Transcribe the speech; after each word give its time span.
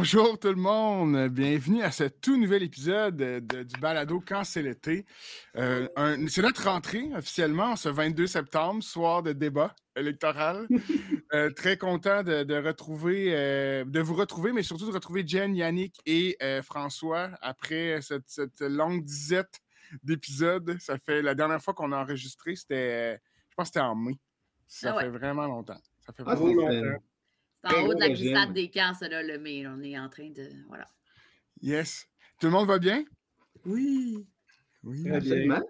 Bonjour 0.00 0.38
tout 0.38 0.48
le 0.48 0.54
monde, 0.54 1.28
bienvenue 1.28 1.82
à 1.82 1.90
ce 1.90 2.04
tout 2.04 2.38
nouvel 2.38 2.62
épisode 2.62 3.16
du 3.18 3.80
balado 3.82 4.18
Quand 4.26 4.44
c'est 4.44 4.62
l'été. 4.62 5.04
Euh, 5.56 5.88
c'est 6.26 6.40
notre 6.40 6.64
rentrée 6.64 7.10
officiellement 7.14 7.76
ce 7.76 7.90
22 7.90 8.26
septembre, 8.26 8.82
soir 8.82 9.22
de 9.22 9.34
débat 9.34 9.76
électoral. 9.94 10.66
Euh, 11.32 11.48
très 11.50 11.76
content 11.76 12.24
de, 12.24 12.66
retrouver, 12.66 13.32
euh, 13.36 13.84
de 13.84 14.00
vous 14.00 14.14
retrouver, 14.14 14.52
mais 14.52 14.64
surtout 14.64 14.86
de 14.86 14.92
retrouver 14.92 15.24
Jen, 15.24 15.54
Yannick 15.54 16.00
et 16.04 16.36
François 16.62 17.30
après 17.40 18.00
cette, 18.00 18.60
longue 18.60 19.04
disette 19.04 19.60
d'épisodes. 20.02 20.76
Ça 20.80 20.98
fait 20.98 21.22
la 21.22 21.36
dernière 21.36 21.62
fois 21.62 21.72
qu'on 21.72 21.92
a 21.92 21.98
enregistré, 21.98 22.56
c'était, 22.56 23.20
je 23.48 23.54
pense 23.54 23.68
c'était 23.68 23.78
en 23.78 23.94
mai. 23.94 24.18
Ça 24.66 24.96
ah 24.96 25.00
fait 25.02 25.08
vraiment 25.08 25.46
longtemps. 25.46 25.80
Ça 26.00 26.12
fait 26.12 26.24
ah, 26.26 26.34
vraiment 26.34 26.68
longtemps. 26.68 27.00
C'est 27.68 27.76
en 27.76 27.86
haut 27.86 27.94
de 27.94 28.00
la 28.00 28.08
glissade 28.08 28.52
des 28.52 28.70
camps, 28.70 28.94
ça, 28.94 29.08
là, 29.08 29.22
le 29.22 29.38
mai. 29.38 29.66
On 29.66 29.80
est 29.82 29.98
en 29.98 30.08
train 30.08 30.30
de. 30.30 30.48
Voilà. 30.68 30.86
Yes. 31.60 32.06
Tout 32.40 32.46
le 32.46 32.52
monde 32.52 32.68
va 32.68 32.78
bien? 32.78 33.04
Oui. 33.64 34.26
Oui, 34.82 35.10
absolument. 35.10 35.62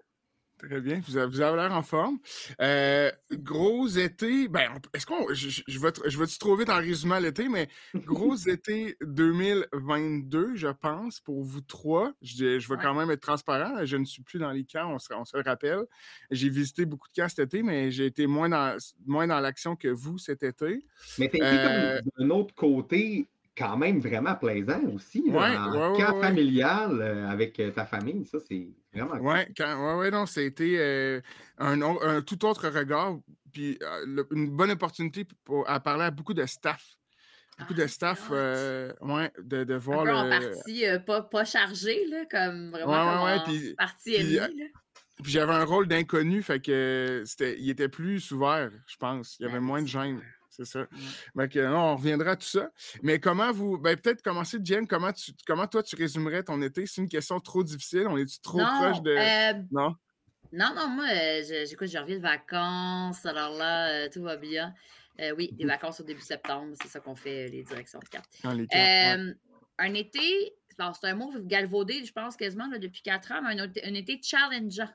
Très 0.63 0.81
bien, 0.81 1.01
vous 1.07 1.17
avez, 1.17 1.57
l'air 1.57 1.73
en 1.73 1.83
forme. 1.83 2.19
Euh, 2.61 3.11
gros 3.33 3.87
été, 3.89 4.47
ben, 4.47 4.73
est-ce 4.93 5.07
qu'on, 5.07 5.33
je, 5.33 5.63
je, 5.67 5.79
vais, 5.79 5.91
je 6.05 6.19
vais 6.19 6.27
trop 6.39 6.55
vite 6.55 6.69
en 6.69 6.77
résumant 6.77 7.19
l'été, 7.19 7.49
mais 7.49 7.69
gros 7.95 8.37
été 8.47 8.97
2022, 9.01 10.57
je 10.57 10.69
pense, 10.69 11.21
pour 11.21 11.43
vous 11.43 11.63
trois. 11.63 12.13
Je, 12.21 12.59
je 12.59 12.69
vais 12.69 12.77
quand 12.81 12.93
même 12.93 13.11
être 13.11 13.23
transparent. 13.23 13.87
Je 13.87 13.97
ne 13.97 14.05
suis 14.05 14.23
plus 14.23 14.39
dans 14.39 14.51
les 14.51 14.65
camps, 14.65 14.93
on 14.93 14.99
se, 14.99 15.13
on 15.15 15.25
se 15.25 15.35
le 15.35 15.43
rappelle. 15.43 15.85
J'ai 16.31 16.51
visité 16.51 16.85
beaucoup 16.85 17.09
de 17.09 17.19
camps 17.19 17.29
cet 17.29 17.39
été, 17.39 17.63
mais 17.63 17.91
j'ai 17.91 18.05
été 18.05 18.27
moins 18.27 18.51
dans, 18.51 18.77
moins 19.07 19.27
dans 19.27 19.41
l'action 19.41 19.77
que 19.77 19.89
vous 19.89 20.19
cet 20.19 20.43
été. 20.43 20.85
Mais 21.19 21.31
tu 21.31 21.37
été 21.37 21.43
euh, 21.43 22.01
d'un 22.19 22.29
autre 22.29 22.55
côté 22.55 23.27
quand 23.57 23.79
même 23.79 23.99
vraiment 23.99 24.35
plaisant 24.35 24.83
aussi. 24.95 25.25
un 25.35 25.95
camp 25.97 26.21
familial 26.21 27.01
euh, 27.01 27.29
avec 27.29 27.61
ta 27.75 27.87
famille, 27.87 28.27
ça, 28.27 28.39
c'est 28.47 28.69
vraiment 28.93 29.19
cool. 29.19 29.27
Oui, 29.27 29.65
ouais, 29.65 29.95
ouais, 29.95 30.11
non, 30.11 30.27
c'était 30.27 30.77
euh, 30.79 31.21
un, 31.59 31.81
un, 31.83 32.23
tout 32.23 32.45
autre 32.45 32.69
regard, 32.69 33.19
puis 33.53 33.79
une 34.31 34.51
bonne 34.51 34.71
opportunité 34.71 35.27
pour, 35.45 35.69
à 35.69 35.81
parler 35.81 36.05
à 36.05 36.11
beaucoup 36.11 36.35
de 36.35 36.47
staff. 36.47 36.97
Beaucoup 37.59 37.75
de 37.75 37.83
ah, 37.83 37.89
staff, 37.89 38.31
ouais, 38.31 39.31
de, 39.43 39.65
de 39.65 39.75
voir 39.75 40.01
un 40.01 40.05
peu 40.05 40.15
en 40.15 40.31
partie 40.31 40.85
pas, 41.07 41.23
pas 41.23 41.45
chargé, 41.45 42.07
là, 42.07 42.25
comme 42.31 42.71
vraiment 42.71 43.25
ouais, 43.25 43.37
comme 43.45 43.53
puis, 43.53 43.75
partie 43.75 44.15
puis, 44.15 44.41
Puis 45.23 45.33
j'avais 45.33 45.53
un 45.53 45.65
rôle 45.65 45.87
d'inconnu, 45.87 46.43
fait 46.43 46.61
que 46.61 47.23
c'était, 47.27 47.61
il 47.61 47.69
était 47.69 47.91
plus 47.91 48.31
ouvert, 48.31 48.71
je 48.87 48.97
pense. 48.97 49.37
Il 49.39 49.47
y 49.47 49.49
avait 49.49 49.61
moins 49.61 49.83
de 49.83 49.89
gêne 49.89 50.23
c'est 50.65 50.79
ça. 50.79 50.87
on 51.35 51.97
reviendra 51.97 52.33
à 52.33 52.37
tout 52.37 52.47
ça. 52.47 52.71
Mais 53.03 53.19
comment 53.19 53.53
vous. 53.53 53.79
Ben, 53.79 53.97
peut-être 53.97 54.23
commencer, 54.23 54.59
Jen, 54.63 54.87
comment, 54.87 55.13
tu, 55.13 55.33
comment 55.47 55.67
toi 55.67 55.83
tu 55.83 55.97
résumerais 55.97 56.43
ton 56.43 56.61
été? 56.63 56.87
C'est 56.87 57.01
une 57.01 57.09
question 57.09 57.41
trop 57.41 57.63
difficile. 57.63 58.07
On 58.09 58.17
est-tu 58.17 58.41
trop 58.41 58.59
proche 58.59 59.03
de. 59.03 59.11
Euh, 59.11 59.63
non? 59.71 59.95
Non, 60.53 60.73
non, 60.75 60.89
moi, 60.89 61.07
euh, 61.09 61.65
j'écoute, 61.69 61.89
je 61.89 61.99
reviens 61.99 62.17
de 62.17 62.23
vacances. 62.23 63.25
Alors 63.25 63.57
là, 63.57 63.89
euh, 63.89 64.09
tout 64.13 64.23
va 64.23 64.37
bien. 64.37 64.75
oui, 65.37 65.53
des 65.53 65.65
vacances 65.65 66.01
au 66.01 66.05
début 66.05 66.23
septembre, 66.23 66.75
c'est 66.81 66.89
ça 66.89 67.01
qu'on 67.01 67.15
fait, 67.15 67.49
les 67.49 67.63
directions 67.63 68.01
de 68.01 68.09
cartes. 68.09 68.31
Un 69.83 69.95
été, 69.95 70.55
c'est 70.69 71.09
un 71.09 71.15
mot 71.15 71.33
galvaudé, 71.45 72.05
je 72.05 72.13
pense, 72.13 72.37
quasiment 72.37 72.69
depuis 72.69 73.01
quatre 73.03 73.33
ans, 73.33 73.41
mais 73.43 73.59
un, 73.59 73.65
un 73.65 73.95
été 73.95 74.21
challengeant 74.23 74.91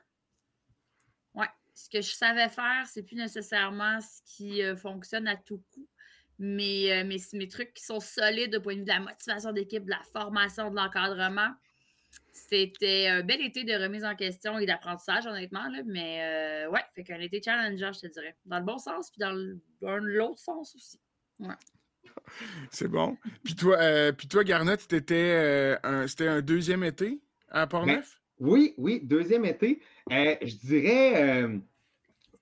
ce 1.76 1.90
que 1.90 2.00
je 2.00 2.10
savais 2.10 2.48
faire, 2.48 2.86
c'est 2.86 3.02
plus 3.02 3.16
nécessairement 3.16 4.00
ce 4.00 4.22
qui 4.24 4.62
euh, 4.62 4.74
fonctionne 4.76 5.28
à 5.28 5.36
tout 5.36 5.62
coup. 5.72 5.86
Mais, 6.38 6.90
euh, 6.90 7.04
mes 7.04 7.48
trucs 7.48 7.74
qui 7.74 7.84
sont 7.84 8.00
solides 8.00 8.54
au 8.56 8.60
point 8.62 8.74
de 8.74 8.78
vue 8.78 8.84
de 8.86 8.90
la 8.90 9.00
motivation 9.00 9.52
d'équipe, 9.52 9.84
de 9.84 9.90
la 9.90 10.02
formation, 10.10 10.70
de 10.70 10.76
l'encadrement. 10.76 11.50
C'était 12.32 13.08
un 13.08 13.22
bel 13.22 13.42
été 13.42 13.64
de 13.64 13.74
remise 13.74 14.04
en 14.04 14.14
question 14.16 14.58
et 14.58 14.64
d'apprentissage, 14.64 15.26
honnêtement. 15.26 15.68
Là, 15.68 15.82
mais 15.84 16.22
euh, 16.66 16.70
ouais, 16.70 16.80
fait 16.94 17.04
qu'un 17.04 17.20
été 17.20 17.42
challenger, 17.42 17.90
je 17.92 18.00
te 18.00 18.12
dirais. 18.12 18.36
Dans 18.46 18.58
le 18.58 18.64
bon 18.64 18.78
sens, 18.78 19.10
puis 19.10 19.18
dans 19.18 19.32
l'autre 20.00 20.38
sens 20.38 20.74
aussi. 20.74 20.98
Ouais. 21.38 21.54
C'est 22.70 22.88
bon. 22.88 23.18
Puis 23.44 23.54
toi, 23.54 24.12
puis 24.12 24.28
toi 24.28 24.44
Garnet, 24.44 24.78
c'était 24.78 25.78
un 25.82 26.40
deuxième 26.40 26.84
été 26.84 27.20
à 27.48 27.66
Port-Neuf? 27.66 28.22
Oui, 28.38 28.74
oui, 28.76 29.00
deuxième 29.02 29.44
été. 29.44 29.82
Euh, 30.12 30.36
je 30.40 30.54
dirais, 30.56 31.22
euh, 31.22 31.58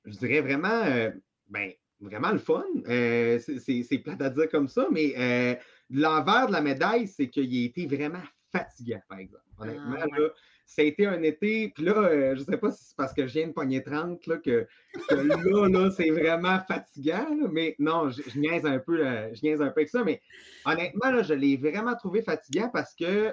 je 0.04 0.18
dirais 0.18 0.40
vraiment, 0.40 0.82
euh, 0.84 1.10
ben, 1.48 1.72
vraiment 2.00 2.32
le 2.32 2.38
fun. 2.38 2.64
c'est 2.86 4.02
plate 4.04 4.20
à 4.20 4.30
dire 4.30 4.50
comme 4.50 4.68
ça, 4.68 4.86
mais 4.90 5.58
l'envers 5.90 6.48
de 6.48 6.52
la 6.52 6.60
médaille, 6.60 7.08
c'est 7.08 7.28
qu'il 7.28 7.62
a 7.62 7.66
été 7.66 7.86
vraiment 7.86 8.22
fatiguant, 8.52 9.00
par 9.08 9.18
exemple. 9.18 9.42
Honnêtement, 9.58 9.96
ah, 9.98 10.06
là, 10.18 10.28
ça 10.66 10.82
a 10.82 10.84
été 10.84 11.06
un 11.06 11.22
été, 11.22 11.70
puis 11.74 11.84
là, 11.84 12.34
je 12.34 12.40
ne 12.40 12.44
sais 12.44 12.56
pas 12.56 12.70
si 12.70 12.84
c'est 12.84 12.96
parce 12.96 13.12
que 13.14 13.26
je 13.26 13.32
viens 13.34 13.48
de 13.48 13.52
pogner 13.52 13.82
30 13.82 14.26
là, 14.26 14.38
que, 14.38 14.66
là, 15.10 15.68
là 15.68 15.90
c'est 15.90 16.10
vraiment 16.10 16.58
fatigant, 16.66 17.28
mais 17.50 17.76
non, 17.78 18.10
je, 18.10 18.22
niaise 18.38 18.66
un 18.66 18.78
peu, 18.78 18.98
je 18.98 19.40
niaise 19.42 19.62
un 19.62 19.68
peu 19.68 19.80
avec 19.80 19.88
ça, 19.88 20.04
mais 20.04 20.20
honnêtement, 20.64 21.10
là, 21.10 21.22
je 21.22 21.34
l'ai 21.34 21.56
vraiment 21.56 21.94
trouvé 21.94 22.22
fatigant 22.22 22.68
parce 22.68 22.94
que 22.94 23.32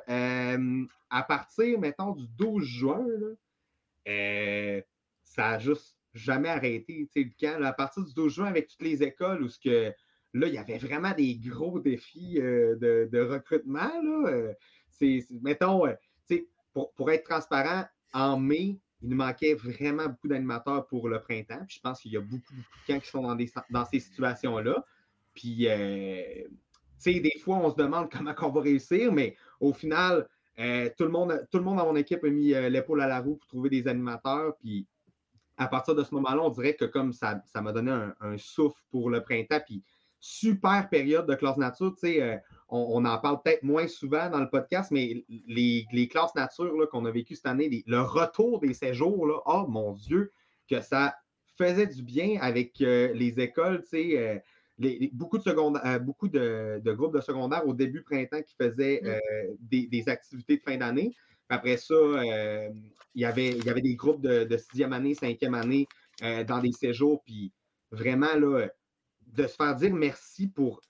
à 1.09 1.23
partir, 1.23 1.79
mettons, 1.79 2.11
du 2.11 2.27
12 2.37 2.63
juin, 2.63 3.05
euh, 4.07 4.81
ça 5.23 5.51
n'a 5.51 5.59
juste 5.59 5.97
jamais 6.13 6.49
arrêté. 6.49 7.09
Le 7.15 7.29
camp, 7.39 7.61
à 7.63 7.73
partir 7.73 8.03
du 8.03 8.13
12 8.13 8.33
juin, 8.33 8.45
avec 8.45 8.67
toutes 8.67 8.81
les 8.81 9.03
écoles 9.03 9.43
où 9.43 9.47
que, 9.63 9.93
là, 10.33 10.47
il 10.47 10.53
y 10.53 10.57
avait 10.57 10.77
vraiment 10.77 11.13
des 11.13 11.35
gros 11.35 11.79
défis 11.79 12.39
euh, 12.39 12.75
de, 12.75 13.19
recrutement. 13.19 13.79
Là, 13.79 14.29
euh, 14.29 14.53
mettons, 15.41 15.83
pour, 16.73 16.93
pour 16.93 17.11
être 17.11 17.27
transparent, 17.27 17.85
en 18.13 18.39
mai, 18.39 18.79
il 19.01 19.09
nous 19.09 19.17
manquait 19.17 19.55
vraiment 19.55 20.07
beaucoup 20.07 20.27
d'animateurs 20.27 20.85
pour 20.87 21.09
le 21.09 21.19
printemps. 21.19 21.65
Je 21.67 21.79
pense 21.79 22.01
qu'il 22.01 22.11
y 22.11 22.17
a 22.17 22.21
beaucoup, 22.21 22.53
de 22.53 22.93
camps 22.93 22.99
qui 22.99 23.09
sont 23.09 23.37
dans, 23.69 23.85
ces 23.85 23.99
situations-là. 23.99 24.85
Puis, 25.33 25.65
des 25.65 27.39
fois, 27.43 27.57
on 27.57 27.71
se 27.71 27.75
demande 27.75 28.11
comment 28.11 28.33
on 28.41 28.49
va 28.49 28.61
réussir, 28.61 29.11
mais 29.11 29.35
au 29.59 29.73
final, 29.73 30.27
euh, 30.61 30.89
tout, 30.97 31.05
le 31.05 31.09
monde, 31.09 31.47
tout 31.51 31.57
le 31.57 31.63
monde 31.63 31.77
dans 31.77 31.85
mon 31.85 31.95
équipe 31.95 32.23
a 32.23 32.29
mis 32.29 32.53
euh, 32.53 32.69
l'épaule 32.69 33.01
à 33.01 33.07
la 33.07 33.19
roue 33.19 33.35
pour 33.35 33.47
trouver 33.47 33.69
des 33.69 33.87
animateurs. 33.87 34.55
Puis 34.57 34.87
à 35.57 35.67
partir 35.67 35.95
de 35.95 36.03
ce 36.03 36.13
moment-là, 36.15 36.41
on 36.41 36.49
dirait 36.49 36.75
que 36.75 36.85
comme 36.85 37.13
ça, 37.13 37.41
ça 37.51 37.61
m'a 37.61 37.71
donné 37.71 37.91
un, 37.91 38.37
souffle 38.37 38.81
pour 38.91 39.09
le 39.09 39.21
printemps. 39.21 39.61
Puis 39.65 39.83
super 40.19 40.87
période 40.89 41.25
de 41.27 41.33
classe 41.33 41.57
nature. 41.57 41.95
Euh, 42.03 42.37
on, 42.69 43.03
en 43.05 43.17
parle 43.17 43.41
peut-être 43.43 43.63
moins 43.63 43.87
souvent 43.87 44.29
dans 44.29 44.39
le 44.39 44.49
podcast, 44.49 44.91
mais 44.91 45.25
les, 45.47 46.07
classes 46.09 46.35
nature 46.35 46.87
qu'on 46.91 47.05
a 47.05 47.11
vécues 47.11 47.35
cette 47.35 47.47
année, 47.47 47.83
le 47.87 48.01
retour 48.01 48.59
des 48.59 48.73
séjours, 48.73 49.25
là, 49.25 49.39
oh 49.45 49.65
mon 49.67 49.93
Dieu, 49.93 50.31
que 50.69 50.79
ça 50.79 51.15
faisait 51.57 51.87
du 51.87 52.03
bien 52.03 52.39
avec 52.39 52.77
les 52.79 53.39
écoles. 53.39 53.81
Tu 53.83 53.89
sais, 53.89 54.43
beaucoup, 55.13 55.37
de, 55.37 55.85
euh, 55.85 55.99
beaucoup 55.99 56.27
de, 56.27 56.81
groupes 56.93 57.15
de 57.15 57.21
secondaire 57.21 57.67
au 57.67 57.73
début 57.73 58.01
printemps 58.01 58.41
qui 58.41 58.55
faisaient 58.55 59.01
mm. 59.03 59.07
euh, 59.07 59.55
des, 59.59 60.09
activités 60.09 60.57
de 60.57 60.61
fin 60.61 60.77
d'année. 60.77 61.13
Après 61.49 61.77
ça, 61.77 61.93
euh, 61.93 62.69
il, 63.13 63.21
y 63.21 63.25
avait, 63.25 63.49
il 63.49 63.65
y 63.65 63.69
avait 63.69 63.81
des 63.81 63.95
groupes 63.95 64.21
de, 64.21 64.57
sixième 64.57 64.93
année, 64.93 65.13
cinquième 65.13 65.53
année 65.53 65.87
dans 66.47 66.59
des 66.59 66.71
séjours. 66.71 67.21
Puis 67.23 67.51
vraiment, 67.91 68.35
là, 68.35 68.67
de 69.27 69.47
se 69.47 69.55
faire 69.55 69.75
dire 69.75 69.93
merci 69.93 70.47
pour 70.47 70.81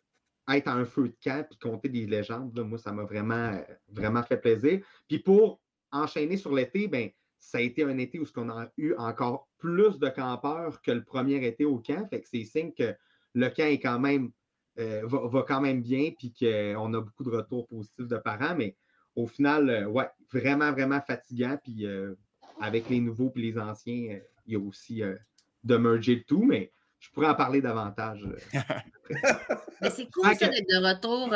être 0.49 0.67
à 0.67 0.73
un 0.73 0.85
feu 0.85 1.09
de 1.09 1.15
camp 1.23 1.45
et 1.49 1.55
compter 1.57 1.89
des 1.89 2.05
légendes, 2.05 2.59
moi, 2.59 2.77
ça 2.77 2.91
m'a 2.91 3.03
vraiment, 3.03 3.59
vraiment 3.89 4.23
fait 4.23 4.37
plaisir. 4.37 4.81
Puis 5.07 5.19
pour 5.19 5.61
enchaîner 5.91 6.37
sur 6.37 6.53
l'été, 6.53 6.87
ben, 6.87 7.09
ça 7.39 7.57
a 7.57 7.61
été 7.61 7.83
un 7.83 7.97
été 7.97 8.19
où 8.19 8.25
on 8.37 8.49
a 8.49 8.71
eu 8.77 8.93
encore 8.97 9.49
plus 9.57 9.97
de 9.99 10.09
campeurs 10.09 10.81
que 10.81 10.91
le 10.91 11.03
premier 11.03 11.43
été 11.45 11.65
au 11.65 11.79
camp. 11.79 12.07
Fait 12.09 12.21
que 12.21 12.27
c'est 12.29 12.45
signe 12.45 12.71
que 12.71 12.95
le 13.33 13.49
camp 13.49 13.65
est 13.65 13.79
quand 13.79 13.99
même, 13.99 14.31
euh, 14.79 15.01
va, 15.05 15.43
quand 15.47 15.61
même 15.61 15.81
bien, 15.81 16.11
puis 16.17 16.33
qu'on 16.33 16.93
a 16.93 17.01
beaucoup 17.01 17.23
de 17.23 17.29
retours 17.29 17.67
positifs 17.67 18.07
de 18.07 18.17
parents, 18.17 18.55
mais 18.55 18.75
au 19.15 19.27
final, 19.27 19.69
euh, 19.69 19.85
ouais, 19.85 20.09
vraiment, 20.31 20.71
vraiment 20.71 21.01
fatigant. 21.01 21.57
Puis 21.63 21.85
euh, 21.85 22.15
avec 22.59 22.89
les 22.89 22.99
nouveaux 22.99 23.31
et 23.35 23.39
les 23.39 23.57
anciens, 23.57 24.19
il 24.45 24.53
y 24.53 24.55
a 24.55 24.59
aussi 24.59 25.01
de 25.63 25.77
merger 25.77 26.15
le 26.15 26.23
tout, 26.23 26.43
mais 26.43 26.71
je 26.99 27.09
pourrais 27.09 27.27
en 27.27 27.35
parler 27.35 27.61
davantage. 27.61 28.27
mais 29.81 29.89
c'est 29.89 30.09
cool 30.11 30.35
ça 30.35 30.47
d'être 30.47 30.69
de 30.69 30.87
retour 30.87 31.33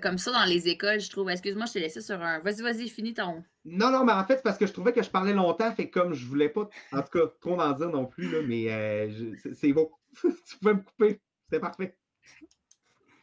comme 0.00 0.16
ça 0.16 0.30
dans 0.30 0.44
les 0.44 0.68
écoles, 0.68 1.00
je 1.00 1.10
trouve. 1.10 1.28
Excuse-moi, 1.28 1.66
je 1.66 1.72
t'ai 1.74 1.80
laissé 1.80 2.00
sur 2.00 2.22
un. 2.22 2.38
Vas-y, 2.38 2.62
vas-y, 2.62 2.88
finis 2.88 3.14
ton. 3.14 3.42
Non, 3.64 3.90
non, 3.90 4.04
mais 4.04 4.12
en 4.12 4.24
fait, 4.24 4.36
c'est 4.36 4.42
parce 4.42 4.58
que 4.58 4.66
je 4.66 4.72
trouvais 4.72 4.92
que 4.92 5.02
je 5.02 5.10
parlais 5.10 5.34
longtemps, 5.34 5.72
fait 5.74 5.90
comme 5.90 6.14
je 6.14 6.24
voulais 6.24 6.48
pas, 6.48 6.68
en 6.92 7.02
tout 7.02 7.18
cas, 7.18 7.26
trop 7.40 7.60
en 7.60 7.72
dire 7.72 7.90
non 7.90 8.06
plus, 8.06 8.30
là, 8.30 8.38
mais 8.46 9.10
c'est 9.54 9.72
bon. 9.72 9.90
tu 10.22 10.58
pouvais 10.58 10.74
me 10.74 10.82
couper. 10.82 11.20
C'était 11.48 11.60
parfait. 11.60 11.96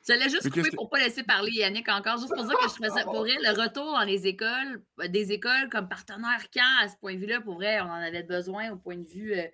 J'allais 0.07 0.29
juste 0.29 0.49
couper 0.49 0.69
pour 0.71 0.85
ne 0.85 0.89
pas 0.89 0.99
laisser 0.99 1.23
parler 1.23 1.51
Yannick 1.51 1.89
encore, 1.89 2.17
juste 2.17 2.33
pour 2.33 2.45
dire 2.45 2.57
que 2.57 2.69
je 2.69 2.87
faisais 2.87 3.03
pour 3.03 3.21
vrai 3.21 3.35
le 3.41 3.59
retour 3.59 3.91
dans 3.91 4.03
les 4.03 4.27
écoles, 4.27 4.83
euh, 4.99 5.07
des 5.07 5.31
écoles 5.31 5.69
comme 5.71 5.89
partenaire 5.89 6.49
camp 6.51 6.83
à 6.83 6.87
ce 6.87 6.95
point 6.97 7.15
de 7.15 7.19
vue-là, 7.19 7.41
pour 7.41 7.55
vrai, 7.55 7.81
on 7.81 7.85
en 7.85 7.93
avait 7.93 8.23
besoin 8.23 8.71
au 8.71 8.77
point 8.77 8.97
de 8.97 9.07
vue 9.07 9.33
euh, 9.33 9.47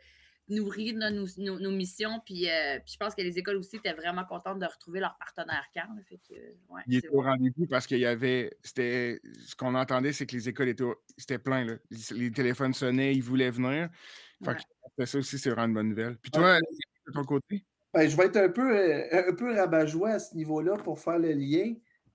nourri 0.49 0.93
nos, 0.93 1.09
nos, 1.37 1.71
missions. 1.71 2.21
Puis, 2.25 2.49
euh, 2.49 2.79
puis, 2.79 2.93
je 2.93 2.97
pense 2.97 3.15
que 3.15 3.21
les 3.21 3.39
écoles 3.39 3.55
aussi 3.55 3.77
étaient 3.77 3.93
vraiment 3.93 4.25
contentes 4.25 4.59
de 4.59 4.65
retrouver 4.65 4.99
leur 4.99 5.17
partenaire 5.17 5.65
camp. 5.73 5.87
Fait 6.09 6.17
que, 6.17 6.33
ouais, 6.33 6.81
Il 6.87 6.97
était 6.97 7.07
au 7.09 7.21
rendez-vous 7.21 7.65
parce 7.67 7.87
qu'il 7.87 7.99
y 7.99 8.05
avait. 8.05 8.51
C'était, 8.61 9.21
ce 9.45 9.55
qu'on 9.55 9.75
entendait, 9.75 10.11
c'est 10.11 10.25
que 10.25 10.35
les 10.35 10.49
écoles 10.49 10.67
étaient 10.67 10.83
c'était 11.17 11.39
plein. 11.39 11.63
Là. 11.63 11.75
Les, 12.11 12.31
téléphones 12.31 12.73
sonnaient, 12.73 13.13
ils 13.15 13.23
voulaient 13.23 13.51
venir. 13.51 13.89
Fait 14.43 14.57
ça 15.05 15.17
aussi, 15.17 15.39
c'est 15.39 15.49
vraiment 15.49 15.67
une 15.67 15.73
bonne 15.73 15.89
nouvelle. 15.89 16.17
Puis 16.17 16.31
toi, 16.31 16.57
de 16.59 17.13
ton 17.13 17.23
côté? 17.23 17.65
Ben, 17.93 18.09
je 18.09 18.15
vais 18.15 18.25
être 18.25 18.37
un 18.37 18.49
peu, 18.49 18.77
euh, 18.77 19.29
un 19.29 19.33
peu 19.33 19.53
rabat-joie 19.53 20.11
à 20.11 20.19
ce 20.19 20.35
niveau-là 20.35 20.77
pour 20.77 20.99
faire 20.99 21.19
le 21.19 21.33
lien. 21.33 21.73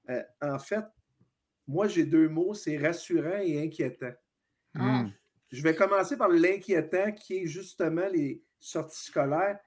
Euh, 0.09 0.23
en 0.41 0.59
fait, 0.59 0.85
moi, 1.67 1.87
j'ai 1.89 2.05
deux 2.05 2.29
mots, 2.29 2.55
c'est 2.55 2.79
rassurant 2.79 3.39
et 3.43 3.63
inquiétant. 3.63 4.13
Ah. 4.75 5.03
Hmm. 5.03 5.13
Je 5.51 5.63
vais 5.63 5.75
commencer 5.75 6.17
par 6.17 6.29
l'inquiétant 6.29 7.13
qui 7.13 7.39
est 7.39 7.47
justement 7.47 8.09
les 8.13 8.43
sorties 8.59 9.05
scolaires. 9.05 9.59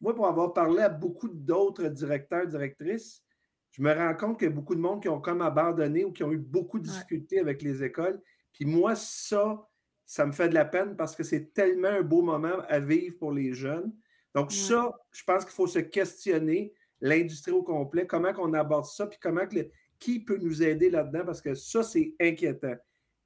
Moi, 0.00 0.14
pour 0.14 0.26
avoir 0.26 0.52
parlé 0.52 0.82
à 0.82 0.88
beaucoup 0.88 1.28
d'autres 1.28 1.88
directeurs, 1.88 2.46
directrices, 2.46 3.22
je 3.70 3.82
me 3.82 3.92
rends 3.92 4.14
compte 4.14 4.38
qu'il 4.38 4.48
y 4.48 4.52
a 4.52 4.54
beaucoup 4.54 4.74
de 4.74 4.80
monde 4.80 5.02
qui 5.02 5.08
ont 5.08 5.20
comme 5.20 5.42
abandonné 5.42 6.04
ou 6.04 6.12
qui 6.12 6.22
ont 6.22 6.32
eu 6.32 6.38
beaucoup 6.38 6.78
de 6.78 6.84
difficultés 6.84 7.40
avec 7.40 7.62
les 7.62 7.82
écoles. 7.82 8.20
Puis 8.52 8.64
moi, 8.64 8.94
ça, 8.94 9.66
ça 10.06 10.26
me 10.26 10.32
fait 10.32 10.48
de 10.48 10.54
la 10.54 10.64
peine 10.64 10.94
parce 10.94 11.16
que 11.16 11.24
c'est 11.24 11.52
tellement 11.52 11.88
un 11.88 12.02
beau 12.02 12.22
moment 12.22 12.60
à 12.68 12.78
vivre 12.78 13.18
pour 13.18 13.32
les 13.32 13.52
jeunes. 13.52 13.92
Donc, 14.34 14.52
ça, 14.52 14.92
je 15.12 15.22
pense 15.24 15.44
qu'il 15.44 15.54
faut 15.54 15.66
se 15.66 15.78
questionner, 15.78 16.72
l'industrie 17.00 17.52
au 17.52 17.62
complet, 17.62 18.06
comment 18.06 18.32
on 18.38 18.52
aborde 18.54 18.86
ça, 18.86 19.06
puis 19.06 19.18
comment 19.20 19.46
que 19.46 19.68
qui 19.98 20.20
peut 20.20 20.38
nous 20.38 20.62
aider 20.62 20.90
là-dedans, 20.90 21.24
parce 21.24 21.40
que 21.40 21.54
ça, 21.54 21.82
c'est 21.82 22.14
inquiétant. 22.20 22.74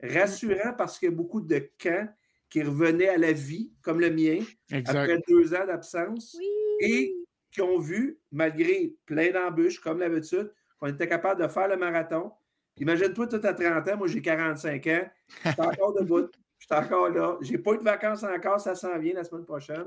Rassurant 0.03 0.75
parce 0.77 0.99
qu'il 0.99 1.09
y 1.09 1.13
a 1.13 1.15
beaucoup 1.15 1.41
de 1.41 1.71
camps 1.81 2.07
qui 2.51 2.63
revenaient 2.63 3.09
à 3.09 3.19
la 3.19 3.33
vie, 3.33 3.73
comme 3.83 4.01
le 4.01 4.11
mien, 4.11 4.39
après 4.71 5.21
deux 5.27 5.55
ans 5.55 5.67
d'absence, 5.67 6.37
et 6.81 7.15
qui 7.51 7.63
ont 7.63 7.79
vu, 7.79 8.21
malgré 8.31 8.95
plein 9.07 9.33
d'embûches, 9.33 9.81
comme 9.81 9.99
l'habitude, 9.99 10.53
qu'on 10.79 10.89
était 10.89 11.09
capable 11.09 11.43
de 11.43 11.49
faire 11.49 11.69
le 11.69 11.77
marathon. 11.77 12.31
Imagine-toi, 12.77 13.27
tout 13.27 13.41
à 13.43 13.53
30 13.53 13.89
ans, 13.89 13.97
moi 13.97 14.07
j'ai 14.07 14.23
45 14.23 14.87
ans, 14.87 15.09
je 15.45 15.51
suis 15.51 15.61
encore 15.61 15.95
debout, 15.95 16.29
je 16.59 16.67
suis 16.67 16.75
encore 16.75 17.09
là. 17.09 17.37
Je 17.41 17.53
n'ai 17.53 17.59
pas 17.59 17.73
eu 17.73 17.79
de 17.79 17.83
vacances 17.83 18.23
encore, 18.23 18.61
ça 18.61 18.75
s'en 18.75 18.97
vient 18.99 19.15
la 19.15 19.25
semaine 19.25 19.45
prochaine. 19.45 19.87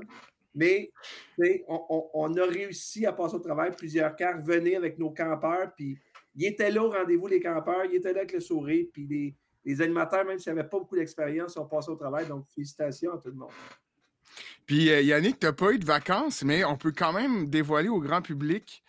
Mais 0.54 0.90
on, 1.68 2.34
a 2.36 2.44
réussi 2.44 3.06
à 3.06 3.12
passer 3.12 3.36
au 3.36 3.40
travail 3.40 3.72
plusieurs 3.76 4.14
quarts, 4.14 4.40
venir 4.40 4.78
avec 4.78 4.98
nos 4.98 5.10
campeurs, 5.10 5.72
puis 5.74 5.98
ils 6.34 6.46
étaient 6.46 6.70
là 6.70 6.84
au 6.84 6.90
rendez-vous, 6.90 7.26
les 7.26 7.40
campeurs, 7.40 7.84
ils 7.86 7.96
étaient 7.96 8.12
là 8.12 8.20
avec 8.20 8.32
le 8.32 8.40
sourire, 8.40 8.86
puis 8.92 9.34
les, 9.64 9.82
animateurs, 9.82 10.24
même 10.24 10.38
s'ils 10.38 10.54
n'avaient 10.54 10.68
pas 10.68 10.78
beaucoup 10.78 10.96
d'expérience, 10.96 11.56
ont 11.56 11.66
passé 11.66 11.90
au 11.90 11.96
travail. 11.96 12.26
Donc, 12.26 12.46
félicitations 12.54 13.12
à 13.12 13.18
tout 13.18 13.28
le 13.28 13.34
monde. 13.34 13.50
Puis 14.66 14.90
euh, 14.90 15.00
Yannick, 15.00 15.38
tu 15.38 15.46
n'as 15.46 15.52
pas 15.52 15.72
eu 15.72 15.78
de 15.78 15.84
vacances, 15.84 16.42
mais 16.42 16.64
on 16.64 16.76
peut 16.76 16.92
quand 16.96 17.12
même 17.12 17.48
dévoiler 17.48 17.88
au 17.88 18.00
grand 18.00 18.22
public 18.22 18.82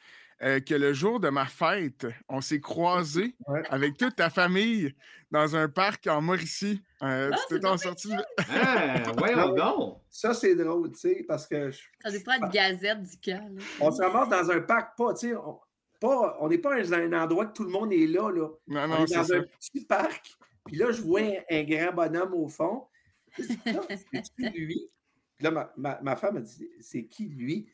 euh, 0.44 0.60
que 0.60 0.74
le 0.74 0.94
jour 0.94 1.20
de 1.20 1.30
ma 1.30 1.46
fête, 1.46 2.06
on 2.28 2.42
s'est 2.42 2.60
croisés 2.60 3.36
avec 3.70 3.98
toute 3.98 4.18
ta 4.18 4.30
famille 4.30 4.94
dans 5.32 5.56
un 5.56 5.70
parc 5.70 6.06
en 6.08 6.22
Mauricie. 6.22 6.82
Euh, 7.02 7.32
ah, 7.34 7.38
tu 7.48 7.60
t'es 7.60 7.66
en 7.66 7.78
sorti. 7.78 8.12
Ah, 8.50 9.04
ouais, 9.22 9.36
non. 9.36 10.02
Ça, 10.10 10.34
c'est 10.34 10.56
drôle, 10.56 10.92
tu 10.92 11.00
sais, 11.00 11.26
parce 11.28 11.48
que. 11.48 11.72
Ça 11.72 12.10
pas 12.26 12.40
de 12.40 12.52
gazette 12.52 13.04
du 13.04 13.18
camp. 13.24 13.56
On 13.80 13.92
se 13.92 14.02
ramasse 14.02 14.30
dans 14.30 14.52
un 14.52 14.62
parc, 14.62 14.98
pas, 14.98 15.14
tu 15.14 15.30
sais, 15.30 15.36
on 15.36 16.50
n'est 16.50 16.58
pas 16.58 16.82
dans 16.82 16.94
un 16.94 17.14
endroit 17.14 17.46
que 17.46 17.54
tout 17.54 17.64
le 17.64 17.72
monde 17.72 17.94
est 17.94 18.08
là. 18.08 18.30
là. 18.30 18.50
Non, 18.68 18.88
non, 18.88 18.96
on 19.00 19.06
est, 19.06 19.14
dans 19.14 19.34
un 19.34 19.42
petit 19.42 19.86
parc. 19.86 20.36
Puis 20.66 20.76
là, 20.76 20.92
je 20.92 21.02
vois 21.02 21.22
un, 21.50 21.64
grand 21.64 21.94
bonhomme 21.94 22.34
au 22.34 22.48
fond. 22.48 22.88
C'est 23.38 24.22
qui 24.36 24.50
lui? 24.50 24.90
Puis 25.36 25.44
là, 25.44 25.52
ma, 25.52 25.74
ma, 25.78 26.02
ma 26.02 26.16
femme 26.16 26.38
a 26.38 26.42
dit 26.42 26.70
C'est 26.82 27.06
qui 27.06 27.30
lui? 27.30 27.70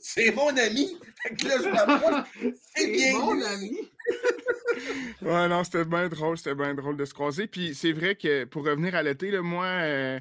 C'est 0.00 0.32
mon 0.32 0.56
ami. 0.56 0.96
Fait 1.22 1.34
que 1.34 1.48
là, 1.48 1.56
je 1.58 2.50
c'est 2.74 2.90
bien 2.90 3.18
mon 3.18 3.40
ami. 3.42 3.78
ouais, 5.22 5.48
non, 5.48 5.64
c'était 5.64 5.84
bien 5.84 6.08
drôle, 6.08 6.38
c'était 6.38 6.54
bien 6.54 6.74
drôle 6.74 6.96
de 6.96 7.04
se 7.04 7.14
croiser. 7.14 7.46
Puis 7.46 7.74
c'est 7.74 7.92
vrai 7.92 8.16
que 8.16 8.44
pour 8.44 8.64
revenir 8.64 8.94
à 8.94 9.02
l'été, 9.02 9.38
moi, 9.40 9.66
euh, 9.66 10.20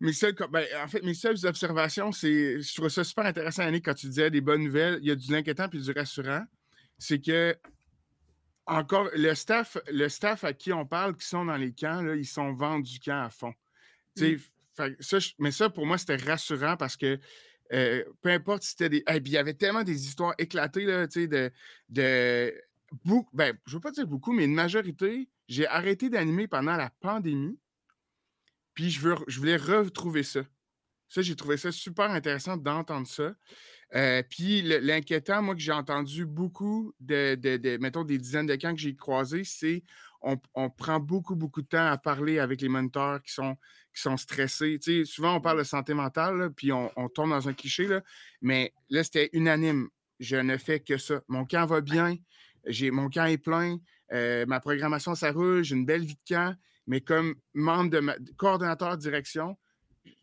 mes 0.00 0.12
seules, 0.12 0.34
ben, 0.50 0.64
en 0.82 0.88
fait, 0.88 1.02
mes 1.02 1.14
seules 1.14 1.46
observations, 1.46 2.12
c'est, 2.12 2.60
je 2.60 2.74
trouve 2.74 2.88
ça 2.88 3.04
super 3.04 3.26
intéressant, 3.26 3.62
Annie, 3.62 3.82
quand 3.82 3.94
tu 3.94 4.08
disais 4.08 4.30
des 4.30 4.40
bonnes 4.40 4.64
nouvelles, 4.64 4.98
il 5.02 5.08
y 5.08 5.10
a 5.10 5.16
du 5.16 5.34
inquiétant 5.34 5.68
puis 5.68 5.80
du 5.80 5.92
rassurant. 5.92 6.44
C'est 6.98 7.20
que, 7.20 7.56
encore, 8.66 9.08
le 9.14 9.34
staff, 9.34 9.78
le 9.88 10.08
staff 10.08 10.44
à 10.44 10.52
qui 10.52 10.72
on 10.72 10.86
parle, 10.86 11.16
qui 11.16 11.26
sont 11.26 11.44
dans 11.44 11.56
les 11.56 11.72
camps, 11.72 12.02
là, 12.02 12.14
ils 12.14 12.26
sont 12.26 12.52
vendus 12.52 12.98
camp 12.98 13.24
à 13.24 13.30
fond. 13.30 13.54
Mm. 14.16 14.36
Ça, 15.00 15.18
mais 15.38 15.52
ça, 15.52 15.70
pour 15.70 15.86
moi, 15.86 15.96
c'était 15.96 16.16
rassurant 16.16 16.76
parce 16.76 16.96
que 16.96 17.18
euh, 17.72 18.04
peu 18.22 18.30
importe 18.30 18.62
si 18.62 18.70
c'était 18.70 18.88
des. 18.88 19.04
il 19.08 19.28
y 19.28 19.38
avait 19.38 19.54
tellement 19.54 19.82
des 19.82 20.06
histoires 20.06 20.34
éclatées, 20.38 20.84
là, 20.84 21.06
tu 21.06 21.22
sais, 21.22 21.26
de. 21.28 21.50
de... 21.88 22.54
Beaucoup, 23.04 23.34
ben, 23.34 23.56
je 23.66 23.74
veux 23.74 23.80
pas 23.80 23.90
dire 23.90 24.06
beaucoup, 24.06 24.32
mais 24.32 24.44
une 24.44 24.54
majorité, 24.54 25.28
j'ai 25.48 25.66
arrêté 25.66 26.08
d'animer 26.08 26.46
pendant 26.46 26.76
la 26.76 26.90
pandémie 27.00 27.58
puis 28.76 28.90
je, 28.90 29.00
veux, 29.00 29.16
je 29.26 29.38
voulais 29.40 29.56
retrouver 29.56 30.22
ça. 30.22 30.42
Ça, 31.08 31.22
j'ai 31.22 31.34
trouvé 31.34 31.56
ça 31.56 31.72
super 31.72 32.10
intéressant 32.10 32.56
d'entendre 32.56 33.06
ça. 33.06 33.34
Euh, 33.94 34.22
puis 34.28 34.62
l'inquiétant, 34.62 35.42
moi, 35.42 35.54
que 35.54 35.60
j'ai 35.60 35.72
entendu 35.72 36.26
beaucoup 36.26 36.92
de, 37.00 37.78
mettons, 37.80 38.04
des 38.04 38.18
dizaines 38.18 38.46
de 38.46 38.54
camps 38.54 38.74
que 38.74 38.80
j'ai 38.80 38.94
croisés, 38.94 39.44
c'est 39.44 39.82
on, 40.26 40.40
on, 40.54 40.70
prend 40.70 41.00
beaucoup, 41.00 41.36
beaucoup 41.36 41.62
de 41.62 41.68
temps 41.68 41.86
à 41.86 41.96
parler 41.96 42.38
avec 42.38 42.60
les 42.60 42.68
moniteurs 42.68 43.22
qui 43.22 43.32
sont, 43.32 43.56
qui 43.94 44.02
sont 44.02 44.16
stressés. 44.16 44.78
Tu 44.82 45.04
sais, 45.04 45.10
souvent, 45.10 45.36
on 45.36 45.40
parle 45.40 45.58
de 45.58 45.64
santé 45.64 45.94
mentale, 45.94 46.50
puis 46.54 46.72
on, 46.72 46.90
on, 46.96 47.08
tombe 47.08 47.30
dans 47.30 47.48
un 47.48 47.54
cliché, 47.54 47.86
là, 47.86 48.02
mais 48.42 48.72
là, 48.90 49.04
c'était 49.04 49.30
unanime. 49.32 49.88
Je 50.18 50.36
ne 50.36 50.56
fais 50.56 50.80
que 50.80 50.98
ça. 50.98 51.20
Mon 51.28 51.44
camp 51.44 51.66
va 51.66 51.80
bien, 51.80 52.16
j'ai, 52.66 52.90
mon 52.90 53.08
camp 53.08 53.26
est 53.26 53.38
plein, 53.38 53.78
euh, 54.12 54.44
ma 54.46 54.60
programmation, 54.60 55.14
ça 55.14 55.32
roule, 55.32 55.62
j'ai 55.62 55.76
une 55.76 55.86
belle 55.86 56.04
vie 56.04 56.16
de 56.16 56.34
camp 56.34 56.56
mais 56.86 57.00
comme 57.00 57.34
membre 57.54 57.90
de 57.90 58.00
ma, 58.00 58.16
coordonnateur 58.36 58.96
de 58.96 59.02
direction, 59.02 59.56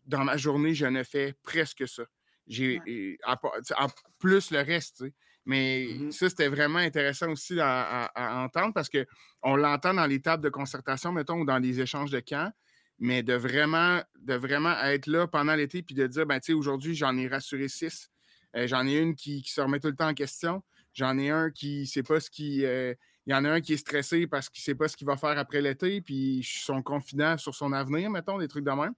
dans 0.06 0.24
ma 0.24 0.36
journée, 0.36 0.74
je 0.74 0.86
ne 0.86 1.02
fais 1.02 1.34
presque 1.42 1.86
ça. 1.86 2.04
J'ai 2.46 3.18
en 3.26 3.88
plus 4.18 4.50
le 4.50 4.60
reste. 4.60 5.04
Mais 5.46 5.88
mmh 5.90 6.12
ça, 6.12 6.28
c'était 6.30 6.48
vraiment 6.48 6.78
intéressant 6.78 7.30
aussi 7.30 7.58
à, 7.60 8.10
entendre 8.44 8.72
parce 8.72 8.88
qu'on 8.88 9.56
l'entend 9.56 9.94
dans 9.94 10.06
les 10.06 10.20
tables 10.20 10.42
de 10.42 10.48
concertation, 10.48 11.12
mettons, 11.12 11.40
ou 11.40 11.44
dans 11.44 11.58
les 11.58 11.80
échanges 11.80 12.10
de 12.10 12.20
camps, 12.20 12.50
mais 12.98 13.22
de 13.22 13.34
vraiment, 13.34 14.00
de 14.20 14.34
vraiment 14.34 14.74
être 14.82 15.06
là 15.06 15.26
pendant 15.26 15.54
l'été 15.54 15.82
puis 15.82 15.94
de 15.94 16.06
dire, 16.06 16.26
ben, 16.26 16.40
tu 16.40 16.46
sais, 16.46 16.52
aujourd'hui, 16.54 16.94
j'en 16.94 17.16
ai 17.16 17.28
rassuré 17.28 17.68
six. 17.68 18.10
Euh, 18.56 18.66
j'en 18.66 18.86
ai 18.86 18.98
une 18.98 19.14
qui, 19.14 19.42
se 19.44 19.60
remet 19.60 19.80
tout 19.80 19.88
le 19.88 19.96
temps 19.96 20.08
en 20.08 20.14
question. 20.14 20.62
J'en 20.94 21.18
ai 21.18 21.28
un 21.30 21.50
qui 21.50 21.80
ne 21.80 21.84
sait 21.84 22.02
pas 22.02 22.20
ce 22.20 22.30
qui. 22.30 22.64
Euh, 22.64 22.94
il 23.26 23.32
y 23.32 23.34
en 23.34 23.44
a 23.44 23.50
un 23.50 23.60
qui 23.60 23.72
est 23.72 23.78
stressé 23.78 24.26
parce 24.26 24.48
qu'il 24.48 24.60
ne 24.60 24.64
sait 24.64 24.74
pas 24.74 24.86
ce 24.86 24.96
qu'il 24.96 25.06
va 25.06 25.16
faire 25.16 25.38
après 25.38 25.60
l'été, 25.60 26.00
puis 26.02 26.42
je 26.42 26.48
suis 26.48 26.60
son 26.60 26.82
confident 26.82 27.36
sur 27.38 27.54
son 27.54 27.72
avenir, 27.72 28.10
mettons, 28.10 28.38
des 28.38 28.48
trucs 28.48 28.64
de 28.64 28.70
même. 28.70 28.92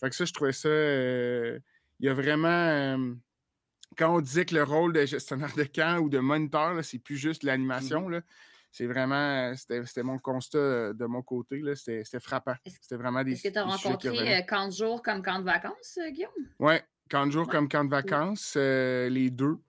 Fait 0.00 0.10
que 0.10 0.16
ça, 0.16 0.24
je 0.24 0.32
trouvais 0.32 0.52
ça. 0.52 0.68
Euh, 0.68 1.58
il 1.98 2.06
y 2.06 2.08
a 2.08 2.14
vraiment. 2.14 3.16
Euh, 3.94 4.04
quand 4.06 4.16
on 4.16 4.20
disait 4.20 4.44
que 4.44 4.54
le 4.54 4.64
rôle 4.64 4.92
de 4.92 5.04
gestionnaire 5.06 5.54
de 5.56 5.64
camp 5.64 5.98
ou 5.98 6.08
de 6.08 6.18
moniteur, 6.18 6.84
c'est 6.84 6.98
plus 6.98 7.16
juste 7.16 7.42
l'animation, 7.42 8.08
mmh 8.08 8.22
c'est 8.70 8.86
vraiment. 8.86 9.54
C'était 9.54 10.02
mon 10.02 10.18
constat 10.18 10.58
euh, 10.58 10.92
de 10.92 11.04
mon 11.04 11.22
côté. 11.22 11.62
C'était 11.76 12.18
frappant. 12.18 12.56
C'était 12.66 12.96
vraiment 12.96 13.22
des. 13.22 13.34
Est-ce 13.34 13.44
que 13.44 13.48
tu 13.52 13.58
as 13.58 13.62
rencontré 13.62 14.44
camp 14.48 14.66
de 14.66 14.72
jour 14.72 15.00
comme 15.00 15.22
camp 15.22 15.38
de 15.38 15.44
vacances, 15.44 15.96
Guillaume? 16.10 16.32
Oui, 16.58 16.74
camp 17.08 17.26
de 17.26 17.30
jour 17.30 17.46
comme 17.46 17.68
camp 17.68 17.84
de 17.84 17.90
vacances, 17.90 18.56
les 18.56 19.30
deux. 19.30 19.60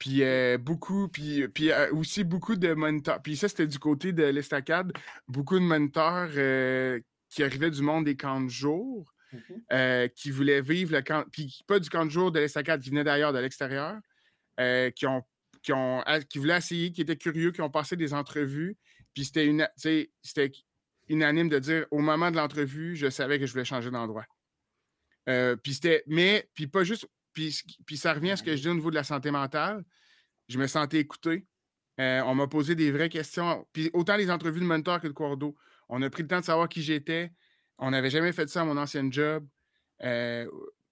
Puis 0.00 0.22
euh, 0.22 0.56
beaucoup, 0.56 1.08
puis, 1.08 1.46
puis 1.48 1.70
euh, 1.70 1.92
aussi 1.92 2.24
beaucoup 2.24 2.56
de 2.56 2.72
moniteurs. 2.72 3.20
Puis 3.20 3.36
ça, 3.36 3.48
c'était 3.48 3.66
du 3.66 3.78
côté 3.78 4.12
de 4.12 4.24
l'estacade. 4.24 4.92
Beaucoup 5.28 5.58
de 5.58 5.64
moniteurs 5.64 6.30
euh, 6.36 6.98
qui 7.28 7.44
arrivaient 7.44 7.70
du 7.70 7.82
monde 7.82 8.06
des 8.06 8.16
camps 8.16 8.40
de 8.40 8.48
jour, 8.48 9.12
mmh 9.32 10.08
qui 10.14 10.30
voulaient 10.30 10.60
vivre 10.60 10.92
le 10.92 11.02
camp. 11.02 11.24
Puis 11.30 11.60
pas 11.66 11.78
du 11.78 11.88
camp 11.88 12.04
de 12.04 12.10
jour 12.10 12.32
de 12.32 12.40
l'estacade, 12.40 12.80
qui 12.82 12.90
venait 12.90 13.04
d'ailleurs, 13.04 13.32
de 13.32 13.38
l'extérieur, 13.38 13.98
qui, 14.58 15.06
ont, 15.06 15.22
qui, 15.62 15.72
ont, 15.72 16.02
qui 16.28 16.38
voulaient 16.38 16.58
essayer, 16.58 16.92
qui 16.92 17.00
étaient 17.00 17.16
curieux, 17.16 17.52
qui 17.52 17.60
ont 17.60 17.70
passé 17.70 17.96
des 17.96 18.12
entrevues. 18.12 18.76
Puis 19.14 19.24
c'était 19.24 19.46
une, 19.46 19.68
c'était 19.76 20.52
unanime 21.08 21.48
de 21.48 21.58
dire 21.58 21.86
au 21.90 21.98
moment 21.98 22.30
de 22.30 22.36
l'entrevue, 22.36 22.96
je 22.96 23.08
savais 23.08 23.38
que 23.38 23.46
je 23.46 23.52
voulais 23.52 23.64
changer 23.64 23.90
d'endroit. 23.90 24.26
puis 25.26 25.74
c'était, 25.74 26.02
mais, 26.06 26.48
puis 26.54 26.66
pas 26.66 26.82
juste 26.84 27.06
puis, 27.32 27.96
ça 27.96 28.12
revient 28.12 28.32
à 28.32 28.36
ce 28.36 28.42
que 28.42 28.54
je 28.54 28.62
dis 28.62 28.68
au 28.68 28.74
niveau 28.74 28.90
de 28.90 28.96
la 28.96 29.04
santé 29.04 29.30
mentale. 29.30 29.84
Je 30.48 30.58
me 30.58 30.66
sentais 30.66 30.98
écouté. 30.98 31.46
Euh, 32.00 32.22
on 32.22 32.34
m'a 32.34 32.46
posé 32.46 32.74
des 32.74 32.90
vraies 32.90 33.08
questions. 33.08 33.66
Puis 33.72 33.90
autant 33.92 34.16
les 34.16 34.30
entrevues 34.30 34.60
de 34.60 34.64
mentor 34.64 35.00
que 35.00 35.08
de 35.08 35.12
Cordo. 35.12 35.56
On 35.88 36.02
a 36.02 36.10
pris 36.10 36.22
le 36.22 36.28
temps 36.28 36.40
de 36.40 36.44
savoir 36.44 36.68
qui 36.68 36.82
j'étais. 36.82 37.32
On 37.80 37.90
n'avait 37.90 38.10
jamais 38.10 38.32
fait 38.32 38.48
ça 38.48 38.60
à 38.60 38.64
mon 38.64 38.76
ancien 38.76 39.10
job. 39.10 39.46
Euh, 40.02 40.46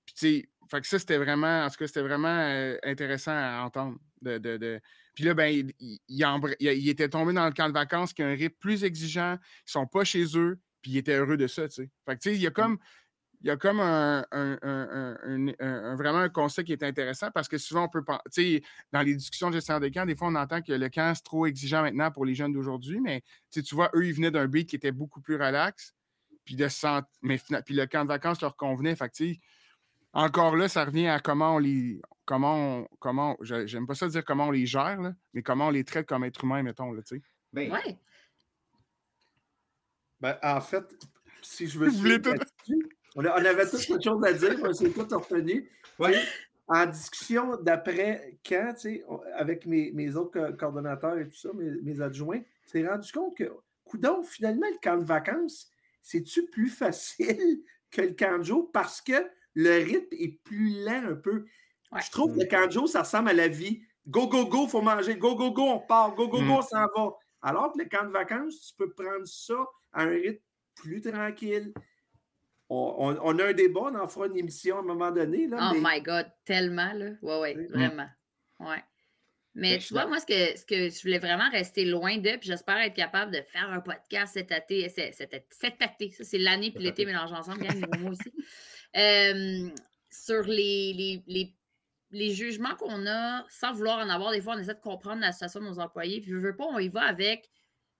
puis, 0.04 0.48
fait 0.70 0.80
que 0.80 0.86
ça, 0.86 0.98
c'était 0.98 1.18
vraiment, 1.18 1.64
en 1.64 1.70
tout 1.70 1.76
cas, 1.76 1.86
c'était 1.86 2.02
vraiment 2.02 2.28
euh, 2.28 2.76
intéressant 2.82 3.32
à 3.32 3.62
entendre. 3.64 3.98
De, 4.20 4.80
Puis 5.14 5.24
là, 5.24 5.34
ben, 5.34 5.46
il, 5.78 5.98
il, 6.08 6.88
était 6.88 7.08
tombé 7.08 7.32
dans 7.32 7.46
le 7.46 7.52
camp 7.52 7.68
de 7.68 7.72
vacances 7.72 8.12
qui 8.12 8.22
a 8.22 8.26
un 8.26 8.34
rythme 8.34 8.56
plus 8.58 8.82
exigeant. 8.82 9.38
Ils 9.66 9.70
sont 9.70 9.86
pas 9.86 10.02
chez 10.02 10.24
eux, 10.36 10.58
puis 10.82 10.92
il 10.92 10.96
était 10.96 11.14
heureux 11.14 11.36
de 11.36 11.46
ça, 11.46 11.68
tu 11.68 11.74
sais. 11.74 11.90
Fait 12.04 12.16
que, 12.16 12.20
tu 12.20 12.30
sais, 12.30 12.34
il 12.34 12.42
y 12.42 12.46
a 12.46 12.50
mmh. 12.50 12.54
comme 12.54 12.78
il 13.40 13.46
y 13.46 13.50
a 13.50 13.56
comme 13.56 13.80
un, 13.80 14.24
vraiment 15.96 16.18
un 16.18 16.28
concept 16.28 16.66
qui 16.66 16.72
est 16.72 16.82
intéressant 16.82 17.30
parce 17.30 17.46
que 17.48 17.56
souvent 17.56 17.84
on 17.84 17.88
peut 17.88 18.02
penser, 18.02 18.64
dans 18.92 19.02
les 19.02 19.14
discussions 19.14 19.48
de 19.48 19.54
gestion 19.54 19.78
des 19.78 19.90
camps, 19.90 20.06
des 20.06 20.16
fois 20.16 20.28
on 20.28 20.34
entend 20.34 20.60
que 20.60 20.72
le 20.72 20.88
camp 20.88 21.12
est 21.12 21.24
trop 21.24 21.46
exigeant 21.46 21.82
maintenant 21.82 22.10
pour 22.10 22.24
les 22.24 22.34
jeunes 22.34 22.52
d'aujourd'hui, 22.52 23.00
mais 23.00 23.22
tu 23.50 23.62
vois, 23.74 23.90
eux, 23.94 24.06
ils 24.06 24.12
venaient 24.12 24.30
d'un 24.30 24.48
beat 24.48 24.68
qui 24.68 24.76
était 24.76 24.92
beaucoup 24.92 25.20
plus 25.20 25.36
relax, 25.36 25.94
puis 26.48 26.56
de 26.56 26.66
mais 27.20 27.38
puis 27.66 27.74
le 27.74 27.86
camp 27.86 28.04
de 28.04 28.08
vacances 28.08 28.40
leur 28.40 28.56
convenait. 28.56 28.96
Fait 28.96 29.12
encore 30.14 30.56
là, 30.56 30.66
ça 30.66 30.86
revient 30.86 31.08
à 31.08 31.20
comment 31.20 31.56
on 31.56 31.58
les. 31.58 32.00
Comment 32.24 32.86
comment. 33.00 33.36
J'aime 33.42 33.86
pas 33.86 33.94
ça 33.94 34.08
dire 34.08 34.24
comment 34.24 34.46
on 34.46 34.50
les 34.50 34.64
gère, 34.64 34.98
mais 35.34 35.42
comment 35.42 35.66
on 35.66 35.70
les 35.70 35.84
traite 35.84 36.06
comme 36.06 36.24
êtres 36.24 36.44
humains, 36.44 36.62
mettons, 36.62 36.92
là, 36.92 37.02
tu 37.02 37.16
sais. 37.16 37.22
Ben, 37.52 37.70
ouais. 37.70 37.98
Ben, 40.20 40.38
en 40.42 40.60
fait, 40.62 40.84
si 41.42 41.66
je 41.66 41.78
veux 41.80 41.90
on, 43.14 43.24
avait 43.26 43.68
toutes 43.68 43.84
quelque 43.84 44.02
chose 44.02 44.24
à 44.24 44.32
dire, 44.32 44.56
on 44.62 44.72
s'est 44.72 44.90
tout 44.90 45.00
retenu. 45.00 45.70
En 46.66 46.86
discussion 46.86 47.56
d'après 47.60 48.38
quand, 48.46 48.74
avec 49.36 49.66
mes, 49.66 49.90
mes, 49.92 50.16
autres 50.16 50.52
coordonnateurs 50.52 51.18
et 51.18 51.28
tout 51.28 51.36
ça, 51.36 51.50
mes, 51.54 51.70
mes 51.82 52.00
adjoints, 52.00 52.40
s'est 52.64 52.86
rendu 52.86 53.10
compte 53.12 53.36
que, 53.36 53.50
coudon, 53.84 54.22
finalement, 54.22 54.66
le 54.70 54.78
camp 54.82 54.98
de 54.98 55.04
vacances, 55.04 55.70
c'est-tu 56.02 56.46
plus 56.46 56.68
facile 56.68 57.62
que 57.90 58.02
le 58.02 58.42
jour 58.42 58.70
parce 58.72 59.00
que 59.00 59.28
le 59.54 59.82
rythme 59.82 60.14
est 60.18 60.40
plus 60.44 60.84
lent 60.84 61.04
un 61.10 61.14
peu. 61.14 61.46
Je 61.96 62.10
trouve 62.10 62.34
que 62.34 62.40
le 62.40 62.66
de 62.66 62.72
jour, 62.72 62.88
ça 62.88 63.02
ressemble 63.02 63.30
à 63.30 63.32
la 63.32 63.48
vie. 63.48 63.80
Go, 64.06 64.28
go, 64.28 64.46
go, 64.46 64.68
faut 64.68 64.82
manger. 64.82 65.16
Go, 65.16 65.34
go, 65.34 65.50
go, 65.50 65.62
on 65.62 65.80
part. 65.80 66.14
Go, 66.14 66.28
go, 66.28 66.40
go, 66.42 66.52
on 66.52 66.62
s'en 66.62 66.86
va. 66.94 67.16
Alors 67.42 67.72
que 67.72 67.78
le 67.78 67.84
camp 67.86 68.04
de 68.04 68.10
vacances, 68.10 68.60
tu 68.60 68.74
peux 68.76 68.90
prendre 68.92 69.26
ça 69.26 69.66
à 69.92 70.02
un 70.02 70.08
rythme 70.08 70.42
plus 70.74 71.00
tranquille. 71.00 71.72
On, 72.70 73.38
a 73.38 73.44
un 73.44 73.52
débat, 73.54 73.80
on 73.84 73.94
en 73.94 74.06
fera 74.06 74.26
une 74.26 74.36
émission 74.36 74.76
à 74.76 74.80
un 74.80 74.82
moment 74.82 75.10
donné. 75.10 75.46
Là, 75.46 75.72
oh 75.72 75.78
my 75.80 76.02
God, 76.02 76.30
tellement, 76.44 76.92
là. 76.92 77.12
Oui, 77.22 77.54
oui, 77.56 77.66
vraiment. 77.66 78.08
Ouais. 78.60 78.82
Mais 79.58 79.78
tu 79.78 79.92
vois, 79.92 80.06
moi, 80.06 80.20
ce 80.20 80.26
que, 80.26 80.56
ce 80.56 80.64
que 80.64 80.88
je 80.88 81.02
voulais 81.02 81.18
vraiment 81.18 81.50
rester 81.50 81.84
loin 81.84 82.16
de, 82.16 82.36
puis 82.36 82.48
j'espère 82.48 82.78
être 82.78 82.94
capable 82.94 83.32
de 83.32 83.42
faire 83.42 83.68
un 83.70 83.80
podcast 83.80 84.34
cet 84.34 84.52
été, 84.52 84.88
cet, 84.88 85.20
été, 85.20 85.44
ça 85.50 85.68
c'est 86.24 86.38
l'année 86.38 86.70
puis 86.70 86.84
l'été 86.84 87.04
mélangés 87.04 87.34
ensemble, 87.34 87.60
bien 87.60 87.74
moi 87.98 88.12
aussi, 88.12 88.32
euh, 88.96 89.68
sur 90.10 90.42
les, 90.44 90.92
les, 90.92 91.22
les, 91.26 91.54
les 92.12 92.30
jugements 92.30 92.76
qu'on 92.76 93.04
a, 93.06 93.44
sans 93.48 93.72
vouloir 93.72 93.98
en 93.98 94.08
avoir, 94.08 94.30
des 94.30 94.40
fois, 94.40 94.54
on 94.54 94.58
essaie 94.58 94.74
de 94.74 94.80
comprendre 94.80 95.20
la 95.20 95.32
situation 95.32 95.60
de 95.60 95.66
nos 95.66 95.80
employés, 95.80 96.20
puis 96.20 96.30
je 96.30 96.36
veux 96.36 96.54
pas, 96.56 96.64
on 96.64 96.78
y 96.78 96.88
va 96.88 97.02
avec 97.02 97.50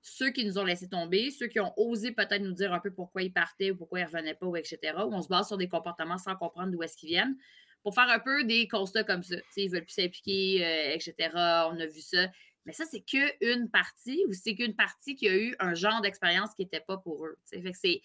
ceux 0.01 0.31
qui 0.31 0.45
nous 0.45 0.59
ont 0.59 0.65
laissé 0.65 0.89
tomber, 0.89 1.31
ceux 1.33 1.49
qui 1.49 1.59
ont 1.59 1.73
osé 1.77 2.13
peut-être 2.13 2.41
nous 2.41 2.53
dire 2.53 2.73
un 2.73 2.79
peu 2.79 2.93
pourquoi 2.93 3.23
ils 3.23 3.33
partaient 3.33 3.73
ou 3.73 3.77
pourquoi 3.77 3.99
ils 3.99 4.05
ne 4.05 4.09
revenaient 4.09 4.35
pas, 4.35 4.47
ou 4.47 4.57
etc., 4.57 4.79
où 4.99 5.13
on 5.13 5.23
se 5.23 5.29
base 5.29 5.49
sur 5.49 5.57
des 5.57 5.69
comportements 5.69 6.19
sans 6.19 6.37
comprendre 6.37 6.71
d'où 6.71 6.83
est-ce 6.85 6.97
qu'ils 6.97 7.09
viennent, 7.09 7.37
pour 7.83 7.95
faire 7.95 8.09
un 8.09 8.19
peu 8.19 8.45
des 8.45 8.69
constats 8.69 9.05
comme 9.05 9.23
ça. 9.23 9.37
T'sais, 9.51 9.65
ils 9.65 9.71
veulent 9.71 9.85
plus 9.85 9.93
s'impliquer, 9.93 10.65
euh, 10.65 10.95
etc., 10.95 11.15
on 11.35 11.79
a 11.79 11.87
vu 11.87 12.01
ça. 12.01 12.29
Mais 12.67 12.73
ça, 12.73 12.85
c'est 12.85 13.01
qu'une 13.01 13.71
partie, 13.71 14.25
ou 14.29 14.33
c'est 14.35 14.55
qu'une 14.55 14.75
partie 14.75 15.17
qui 15.17 15.29
a 15.29 15.37
eu 15.37 15.57
un 15.59 15.75
genre 15.75 16.01
d'expérience 16.01 16.51
qui 16.55 16.63
n'était 16.63 16.81
pas 16.81 16.99
pour 16.99 17.25
eux. 17.25 17.39
Fait 17.51 17.63
que 17.63 17.79
c'est 17.79 18.03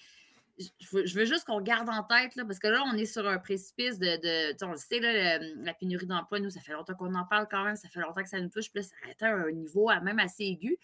je 0.59 1.15
veux, 1.15 1.25
juste 1.25 1.45
qu'on 1.45 1.61
garde 1.61 1.89
en 1.89 2.03
tête, 2.03 2.35
là, 2.35 2.45
parce 2.45 2.59
que 2.59 2.67
là, 2.67 2.83
on 2.85 2.95
est 2.95 3.05
sur 3.05 3.27
un 3.27 3.39
précipice 3.39 3.97
de. 3.97 4.17
de 4.53 4.65
on 4.65 4.71
le 4.71 4.77
sait, 4.77 4.99
là, 4.99 5.39
la 5.39 5.73
pénurie 5.73 6.05
d'emploi, 6.05 6.39
nous, 6.39 6.49
ça 6.49 6.61
fait 6.61 6.73
longtemps 6.73 6.93
qu'on 6.93 7.13
en 7.15 7.25
parle 7.25 7.47
quand 7.49 7.63
même, 7.63 7.75
ça 7.75 7.89
fait 7.89 7.99
longtemps 7.99 8.21
que 8.21 8.29
ça 8.29 8.39
nous 8.39 8.49
touche, 8.49 8.71
puis 8.71 8.81
là, 8.81 8.87
ça 8.87 8.95
a 9.07 9.11
été 9.11 9.25
un 9.25 9.51
niveau 9.51 9.89
même 10.03 10.19
assez 10.19 10.43
aigu. 10.43 10.77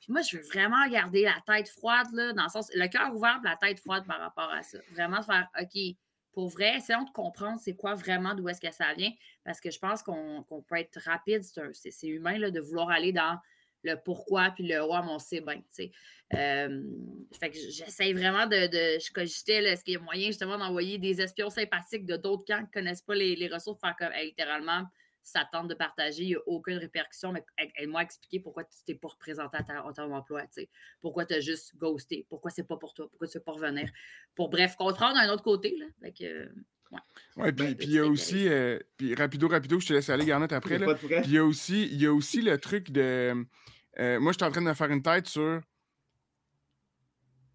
Puis 0.00 0.12
moi, 0.12 0.22
je 0.22 0.36
veux 0.36 0.42
vraiment 0.42 0.84
garder 0.88 1.22
la 1.22 1.40
tête 1.46 1.68
froide, 1.68 2.08
là, 2.12 2.32
dans 2.32 2.42
le 2.42 2.48
sens, 2.48 2.68
le 2.74 2.88
cœur 2.88 3.14
ouvert, 3.14 3.40
la 3.44 3.56
tête 3.56 3.78
froide 3.78 4.04
par 4.06 4.18
rapport 4.18 4.50
à 4.50 4.62
ça. 4.64 4.78
Vraiment 4.92 5.22
faire, 5.22 5.48
OK, 5.60 5.96
pour 6.32 6.48
vrai, 6.48 6.76
essayons 6.76 7.04
de 7.04 7.10
comprendre 7.10 7.60
c'est 7.60 7.74
quoi 7.74 7.94
vraiment, 7.94 8.34
d'où 8.34 8.48
est-ce 8.48 8.60
que 8.60 8.72
ça 8.72 8.94
vient, 8.94 9.12
parce 9.44 9.60
que 9.60 9.70
je 9.70 9.78
pense 9.78 10.02
qu'on 10.02 10.44
peut 10.66 10.76
être 10.76 10.98
rapide, 11.04 11.42
c'est 11.72 12.06
humain 12.08 12.38
là, 12.38 12.50
de 12.50 12.60
vouloir 12.60 12.90
aller 12.90 13.12
dans 13.12 13.38
le 13.84 13.96
pourquoi, 13.96 14.50
puis 14.50 14.66
le 14.66 14.80
ouais, 14.80 14.98
on 15.08 15.18
sait 15.18 15.40
bien, 15.40 15.60
tu. 15.74 15.90
Euh, 16.34 16.82
fait 17.38 17.50
que 17.50 17.58
j'essaie 17.58 18.12
vraiment 18.12 18.46
de, 18.46 18.66
de 18.66 18.98
je 18.98 19.12
cogitais, 19.12 19.62
est-ce 19.64 19.84
qu'il 19.84 19.94
y 19.94 19.96
a 19.96 20.00
moyen 20.00 20.28
justement 20.28 20.56
d'envoyer 20.56 20.96
des 20.98 21.20
espions 21.20 21.50
sympathiques 21.50 22.06
de 22.06 22.16
d'autres 22.16 22.44
camps 22.46 22.64
qui 22.64 22.78
ne 22.78 22.82
connaissent 22.82 23.02
pas 23.02 23.14
les, 23.14 23.48
ressources, 23.48 23.80
faire 23.80 23.94
comme, 23.98 24.12
littéralement, 24.22 24.84
ça 25.22 25.48
tente 25.50 25.68
de 25.68 25.74
partager, 25.74 26.22
il 26.22 26.28
n'y 26.28 26.34
a 26.34 26.40
aucune 26.46 26.78
répercussion, 26.78 27.32
mais 27.32 27.44
aide-moi 27.76 28.02
expliquer 28.02 28.40
pourquoi 28.40 28.64
tu 28.64 28.76
t'es 28.84 28.94
pas 28.94 29.08
représenté 29.08 29.56
à, 29.56 29.92
ton 29.94 30.12
emploi, 30.12 30.42
tu 30.42 30.62
sais. 30.62 30.68
Pourquoi 31.00 31.24
tu 31.24 31.34
as 31.34 31.40
juste 31.40 31.76
ghosté, 31.76 32.26
pourquoi 32.28 32.50
c'est 32.50 32.64
pas 32.64 32.76
pour 32.76 32.92
toi, 32.92 33.08
pourquoi 33.08 33.28
tu 33.28 33.38
veux 33.38 33.44
pas 33.44 33.52
revenir? 33.52 33.90
Pour 34.34 34.48
bref, 34.48 34.76
comprendre 34.76 35.14
d'un 35.14 35.32
autre 35.32 35.44
côté, 35.44 35.76
là. 35.78 35.86
Fait 36.00 36.12
que, 36.12 36.44
ouais. 36.90 37.00
Oui, 37.36 37.52
puis 37.52 37.86
il 37.86 37.92
y 37.92 37.98
a 37.98 38.04
aussi, 38.04 38.48
euh, 38.48 38.78
puis 38.96 39.14
rapido, 39.14 39.48
rapido, 39.48 39.78
je 39.78 39.88
te 39.88 39.92
laisse 39.92 40.10
aller, 40.10 40.24
Garnet, 40.24 40.52
après. 40.52 40.78
Là. 40.78 40.94
Puis 40.94 41.08
il 41.24 41.32
y 41.32 41.38
a 41.38 41.44
aussi, 41.44 41.84
il 41.84 42.00
y 42.00 42.06
a 42.06 42.12
aussi 42.12 42.42
le 42.42 42.58
truc 42.58 42.90
de. 42.90 43.46
Euh, 43.98 44.20
moi, 44.20 44.32
je 44.32 44.38
suis 44.38 44.44
en 44.44 44.50
train 44.50 44.62
de 44.62 44.66
me 44.66 44.74
faire 44.74 44.90
une 44.90 45.02
tête 45.02 45.26
sur 45.26 45.60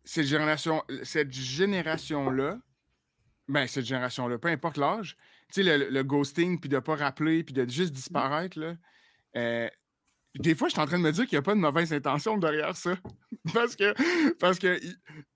cette 0.03 0.25
génération, 0.25 0.83
cette 1.03 1.33
génération-là. 1.33 2.59
Ben, 3.49 3.65
cette 3.65 3.85
génération-là, 3.85 4.37
peu 4.37 4.49
importe 4.49 4.75
l'âge, 4.75 5.15
tu 5.53 5.63
sais, 5.63 5.77
le, 5.77 6.03
ghosting, 6.03 6.59
puis 6.59 6.69
de 6.69 6.75
ne 6.75 6.81
pas 6.81 6.95
rappeler, 6.95 7.43
puis 7.43 7.53
de 7.53 7.67
juste 7.69 7.93
disparaître, 7.93 8.59
là. 8.59 8.75
Euh, 9.35 9.69
des 10.39 10.55
fois, 10.55 10.67
je 10.67 10.73
suis 10.73 10.81
en 10.81 10.85
train 10.85 10.99
de 10.99 11.03
me 11.03 11.11
dire 11.11 11.25
qu'il 11.25 11.35
n'y 11.35 11.39
a 11.39 11.41
pas 11.41 11.55
de 11.55 11.59
mauvaise 11.59 11.91
intention 11.91 12.37
derrière 12.37 12.75
ça. 12.75 12.95
parce 13.53 13.75
que 13.75 13.93
parce 14.33 14.59
que 14.59 14.79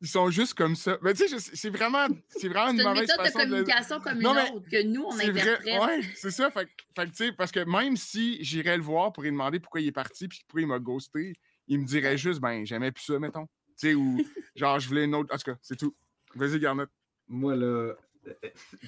ils 0.01 0.07
sont 0.07 0.29
juste 0.29 0.53
comme 0.53 0.75
ça. 0.75 0.97
Mais 1.01 1.13
tu 1.13 1.27
sais, 1.27 1.39
c'est 1.39 1.69
vraiment, 1.69 2.07
c'est 2.27 2.49
vraiment 2.49 2.71
une, 2.71 2.83
mauvaise 2.83 3.09
façon 3.11 3.39
de 3.39 3.43
communication 3.43 3.99
comme 3.99 4.21
une 4.21 4.27
autre 4.27 4.69
que 4.69 4.83
nous, 4.83 5.03
on 5.03 5.19
interprète. 5.19 5.61
Oui, 5.65 6.07
c'est 6.15 6.31
ça. 6.31 6.51
Fait, 6.51 6.67
fait 6.95 7.05
tu 7.07 7.15
sais, 7.15 7.31
parce 7.31 7.51
que 7.51 7.61
même 7.61 7.97
si 7.97 8.43
j'irais 8.43 8.77
le 8.77 8.83
voir 8.83 9.11
pour 9.13 9.23
lui 9.23 9.31
demander 9.31 9.59
pourquoi 9.59 9.81
il 9.81 9.87
est 9.87 9.93
parti 9.93 10.27
puis 10.27 10.41
pourquoi 10.47 10.61
il 10.61 10.67
m'a 10.67 10.79
ghosté, 10.79 11.33
il 11.67 11.79
me 11.79 11.85
dirait 11.85 12.17
juste, 12.17 12.39
ben, 12.39 12.65
j'aimais 12.65 12.91
plus 12.91 13.05
ça, 13.05 13.17
mettons. 13.17 13.47
Tu 13.79 13.87
sais, 13.87 13.93
ou 13.93 14.19
genre, 14.55 14.79
je 14.79 14.87
voulais 14.87 15.05
une 15.05 15.15
autre. 15.15 15.33
En 15.33 15.37
tout 15.37 15.51
cas, 15.51 15.57
c'est 15.61 15.77
tout. 15.77 15.93
Vas-y, 16.35 16.59
Garnet. 16.59 16.83
Moi, 17.27 17.55
là, 17.55 17.93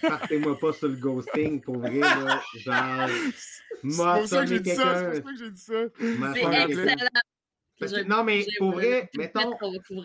Partez-moi 0.01 0.57
pas 0.59 0.73
sur 0.73 0.87
le 0.87 0.95
ghosting, 0.95 1.61
pour 1.61 1.79
vrai, 1.79 1.99
là. 1.99 2.41
Genre, 2.55 3.09
moi, 3.83 4.15
c'est 4.15 4.19
pour 4.19 4.27
ça 4.27 4.41
que 4.41 4.47
j'ai 4.47 4.59
dit 4.59 4.69
ça. 4.71 5.13
C'est 5.13 5.21
pour 5.21 5.29
ça 5.29 5.35
que 5.35 5.39
j'ai 5.39 5.51
dit 5.51 5.61
ça. 5.61 5.83
C'est 7.79 7.87
excellent. 7.87 8.17
non, 8.17 8.23
mais 8.23 8.45
pour 8.57 8.73
vrai, 8.73 9.09
mettons. 9.15 9.53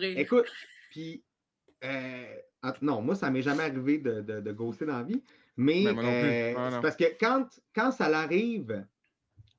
Écoute, 0.01 0.45
puis. 0.89 1.23
Euh, 1.83 2.35
non, 2.81 3.01
moi, 3.01 3.15
ça 3.15 3.29
m'est 3.29 3.41
jamais 3.41 3.63
arrivé 3.63 3.99
de, 3.99 4.19
de, 4.19 4.41
de, 4.41 4.51
ghoster 4.51 4.85
dans 4.85 4.97
la 4.97 5.03
vie. 5.03 5.23
Mais 5.55 5.85
ben, 5.85 5.97
euh, 5.97 6.81
parce 6.81 6.95
que 6.95 7.05
quand, 7.19 7.47
quand 7.73 7.91
ça 7.91 8.09
l'arrive, 8.09 8.85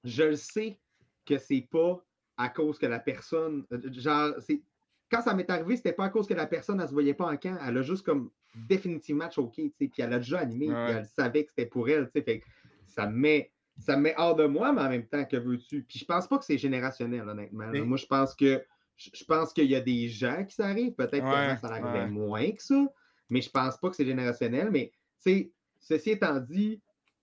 je 0.05 0.23
le 0.25 0.37
sais 0.37 0.79
que 1.25 1.39
c'est 1.39 1.67
pas 1.71 2.03
à 2.37 2.49
cause 2.49 2.79
que 2.79 2.87
la 2.87 2.99
personne. 2.99 3.65
Euh, 3.73 3.81
genre, 3.93 4.35
c'est 4.41 4.63
quand 5.11 5.23
ça 5.23 5.35
m'est 5.35 5.49
arrivé, 5.51 5.77
c'était 5.77 5.93
pas 5.93 6.05
à 6.05 6.09
cause 6.09 6.27
que 6.27 6.35
la 6.35 6.47
personne, 6.47 6.81
elle 6.81 6.89
se 6.89 6.93
voyait 6.93 7.15
pas 7.15 7.27
en 7.27 7.37
camp. 7.37 7.59
Elle 7.67 7.79
a 7.79 7.83
juste 7.83 8.05
comme 8.05 8.31
définitivement 8.55 9.31
choqué, 9.31 9.73
puis 9.77 9.91
elle 9.99 10.13
a 10.13 10.19
déjà 10.19 10.41
animé, 10.41 10.67
puis 10.67 10.97
elle 10.97 11.07
savait 11.07 11.45
que 11.45 11.51
c'était 11.51 11.67
pour 11.67 11.89
elle, 11.89 12.09
fait 12.09 12.43
ça 12.87 13.07
me 13.07 13.17
met 13.17 13.53
ça 13.81 13.97
met 13.97 14.15
hors 14.17 14.37
de 14.37 14.45
moi, 14.47 14.73
mais 14.73 14.83
en 14.83 14.89
même 14.89 15.07
temps, 15.07 15.25
que 15.25 15.37
veux-tu? 15.37 15.83
Puis 15.83 15.99
je 15.99 16.05
pense 16.05 16.29
pas 16.29 16.39
que 16.39 16.45
c'est 16.45 16.59
générationnel, 16.59 17.29
honnêtement. 17.29 17.67
Moi, 17.85 17.97
je 17.97 18.07
pense 18.07 18.35
que 18.35 18.63
je 18.97 19.25
pense 19.25 19.55
qu'il 19.55 19.71
y 19.71 19.75
a 19.75 19.81
des 19.81 20.09
gens 20.09 20.45
qui 20.45 20.55
s'arrivent, 20.55 20.93
peut-être 20.93 21.25
que 21.25 21.61
ça 21.61 21.75
arrivait 21.75 22.07
moins 22.07 22.51
que 22.51 22.63
ça, 22.63 22.87
mais 23.31 23.41
je 23.41 23.49
pense 23.49 23.79
pas 23.79 23.89
que 23.89 23.97
c'est 23.97 24.05
générationnel. 24.05 24.71
Mais 24.71 24.93
ceci 25.17 26.11
étant 26.11 26.39
dit, 26.39 26.83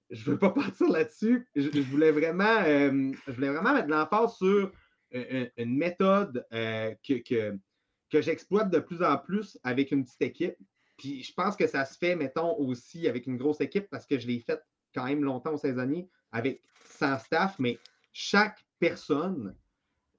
je 0.10 0.32
veux 0.32 0.40
pas 0.40 0.50
partir 0.80 0.90
là-dessus. 0.90 1.48
Je, 1.56 1.80
voulais 1.82 2.12
vraiment 2.12 2.64
euh, 2.66 3.12
je 3.28 3.32
voulais 3.32 3.50
vraiment 3.50 3.74
mettre 3.74 3.90
l'emphase 3.90 4.36
sur 4.38 4.72
une, 5.12 5.78
méthode 5.78 6.46
euh, 6.52 6.96
que, 7.08 7.22
que 8.10 8.22
j'exploite 8.22 8.72
de 8.72 8.80
plus 8.80 9.04
en 9.04 9.18
plus 9.18 9.60
avec 9.64 9.92
une 9.92 10.04
petite 10.04 10.22
équipe. 10.24 10.58
Puis 10.98 11.24
je 11.24 11.34
pense 11.34 11.56
que 11.56 11.68
ça 11.68 11.86
se 11.86 11.98
fait, 11.98 12.16
mettons, 12.16 12.58
aussi 12.58 13.08
avec 13.08 13.28
une 13.28 13.38
grosse 13.38 13.62
équipe 13.62 13.88
parce 13.90 14.06
que 14.06 14.18
je 14.18 14.28
l'ai 14.28 14.40
fait 14.40 14.60
quand 14.94 15.06
même 15.06 15.24
longtemps 15.24 15.54
aux 15.54 15.58
saisonniers 15.58 16.10
avec 16.32 16.62
sans 16.86 17.18
staff, 17.20 17.58
mais 17.60 17.80
chaque 18.14 18.66
personne, 18.80 19.56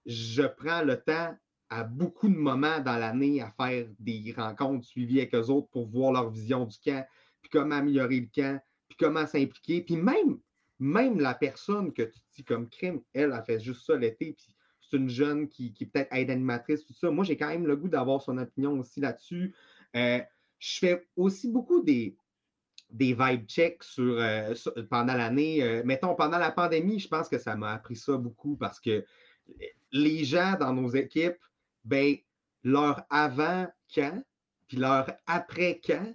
je 0.07 0.43
prends 0.43 0.83
le 0.83 1.01
temps 1.01 1.37
à 1.71 1.85
beaucoup 1.85 2.29
de 2.29 2.37
moments 2.37 2.81
dans 2.81 2.97
l'année 2.97 3.43
à 3.43 3.51
faire 3.51 3.87
des 3.99 4.33
rencontres 4.37 4.87
suivies 4.87 5.19
avec 5.19 5.35
eux 5.35 5.51
autres 5.51 5.69
pour 5.69 5.87
voir 5.87 6.13
leur 6.13 6.31
vision 6.31 6.65
du 6.65 6.79
camp, 6.79 7.07
puis 7.43 7.51
comment 7.51 7.77
améliorer 7.77 8.21
le 8.21 8.29
camp, 8.35 8.61
puis 8.89 8.97
comment 8.99 9.27
s'impliquer. 9.27 9.83
Puis 9.83 9.97
même, 9.97 10.39
même 10.79 11.21
la 11.21 11.35
personne 11.35 11.93
que 11.93 12.03
tu 12.03 12.19
dis 12.37 12.45
comme 12.45 12.69
crime, 12.69 13.03
elle 13.13 13.33
a 13.33 13.43
fait 13.43 13.61
juste 13.61 13.85
ça 13.85 13.97
l'été, 13.97 14.33
puis 14.33 14.55
c'est 14.81 14.97
une 14.97 15.11
jeune 15.11 15.49
qui, 15.49 15.73
qui 15.73 15.87
peut-être 15.87 16.13
aide 16.13 16.31
animatrice, 16.31 16.85
tout 16.85 16.95
ça. 16.95 17.11
Moi, 17.11 17.25
j'ai 17.25 17.37
quand 17.37 17.49
même 17.49 17.67
le 17.67 17.77
goût 17.77 17.89
d'avoir 17.89 18.23
son 18.23 18.39
opinion 18.39 18.79
aussi 18.79 19.01
là-dessus. 19.01 19.55
Euh, 19.97 20.21
je 20.59 20.79
fais 20.79 21.07
aussi 21.17 21.51
beaucoup 21.51 21.83
des, 21.83 22.17
des 22.91 23.15
vibe 23.15 23.47
checks 23.47 23.83
sur, 23.83 24.19
euh, 24.19 24.55
pendant 24.91 25.15
l'année. 25.15 25.63
Euh, 25.63 25.83
mettons, 25.85 26.15
pendant 26.15 26.39
la 26.39 26.51
pandémie, 26.51 26.99
je 26.99 27.09
pense 27.09 27.29
que 27.29 27.39
ça 27.39 27.57
m'a 27.57 27.75
appris 27.75 27.97
ça 27.97 28.17
beaucoup 28.17 28.57
parce 28.57 28.81
que 28.81 29.05
les 29.93 30.25
gens 30.25 30.57
dans 30.59 30.73
nos 30.73 30.91
équipes, 30.91 31.39
ben, 31.85 32.17
leur 32.63 33.03
avant-camp, 33.11 34.23
puis 34.67 34.77
leur 34.77 35.11
après-camp, 35.27 36.15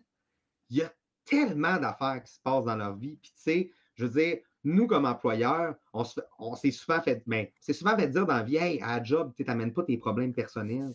il 0.70 0.78
y 0.78 0.82
a 0.82 0.94
tellement 1.26 1.78
d'affaires 1.78 2.22
qui 2.24 2.34
se 2.34 2.40
passent 2.42 2.66
dans 2.66 2.76
leur 2.76 2.96
vie. 2.96 3.18
Puis, 3.22 3.32
tu 3.36 3.42
sais, 3.42 3.72
je 3.96 4.06
veux 4.06 4.22
dire, 4.22 4.40
nous, 4.64 4.88
comme 4.88 5.06
employeurs, 5.06 5.76
on, 5.94 6.56
s'est 6.56 6.72
souvent 6.72 7.02
fait, 7.02 7.24
ben, 7.26 7.48
c'est 7.60 7.74
souvent 7.74 7.98
fait 7.98 8.08
dire 8.08 8.26
dans 8.26 8.36
la 8.36 8.44
vie, 8.44 8.58
hey, 8.58 8.82
à 8.82 8.98
la 8.98 9.04
job, 9.04 9.34
tu 9.36 9.44
n'amènes 9.44 9.74
pas 9.74 9.84
tes 9.84 9.98
problèmes 9.98 10.34
personnels. 10.34 10.94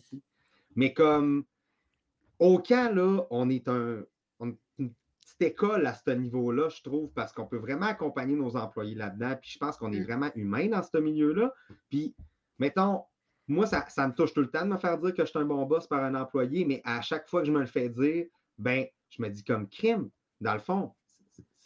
Mais 0.75 0.93
comme 0.93 1.45
au 2.39 2.59
camp, 2.59 2.95
là, 2.95 3.25
on 3.29 3.49
est 3.49 3.67
un, 3.67 4.03
une 4.39 4.93
petite 5.21 5.41
école 5.41 5.85
à 5.85 5.93
ce 5.93 6.11
niveau-là, 6.11 6.69
je 6.69 6.81
trouve, 6.81 7.11
parce 7.13 7.31
qu'on 7.33 7.45
peut 7.45 7.57
vraiment 7.57 7.87
accompagner 7.87 8.35
nos 8.35 8.55
employés 8.55 8.95
là-dedans. 8.95 9.35
Puis 9.41 9.51
je 9.51 9.59
pense 9.59 9.77
qu'on 9.77 9.91
est 9.91 9.99
mm. 9.99 10.05
vraiment 10.05 10.31
humain 10.35 10.67
dans 10.67 10.83
ce 10.83 10.97
milieu-là. 10.97 11.53
Puis, 11.89 12.15
mettons, 12.57 13.03
moi, 13.47 13.65
ça, 13.65 13.85
ça, 13.89 14.07
me 14.07 14.13
touche 14.13 14.33
tout 14.33 14.41
le 14.41 14.49
temps 14.49 14.65
de 14.65 14.71
me 14.71 14.77
faire 14.77 14.97
dire 14.97 15.13
que 15.13 15.23
je 15.23 15.29
suis 15.29 15.39
un 15.39 15.45
bon 15.45 15.65
boss 15.65 15.87
par 15.87 16.03
un 16.03 16.15
employé, 16.15 16.65
mais 16.65 16.81
à 16.85 17.01
chaque 17.01 17.27
fois 17.27 17.41
que 17.41 17.47
je 17.47 17.51
me 17.51 17.59
le 17.59 17.65
fais 17.65 17.89
dire, 17.89 18.25
ben, 18.57 18.85
je 19.09 19.21
me 19.21 19.29
dis 19.29 19.43
comme 19.43 19.67
crime, 19.67 20.09
dans 20.39 20.53
le 20.53 20.59
fond, 20.59 20.93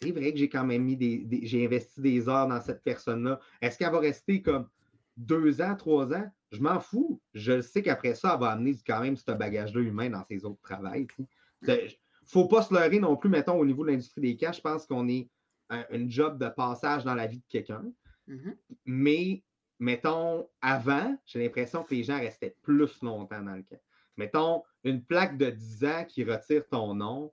c'est 0.00 0.10
vrai 0.10 0.32
que 0.32 0.38
j'ai 0.38 0.48
quand 0.48 0.64
même 0.64 0.82
mis 0.82 0.96
des, 0.96 1.26
j'ai 1.42 1.64
investi 1.64 2.00
des 2.00 2.28
heures 2.28 2.48
dans 2.48 2.60
cette 2.60 2.82
personne-là. 2.82 3.38
Est-ce 3.60 3.78
qu'elle 3.78 3.92
va 3.92 4.00
rester 4.00 4.42
comme 4.42 4.68
deux 5.16 5.60
ans, 5.60 5.76
trois 5.76 6.12
ans? 6.12 6.30
Je 6.54 6.62
m'en 6.62 6.80
fous. 6.80 7.20
Je 7.34 7.60
sais 7.60 7.82
qu'après 7.82 8.14
ça, 8.14 8.32
elle 8.34 8.40
va 8.40 8.52
amener 8.52 8.76
quand 8.86 9.00
même 9.00 9.16
ce 9.16 9.30
bagage-là 9.32 9.80
humain 9.80 10.10
dans 10.10 10.24
ses 10.24 10.44
autres 10.44 10.60
travails. 10.62 11.06
Il 11.18 11.26
ne 11.68 11.88
faut 12.26 12.46
pas 12.46 12.62
se 12.62 12.72
leurrer 12.72 13.00
non 13.00 13.16
plus, 13.16 13.28
mettons, 13.28 13.58
au 13.58 13.66
niveau 13.66 13.84
de 13.84 13.90
l'industrie 13.90 14.20
des 14.20 14.36
cas. 14.36 14.52
Je 14.52 14.60
pense 14.60 14.86
qu'on 14.86 15.08
est 15.08 15.28
un, 15.68 16.08
job 16.08 16.38
de 16.38 16.48
passage 16.48 17.04
dans 17.04 17.14
la 17.14 17.26
vie 17.26 17.38
de 17.38 17.46
quelqu'un. 17.48 17.84
Mm-hmm. 18.28 18.56
Mais, 18.86 19.42
mettons, 19.78 20.48
avant, 20.60 21.16
j'ai 21.26 21.42
l'impression 21.42 21.82
que 21.82 21.94
les 21.94 22.04
gens 22.04 22.18
restaient 22.18 22.56
plus 22.62 22.88
longtemps 23.02 23.42
dans 23.42 23.54
le 23.54 23.62
camp. 23.62 23.80
Mettons, 24.16 24.62
une 24.84 25.02
plaque 25.02 25.36
de 25.36 25.50
10 25.50 25.84
ans 25.84 26.04
qui 26.04 26.22
retire 26.22 26.66
ton 26.68 26.94
nom, 26.94 27.32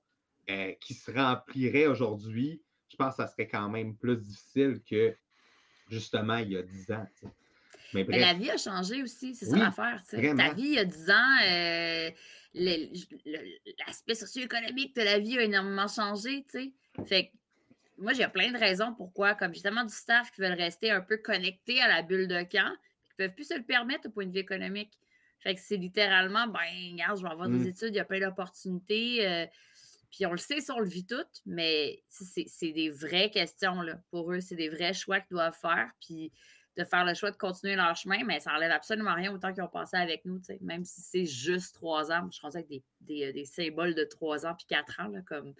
euh, 0.49 0.73
qui 0.81 0.95
se 0.95 1.11
remplirait 1.11 1.85
aujourd'hui, 1.85 2.63
je 2.89 2.95
pense 2.95 3.15
que 3.15 3.23
ça 3.23 3.27
serait 3.27 3.47
quand 3.47 3.69
même 3.69 3.95
plus 3.95 4.17
difficile 4.17 4.81
que 4.83 5.15
justement 5.89 6.37
il 6.37 6.51
y 6.51 6.57
a 6.57 6.63
10 6.63 6.91
ans. 6.91 7.07
Mais, 7.93 8.05
la 8.05 8.33
vie 8.33 8.49
a 8.49 8.57
changé 8.57 9.03
aussi, 9.03 9.35
c'est 9.35 9.45
ça 9.45 9.57
l'affaire. 9.57 10.01
Ta 10.09 10.53
vie 10.53 10.63
il 10.63 10.73
y 10.73 10.79
a 10.79 10.85
10 10.85 11.09
ans, 11.09 11.37
euh, 11.45 12.11
l'aspect 12.53 14.15
socio-économique 14.15 14.95
de 14.95 15.01
la 15.01 15.19
vie 15.19 15.37
a 15.37 15.43
énormément 15.43 15.87
changé. 15.87 16.45
Fait 17.05 17.31
moi, 17.97 18.13
j'ai 18.13 18.27
plein 18.27 18.51
de 18.51 18.57
raisons 18.57 18.93
pourquoi, 18.95 19.35
comme 19.35 19.53
justement 19.53 19.83
du 19.83 19.93
staff 19.93 20.31
qui 20.31 20.41
veulent 20.41 20.53
rester 20.53 20.89
un 20.89 21.01
peu 21.01 21.17
connectés 21.17 21.81
à 21.81 21.87
la 21.87 22.01
bulle 22.01 22.27
de 22.27 22.41
camp, 22.41 22.73
qui 23.05 23.13
ne 23.19 23.27
peuvent 23.27 23.35
plus 23.35 23.47
se 23.47 23.53
le 23.53 23.63
permettre 23.63 24.07
au 24.07 24.11
point 24.11 24.25
de 24.25 24.31
vue 24.31 24.39
économique. 24.39 24.91
Fait 25.39 25.55
que 25.55 25.61
c'est 25.61 25.77
littéralement, 25.77 26.47
ben, 26.47 26.59
regarde, 26.91 27.17
je 27.17 27.23
vais 27.23 27.29
avoir 27.29 27.47
des 27.47 27.59
mmh. 27.59 27.67
études, 27.67 27.89
il 27.89 27.95
y 27.95 27.99
a 27.99 28.05
plein 28.05 28.19
d'opportunités. 28.19 29.27
Euh, 29.27 29.45
puis 30.11 30.25
on 30.25 30.31
le 30.31 30.37
sait, 30.37 30.59
ça, 30.59 30.75
on 30.75 30.79
le 30.79 30.89
vit 30.89 31.05
tout, 31.05 31.15
mais 31.45 32.03
c'est 32.09 32.71
des 32.71 32.89
vraies 32.89 33.29
questions. 33.29 33.81
Là. 33.81 33.95
Pour 34.09 34.31
eux, 34.33 34.41
c'est 34.41 34.55
des 34.55 34.69
vrais 34.69 34.93
choix 34.93 35.19
qu'ils 35.19 35.35
doivent 35.35 35.57
faire. 35.59 35.89
Puis 36.01 36.31
de 36.77 36.83
faire 36.83 37.05
le 37.05 37.13
choix 37.13 37.31
de 37.31 37.37
continuer 37.37 37.75
leur 37.75 37.95
chemin, 37.95 38.23
mais 38.23 38.39
ça 38.39 38.51
n'enlève 38.53 38.71
absolument 38.71 39.13
rien 39.13 39.33
autant 39.33 39.53
qu'ils 39.53 39.63
ont 39.63 39.67
passé 39.67 39.97
avec 39.97 40.23
nous. 40.25 40.41
Même 40.61 40.85
si 40.85 41.01
c'est 41.01 41.25
juste 41.25 41.75
trois 41.75 42.11
ans. 42.11 42.29
Je 42.31 42.39
pense 42.39 42.55
avec 42.55 42.69
des, 42.69 42.83
des, 43.01 43.33
des, 43.33 43.45
symboles 43.45 43.93
de 43.93 44.05
trois 44.05 44.45
ans 44.45 44.55
puis 44.55 44.65
quatre 44.67 44.99
ans, 45.01 45.09
là, 45.09 45.21
comme 45.21 45.53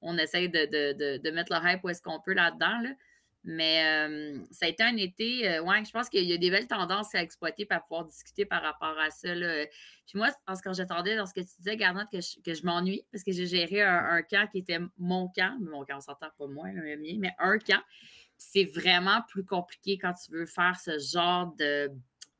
on 0.00 0.18
essaye 0.18 0.48
de, 0.48 0.66
de, 0.66 1.18
de, 1.18 1.30
mettre 1.30 1.52
le 1.52 1.68
hype 1.68 1.84
où 1.84 1.88
est-ce 1.88 2.02
qu'on 2.02 2.20
peut 2.20 2.34
là-dedans. 2.34 2.80
Là. 2.82 2.90
Mais 3.48 4.08
euh, 4.08 4.44
ça 4.50 4.66
a 4.66 4.68
été 4.68 4.82
un 4.82 4.96
été, 4.96 5.48
euh, 5.48 5.62
ouais, 5.62 5.84
je 5.84 5.92
pense 5.92 6.08
qu'il 6.08 6.24
y 6.24 6.32
a 6.32 6.36
des 6.36 6.50
belles 6.50 6.66
tendances 6.66 7.14
à 7.14 7.22
exploiter 7.22 7.64
pour 7.64 7.80
pouvoir 7.82 8.04
discuter 8.04 8.44
par 8.44 8.60
rapport 8.60 8.98
à 8.98 9.10
ça. 9.10 9.28
Puis 9.32 10.18
moi, 10.18 10.30
parce 10.46 10.60
que 10.60 10.72
j'attendais 10.72 11.16
dans 11.16 11.26
ce 11.26 11.32
que 11.32 11.40
tu 11.40 11.52
disais, 11.58 11.76
Garnette, 11.76 12.08
que 12.10 12.54
je, 12.54 12.64
m'ennuie 12.64 13.06
parce 13.12 13.22
que 13.22 13.30
j'ai 13.30 13.46
géré 13.46 13.82
un, 13.82 14.20
camp 14.22 14.48
qui 14.50 14.58
était 14.58 14.80
mon 14.98 15.28
camp. 15.28 15.56
Mon 15.60 15.84
camp, 15.84 15.98
on 15.98 16.00
s'entend 16.00 16.30
pas 16.36 16.46
moi, 16.48 16.70
le 16.72 16.96
mien, 16.96 17.18
mais 17.20 17.30
un 17.38 17.58
camp. 17.58 17.80
C'est 18.38 18.64
vraiment 18.64 19.22
plus 19.28 19.44
compliqué 19.44 19.98
quand 19.98 20.12
tu 20.12 20.32
veux 20.32 20.46
faire 20.46 20.78
ce 20.78 20.98
genre 20.98 21.54
de 21.56 21.90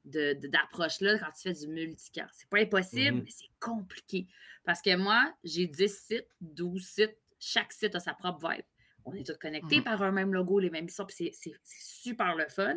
d'approche-là 0.05 1.19
quand 1.19 1.33
tu 1.33 1.43
fais 1.43 1.53
du 1.53 1.67
multicamp. 1.67 2.29
C'est 2.33 2.49
pas 2.49 2.61
impossible, 2.61 3.19
mm-hmm. 3.19 3.25
mais 3.25 3.31
c'est 3.31 3.51
compliqué. 3.59 4.29
Parce 4.65 4.81
que 4.81 4.95
moi, 4.95 5.35
j'ai 5.43 5.67
10 5.67 5.89
sites, 5.89 6.29
12 6.41 6.81
sites, 6.81 7.19
chaque 7.41 7.73
site 7.73 7.97
a 7.97 7.99
sa 7.99 8.15
propre 8.15 8.49
vibe 8.49 8.65
on 9.07 9.15
est 9.15 9.25
tous 9.25 9.39
connectés 9.39 9.81
mmh 9.81 9.85
par 9.85 10.03
un 10.03 10.11
même 10.11 10.35
logo, 10.35 10.59
les 10.59 10.69
mêmes 10.69 10.89
sons, 10.89 11.07
c'est 11.09 11.33
super 11.65 12.35
le 12.35 12.47
fun. 12.49 12.77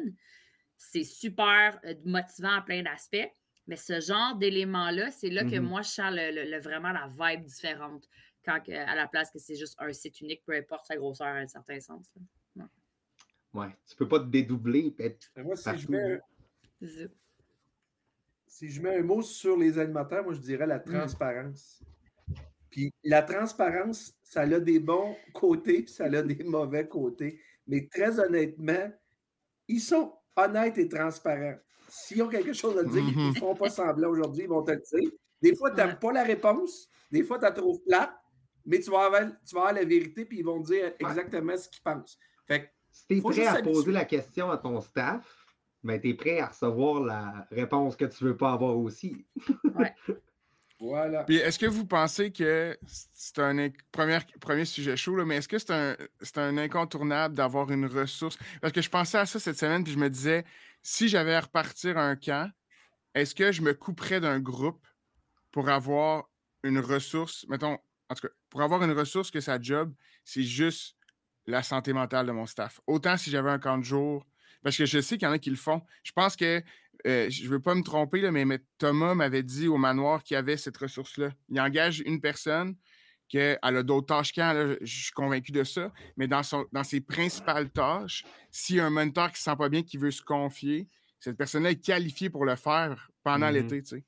C'est 0.77 1.03
super 1.03 1.79
euh, 1.83 1.95
motivant 2.05 2.55
à 2.55 2.61
plein 2.61 2.83
d'aspects. 2.83 3.29
Mais 3.67 3.75
ce 3.75 3.99
genre 3.99 4.35
d'éléments-là, 4.35 5.11
c'est 5.11 5.29
là, 5.29 5.43
que 5.43 5.59
mmh 5.59 5.67
moi, 5.67 5.81
je 5.81 5.89
sens 5.89 6.13
le, 6.13 6.59
vraiment 6.59 6.91
la 6.91 7.07
vibe 7.07 7.45
différente 7.45 8.07
quand, 8.45 8.59
à 8.69 8.95
la 8.95 9.07
place 9.07 9.29
que 9.31 9.39
c'est 9.39 9.55
juste 9.55 9.75
un 9.79 9.91
site 9.91 10.21
unique, 10.21 10.43
peu 10.45 10.55
importe 10.55 10.85
sa 10.85 10.95
grosseur 10.95 11.27
à 11.27 11.37
un 11.37 11.47
certain 11.47 11.79
sens. 11.79 12.07
Ouais. 13.53 13.75
tu 13.87 13.95
peux 13.95 14.07
pas 14.07 14.19
te 14.19 14.25
dédoubler. 14.25 14.95
Moi, 15.37 15.55
si 15.55 15.77
je, 15.77 15.91
mets, 15.91 16.19
si 18.47 18.69
je 18.69 18.81
mets 18.81 18.97
un 18.97 19.03
mot 19.03 19.21
sur 19.21 19.57
les 19.57 19.77
animateurs, 19.77 20.23
moi, 20.23 20.33
je 20.33 20.39
dirais 20.39 20.67
la 20.67 20.79
mmh. 20.79 20.85
transparence. 20.85 21.83
Puis 22.69 22.93
la 23.03 23.23
transparence, 23.23 24.13
ça 24.21 24.41
a 24.41 24.59
des 24.59 24.79
bons 24.79 25.15
côtés, 25.33 25.83
puis 25.83 25.93
ça 25.93 26.05
a 26.05 26.21
des 26.21 26.43
mauvais 26.43 26.87
côtés. 26.87 27.39
Mais 27.67 27.87
très 27.87 28.19
honnêtement, 28.19 28.91
ils 29.67 29.81
sont 29.81 30.13
honnêtes 30.35 30.77
et 30.77 30.87
transparents. 30.87 31.57
S'ils 31.87 32.21
ont 32.21 32.27
quelque 32.27 32.53
chose 32.53 32.77
à 32.77 32.83
dire, 32.83 33.03
ils 33.03 33.17
ne 33.17 33.31
mm-hmm. 33.31 33.39
font 33.39 33.55
pas 33.55 33.69
semblant 33.69 34.09
aujourd'hui, 34.09 34.43
ils 34.43 34.49
vont 34.49 34.63
te 34.63 34.71
le 34.71 34.81
dire. 34.99 35.11
Des 35.41 35.55
fois, 35.55 35.71
tu 35.71 35.77
n'aimes 35.77 35.97
pas 35.97 36.11
la 36.11 36.23
réponse, 36.23 36.89
des 37.11 37.23
fois, 37.23 37.39
tu 37.39 37.45
la 37.45 37.51
trouves 37.51 37.81
plate, 37.87 38.13
mais 38.65 38.79
tu 38.79 38.91
vas, 38.91 39.05
avoir, 39.05 39.23
tu 39.45 39.55
vas 39.55 39.61
avoir 39.61 39.73
la 39.73 39.85
vérité, 39.85 40.25
puis 40.25 40.39
ils 40.39 40.45
vont 40.45 40.59
dire 40.59 40.93
exactement 40.99 41.57
ce 41.57 41.69
qu'ils 41.69 41.81
pensent. 41.81 42.19
Fait 42.45 42.71
si 42.99 43.07
tu 43.07 43.17
es 43.17 43.21
prêt 43.21 43.47
à 43.47 43.61
poser 43.61 43.91
la 43.91 44.05
question 44.05 44.51
à 44.51 44.57
ton 44.57 44.81
staff, 44.81 45.45
mais 45.83 45.95
ben, 45.95 46.01
tu 46.01 46.09
es 46.09 46.13
prêt 46.13 46.39
à 46.39 46.47
recevoir 46.47 47.01
la 47.01 47.47
réponse 47.51 47.95
que 47.95 48.05
tu 48.05 48.23
ne 48.23 48.29
veux 48.29 48.37
pas 48.37 48.53
avoir 48.53 48.77
aussi. 48.77 49.25
ouais. 49.75 49.93
Voilà. 50.81 51.25
Puis 51.25 51.35
est-ce 51.35 51.59
que 51.59 51.65
vous 51.65 51.85
pensez 51.85 52.31
que 52.31 52.77
c'est 52.85 53.39
un 53.39 53.69
premier, 53.91 54.19
premier 54.39 54.63
sujet 54.63 54.95
chaud, 54.95 55.17
là, 55.17 55.25
mais 55.25 55.35
est-ce 55.35 55.49
que 55.49 55.59
c'est 55.59 55.71
un, 55.73 55.97
un, 56.37 56.57
incontournable 56.57 57.35
d'avoir 57.35 57.69
une 57.69 57.85
ressource? 57.85 58.37
Parce 58.61 58.71
que 58.71 58.81
je 58.81 58.89
pensais 58.89 59.17
à 59.17 59.25
ça 59.25 59.39
cette 59.39 59.57
semaine, 59.57 59.83
puis 59.83 59.91
je 59.91 59.99
me 59.99 60.09
disais, 60.09 60.45
si 60.81 61.09
j'avais 61.09 61.33
à 61.33 61.41
repartir 61.41 61.97
un 61.97 62.15
camp, 62.15 62.49
est-ce 63.13 63.35
que 63.35 63.51
je 63.51 63.61
me 63.61 63.73
couperais 63.73 64.21
d'un 64.21 64.39
groupe 64.39 64.87
pour 65.51 65.67
avoir 65.67 66.29
une 66.63 66.79
ressource, 66.79 67.45
mettons, 67.49 67.77
en 68.09 68.15
tout 68.15 68.27
cas, 68.27 68.33
pour 68.49 68.61
avoir 68.61 68.81
une 68.81 68.93
ressource 68.93 69.31
que 69.31 69.41
sa 69.41 69.61
job, 69.61 69.93
c'est 70.23 70.43
juste 70.43 70.95
la 71.49 71.63
santé 71.63 71.93
mentale 71.93 72.27
de 72.27 72.31
mon 72.31 72.45
staff. 72.45 72.79
Autant 72.87 73.17
si 73.17 73.29
j'avais 73.29 73.49
un 73.49 73.59
camp 73.59 73.77
de 73.77 73.83
jour, 73.83 74.25
parce 74.63 74.77
que 74.77 74.85
je 74.85 74.99
sais 74.99 75.17
qu'il 75.17 75.27
y 75.27 75.29
en 75.29 75.33
a 75.33 75.39
qui 75.39 75.49
le 75.49 75.55
font. 75.55 75.81
Je 76.03 76.11
pense 76.11 76.35
que 76.35 76.61
euh, 77.07 77.29
je 77.29 77.43
ne 77.43 77.49
veux 77.49 77.61
pas 77.61 77.75
me 77.75 77.83
tromper, 77.83 78.29
mais, 78.29 78.59
Thomas 78.77 79.15
m'avait 79.15 79.43
dit 79.43 79.67
au 79.67 79.77
manoir 79.77 80.23
qu'il 80.23 80.35
y 80.35 80.37
avait 80.37 80.57
cette 80.57 80.77
ressource-là. 80.77 81.31
Il 81.49 81.59
engage 81.59 82.01
une 82.05 82.19
personne 82.19 82.75
qu'elle 83.29 83.59
a 83.61 83.83
d'autres 83.83 84.07
tâches 84.07 84.33
qu'elle, 84.33 84.77
je 84.81 85.03
suis 85.03 85.11
convaincu 85.11 85.51
de 85.51 85.63
ça, 85.63 85.93
mais 86.17 86.27
dans, 86.27 86.43
son, 86.43 86.65
dans 86.71 86.83
ses 86.83 86.99
principales 86.99 87.69
tâches, 87.69 88.25
s'il 88.49 88.77
y 88.77 88.79
a 88.79 88.85
un 88.85 88.89
mentor 88.89 89.27
qui 89.27 89.33
ne 89.33 89.37
se 89.37 89.43
sent 89.43 89.55
pas 89.55 89.69
bien, 89.69 89.83
qui 89.83 89.97
veut 89.97 90.11
se 90.11 90.23
confier, 90.23 90.87
cette 91.19 91.37
personne-là 91.37 91.71
est 91.71 91.83
qualifiée 91.83 92.29
pour 92.29 92.43
le 92.43 92.55
faire 92.55 93.11
pendant 93.23 93.47
mm-hmm. 93.47 93.53
l'été. 93.53 93.83
Tu 93.83 93.89
sais. 93.97 94.03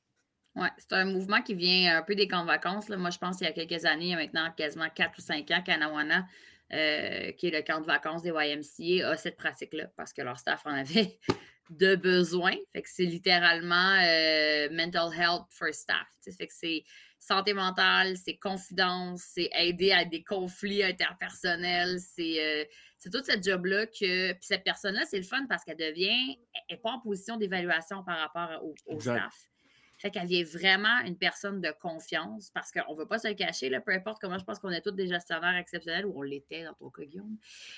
Oui, 0.56 0.68
c'est 0.78 0.94
un 0.94 1.06
mouvement 1.06 1.42
qui 1.42 1.54
vient 1.54 1.98
un 1.98 2.02
peu 2.02 2.16
des 2.16 2.28
camps 2.28 2.42
de 2.42 2.48
vacances. 2.48 2.90
Là. 2.90 2.98
Moi, 2.98 3.10
je 3.10 3.18
pense 3.18 3.38
qu'il 3.38 3.48
y 3.48 3.50
a 3.50 3.54
quelques 3.54 3.86
années, 3.86 4.06
il 4.06 4.10
y 4.10 4.14
a 4.14 4.18
maintenant 4.18 4.52
quasiment 4.56 4.90
4 4.94 5.18
ou 5.18 5.22
5 5.22 5.52
ans, 5.52 5.62
Kanawana, 5.64 6.28
euh, 6.74 7.32
qui 7.34 7.48
est 7.48 7.52
le 7.52 7.62
camp 7.62 7.82
de 7.82 7.86
vacances 7.86 8.22
des 8.24 8.30
YMCA, 8.30 9.10
a 9.10 9.18
cette 9.18 9.38
pratique-là 9.38 9.88
parce 9.98 10.14
que 10.14 10.22
leur 10.22 10.40
staff 10.40 10.66
en 10.66 10.74
avait 10.74 11.20
de 11.70 11.96
besoin. 11.96 12.54
Fait 12.74 12.82
que 12.82 12.90
c'est 12.90 13.04
littéralement 13.04 13.98
euh, 14.02 14.70
mental 14.72 15.12
health 15.14 15.48
for 15.50 15.74
staff. 15.74 16.08
Fait 16.24 16.48
que 16.48 16.54
c'est 16.54 16.84
santé 17.20 17.54
mentale, 17.54 18.16
c'est 18.18 18.38
confidence, 18.38 19.22
c'est 19.34 19.50
aider 19.54 19.92
à 19.92 20.06
des 20.06 20.24
conflits 20.24 20.84
interpersonnels, 20.84 22.00
c'est 22.00 22.40
euh, 22.40 22.66
tout 23.12 23.24
ce 23.24 23.42
job-là 23.42 23.86
que. 23.88 24.32
Puis 24.32 24.46
cette 24.46 24.64
personne-là, 24.64 25.04
c'est 25.10 25.18
le 25.18 25.24
fun 25.24 25.46
parce 25.48 25.64
qu'elle 25.64 25.78
devient. 25.78 26.38
Elle 26.54 26.76
n'est 26.76 26.82
pas 26.82 26.92
en 26.92 27.00
position 27.00 27.38
d'évaluation 27.38 28.04
par 28.04 28.18
rapport 28.18 28.64
au 28.86 29.00
staff. 29.00 29.51
Fait 30.02 30.10
qu'elle 30.10 30.26
vient 30.26 30.44
vraiment 30.44 31.00
une 31.06 31.16
personne 31.16 31.62
de 31.62 31.72
confiance 31.80 32.50
parce 32.50 32.72
qu'on 32.72 32.96
ne 32.96 32.98
veut 32.98 33.06
pas 33.06 33.20
se 33.20 33.28
cacher, 33.28 33.70
là, 33.70 33.80
peu 33.82 33.92
importe 33.92 34.20
comment 34.20 34.40
je 34.40 34.44
pense 34.44 34.58
qu'on 34.58 34.72
est 34.72 34.82
tous 34.82 34.92
des 34.92 35.06
gestionnaires 35.06 35.56
exceptionnels 35.56 36.08
ou 36.08 36.14
on 36.18 36.24
l'était 36.24 36.64
dans 36.64 36.74
ton 36.74 36.90
cas, 36.90 37.04
Guillaume. 37.04 37.38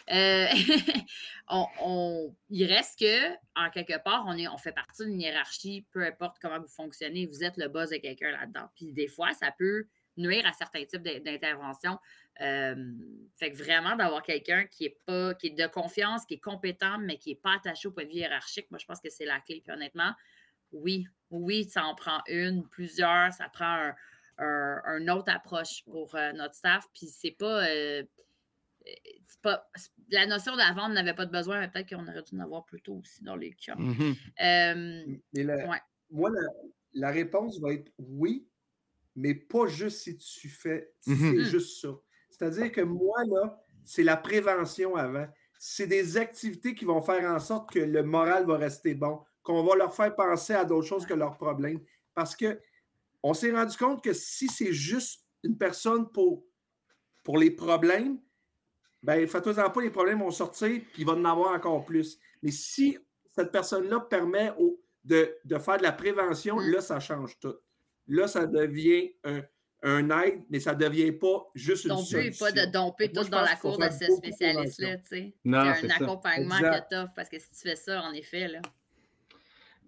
Euh, 0.10 0.48
on, 1.50 2.34
il 2.50 2.66
reste 2.66 2.98
que, 2.98 3.34
en 3.58 3.70
quelque 3.72 4.02
part, 4.02 4.24
on, 4.26 4.38
est, 4.38 4.48
on 4.48 4.58
fait 4.58 4.72
partie 4.72 5.06
d'une 5.06 5.20
hiérarchie, 5.20 5.86
peu 5.92 6.02
importe 6.06 6.38
comment 6.42 6.62
vous 6.62 6.68
fonctionnez, 6.68 7.26
vous 7.26 7.44
êtes 7.44 7.58
le 7.58 7.68
boss 7.68 7.90
de 7.90 7.98
quelqu'un 7.98 8.32
là-dedans. 8.32 8.70
Puis 8.74 8.94
des 8.94 9.10
fois, 9.10 9.34
ça 9.34 9.52
peut 9.52 9.86
nuire 10.16 10.46
à 10.46 10.54
certains 10.54 10.86
types 10.86 11.04
d'interventions. 11.04 12.00
Euh, 12.40 12.94
fait 13.36 13.52
que 13.52 13.58
vraiment 13.58 13.98
d'avoir 13.98 14.24
quelqu'un 14.24 14.66
qui 14.68 14.86
est 14.86 14.98
pas, 15.06 15.34
qui 15.34 15.48
est 15.48 15.62
de 15.62 15.68
confiance, 15.68 16.26
qui 16.26 16.36
est 16.36 16.40
compétent, 16.40 17.00
mais 17.00 17.18
qui 17.18 17.32
n'est 17.32 17.36
pas 17.36 17.56
attaché 17.56 17.90
au 17.90 17.92
point 17.92 18.06
de 18.06 18.10
vue 18.10 18.16
hiérarchique, 18.16 18.72
moi 18.72 18.78
je 18.80 18.86
pense 18.86 19.02
que 19.02 19.10
c'est 19.10 19.26
la 19.26 19.42
clé. 19.42 19.62
Puis 19.62 19.74
honnêtement, 19.74 20.14
oui, 20.72 21.06
oui, 21.34 21.68
ça 21.70 21.86
en 21.86 21.96
prend 21.96 22.22
une, 22.28 22.68
plusieurs, 22.68 23.34
ça 23.34 23.50
prend 23.50 23.92
une 24.40 25.10
autre 25.10 25.32
approche 25.32 25.84
pour 25.86 26.16
notre 26.36 26.56
staff. 26.56 26.86
Puis 26.94 27.08
c'est 27.08 27.32
pas, 27.32 27.66
pas. 29.42 29.70
La 30.10 30.26
notion 30.26 30.56
d'avant, 30.56 30.90
on 30.90 30.94
n'avait 30.94 31.14
pas 31.14 31.26
de 31.26 31.32
besoin, 31.32 31.60
mais 31.60 31.70
peut-être 31.70 31.90
qu'on 31.90 32.08
aurait 32.08 32.24
dû 32.24 32.36
en 32.36 32.40
avoir 32.40 32.66
plus 32.66 32.82
tôt 32.82 32.96
aussi 32.96 33.24
dans 33.24 33.36
les 33.36 33.54
cas. 33.54 33.76
Mm-hmm. 33.76 35.20
Moi, 36.12 36.32
la, 36.94 37.12
réponse 37.12 37.60
va 37.60 37.74
être 37.74 37.92
oui, 37.98 38.48
mais 39.16 39.36
pas 39.36 39.68
juste 39.68 40.02
si 40.02 40.18
tu 40.18 40.50
fais. 40.50 40.92
C'est 41.00 41.12
mm-hmm. 41.12 41.44
juste 41.44 41.82
ça. 41.82 41.90
C'est-à-dire 42.30 42.72
que 42.72 42.82
moi, 42.82 43.24
là, 43.26 43.64
c'est 43.86 44.04
la 44.04 44.18
prévention 44.18 44.96
avant. 44.96 45.28
C'est 45.60 45.88
des 45.88 46.18
activités 46.18 46.76
qui 46.76 46.86
vont 46.86 47.02
faire 47.02 47.24
en 47.32 47.40
sorte 47.40 47.72
que 47.72 47.80
le 47.80 48.04
moral 48.04 48.46
va 48.46 48.58
rester 48.58 48.96
bon, 48.96 49.22
qu'on 49.44 49.64
va 49.64 49.76
leur 49.76 49.94
faire 49.94 50.16
penser 50.16 50.54
à 50.54 50.66
d'autres 50.66 50.88
choses 50.88 51.06
que 51.06 51.14
leurs 51.14 51.38
problèmes. 51.38 51.80
Parce 52.14 52.36
que 52.36 52.60
on 53.22 53.34
s'est 53.34 53.52
rendu 53.52 53.78
compte 53.78 54.04
que 54.04 54.14
si 54.14 54.48
c'est 54.48 54.74
juste 54.74 55.24
une 55.44 55.58
personne 55.58 56.10
pour, 56.12 56.44
pour 57.24 57.38
les 57.38 57.52
problèmes, 57.52 58.20
ben 59.02 59.28
faites-en 59.28 59.70
pas, 59.70 59.82
les 59.82 59.90
problèmes 59.90 60.20
vont 60.20 60.32
sortir, 60.32 60.82
puis 60.92 61.02
il 61.02 61.06
va 61.06 61.14
en 61.14 61.26
avoir 61.26 61.54
encore 61.54 61.86
plus. 61.86 62.18
Mais 62.42 62.52
si 62.52 62.98
cette 63.32 63.52
personne-là 63.52 64.00
permet 64.02 64.54
de, 65.04 65.38
faire 65.60 65.78
de 65.78 65.84
la 65.84 65.92
prévention, 65.92 66.58
mm. 66.58 66.72
là, 66.72 66.82
ça 66.82 67.00
change 67.00 67.38
tout. 67.40 67.56
Là, 68.08 68.28
ça 68.28 68.46
devient 68.46 69.12
un, 69.24 69.42
un 69.84 70.10
aide, 70.22 70.44
mais 70.50 70.60
ça 70.60 70.74
ne 70.74 70.80
devient 70.80 71.12
pas 71.12 71.46
juste 71.56 71.86
une 71.86 71.98
solution. 71.98 72.46
pas 72.46 72.52
de 72.52 72.72
domper 72.72 73.12
tout 73.12 73.24
dans 73.26 73.42
la 73.42 73.56
cour 73.56 73.78
de 73.78 73.90
ce 73.90 74.06
spécialiste-là, 74.18 74.98
tu 74.98 75.08
sais. 75.08 75.36
C'est 75.44 75.52
un 75.56 75.90
accompagnement 75.90 76.60
que 76.60 76.90
tu 76.90 76.96
offres, 76.96 77.14
parce 77.16 77.30
que 77.30 77.40
si 77.40 77.52
tu 77.52 77.60
fais 77.62 77.76
ça, 77.76 78.02
en 78.02 78.14
effet, 78.14 78.48
là. 78.48 78.62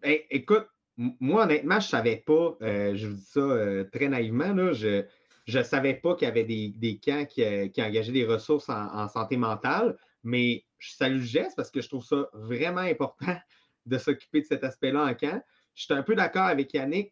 Ben, 0.06 0.20
écoute, 0.30 0.68
moi, 0.98 1.46
honnêtement, 1.46 1.80
je 1.80 1.88
ne 1.88 1.90
savais 1.90 2.18
pas, 2.18 2.56
euh, 2.62 2.96
je 2.96 3.08
vous 3.08 3.16
dis 3.16 3.26
ça 3.26 3.40
euh, 3.40 3.86
très 3.86 4.08
naïvement, 4.08 4.54
là, 4.54 4.72
je 4.72 5.04
ne 5.48 5.64
savais 5.64 5.96
pas 5.96 6.14
qu'il 6.14 6.28
y 6.28 6.30
avait 6.30 6.44
des, 6.44 7.00
camps 7.04 7.26
qui, 7.26 7.44
euh, 7.44 7.70
qui, 7.70 7.82
engageaient 7.82 8.12
des 8.12 8.26
ressources 8.26 8.70
en, 8.70 9.08
santé 9.08 9.36
mentale, 9.36 9.98
mais 10.24 10.64
je 10.78 10.94
salue 10.94 11.18
le 11.18 11.24
geste 11.24 11.56
parce 11.56 11.72
que 11.72 11.82
je 11.82 11.90
trouve 11.90 12.06
ça 12.06 12.30
vraiment 12.34 12.82
important 12.82 13.36
de 13.88 13.98
s'occuper 13.98 14.42
de 14.42 14.46
cet 14.46 14.64
aspect-là 14.64 15.06
en 15.06 15.16
camp. 15.16 15.42
Je 15.74 15.86
suis 15.86 15.94
un 15.96 16.04
peu 16.04 16.14
d'accord 16.14 16.46
avec 16.46 16.72
Yannick 16.76 17.12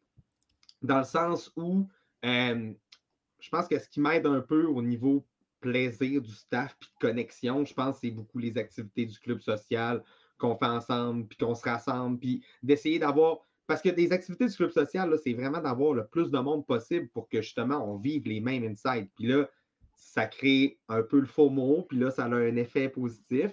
dans 0.84 1.00
le 1.00 1.04
sens 1.04 1.52
où 1.56 1.88
je 2.22 3.50
pense 3.50 3.68
que 3.68 3.80
ce 3.80 3.90
qui 3.90 4.02
m'aide 4.02 4.28
un 4.28 4.42
peu 4.42 4.66
au 4.66 4.84
niveau 4.84 5.26
plaisir 5.62 6.22
du 6.22 6.32
staff 6.32 6.78
puis 6.80 6.90
de 6.94 7.08
connexion, 7.08 7.66
je 7.66 7.74
pense 7.74 7.98
c'est 8.02 8.12
beaucoup 8.12 8.38
les 8.38 8.56
activités 8.56 9.08
du 9.08 9.18
club 9.18 9.42
social 9.42 10.04
qu'on 10.44 10.58
fait 10.58 10.66
ensemble, 10.66 11.26
puis 11.28 11.38
qu'on 11.38 11.56
se 11.56 11.64
rassemble, 11.64 12.20
puis 12.20 12.44
d'essayer 12.62 13.00
d'avoir. 13.00 13.40
Parce 13.66 13.82
que 13.82 13.90
des 13.90 14.12
activités 14.12 14.46
du 14.46 14.54
club 14.54 14.72
social, 14.72 15.18
c'est 15.24 15.34
vraiment 15.34 15.62
d'avoir 15.62 15.94
le 15.94 16.06
plus 16.06 16.30
de 16.30 16.38
monde 16.38 16.66
possible 16.66 17.08
pour 17.10 17.30
que 17.30 17.42
justement 17.42 17.78
on 17.90 17.98
vive 17.98 18.28
les 18.28 18.42
mêmes 18.42 18.64
insights. 18.66 19.10
Puis 19.16 19.28
là, 19.28 19.50
ça 19.96 20.26
crée 20.26 20.78
un 20.90 21.02
peu 21.02 21.20
le 21.22 21.26
faux 21.26 21.50
mot, 21.50 21.84
puis 21.84 21.98
là, 21.98 22.12
ça 22.12 22.26
a 22.26 22.28
un 22.28 22.56
effet 22.58 22.90
positif. 22.90 23.52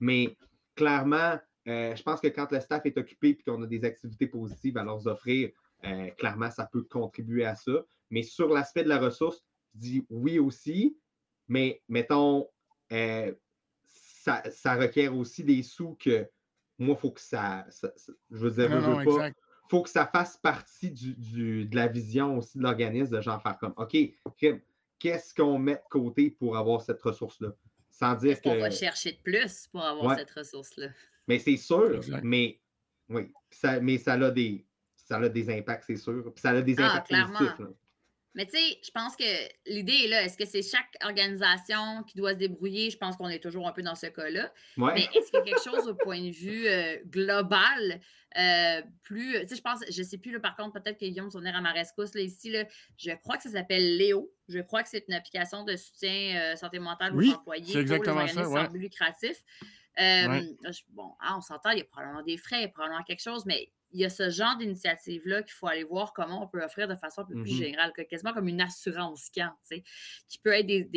Mais 0.00 0.36
clairement, 0.74 1.38
euh, 1.68 1.94
je 1.94 2.02
pense 2.02 2.20
que 2.20 2.26
quand 2.26 2.50
le 2.50 2.60
staff 2.60 2.84
est 2.84 2.98
occupé 2.98 3.28
et 3.28 3.36
qu'on 3.36 3.62
a 3.62 3.66
des 3.66 3.84
activités 3.84 4.26
positives 4.26 4.76
à 4.76 4.82
leur 4.82 5.06
offrir, 5.06 5.50
euh, 5.84 6.10
clairement, 6.18 6.50
ça 6.50 6.66
peut 6.66 6.82
contribuer 6.82 7.44
à 7.44 7.54
ça. 7.54 7.84
Mais 8.10 8.22
sur 8.22 8.48
l'aspect 8.48 8.82
de 8.82 8.88
la 8.88 8.98
ressource, 8.98 9.44
je 9.74 9.80
dis 9.80 10.06
oui 10.10 10.40
aussi, 10.40 10.98
mais 11.46 11.80
mettons, 11.88 12.48
euh, 12.92 13.32
ça, 14.24 14.74
requiert 14.74 15.14
aussi 15.14 15.44
des 15.44 15.62
sous 15.62 15.94
que 15.94 16.28
moi, 16.78 16.96
il 16.98 17.00
faut 17.00 17.10
que 17.10 17.20
ça, 17.20 17.66
Je 18.30 18.36
veux 18.36 18.50
dire, 18.50 18.70
je 18.70 18.90
veux 18.90 19.04
pas. 19.04 19.28
Il 19.28 19.70
faut 19.70 19.82
que 19.82 19.90
ça 19.90 20.06
fasse 20.06 20.36
partie 20.36 20.90
du, 20.90 21.64
de 21.64 21.76
la 21.76 21.88
vision 21.88 22.36
aussi 22.36 22.58
de 22.58 22.62
l'organisme, 22.62 23.16
de 23.16 23.20
genre 23.20 23.42
faire 23.42 23.58
comme 23.58 23.74
OK, 23.76 23.96
qu'est-ce 24.98 25.34
qu'on 25.34 25.58
met 25.58 25.76
de 25.76 25.88
côté 25.88 26.30
pour 26.30 26.56
avoir 26.56 26.82
cette 26.82 27.00
ressource-là? 27.00 27.54
Sans 27.90 28.14
dire 28.14 28.40
que. 28.40 28.48
qu'on 28.48 28.58
va 28.58 28.70
chercher 28.70 29.12
de 29.12 29.18
plus 29.18 29.68
pour 29.68 29.84
avoir 29.84 30.18
cette 30.18 30.30
ressource-là? 30.30 30.88
Mais 31.26 31.38
c'est 31.38 31.56
sûr, 31.56 32.00
mais 32.22 32.60
oui, 33.08 33.32
ça, 33.50 33.80
mais 33.80 33.98
ça 33.98 34.14
a 34.14 34.30
des 34.30 34.66
ça 34.96 35.18
a 35.18 35.28
des 35.28 35.50
impacts, 35.50 35.84
c'est 35.86 35.96
sûr. 35.96 36.22
Puis 36.32 36.40
ça 36.40 36.50
a 36.50 36.62
des 36.62 36.74
ah, 36.78 36.92
impacts 36.92 37.10
positifs. 37.10 37.66
Mais 38.34 38.46
tu 38.46 38.56
sais, 38.56 38.78
je 38.82 38.90
pense 38.90 39.16
que 39.16 39.24
l'idée 39.66 40.04
est 40.04 40.08
là. 40.08 40.22
Est-ce 40.24 40.36
que 40.36 40.44
c'est 40.44 40.62
chaque 40.62 40.96
organisation 41.02 42.02
qui 42.06 42.16
doit 42.16 42.32
se 42.32 42.38
débrouiller? 42.38 42.90
Je 42.90 42.98
pense 42.98 43.16
qu'on 43.16 43.28
est 43.28 43.42
toujours 43.42 43.68
un 43.68 43.72
peu 43.72 43.82
dans 43.82 43.94
ce 43.94 44.06
cas-là. 44.06 44.52
Mais 44.76 45.08
est-ce 45.14 45.30
qu'il 45.30 45.38
y 45.38 45.42
a 45.42 45.42
quelque 45.42 45.62
chose 45.62 45.88
au 45.88 45.94
point 45.94 46.20
de 46.20 46.30
vue 46.30 46.66
euh, 46.66 46.96
global, 47.06 48.00
euh, 48.36 48.82
plus. 49.02 49.40
Tu 49.42 49.48
sais, 49.48 49.56
je 49.56 49.62
pense, 49.62 49.80
je 49.88 49.98
ne 49.98 50.06
sais 50.06 50.18
plus, 50.18 50.32
là, 50.32 50.40
par 50.40 50.56
contre, 50.56 50.80
peut-être 50.80 50.98
que 50.98 51.06
Guillaume 51.06 51.30
son 51.30 51.44
à 51.44 51.60
ma 51.60 51.70
rescousse, 51.70 52.14
là, 52.14 52.20
ici, 52.22 52.50
là, 52.50 52.64
je 52.96 53.12
crois 53.12 53.36
que 53.36 53.44
ça 53.44 53.50
s'appelle 53.50 53.96
Léo. 53.96 54.32
Je 54.48 54.58
crois 54.58 54.82
que 54.82 54.88
c'est 54.88 55.04
une 55.06 55.14
application 55.14 55.62
de 55.62 55.76
soutien 55.76 56.36
euh, 56.36 56.56
santé 56.56 56.78
mentale 56.80 57.14
aux 57.14 57.32
employés 57.32 57.72
c'est 57.72 57.80
exactement 57.80 58.26
pour 58.26 58.76
lucratif. 59.96 60.84
Bon, 60.90 61.12
ah, 61.20 61.36
on 61.36 61.40
s'entend, 61.40 61.70
il 61.70 61.78
y 61.78 61.82
a 61.82 61.84
probablement 61.84 62.22
des 62.22 62.36
frais, 62.36 62.58
il 62.58 62.62
y 62.62 62.64
a 62.64 62.68
probablement 62.68 63.02
quelque 63.04 63.22
chose, 63.22 63.44
mais 63.46 63.70
il 63.94 64.00
y 64.00 64.04
a 64.04 64.10
ce 64.10 64.28
genre 64.28 64.56
d'initiative-là 64.56 65.44
qu'il 65.44 65.52
faut 65.52 65.68
aller 65.68 65.84
voir 65.84 66.12
comment 66.12 66.42
on 66.42 66.48
peut 66.48 66.62
offrir 66.62 66.88
de 66.88 66.96
façon 66.96 67.22
un 67.22 67.24
peu 67.26 67.34
plus 67.34 67.54
mmh 67.54 67.58
générale, 67.58 67.92
quasiment 68.10 68.32
comme 68.32 68.48
une 68.48 68.60
assurance 68.60 69.30
camp, 69.32 69.54
qui 70.28 70.38
peut 70.40 70.52
être 70.52 70.66
des, 70.66 70.88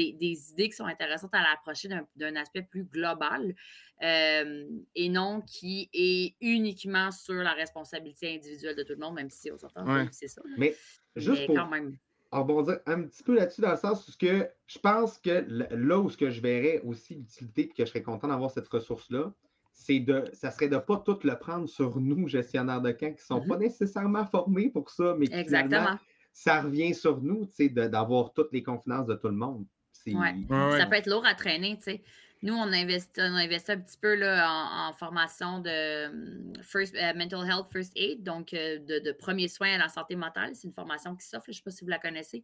idées 0.51 0.69
qui 0.69 0.75
sont 0.75 0.85
intéressantes 0.85 1.33
à 1.33 1.41
l'approcher 1.41 1.89
d'un 2.15 2.35
aspect 2.35 2.63
plus 2.63 2.85
global 2.85 3.53
et 4.01 5.09
non 5.09 5.41
qui 5.41 5.89
est 5.93 6.35
uniquement 6.41 7.11
sur 7.11 7.35
la 7.35 7.53
responsabilité 7.53 8.35
individuelle 8.35 8.75
de 8.75 8.83
tout 8.83 8.93
le 8.93 8.99
monde, 8.99 9.13
même 9.13 9.29
si 9.29 9.51
on 9.51 9.57
s'entend 9.57 9.85
c'est 10.11 10.27
ça. 10.27 10.41
Mais 10.57 10.75
juste 11.15 11.45
pour 11.45 11.55
quand 11.55 11.69
même... 11.69 11.97
rebondir 12.31 12.79
un 12.85 13.03
petit 13.03 13.23
peu 13.23 13.35
là-dessus, 13.35 13.61
dans 13.61 13.71
le 13.71 13.77
sens 13.77 14.07
où 14.07 14.11
que 14.17 14.49
je 14.67 14.79
pense 14.79 15.17
que 15.17 15.45
là 15.47 15.99
où 15.99 16.09
ce 16.09 16.17
que 16.17 16.29
je 16.29 16.41
verrais 16.41 16.81
aussi 16.83 17.15
l'utilité 17.15 17.61
et 17.63 17.67
que 17.69 17.85
je 17.85 17.85
serais 17.85 18.01
content 18.01 18.27
d'avoir 18.27 18.51
cette 18.51 18.67
ressource-là, 18.67 19.31
c'est 19.71 19.99
de, 19.99 20.25
ça 20.33 20.51
serait 20.51 20.69
de 20.69 20.75
ne 20.75 20.79
pas 20.79 20.97
tout 20.97 21.19
le 21.23 21.35
prendre 21.37 21.69
sur 21.69 21.99
nous, 21.99 22.27
gestionnaires 22.27 22.81
de 22.81 22.91
camps, 22.91 23.13
qui 23.13 23.21
ne 23.21 23.39
sont 23.39 23.41
pas 23.41 23.55
mm-hmm. 23.55 23.59
nécessairement 23.59 24.25
formés 24.25 24.69
pour 24.69 24.89
ça, 24.89 25.15
mais 25.17 25.27
Exactement. 25.31 25.97
ça 26.33 26.61
revient 26.61 26.93
sur 26.93 27.21
nous, 27.21 27.47
d'avoir 27.69 28.33
toutes 28.33 28.51
les 28.51 28.63
confidences 28.63 29.05
de 29.05 29.15
tout 29.15 29.27
le 29.27 29.35
monde. 29.35 29.65
Ça 29.91 30.85
peut 30.87 30.95
être 30.95 31.09
lourd 31.09 31.25
à 31.25 31.35
traîner, 31.35 31.77
tu 31.77 31.83
sais. 31.83 32.01
Nous, 32.43 32.53
on 32.53 32.71
investit, 32.71 33.19
on 33.19 33.35
un 33.35 33.47
petit 33.47 33.97
peu 33.99 34.15
là, 34.15 34.89
en, 34.89 34.93
formation 34.93 35.59
de 35.59 36.07
hum, 36.07 36.53
first, 36.61 36.95
euh, 36.95 37.13
Mental 37.15 37.47
Health 37.47 37.67
First 37.71 37.93
Aid, 37.95 38.23
donc 38.23 38.53
euh, 38.53 38.79
de, 38.79 38.99
de 38.99 39.11
premiers 39.11 39.47
soins 39.47 39.73
à 39.73 39.77
la 39.77 39.89
santé 39.89 40.15
mentale. 40.15 40.51
C'est 40.53 40.67
une 40.67 40.73
formation 40.73 41.15
qui 41.15 41.25
s'offre, 41.25 41.45
je 41.47 41.51
ne 41.51 41.55
sais 41.55 41.63
pas 41.63 41.71
si 41.71 41.83
vous 41.83 41.89
la 41.89 41.99
connaissez 41.99 42.43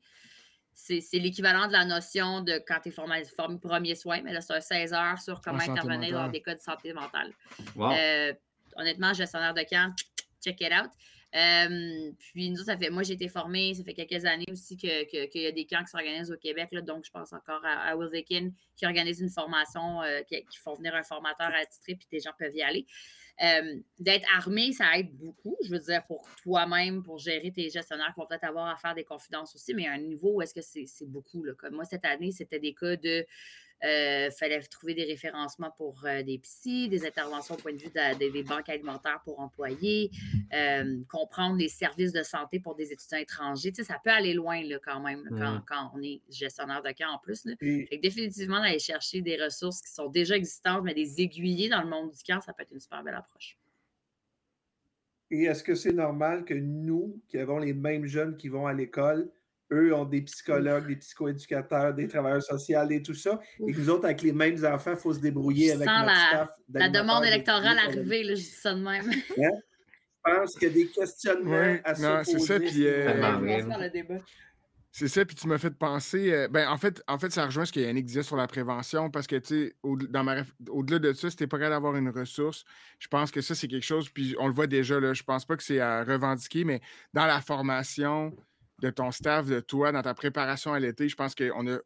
c'est 0.74 1.20
l'équivalent 1.20 1.68
de 1.68 1.72
la 1.72 1.86
notion 1.86 2.42
de 2.42 2.62
quand 2.68 2.80
tu 2.82 2.90
es 2.90 2.92
formé, 2.92 3.24
formé 3.26 3.58
premier 3.60 3.96
soin, 3.96 4.22
mais 4.24 4.34
là, 4.34 4.42
c'est 4.42 4.54
un 4.54 4.62
16 4.62 4.94
heures 4.94 5.20
sur 5.20 5.42
comment 5.42 5.60
intervenir 5.60 6.14
dans 6.14 6.28
des 6.30 6.42
cas 6.42 6.56
de 6.56 6.60
santé 6.60 6.94
mentale. 6.94 7.32
Euh, 7.78 8.34
honnêtement, 8.76 9.14
gestionnaire 9.14 9.54
de 9.54 9.62
camp, 9.62 9.94
check 10.44 10.60
it 10.62 10.74
out. 10.74 10.90
Euh, 11.36 12.12
puis 12.20 12.52
nous, 12.52 12.64
ça 12.64 12.78
fait, 12.78 12.92
moi 12.92 13.02
j'ai 13.02 13.14
été 13.14 13.28
formée, 13.28 13.74
ça 13.74 13.84
fait 13.84 13.96
quelques 13.96 14.24
années 14.26 14.46
aussi 14.52 14.78
qu'il 14.78 14.90
y 15.34 15.48
a 15.48 15.52
des 15.52 15.66
camps 15.66 15.84
qui 15.84 15.90
s'organisent 15.90 16.32
au 16.32 16.38
Québec, 16.38 16.70
là, 16.72 16.82
donc 16.82 17.06
je 17.06 17.12
pense 17.12 17.34
encore 17.34 17.62
à, 17.64 17.92
à 17.92 17.96
qui 18.22 18.86
organise 18.86 19.20
une 19.20 19.30
formation, 19.30 20.04
euh, 20.04 20.22
qui, 20.22 20.58
font 20.60 20.76
venir 20.76 20.94
un 20.94 21.04
formateur 21.04 21.52
titrer, 21.72 21.96
puis 21.96 22.08
des 22.12 22.20
gens 22.20 22.32
peuvent 22.38 22.56
y 22.56 22.62
aller. 22.62 22.86
Euh, 23.42 23.80
d'être 24.00 24.28
armé, 24.38 24.74
ça 24.74 24.96
aide 24.96 25.12
beaucoup. 25.18 25.58
Je 25.66 25.70
veux 25.72 25.80
dire, 25.80 26.06
pour 26.06 26.24
toi-même, 26.44 27.02
pour 27.02 27.18
gérer 27.18 27.52
tes 27.52 27.70
gestionnaires 27.70 28.14
qui 28.14 28.20
vont 28.20 28.28
peut-être 28.28 28.44
avoir 28.44 28.68
à 28.68 28.78
faire 28.78 28.94
des 28.94 29.04
confidences 29.04 29.56
aussi, 29.56 29.74
mais 29.74 29.88
à 29.88 29.94
un 29.94 29.98
niveau 29.98 30.36
où 30.36 30.42
est-ce 30.44 30.54
que 30.54 30.62
c'est 30.62 31.08
beaucoup? 31.08 31.44
Là. 31.44 31.54
Comme 31.58 31.74
moi, 31.74 31.86
cette 31.86 32.06
année, 32.06 32.32
c'était 32.32 32.60
des 32.60 32.76
cas 32.76 32.96
de 32.96 33.26
il 33.82 33.90
euh, 33.90 34.32
fallait 34.32 34.62
trouver 34.62 34.94
des 34.94 35.04
référencements 35.04 35.72
pour 35.76 36.06
euh, 36.06 36.24
des 36.24 36.38
psys, 36.38 36.88
des 36.88 37.06
interventions 37.06 37.56
au 37.56 37.58
point 37.58 37.74
de 37.74 37.82
vue 37.82 37.90
des 38.18 38.44
banques 38.44 38.70
alimentaires 38.70 39.22
pour 39.26 39.42
employés, 39.42 40.10
euh, 40.54 41.02
comprendre 41.10 41.58
les 41.58 41.68
services 41.68 42.14
de 42.14 42.24
santé 42.24 42.62
pour 42.62 42.76
des 42.76 42.94
étudiants 42.94 43.18
étrangers. 43.18 43.74
ça 43.74 44.00
peut 44.02 44.10
aller 44.10 44.34
loin 44.34 44.62
là, 44.64 44.78
quand 44.84 45.02
même 45.02 45.28
quand, 45.68 45.92
on 45.94 46.02
est 46.02 46.22
gestionnaire 46.30 46.82
de 46.82 46.92
camp 46.92 47.12
en 47.12 47.18
plus. 47.18 47.46
définitivement, 48.02 48.62
d'aller 48.62 48.80
chercher 48.80 49.22
des 49.22 49.42
ressources 49.42 49.82
qui 49.82 49.92
sont 49.92 50.08
déjà 50.08 50.38
existantes, 50.38 50.84
mais 50.84 50.94
des 50.94 51.22
aiguillés 51.22 51.68
dans 51.68 51.82
le 51.82 51.90
monde 51.90 52.12
du 52.12 52.24
camp, 52.24 52.40
ça 52.40 52.54
peut 52.54 52.64
être 52.64 52.72
une 52.72 52.80
super 52.80 53.04
belle 53.04 53.16
approche. 53.16 53.58
Et 55.30 55.44
est-ce 55.44 55.64
que 55.64 55.76
c'est 55.76 55.94
normal 55.94 56.46
que 56.46 56.54
nous, 56.54 57.22
qui 57.28 57.38
avons 57.38 57.58
les 57.58 57.74
mêmes 57.74 58.06
jeunes 58.06 58.38
qui 58.38 58.48
vont 58.48 58.68
à 58.68 58.74
l'école, 58.74 59.30
eux 59.74 59.94
ont 59.94 60.06
des 60.06 60.22
psychologues, 60.22 60.88
des 60.88 60.96
psychoéducateurs, 60.96 61.94
des 61.94 62.08
travailleurs 62.08 62.44
sociaux 62.44 62.90
et 62.90 63.02
tout 63.02 63.14
ça, 63.14 63.40
et 63.68 63.72
que 63.72 63.78
nous 63.78 63.90
autres, 63.90 64.06
avec 64.06 64.22
les 64.22 64.34
mêmes 64.34 64.64
enfants, 64.66 64.92
il 64.92 64.98
faut 64.98 65.14
se 65.14 65.20
débrouiller 65.20 65.72
avec 65.72 65.88
notre 65.88 66.06
la, 66.06 66.28
staff. 66.28 66.50
La 66.74 66.90
demande 66.90 67.26
électorale 67.26 67.78
arrivée, 67.80 68.24
là, 68.24 68.36
je 68.36 68.42
dis 68.42 68.46
ça 68.46 68.74
de 68.74 68.82
même. 68.82 69.10
Hein? 69.10 69.50
Je 70.26 70.32
pense 70.32 70.54
qu'il 70.54 70.68
y 70.70 70.72
a 70.72 70.74
des 70.74 70.88
questionnements 70.88 71.78
à 71.84 71.96
se 71.96 72.02
poser. 72.02 72.40
C'est 72.40 72.40
ça, 72.40 72.60
puis... 72.60 72.88
Euh, 72.88 74.20
c'est 74.96 75.08
ça, 75.08 75.26
puis 75.26 75.36
tu 75.36 75.48
m'as 75.48 75.58
fait 75.58 75.74
penser. 75.76 76.32
Euh, 76.32 76.48
ben, 76.48 76.70
en 76.70 76.78
fait, 76.78 77.02
en 77.08 77.18
fait, 77.18 77.32
ça 77.32 77.46
rejoint 77.46 77.66
ce 77.66 77.74
que 77.74 77.80
Yannick 77.80 78.06
disait 78.06 78.22
sur 78.22 78.38
la 78.38 78.46
prévention, 78.46 79.10
parce 79.10 79.26
que, 79.26 79.38
tu 79.38 79.66
sais, 79.66 79.76
au-delà 79.82 81.00
de 81.00 81.14
ça, 81.14 81.32
si 81.32 81.36
t'es 81.36 81.48
pas 81.48 81.58
capable 81.58 81.76
d'avoir 81.76 81.96
une 81.96 82.10
ressource, 82.10 82.64
je 83.00 83.08
pense 83.08 83.32
que 83.32 83.42
ça, 83.42 83.56
c'est 83.56 83.68
quelque 83.68 83.84
chose, 83.84 84.08
puis 84.10 84.36
on 84.38 84.48
le 84.48 84.54
voit 84.54 84.68
déjà, 84.68 85.00
là, 85.00 85.14
je 85.14 85.24
pense 85.24 85.46
pas 85.46 85.58
que 85.58 85.64
c'est 85.64 85.80
à 85.80 86.04
revendiquer, 86.04 86.64
mais 86.64 86.80
dans 87.12 87.26
la 87.26 87.42
formation, 87.42 88.36
de 88.84 88.90
ton 88.92 89.12
staff, 89.12 89.48
de 89.48 89.60
toi, 89.60 89.92
dans 89.92 90.04
ta 90.04 90.14
préparation 90.14 90.74
à 90.74 90.80
l'été. 90.80 91.10
Je 91.10 91.16
pense 91.16 91.34
qu'on 91.34 91.68
a 91.68 91.80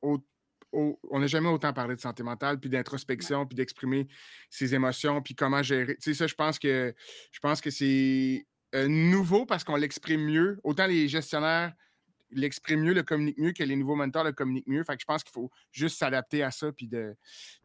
on 0.74 1.20
n'a 1.20 1.28
jamais 1.28 1.48
autant 1.48 1.72
parlé 1.72 1.96
de 1.96 2.02
santé 2.02 2.24
mentale, 2.24 2.60
puis 2.60 2.70
d'introspection, 2.70 3.46
puis 3.46 3.56
d'exprimer 3.56 4.08
ses 4.50 4.76
émotions, 4.76 5.22
puis 5.22 5.34
comment 5.34 5.64
gérer. 5.64 5.96
Tu 5.96 6.12
sais, 6.12 6.14
ça, 6.14 6.28
je 6.28 6.36
pense 6.36 6.60
que 6.60 6.94
je 7.32 7.40
pense 7.40 7.62
que 7.62 7.70
c'est 7.70 8.46
euh, 8.76 8.88
nouveau 8.88 9.46
parce 9.46 9.64
qu'on 9.64 9.78
l'exprime 9.78 10.26
mieux. 10.26 10.60
Autant 10.64 10.86
les 10.86 11.08
gestionnaires 11.08 11.74
l'expriment 12.32 12.84
mieux, 12.84 12.94
le 12.94 13.04
communiquent 13.04 13.38
mieux 13.38 13.52
que 13.54 13.64
les 13.64 13.76
nouveaux 13.76 13.96
mentors 13.96 14.24
le 14.24 14.34
communiquent 14.34 14.68
mieux. 14.68 14.84
Fait 14.84 14.96
que 14.96 15.02
je 15.02 15.06
pense 15.06 15.24
qu'il 15.24 15.32
faut 15.32 15.50
juste 15.72 15.98
s'adapter 15.98 16.44
à 16.44 16.52
ça. 16.52 16.72
Puis, 16.72 16.88
de... 16.88 17.16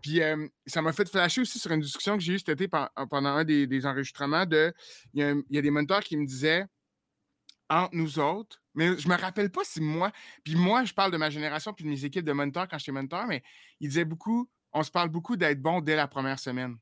puis 0.01 0.23
euh, 0.23 0.47
ça 0.66 0.83
m'a 0.83 0.92
fait 0.92 1.09
flasher 1.09 1.40
aussi 1.40 1.59
sur 1.59 1.73
une 1.73 1.81
discussion 1.81 2.16
que 2.16 2.23
j'ai 2.23 2.35
eue 2.35 2.38
cet 2.38 2.51
été 2.51 2.68
pendant 2.68 3.31
un 3.31 3.45
des, 3.45 3.87
enregistrements 3.87 4.47
de. 4.47 4.73
Il 5.14 5.45
y, 5.51 5.59
a, 5.59 5.62
des 5.62 5.71
mentors 5.71 6.01
qui 6.01 6.16
me 6.16 6.27
disaient 6.27 6.64
entre 7.68 7.95
nous 7.95 8.18
autres, 8.18 8.62
mais 8.74 8.96
je 8.98 9.08
me 9.08 9.16
rappelle 9.16 9.50
pas 9.50 9.64
si 9.64 9.80
moi, 9.80 10.11
puis 10.44 10.56
moi, 10.56 10.85
je 10.85 10.94
parle 10.94 11.12
de 11.12 11.16
ma 11.16 11.30
génération 11.30 11.72
puis 11.72 11.85
de 11.85 11.90
mes 11.90 12.04
équipes 12.04 12.24
de 12.24 12.32
mentors 12.32 12.68
quand 12.68 12.78
j'étais 12.78 12.92
mentor, 12.92 13.26
mais 13.26 13.42
il 13.80 13.88
disait 13.88 14.04
beaucoup, 14.04 14.50
on 14.72 14.82
se 14.82 14.90
parle 14.90 15.08
beaucoup 15.08 15.37
d'être 15.37 15.61
bon 15.61 15.80
dès 15.80 15.96
la 15.96 16.08
première 16.08 16.38
semaine. 16.38 16.76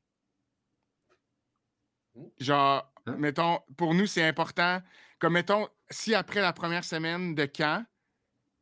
Mmh. 2.15 2.23
Genre, 2.39 2.93
hein? 3.05 3.15
mettons, 3.17 3.59
pour 3.77 3.93
nous, 3.93 4.07
c'est 4.07 4.23
important. 4.23 4.81
Comme, 5.19 5.33
mettons, 5.33 5.67
si 5.89 6.15
après 6.15 6.41
la 6.41 6.53
première 6.53 6.83
semaine 6.83 7.35
de 7.35 7.45
camp, 7.45 7.85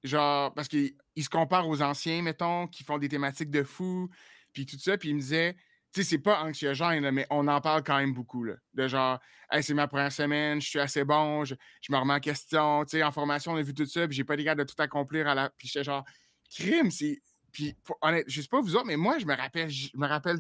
genre, 0.03 0.53
parce 0.53 0.67
qu'il 0.67 0.93
se 1.17 1.29
compare 1.29 1.67
aux 1.67 1.81
anciens, 1.81 2.21
mettons, 2.21 2.67
qui 2.67 2.83
font 2.83 2.97
des 2.97 3.09
thématiques 3.09 3.51
de 3.51 3.63
fou, 3.63 4.09
puis 4.53 4.65
tout 4.65 4.77
ça, 4.79 4.97
puis 4.97 5.09
il 5.09 5.15
me 5.15 5.21
disait, 5.21 5.55
tu 5.91 6.02
sais, 6.04 6.10
c'est 6.10 6.19
pas 6.19 6.43
anxiogène, 6.43 7.10
mais 7.12 7.25
on 7.30 7.47
en 7.47 7.62
parle 7.62 7.84
quand 7.84 7.97
même 7.97 8.13
beaucoup, 8.13 8.43
là, 8.43 8.54
de 8.73 8.88
genre, 8.88 9.19
hey, 9.52 9.63
c'est 9.63 9.73
ma 9.73 9.88
première 9.88 10.12
semaine, 10.12 10.62
je 10.62 10.67
suis 10.67 10.80
assez 10.80 11.04
bon, 11.04 11.45
je, 11.45 11.56
me 11.89 11.97
remets 11.97 12.13
en 12.13 12.19
question, 12.19 12.86
tu 12.86 12.97
sais, 12.97 13.04
en 13.04 13.12
formation, 13.12 13.54
on 13.54 13.56
a 13.56 13.62
vu 13.62 13.73
tout 13.73 13.86
ça, 13.86 14.08
puis 14.08 14.15
j'ai 14.15 14.23
pas 14.23 14.36
les 14.36 14.43
gars 14.43 14.56
de 14.56 14.63
tout 14.63 14.80
accomplir 14.80 15.28
à 15.28 15.36
la. 15.36 15.49
Puis 15.58 15.67
j'étais 15.67 15.84
genre, 15.84 16.06
crime, 16.49 16.91
c'est. 16.91 17.21
Puis, 17.52 17.75
honnête, 18.02 18.25
je 18.28 18.41
sais 18.41 18.47
pas 18.47 18.62
vous 18.62 18.75
autres, 18.75 18.86
mais 18.86 18.97
moi, 18.97 19.17
je 19.17 19.25
me 19.25 19.36
rappelle, 19.36 19.69
je 19.69 19.89
me 19.95 20.08
rappelle 20.08 20.38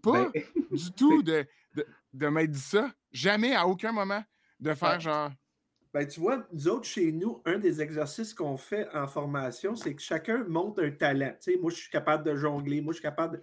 pas 0.00 0.30
ben, 0.30 0.42
du 0.70 0.92
tout 0.92 1.22
de, 1.22 1.44
de, 1.74 1.86
de 2.12 2.28
m'être 2.28 2.52
dit 2.52 2.60
ça. 2.60 2.92
Jamais, 3.10 3.56
à 3.56 3.66
aucun 3.66 3.90
moment, 3.90 4.22
de 4.60 4.74
faire 4.74 5.00
genre. 5.00 5.30
Ben, 5.94 6.08
tu 6.08 6.18
vois, 6.18 6.44
nous 6.52 6.66
autres, 6.66 6.86
chez 6.86 7.12
nous, 7.12 7.40
un 7.44 7.56
des 7.56 7.80
exercices 7.80 8.34
qu'on 8.34 8.56
fait 8.56 8.88
en 8.92 9.06
formation, 9.06 9.76
c'est 9.76 9.94
que 9.94 10.02
chacun 10.02 10.42
monte 10.48 10.80
un 10.80 10.90
talent. 10.90 11.30
Tu 11.40 11.52
sais, 11.52 11.56
moi, 11.56 11.70
je 11.70 11.76
suis 11.76 11.90
capable 11.90 12.24
de 12.24 12.34
jongler, 12.34 12.80
moi, 12.80 12.92
je 12.92 12.96
suis 12.96 13.02
capable 13.02 13.36
de. 13.36 13.42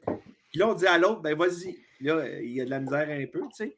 Puis 0.49 0.59
là, 0.59 0.67
on 0.67 0.73
dit 0.73 0.85
à 0.85 0.97
l'autre, 0.97 1.21
ben 1.21 1.33
vas-y. 1.37 1.77
Là, 2.01 2.27
il 2.41 2.51
y 2.51 2.59
a 2.59 2.65
de 2.65 2.69
la 2.69 2.81
misère 2.81 3.07
un 3.09 3.25
peu, 3.25 3.39
tu 3.39 3.47
sais. 3.53 3.77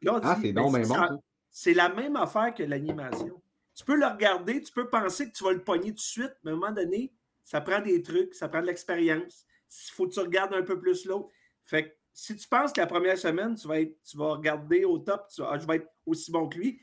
Là, 0.00 0.20
ah, 0.22 0.38
c'est 0.40 0.54
ben, 0.54 0.62
bon. 0.62 1.22
C'est 1.50 1.74
la 1.74 1.90
même 1.90 2.16
affaire 2.16 2.54
que 2.54 2.62
l'animation. 2.62 3.42
Tu 3.74 3.84
peux 3.84 3.96
le 3.96 4.06
regarder, 4.06 4.62
tu 4.62 4.72
peux 4.72 4.88
penser 4.88 5.30
que 5.30 5.36
tu 5.36 5.44
vas 5.44 5.52
le 5.52 5.62
pogner 5.62 5.90
tout 5.90 5.96
de 5.96 6.00
suite, 6.00 6.32
mais 6.44 6.52
à 6.52 6.54
un 6.54 6.56
moment 6.56 6.72
donné, 6.72 7.12
ça 7.44 7.60
prend 7.60 7.82
des 7.82 8.02
trucs, 8.02 8.34
ça 8.34 8.48
prend 8.48 8.62
de 8.62 8.66
l'expérience. 8.66 9.44
Il 9.68 9.92
faut 9.92 10.08
que 10.08 10.14
tu 10.14 10.20
regardes 10.20 10.54
un 10.54 10.62
peu 10.62 10.80
plus 10.80 11.04
l'autre. 11.04 11.28
Fait 11.62 11.90
que 11.90 11.94
si 12.14 12.34
tu 12.34 12.48
penses 12.48 12.72
que 12.72 12.80
la 12.80 12.86
première 12.86 13.18
semaine, 13.18 13.54
tu 13.54 13.68
vas, 13.68 13.82
être, 13.82 13.98
tu 14.02 14.16
vas 14.16 14.32
regarder 14.32 14.86
au 14.86 14.98
top, 14.98 15.28
tu 15.28 15.42
ah, 15.42 15.58
je 15.58 15.66
vais 15.66 15.76
être 15.76 15.88
aussi 16.06 16.30
bon 16.32 16.48
que 16.48 16.56
lui, 16.56 16.80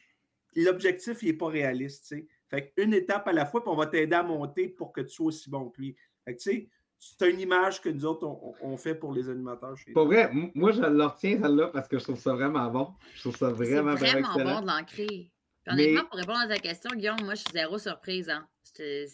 l'objectif, 0.55 1.23
il 1.23 1.29
n'est 1.29 1.37
pas 1.37 1.47
réaliste. 1.47 2.05
sais. 2.05 2.27
Fait 2.49 2.73
une 2.77 2.93
étape 2.93 3.27
à 3.27 3.33
la 3.33 3.45
fois, 3.45 3.61
puis 3.61 3.71
on 3.71 3.75
va 3.75 3.85
t'aider 3.85 4.15
à 4.15 4.23
monter 4.23 4.67
pour 4.67 4.91
que 4.91 5.01
tu 5.01 5.09
sois 5.09 5.27
aussi 5.27 5.49
bon 5.49 5.69
que 5.69 5.81
lui. 5.81 5.95
Fait 6.25 6.35
que, 6.35 6.41
c'est 6.41 7.31
une 7.31 7.39
image 7.39 7.81
que 7.81 7.89
nous 7.89 8.05
autres, 8.05 8.27
on, 8.61 8.77
fait 8.77 8.93
pour 8.93 9.11
les 9.11 9.27
animateurs. 9.29 9.75
Chez 9.75 9.91
Pas 9.91 10.03
vrai, 10.03 10.29
moi, 10.53 10.71
je 10.71 10.81
le 10.81 11.05
retiens, 11.05 11.39
celle-là, 11.41 11.67
parce 11.69 11.87
que 11.87 11.97
je 11.97 12.03
trouve 12.03 12.19
ça 12.19 12.33
vraiment 12.33 12.69
bon. 12.69 12.93
Je 13.15 13.21
trouve 13.21 13.37
ça 13.37 13.49
vraiment, 13.49 13.97
C'est 13.97 14.05
vraiment 14.05 14.33
bon 14.35 14.61
de 14.61 14.67
l'ancrer. 14.67 15.31
Honnêtement, 15.67 16.05
pour 16.05 16.19
répondre 16.19 16.39
à 16.39 16.47
ta 16.47 16.57
question, 16.57 16.91
Guillaume, 16.95 17.23
moi, 17.23 17.35
je 17.35 17.41
suis 17.41 17.53
zéro 17.53 17.77
surprise. 17.77 18.29
Hein. 18.29 18.47
C'est 18.63 19.07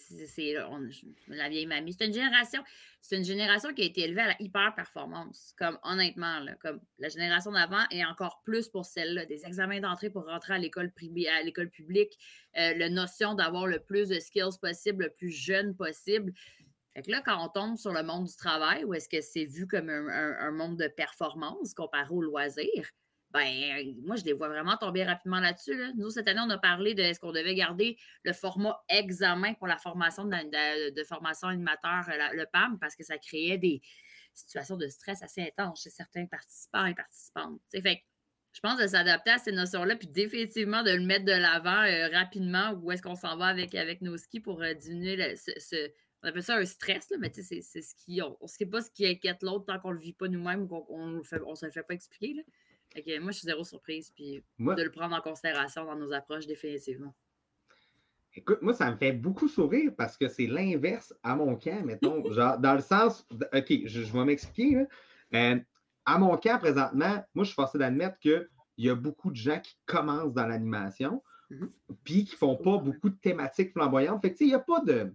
la 1.28 1.50
vieille 1.50 1.66
mamie. 1.66 1.94
C'est 1.94 2.06
une 2.06 2.14
génération, 2.14 2.62
c'est 3.02 3.18
une 3.18 3.26
génération 3.26 3.74
qui 3.74 3.82
a 3.82 3.86
été 3.86 4.02
élevée 4.02 4.22
à 4.22 4.28
la 4.28 4.36
hyper 4.40 4.76
performance. 4.76 5.54
Comme 5.58 5.80
honnêtement, 5.84 6.46
comme 6.62 6.80
la 7.00 7.10
génération 7.10 7.52
d'avant 7.52 7.84
et 7.92 8.06
encore 8.06 8.42
plus 8.44 8.70
pour 8.70 8.86
celle-là, 8.86 9.26
des 9.26 9.46
examens 9.46 9.80
d'entrée 9.80 10.10
pour 10.10 10.26
rentrer 10.26 10.56
à 10.56 10.58
l'école 10.58 10.92
à 11.30 11.42
l'école 11.44 11.70
publique, 11.70 12.18
euh, 12.58 12.74
la 12.76 12.90
notion 12.90 13.34
d'avoir 13.34 13.68
le 13.68 13.80
plus 13.80 14.10
de 14.10 14.20
skills 14.20 14.60
possible, 14.62 15.06
le 15.06 15.10
plus 15.12 15.32
jeune 15.32 15.76
possible. 15.76 16.34
Fait 16.94 17.02
que 17.04 17.12
là, 17.12 17.22
quand 17.26 17.44
on 17.44 17.50
tombe 17.50 17.78
sur 17.78 17.94
le 17.94 18.04
monde 18.04 18.26
du 18.26 18.36
travail, 18.36 18.84
où 18.84 18.94
est-ce 18.94 19.10
que 19.10 19.22
c'est 19.22 19.46
vu 19.46 19.68
comme 19.68 19.90
un, 19.90 20.08
un 20.08 20.52
monde 20.52 20.78
de 20.78 20.88
performance 20.88 21.74
comparé 21.74 22.12
au 22.12 22.22
loisir, 22.22 22.90
ben, 23.38 23.96
moi, 24.04 24.16
je 24.16 24.24
les 24.24 24.34
vois 24.34 24.48
vraiment 24.48 24.78
tomber 24.78 25.04
rapidement 25.04 25.40
là-dessus. 25.40 25.76
Nous, 25.96 26.10
cette 26.10 26.28
année, 26.28 26.42
on 26.44 26.50
a 26.50 26.58
parlé 26.58 26.94
de 26.94 27.02
est-ce 27.02 27.20
qu'on 27.20 27.32
devait 27.32 27.56
garder 27.56 27.98
le 28.24 28.34
format 28.34 28.84
examen 28.90 29.54
pour 29.54 29.68
la 29.68 29.78
formation 29.78 30.26
de, 30.26 31.04
formation 31.04 31.48
animateur, 31.50 32.10
euh, 32.10 32.34
le 32.34 32.46
PAM, 32.52 32.80
parce 32.80 32.96
que 32.96 33.04
ça 33.04 33.18
créait 33.18 33.58
des 33.58 33.82
situations 34.34 34.78
de 34.78 34.88
stress 34.88 35.22
assez 35.24 35.42
intenses 35.42 35.84
chez 35.84 35.90
certains 35.90 36.26
participants 36.26 36.86
et 36.86 36.94
participantes. 36.94 37.60
fait 37.72 38.04
je 38.54 38.62
pense 38.62 38.80
de 38.80 38.88
s'adapter 38.88 39.30
à 39.30 39.38
ces 39.38 39.52
notions-là, 39.52 39.96
puis 39.98 40.08
définitivement 40.08 40.82
de 40.82 40.90
le 40.90 41.06
mettre 41.06 41.26
de 41.26 41.32
l'avant 41.32 41.84
euh, 41.84 42.08
rapidement, 42.08 42.72
où 42.82 42.92
est-ce 42.92 43.04
qu'on 43.04 43.16
s'en 43.16 43.38
va 43.38 43.46
avec, 43.46 43.76
avec 43.76 44.02
nos 44.02 44.18
skis 44.18 44.40
pour 44.40 44.64
euh, 44.64 44.74
diminuer 44.74 45.36
ce, 45.36 45.92
on 46.24 46.30
appelle 46.30 46.44
ça 46.44 46.56
un 46.56 46.66
stress, 46.66 47.14
mais 47.20 47.32
c'est 47.34 47.62
ce 47.62 47.96
qui. 47.96 48.22
On 48.24 48.36
ne 48.42 48.48
sait 48.48 48.66
pas 48.66 48.82
ce 48.82 48.90
qui 48.90 49.06
inquiète 49.06 49.44
l'autre 49.44 49.66
tant 49.66 49.80
qu'on 49.80 49.90
ne 49.90 49.96
le 49.96 50.02
vit 50.02 50.14
pas 50.14 50.28
nous-mêmes 50.28 50.64
ou 50.64 50.68
qu'on 50.68 51.08
ne 51.08 51.24
se 51.24 51.66
le 51.66 51.72
fait 51.72 51.84
pas 51.84 51.94
expliquer. 51.94 52.44
Moi, 52.96 53.32
je 53.32 53.38
suis 53.38 53.46
zéro 53.46 53.64
surprise, 53.64 54.12
puis 54.16 54.44
de 54.60 54.82
le 54.82 54.92
prendre 54.92 55.16
en 55.16 55.22
considération 55.22 55.86
dans 55.86 55.96
nos 55.96 56.12
approches, 56.14 56.48
définitivement. 56.48 57.14
Écoute, 58.38 58.62
moi, 58.62 58.74
ça 58.76 58.92
me 58.92 58.98
fait 58.98 59.14
beaucoup 59.14 59.48
sourire 59.48 59.92
parce 59.98 60.16
que 60.16 60.28
c'est 60.28 60.46
l'inverse 60.46 61.12
à 61.24 61.36
mon 61.36 61.56
camp, 61.56 61.84
mettons. 61.84 62.24
genre, 62.32 62.60
dans 62.60 62.76
le 62.76 62.82
sens. 62.82 63.26
OK, 63.32 63.74
je, 63.86 64.14
vais 64.14 64.26
m'expliquer. 64.26 64.86
Euh, 65.34 65.60
à 66.06 66.18
mon 66.20 66.38
camp, 66.38 66.60
présentement, 66.60 67.24
moi, 67.34 67.44
je 67.44 67.46
suis 67.46 67.56
forcé 67.56 67.80
d'admettre 67.80 68.20
qu'il 68.20 68.48
y 68.78 68.92
a 68.92 68.96
beaucoup 68.96 69.32
de 69.32 69.36
gens 69.36 69.60
qui 69.60 69.76
commencent 69.88 70.34
dans 70.34 70.46
l'animation, 70.46 71.24
mm-hmm. 71.50 71.70
puis 72.04 72.26
qui 72.26 72.34
ne 72.34 72.38
font 72.38 72.56
pas 72.56 72.78
beaucoup 72.78 73.10
de 73.10 73.18
thématiques 73.18 73.74
flamboyantes. 73.74 74.22
Fait 74.22 74.32
que, 74.32 74.44
il 74.44 74.48
n'y 74.50 74.54
a 74.54 74.60
pas 74.60 74.82
de. 74.82 75.12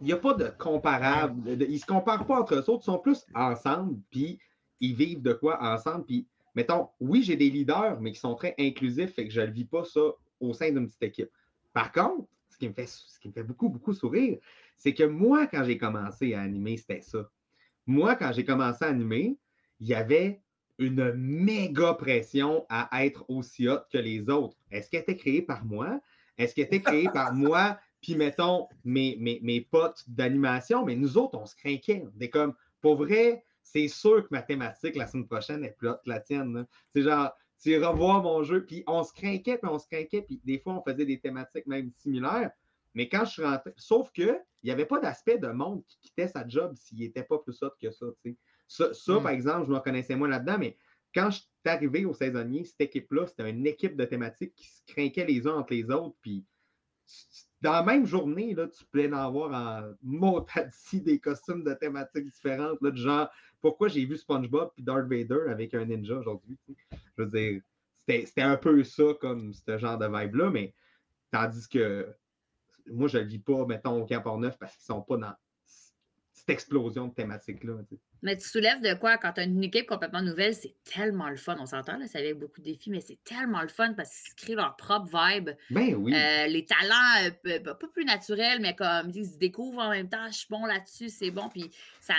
Il 0.00 0.06
n'y 0.06 0.12
a 0.12 0.16
pas 0.16 0.32
de 0.32 0.48
comparable. 0.48 1.50
ils 1.50 1.72
ne 1.72 1.76
se 1.78 1.84
comparent 1.84 2.26
pas 2.26 2.40
entre 2.40 2.54
eux 2.54 2.70
autres, 2.70 2.82
ils 2.82 2.86
sont 2.86 2.98
plus 2.98 3.26
ensemble, 3.34 4.00
puis 4.10 4.38
ils 4.80 4.94
vivent 4.94 5.22
de 5.22 5.34
quoi 5.34 5.60
ensemble. 5.60 6.04
Puis 6.06 6.26
mettons, 6.58 6.88
oui, 6.98 7.22
j'ai 7.22 7.36
des 7.36 7.50
leaders, 7.50 8.00
mais 8.00 8.10
qui 8.10 8.18
sont 8.18 8.34
très 8.34 8.52
inclusifs, 8.58 9.16
et 9.16 9.28
que 9.28 9.32
je 9.32 9.42
ne 9.42 9.46
vis 9.46 9.64
pas 9.64 9.84
ça 9.84 10.00
au 10.40 10.52
sein 10.52 10.72
d'une 10.72 10.88
petite 10.88 11.04
équipe. 11.04 11.30
Par 11.72 11.92
contre, 11.92 12.26
ce 12.48 12.58
qui 12.58 12.68
me 12.68 12.72
fait, 12.72 12.88
ce 12.88 13.20
qui 13.20 13.28
me 13.28 13.32
fait 13.32 13.44
beaucoup, 13.44 13.68
beaucoup 13.68 13.92
sourire, 13.92 14.38
c'est 14.76 14.92
que 14.92 15.04
moi, 15.04 15.46
quand 15.46 15.62
j'ai 15.62 15.78
commencé 15.78 16.34
à 16.34 16.40
animer, 16.40 16.76
c'était 16.76 17.00
ça. 17.00 17.30
Moi, 17.86 18.16
quand 18.16 18.32
j'ai 18.32 18.44
commencé 18.44 18.84
à 18.84 18.88
animer, 18.88 19.38
il 19.78 19.86
y 19.86 19.94
avait 19.94 20.42
une 20.78 21.12
méga 21.12 21.94
pression 21.94 22.66
à 22.68 23.04
être 23.04 23.24
aussi 23.28 23.68
haute 23.68 23.86
que 23.92 23.98
les 23.98 24.28
autres. 24.28 24.56
Est-ce 24.72 24.90
qu'elle 24.90 25.02
était 25.02 25.16
créée 25.16 25.42
par 25.42 25.64
moi? 25.64 26.00
Est-ce 26.38 26.56
qu'elle 26.56 26.66
était 26.66 26.82
créée 26.82 27.08
par 27.14 27.34
moi? 27.34 27.78
Puis, 28.00 28.16
mettons, 28.16 28.66
mes, 28.84 29.16
mes, 29.20 29.38
mes 29.44 29.60
potes 29.60 30.02
d'animation, 30.08 30.84
mais 30.84 30.96
nous 30.96 31.18
autres, 31.18 31.38
on 31.38 31.46
se 31.46 31.54
craquait. 31.54 32.02
On 32.04 32.16
était 32.16 32.30
comme, 32.30 32.54
pour 32.80 32.96
vrai, 32.96 33.44
c'est 33.72 33.88
sûr 33.88 34.22
que 34.22 34.28
ma 34.30 34.42
thématique 34.42 34.96
la 34.96 35.06
semaine 35.06 35.26
prochaine 35.26 35.64
est 35.64 35.76
plus 35.76 35.88
haute 35.88 36.00
que 36.04 36.08
la 36.08 36.20
tienne. 36.20 36.66
C'est 36.92 37.02
genre, 37.02 37.32
tu 37.60 37.76
revois 37.82 38.20
mon 38.20 38.42
jeu, 38.42 38.64
puis 38.64 38.82
on 38.86 39.02
se 39.02 39.12
craquait, 39.12 39.58
puis 39.58 39.70
on 39.70 39.78
se 39.78 39.86
craquait, 39.86 40.22
puis 40.22 40.40
des 40.44 40.58
fois, 40.58 40.74
on 40.74 40.82
faisait 40.82 41.04
des 41.04 41.20
thématiques 41.20 41.66
même 41.66 41.90
similaires. 41.96 42.50
Mais 42.94 43.08
quand 43.08 43.24
je 43.24 43.32
suis 43.32 43.44
rentré, 43.44 43.72
sauf 43.76 44.10
que 44.12 44.38
il 44.62 44.66
n'y 44.66 44.70
avait 44.70 44.86
pas 44.86 44.98
d'aspect 44.98 45.38
de 45.38 45.48
monde 45.48 45.84
qui 45.86 45.98
quittait 46.00 46.28
sa 46.28 46.46
job 46.48 46.74
s'il 46.76 46.98
n'était 46.98 47.22
pas 47.22 47.38
plus 47.38 47.62
haute 47.62 47.74
que 47.80 47.90
ça. 47.90 48.06
Ça, 48.66 48.92
ça 48.92 49.12
hmm. 49.14 49.22
par 49.22 49.32
exemple, 49.32 49.66
je 49.66 49.70
me 49.70 49.76
reconnaissais 49.76 50.16
moins 50.16 50.28
là-dedans, 50.28 50.58
mais 50.58 50.76
quand 51.14 51.30
je 51.30 51.38
suis 51.38 51.46
arrivé 51.64 52.04
au 52.04 52.14
saisonnier, 52.14 52.64
cette 52.64 52.80
équipe-là, 52.80 53.26
c'était 53.26 53.48
une 53.48 53.66
équipe 53.66 53.96
de 53.96 54.04
thématiques 54.04 54.54
qui 54.54 54.66
se 54.66 54.80
craquait 54.86 55.26
les 55.26 55.46
uns 55.46 55.56
entre 55.56 55.74
les 55.74 55.90
autres, 55.90 56.16
puis 56.22 56.44
dans 57.60 57.72
la 57.72 57.82
même 57.82 58.06
journée, 58.06 58.54
là, 58.54 58.68
tu 58.68 58.84
peux 58.90 59.08
en 59.08 59.12
avoir 59.12 59.52
en 59.52 59.94
motadis 60.02 61.00
des 61.00 61.18
costumes 61.18 61.64
de 61.64 61.74
thématiques 61.74 62.30
différentes, 62.30 62.80
là, 62.80 62.90
de 62.90 62.96
genre 62.96 63.28
pourquoi 63.60 63.88
j'ai 63.88 64.04
vu 64.04 64.16
SpongeBob 64.16 64.70
puis 64.74 64.84
Darth 64.84 65.08
Vader 65.08 65.50
avec 65.50 65.74
un 65.74 65.84
ninja 65.84 66.16
aujourd'hui. 66.16 66.56
Je 66.92 67.22
veux 67.22 67.26
dire, 67.26 67.60
c'était 68.06 68.42
un 68.42 68.56
peu 68.56 68.84
ça 68.84 69.04
comme 69.20 69.52
ce 69.52 69.78
genre 69.78 69.98
de 69.98 70.06
vibe-là, 70.06 70.50
mais 70.50 70.72
tandis 71.30 71.68
que 71.68 72.14
moi, 72.86 73.08
je 73.08 73.18
ne 73.18 73.22
le 73.24 73.28
vis 73.28 73.38
pas, 73.38 73.66
mettons, 73.66 74.02
au 74.02 74.06
Camp 74.06 74.38
Neuf 74.38 74.56
parce 74.58 74.76
qu'ils 74.76 74.92
ne 74.94 74.98
sont 74.98 75.02
pas 75.02 75.16
dans 75.16 75.34
cette 76.32 76.50
explosion 76.50 77.08
de 77.08 77.14
thématiques-là. 77.14 77.74
Mais 78.22 78.36
tu 78.36 78.48
soulèves 78.48 78.82
de 78.82 78.94
quoi 78.94 79.16
quand 79.16 79.32
tu 79.32 79.40
as 79.40 79.44
une 79.44 79.62
équipe 79.62 79.86
complètement 79.86 80.22
nouvelle, 80.22 80.54
c'est 80.54 80.74
tellement 80.84 81.28
le 81.28 81.36
fun. 81.36 81.56
On 81.60 81.66
s'entend, 81.66 81.98
c'est 82.06 82.18
avec 82.18 82.38
beaucoup 82.38 82.60
de 82.60 82.66
défis, 82.66 82.90
mais 82.90 83.00
c'est 83.00 83.18
tellement 83.24 83.62
le 83.62 83.68
fun 83.68 83.92
parce 83.94 84.10
qu'ils 84.22 84.34
créent 84.34 84.54
leur 84.54 84.76
propre 84.76 85.06
vibe. 85.06 85.50
Ben 85.70 85.94
oui. 85.94 86.14
Euh, 86.14 86.46
les 86.46 86.64
talents, 86.64 87.30
euh, 87.46 87.60
pas 87.60 87.74
plus 87.74 88.04
naturels, 88.04 88.60
mais 88.60 88.74
comme 88.74 89.10
ils 89.14 89.26
se 89.26 89.36
découvrent 89.36 89.80
en 89.80 89.90
même 89.90 90.08
temps, 90.08 90.26
je 90.28 90.38
suis 90.38 90.48
bon 90.50 90.64
là-dessus, 90.64 91.08
c'est 91.08 91.30
bon. 91.30 91.48
Puis 91.48 91.70
ça, 92.00 92.14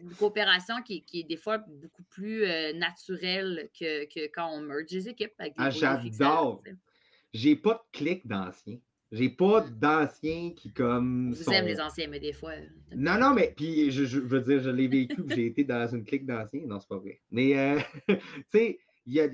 une 0.00 0.14
coopération 0.14 0.82
qui, 0.82 1.04
est 1.14 1.22
des 1.22 1.36
fois 1.36 1.58
beaucoup 1.58 2.02
plus 2.04 2.44
euh, 2.44 2.72
naturelle 2.72 3.70
que, 3.78 4.04
quand 4.28 4.50
on 4.52 4.60
merge 4.60 4.90
les 4.90 5.08
équipes. 5.08 5.32
ah, 5.56 5.70
j'adore. 5.70 6.62
J'ai 7.32 7.54
pas 7.54 7.74
de 7.74 7.98
clic 7.98 8.26
d'anciens. 8.26 8.78
J'ai 9.12 9.28
pas 9.28 9.60
d'anciens 9.60 10.50
qui 10.56 10.72
comme. 10.72 11.32
Vous 11.32 11.52
aimez 11.52 11.74
les 11.74 11.80
anciens, 11.80 12.08
mais 12.08 12.18
des 12.18 12.32
fois. 12.32 12.50
Euh, 12.50 12.66
non, 12.94 13.18
non, 13.18 13.34
mais 13.34 13.54
puis 13.56 13.90
je, 13.90 14.18
veux 14.18 14.40
dire, 14.40 14.60
je 14.60 14.70
l'ai 14.70 14.88
vécu, 14.88 15.22
j'ai 15.28 15.46
été 15.46 15.64
dans 15.64 15.86
une 15.86 16.04
clique 16.04 16.26
d'anciens. 16.26 16.66
Non, 16.66 16.80
c'est 16.80 16.88
pas 16.88 16.98
vrai. 16.98 17.20
Mais 17.30 17.56
euh, 17.56 17.78
tu 18.08 18.18
sais, 18.52 18.78
il 19.06 19.14
y 19.14 19.20
a, 19.20 19.28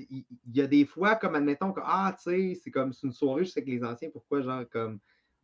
y 0.53 0.61
a, 0.61 0.67
des 0.67 0.85
fois, 0.85 1.15
comme 1.15 1.33
admettons 1.33 1.73
que 1.73 1.81
ah, 1.83 2.15
tu 2.15 2.29
sais, 2.29 2.59
c'est 2.63 2.69
comme 2.69 2.93
c'est 2.93 3.07
une 3.07 3.13
soirée, 3.13 3.45
je 3.45 3.49
sais 3.49 3.63
que 3.63 3.69
les 3.69 3.83
anciens, 3.83 4.09
pourquoi 4.11 4.41
genre 4.41 4.63
comme 4.69 4.99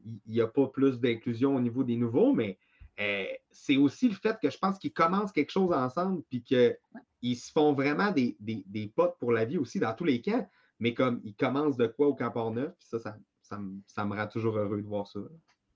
il 0.05 0.19
n'y 0.27 0.41
a 0.41 0.47
pas 0.47 0.67
plus 0.67 0.99
d'inclusion 0.99 1.55
au 1.55 1.59
niveau 1.59 1.83
des 1.83 1.95
nouveaux, 1.95 2.33
mais 2.33 2.57
euh, 2.99 3.25
c'est 3.49 3.77
aussi 3.77 4.09
le 4.09 4.15
fait 4.15 4.37
que 4.41 4.49
je 4.49 4.57
pense 4.57 4.77
qu'ils 4.77 4.93
commencent 4.93 5.31
quelque 5.31 5.51
chose 5.51 5.73
ensemble, 5.73 6.21
puis 6.29 6.43
qu'ils 6.43 7.37
se 7.37 7.51
font 7.51 7.73
vraiment 7.73 8.11
des, 8.11 8.35
des, 8.39 8.87
potes 8.93 9.17
pour 9.19 9.31
la 9.31 9.45
vie 9.45 9.57
aussi 9.57 9.79
dans 9.79 9.93
tous 9.93 10.03
les 10.03 10.21
camps, 10.21 10.47
mais 10.79 10.93
comme 10.93 11.21
ils 11.23 11.35
commencent 11.35 11.77
de 11.77 11.87
quoi 11.87 12.07
au 12.07 12.15
camp 12.15 12.51
Neuf, 12.51 12.73
puis 12.77 12.87
ça, 12.87 12.99
ça, 12.99 13.17
ça, 13.49 14.05
me, 14.05 14.15
rend 14.15 14.27
toujours 14.27 14.57
heureux 14.57 14.81
de 14.81 14.87
voir 14.87 15.07
ça. 15.07 15.19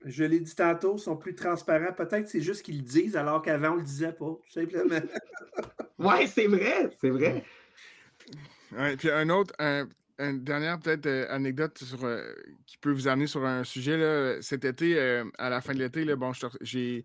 Je 0.06 0.24
l'ai 0.24 0.40
dit 0.40 0.54
tantôt, 0.54 0.98
ils 0.98 1.02
sont 1.02 1.16
plus 1.16 1.34
transparents. 1.34 1.94
Peut-être 1.94 2.28
c'est 2.28 2.42
juste 2.42 2.64
qu'ils 2.64 2.78
le 2.78 2.84
disent 2.84 3.16
alors 3.16 3.42
qu'avant 3.42 3.70
on 3.70 3.76
ne 3.76 3.80
le 3.80 3.86
disait 3.86 4.12
pas, 4.12 4.26
tout 4.26 4.52
simplement. 4.52 5.00
oui, 6.00 6.28
c'est 6.28 6.48
vrai, 6.48 6.90
c'est 7.00 7.10
vrai. 7.10 7.44
Ouais, 8.74 8.98
puis 8.98 9.12
un 9.12 9.30
autre, 9.30 9.54
une 10.20 10.44
dernière 10.44 10.80
peut-être 10.80 11.06
euh, 11.08 11.26
anecdote 11.30 11.78
sur, 11.78 12.04
euh, 12.04 12.34
qui 12.68 12.78
peut 12.78 12.92
vous 12.92 13.08
amener 13.08 13.28
sur 13.28 13.46
un 13.46 13.64
sujet. 13.64 13.98
Là, 13.98 14.42
cet 14.42 14.64
été, 14.64 14.98
euh, 14.98 15.26
à 15.38 15.50
la 15.50 15.62
fin 15.62 15.74
de 15.74 15.80
l'été, 15.80 16.06
bon, 16.16 16.32
je, 16.34 17.02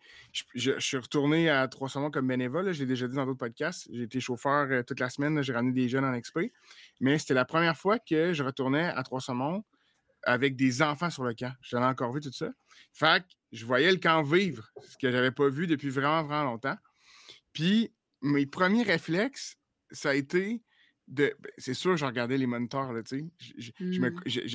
je, 0.54 0.78
suis 0.78 0.96
retourné 0.96 1.48
à 1.48 1.66
Trois 1.68 1.88
Saumons 1.88 2.10
comme 2.10 2.26
bénévole. 2.26 2.72
J'ai 2.72 2.86
déjà 2.86 3.08
dit 3.08 3.16
dans 3.16 3.24
d'autres 3.24 3.38
podcasts. 3.38 3.88
J'ai 3.90 4.02
été 4.02 4.20
chauffeur 4.20 4.84
toute 4.84 5.00
la 5.00 5.08
semaine. 5.08 5.42
J'ai 5.42 5.52
ramené 5.52 5.72
des 5.72 5.88
jeunes 5.88 6.04
en 6.04 6.12
exprès. 6.12 6.52
Mais 7.00 7.18
c'était 7.18 7.34
la 7.34 7.44
première 7.44 7.76
fois 7.76 7.98
que 7.98 8.32
je 8.32 8.42
retournais 8.42 8.84
à 8.84 9.02
Trois 9.02 9.20
Saumons 9.20 9.64
avec 10.24 10.56
des 10.56 10.82
enfants 10.82 11.10
sur 11.10 11.24
le 11.24 11.34
camp. 11.34 11.52
Je 11.62 11.76
l'avais 11.76 11.88
encore 11.88 12.12
vu 12.12 12.20
tout 12.20 12.32
ça. 12.32 12.50
Fait 12.92 13.22
que 13.22 13.28
je 13.52 13.64
voyais 13.64 13.90
le 13.90 13.98
camp 13.98 14.22
vivre, 14.22 14.70
ce 14.82 14.96
que 14.98 15.10
je 15.10 15.16
n'avais 15.16 15.30
pas 15.30 15.48
vu 15.48 15.66
depuis 15.66 15.90
vraiment, 15.90 16.22
vraiment 16.24 16.44
longtemps. 16.44 16.76
Puis 17.52 17.92
mes 18.22 18.46
premiers 18.46 18.82
réflexes, 18.82 19.56
ça 19.90 20.10
a 20.10 20.14
été 20.14 20.62
ben, 21.08 21.32
c'est 21.56 21.74
sûr, 21.74 21.96
je 21.96 22.04
regardais 22.04 22.36
les 22.36 22.46
moniteurs, 22.46 22.92
là, 22.92 23.02
tu 23.02 23.18
sais. 23.18 23.72
Mmh. 23.80 24.10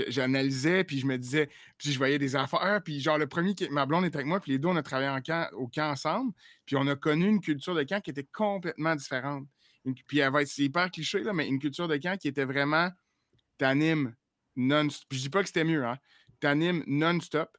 J'analysais, 0.10 0.84
puis 0.84 1.00
je 1.00 1.08
me 1.08 1.18
disais, 1.18 1.50
puis 1.80 1.92
je 1.92 1.98
voyais 1.98 2.20
des 2.20 2.36
affaires, 2.36 2.80
puis 2.84 3.00
genre, 3.00 3.18
le 3.18 3.26
premier, 3.26 3.56
ma 3.72 3.88
blonde 3.88 4.06
était 4.06 4.18
avec 4.18 4.28
moi, 4.28 4.40
puis 4.40 4.52
les 4.52 4.60
deux, 4.60 4.68
on 4.68 4.76
a 4.76 4.84
travaillé 4.84 5.10
en 5.10 5.22
camp, 5.22 5.50
au 5.54 5.68
camp 5.68 5.90
ensemble, 5.90 6.32
puis 6.66 6.76
on 6.76 6.86
a 6.86 6.96
connu 6.96 7.28
une 7.28 7.42
culture 7.42 7.74
de 7.74 7.82
camp 7.82 8.02
qui 8.02 8.12
était 8.12 8.28
complètement 8.32 8.96
différente. 8.96 9.48
puis 10.06 10.20
elle 10.20 10.32
va 10.32 10.44
être 10.44 10.58
hyper 10.60 10.92
cliché, 10.92 11.24
là, 11.24 11.34
mais 11.34 11.48
une 11.48 11.58
culture 11.58 11.88
de 11.88 11.98
camp 11.98 12.18
qui 12.20 12.28
était 12.28 12.46
vraiment, 12.46 12.92
t'animes 13.58 14.14
non-stop. 14.56 15.08
Je 15.12 15.20
dis 15.20 15.30
pas 15.30 15.42
que 15.42 15.48
c'était 15.48 15.64
mieux, 15.64 15.86
hein. 15.86 15.98
T'animes 16.40 16.84
non-stop. 16.88 17.58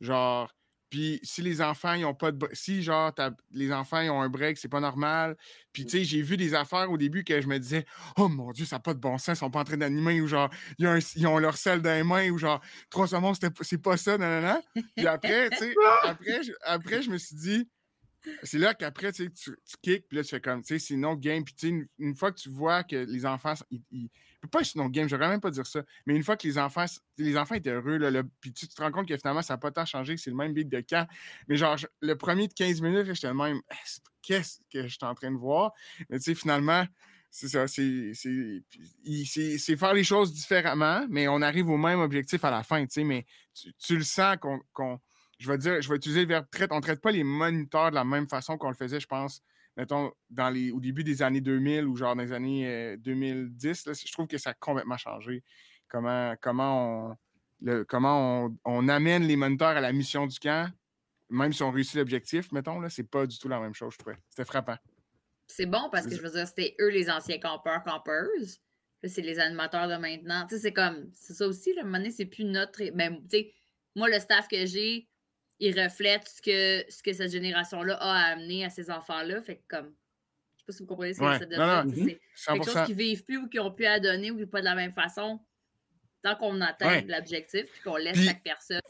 Genre, 0.00 0.52
puis 0.90 1.18
si 1.22 1.42
les 1.42 1.60
enfants, 1.60 1.94
ils 1.94 2.04
ont 2.04 2.14
pas 2.14 2.30
de. 2.30 2.48
Si, 2.52 2.82
genre, 2.82 3.12
les 3.50 3.72
enfants, 3.72 4.00
ils 4.00 4.10
ont 4.10 4.22
un 4.22 4.28
break, 4.28 4.56
c'est 4.56 4.68
pas 4.68 4.80
normal. 4.80 5.36
Puis, 5.72 5.84
tu 5.84 5.98
sais, 5.98 6.04
j'ai 6.04 6.22
vu 6.22 6.36
des 6.36 6.54
affaires 6.54 6.90
au 6.90 6.96
début 6.96 7.24
que 7.24 7.40
je 7.40 7.48
me 7.48 7.58
disais, 7.58 7.84
oh 8.16 8.28
mon 8.28 8.52
Dieu, 8.52 8.64
ça 8.64 8.76
n'a 8.76 8.80
pas 8.80 8.94
de 8.94 9.00
bon 9.00 9.18
sens, 9.18 9.36
ils 9.36 9.40
sont 9.40 9.50
pas 9.50 9.60
en 9.60 9.64
train 9.64 9.76
d'animer, 9.76 10.20
ou 10.20 10.28
genre, 10.28 10.48
ils 10.78 11.26
ont, 11.26 11.38
leur 11.38 11.56
sel 11.56 11.82
dans 11.82 11.90
les 11.90 12.04
mains, 12.04 12.30
ou 12.30 12.38
genre, 12.38 12.62
trois 12.88 13.08
secondes, 13.08 13.36
c'est 13.62 13.78
pas 13.78 13.96
ça, 13.96 14.16
non. 14.16 14.62
Puis 14.96 15.06
après, 15.06 15.50
tu 15.50 15.56
sais, 15.56 15.74
après, 16.04 16.40
après, 16.62 17.02
je 17.02 17.10
me 17.10 17.18
suis 17.18 17.36
dit, 17.36 17.68
c'est 18.42 18.58
là 18.58 18.74
qu'après, 18.74 19.12
tu, 19.12 19.30
tu 19.32 19.56
kicks, 19.82 20.06
puis 20.08 20.18
là, 20.18 20.24
tu 20.24 20.30
fais 20.30 20.40
comme, 20.40 20.62
tu 20.62 20.78
sais, 20.78 20.94
c'est 20.94 21.18
game. 21.18 21.44
Puis, 21.44 21.54
tu 21.54 21.68
sais, 21.68 21.88
une, 21.98 22.14
fois 22.14 22.32
que 22.32 22.38
tu 22.38 22.48
vois 22.48 22.84
que 22.84 22.96
les 22.96 23.26
enfants, 23.26 23.54
ils, 23.70 24.10
pas 24.46 24.60
être 24.60 24.74
non 24.76 24.86
game, 24.86 25.08
je 25.08 25.16
ne 25.16 25.20
même 25.20 25.40
pas 25.40 25.50
dire 25.50 25.66
ça, 25.66 25.82
mais 26.06 26.14
une 26.14 26.22
fois 26.22 26.36
que 26.36 26.46
les 26.46 26.58
enfants, 26.58 26.84
les 27.18 27.36
enfants 27.36 27.54
étaient 27.54 27.70
heureux, 27.70 27.98
là, 27.98 28.22
puis 28.40 28.52
tu 28.52 28.68
te 28.68 28.82
rends 28.82 28.90
compte 28.90 29.08
que 29.08 29.16
finalement, 29.16 29.42
ça 29.42 29.54
n'a 29.54 29.58
pas 29.58 29.70
tant 29.70 29.84
changé, 29.84 30.14
que 30.14 30.20
c'est 30.20 30.30
le 30.30 30.36
même 30.36 30.52
beat 30.52 30.68
de 30.68 30.80
camp. 30.80 31.06
Mais 31.48 31.56
genre, 31.56 31.76
le 32.00 32.16
premier 32.16 32.48
de 32.48 32.54
15 32.54 32.80
minutes, 32.80 33.12
j'étais 33.12 33.28
le 33.28 33.34
même, 33.34 33.60
qu'est-ce 34.22 34.60
que 34.72 34.82
je 34.82 34.88
suis 34.88 35.04
en 35.04 35.14
train 35.14 35.30
de 35.30 35.36
voir? 35.36 35.72
Mais 36.10 36.18
tu 36.18 36.24
sais, 36.24 36.34
finalement, 36.34 36.84
c'est 37.30 37.48
ça, 37.48 37.66
c'est 37.68 38.12
faire 39.76 39.94
les 39.94 40.04
choses 40.04 40.32
différemment, 40.32 41.06
mais 41.10 41.28
on 41.28 41.42
arrive 41.42 41.68
au 41.68 41.76
même 41.76 42.00
objectif 42.00 42.44
à 42.44 42.50
la 42.50 42.62
fin, 42.62 42.84
tu 42.86 42.92
sais, 42.92 43.04
mais 43.04 43.26
tu, 43.78 43.96
le 43.96 44.04
sens 44.04 44.36
qu'on 44.72 45.00
je 45.38 45.50
vais 45.50 45.58
dire, 45.58 45.82
je 45.82 45.88
vais 45.88 45.96
utiliser 45.96 46.22
le 46.22 46.28
verbe 46.28 46.46
traite. 46.50 46.72
On 46.72 46.76
ne 46.76 46.80
traite 46.80 47.00
pas 47.00 47.10
les 47.10 47.24
moniteurs 47.24 47.90
de 47.90 47.94
la 47.94 48.04
même 48.04 48.28
façon 48.28 48.56
qu'on 48.56 48.68
le 48.68 48.74
faisait, 48.74 49.00
je 49.00 49.06
pense, 49.06 49.42
mettons, 49.76 50.12
dans 50.30 50.50
les, 50.50 50.70
au 50.70 50.80
début 50.80 51.04
des 51.04 51.22
années 51.22 51.40
2000 51.40 51.86
ou 51.86 51.96
genre 51.96 52.16
dans 52.16 52.22
les 52.22 52.32
années 52.32 52.96
2010. 52.98 53.86
Euh, 53.86 53.94
je 53.94 54.12
trouve 54.12 54.26
que 54.26 54.38
ça 54.38 54.50
a 54.50 54.54
complètement 54.54 54.96
changé. 54.96 55.42
Comment, 55.88 56.34
comment, 56.40 57.10
on, 57.10 57.16
le, 57.60 57.84
comment 57.84 58.50
on, 58.64 58.88
amène 58.88 59.24
les 59.24 59.36
moniteurs 59.36 59.68
à 59.68 59.80
la 59.80 59.92
mission 59.92 60.26
du 60.26 60.38
camp, 60.38 60.70
même 61.28 61.52
si 61.52 61.62
on 61.62 61.70
réussit 61.70 61.96
l'objectif, 61.96 62.50
mettons, 62.52 62.80
là, 62.80 62.88
c'est 62.88 63.08
pas 63.08 63.26
du 63.26 63.38
tout 63.38 63.48
la 63.48 63.60
même 63.60 63.74
chose, 63.74 63.92
je 63.92 63.98
trouvais. 63.98 64.16
C'était 64.30 64.44
frappant. 64.44 64.76
C'est 65.46 65.66
bon 65.66 65.88
parce 65.92 66.06
que 66.06 66.16
je 66.16 66.22
veux 66.22 66.30
dire, 66.30 66.46
c'était 66.46 66.74
eux 66.80 66.88
les 66.88 67.08
anciens 67.08 67.38
campeurs, 67.38 67.84
campeuses. 67.84 68.60
c'est 69.04 69.22
les 69.22 69.38
animateurs 69.38 69.88
de 69.88 69.94
maintenant. 69.94 70.44
Tu 70.48 70.56
sais, 70.56 70.62
c'est 70.62 70.72
comme, 70.72 71.08
c'est 71.12 71.34
ça 71.34 71.46
aussi, 71.46 71.72
le 71.74 71.84
moment 71.84 71.98
donné, 71.98 72.10
c'est 72.10 72.26
plus 72.26 72.44
notre. 72.44 72.82
Ben, 72.94 73.20
tu 73.30 73.38
sais, 73.38 73.54
moi, 73.94 74.08
le 74.08 74.18
staff 74.18 74.48
que 74.48 74.66
j'ai, 74.66 75.08
il 75.58 75.80
reflète 75.80 76.28
ce 76.28 76.42
que, 76.42 76.90
ce 76.90 77.02
que 77.02 77.12
cette 77.12 77.30
génération-là 77.30 77.96
a 77.96 78.32
amené 78.32 78.64
à 78.64 78.70
ces 78.70 78.90
enfants-là. 78.90 79.40
Fait 79.42 79.56
que 79.56 79.62
comme, 79.68 79.94
je 80.56 80.60
sais 80.60 80.64
pas 80.66 80.72
si 80.72 80.82
vous 80.82 80.86
comprenez 80.86 81.14
ce 81.14 81.20
que 81.20 81.38
ça 81.38 81.46
donne. 81.46 81.94
C'est 82.34 82.52
quelque 82.52 82.70
chose 82.70 82.86
qu'ils 82.86 82.96
vivent 82.96 83.24
plus 83.24 83.38
ou 83.38 83.48
qui 83.48 83.58
ont 83.58 83.70
pu 83.70 83.86
à 83.86 84.00
donner 84.00 84.30
ou 84.30 84.46
pas 84.46 84.60
de 84.60 84.66
la 84.66 84.74
même 84.74 84.92
façon. 84.92 85.40
Tant 86.22 86.34
qu'on 86.36 86.60
atteint 86.60 87.02
l'objectif 87.02 87.64
puis 87.70 87.80
qu'on 87.84 87.96
laisse 87.96 88.22
chaque 88.22 88.42
personne. 88.42 88.80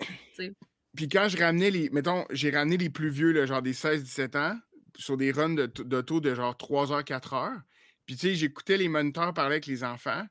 Puis 0.96 1.08
quand 1.08 1.28
je 1.28 1.36
ramenais 1.36 1.70
les, 1.70 1.90
mettons, 1.90 2.24
j'ai 2.30 2.50
ramené 2.50 2.78
les 2.78 2.88
plus 2.88 3.10
vieux, 3.10 3.44
genre 3.44 3.62
des 3.62 3.74
16-17 3.74 4.38
ans, 4.38 4.58
sur 4.96 5.16
des 5.16 5.30
runs 5.30 5.54
de, 5.54 5.66
de 5.66 6.00
taux 6.00 6.20
de 6.20 6.34
genre 6.34 6.56
3 6.56 6.92
heures, 6.92 7.04
4 7.04 7.34
heures. 7.34 7.60
Puis 8.06 8.16
tu 8.16 8.28
sais, 8.28 8.34
j'écoutais 8.34 8.78
les 8.78 8.88
moniteurs 8.88 9.34
parler 9.34 9.56
avec 9.56 9.66
les 9.66 9.84
enfants. 9.84 10.24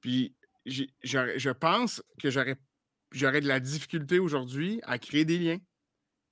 Puis 0.00 0.34
je 0.66 1.50
pense 1.50 2.02
que 2.20 2.30
j'aurais 2.30 2.58
j'aurais 3.16 3.40
de 3.40 3.48
la 3.48 3.60
difficulté 3.60 4.18
aujourd'hui 4.18 4.80
à 4.84 4.98
créer 4.98 5.24
des 5.24 5.38
liens. 5.38 5.58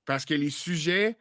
Parce 0.05 0.23
que 0.23 0.33
les 0.33 0.51
sujets, 0.51 1.17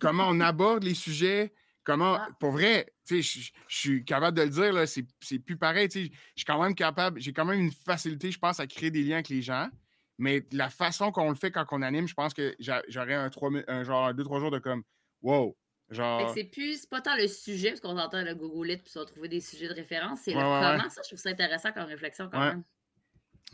comment 0.00 0.26
on 0.28 0.40
aborde 0.40 0.82
les 0.82 0.94
sujets, 0.94 1.52
comment, 1.84 2.14
ah. 2.14 2.28
pour 2.40 2.52
vrai, 2.52 2.92
je, 3.08 3.20
je 3.20 3.50
suis 3.68 4.04
capable 4.04 4.36
de 4.36 4.42
le 4.42 4.48
dire, 4.48 4.88
c'est 5.20 5.38
plus 5.38 5.56
pareil. 5.56 5.88
Je 5.92 6.00
suis 6.00 6.44
quand 6.46 6.62
même 6.62 6.74
capable, 6.74 7.20
j'ai 7.20 7.32
quand 7.32 7.44
même 7.44 7.60
une 7.60 7.72
facilité, 7.72 8.30
je 8.30 8.38
pense, 8.38 8.60
à 8.60 8.66
créer 8.66 8.90
des 8.90 9.02
liens 9.02 9.16
avec 9.16 9.28
les 9.28 9.42
gens. 9.42 9.68
Mais 10.16 10.46
la 10.52 10.70
façon 10.70 11.12
qu'on 11.12 11.28
le 11.28 11.34
fait 11.34 11.50
quand 11.50 11.66
on 11.72 11.82
anime, 11.82 12.08
je 12.08 12.14
pense 12.14 12.32
que 12.32 12.54
j'aurais 12.88 13.14
un, 13.14 13.30
un 13.68 13.84
genre 13.84 14.14
deux, 14.14 14.24
trois 14.24 14.40
jours 14.40 14.50
de 14.50 14.58
comme 14.58 14.84
wow. 15.22 15.56
Genre... 15.90 16.32
C'est 16.32 16.44
plus, 16.44 16.86
pas 16.86 17.02
tant 17.02 17.14
le 17.14 17.28
sujet, 17.28 17.68
parce 17.70 17.80
qu'on 17.80 17.98
entend 17.98 18.22
le 18.22 18.34
Google 18.34 18.70
It 18.70 18.82
puis 18.84 18.90
ça 18.90 19.00
va 19.00 19.06
trouver 19.06 19.28
des 19.28 19.42
sujets 19.42 19.68
de 19.68 19.74
référence, 19.74 20.20
c'est 20.24 20.32
le 20.32 20.38
comment 20.38 20.88
ça, 20.88 21.02
je 21.02 21.08
trouve 21.08 21.18
ça 21.18 21.28
intéressant 21.28 21.72
comme 21.72 21.84
réflexion 21.84 22.30
quand 22.32 22.40
même. 22.40 22.64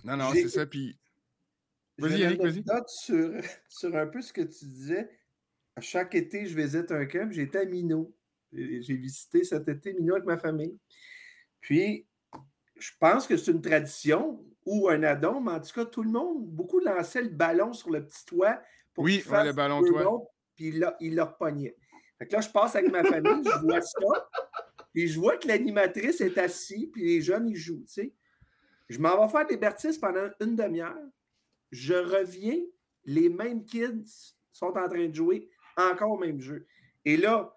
Non, 0.05 0.17
non, 0.17 0.31
c'est 0.33 0.49
ça. 0.49 0.65
Puis 0.65 0.97
Vas-y, 2.01 2.21
Yannick, 2.21 2.41
vas-y. 2.41 2.65
Sur, 2.87 3.33
sur 3.69 3.97
un 3.97 4.07
peu 4.07 4.21
ce 4.21 4.33
que 4.33 4.43
tu 4.43 4.65
disais. 4.65 5.11
À 5.77 5.81
chaque 5.81 6.15
été, 6.15 6.47
je 6.47 6.57
visite 6.57 6.91
un 6.91 7.07
camp. 7.07 7.31
J'étais 7.31 7.59
à 7.59 7.65
Minot. 7.65 8.15
J'ai 8.53 8.97
visité 8.97 9.45
cet 9.45 9.69
été 9.69 9.93
Minot 9.93 10.15
avec 10.15 10.27
ma 10.27 10.37
famille. 10.37 10.77
Puis, 11.61 12.07
je 12.79 12.91
pense 12.99 13.27
que 13.27 13.37
c'est 13.37 13.53
une 13.53 13.61
tradition 13.61 14.45
ou 14.65 14.89
un 14.89 15.03
addon, 15.03 15.41
mais 15.41 15.53
en 15.53 15.61
tout 15.61 15.73
cas, 15.73 15.85
tout 15.85 16.03
le 16.03 16.11
monde, 16.11 16.47
beaucoup 16.49 16.81
lançaient 16.81 17.23
le 17.23 17.29
ballon 17.29 17.73
sur 17.73 17.91
le 17.91 18.07
petit 18.07 18.25
toit 18.25 18.61
pour 18.95 19.05
oui, 19.05 19.23
le 19.27 19.53
ballon 19.53 19.83
toit. 19.83 20.23
puis 20.57 20.69
il, 20.69 20.95
il 21.01 21.15
leur 21.15 21.37
pognait. 21.37 21.77
Fait 22.19 22.27
que 22.27 22.33
là, 22.35 22.41
je 22.41 22.51
passe 22.51 22.77
avec 22.77 22.91
ma 22.91 23.03
famille, 23.03 23.43
je 23.45 23.61
vois 23.61 23.81
ça, 23.81 24.31
puis 24.93 25.09
je 25.09 25.19
vois 25.19 25.39
que 25.39 25.49
l'animatrice 25.49 26.21
est 26.21 26.37
assise, 26.37 26.89
puis 26.93 27.05
les 27.05 27.23
jeunes, 27.23 27.49
ils 27.49 27.57
jouent, 27.57 27.85
tu 27.87 27.93
sais. 27.93 28.13
Je 28.89 28.99
m'en 28.99 29.25
vais 29.25 29.31
faire 29.31 29.47
des 29.47 29.57
bêtises 29.57 29.99
pendant 29.99 30.29
une 30.41 30.57
demi-heure 30.57 30.99
je 31.71 31.95
reviens, 31.95 32.59
les 33.05 33.29
mêmes 33.29 33.65
kids 33.65 34.35
sont 34.53 34.77
en 34.77 34.89
train 34.89 35.09
de 35.09 35.15
jouer 35.15 35.49
encore 35.77 36.13
au 36.13 36.19
même 36.19 36.41
jeu. 36.41 36.67
Et 37.05 37.17
là, 37.17 37.57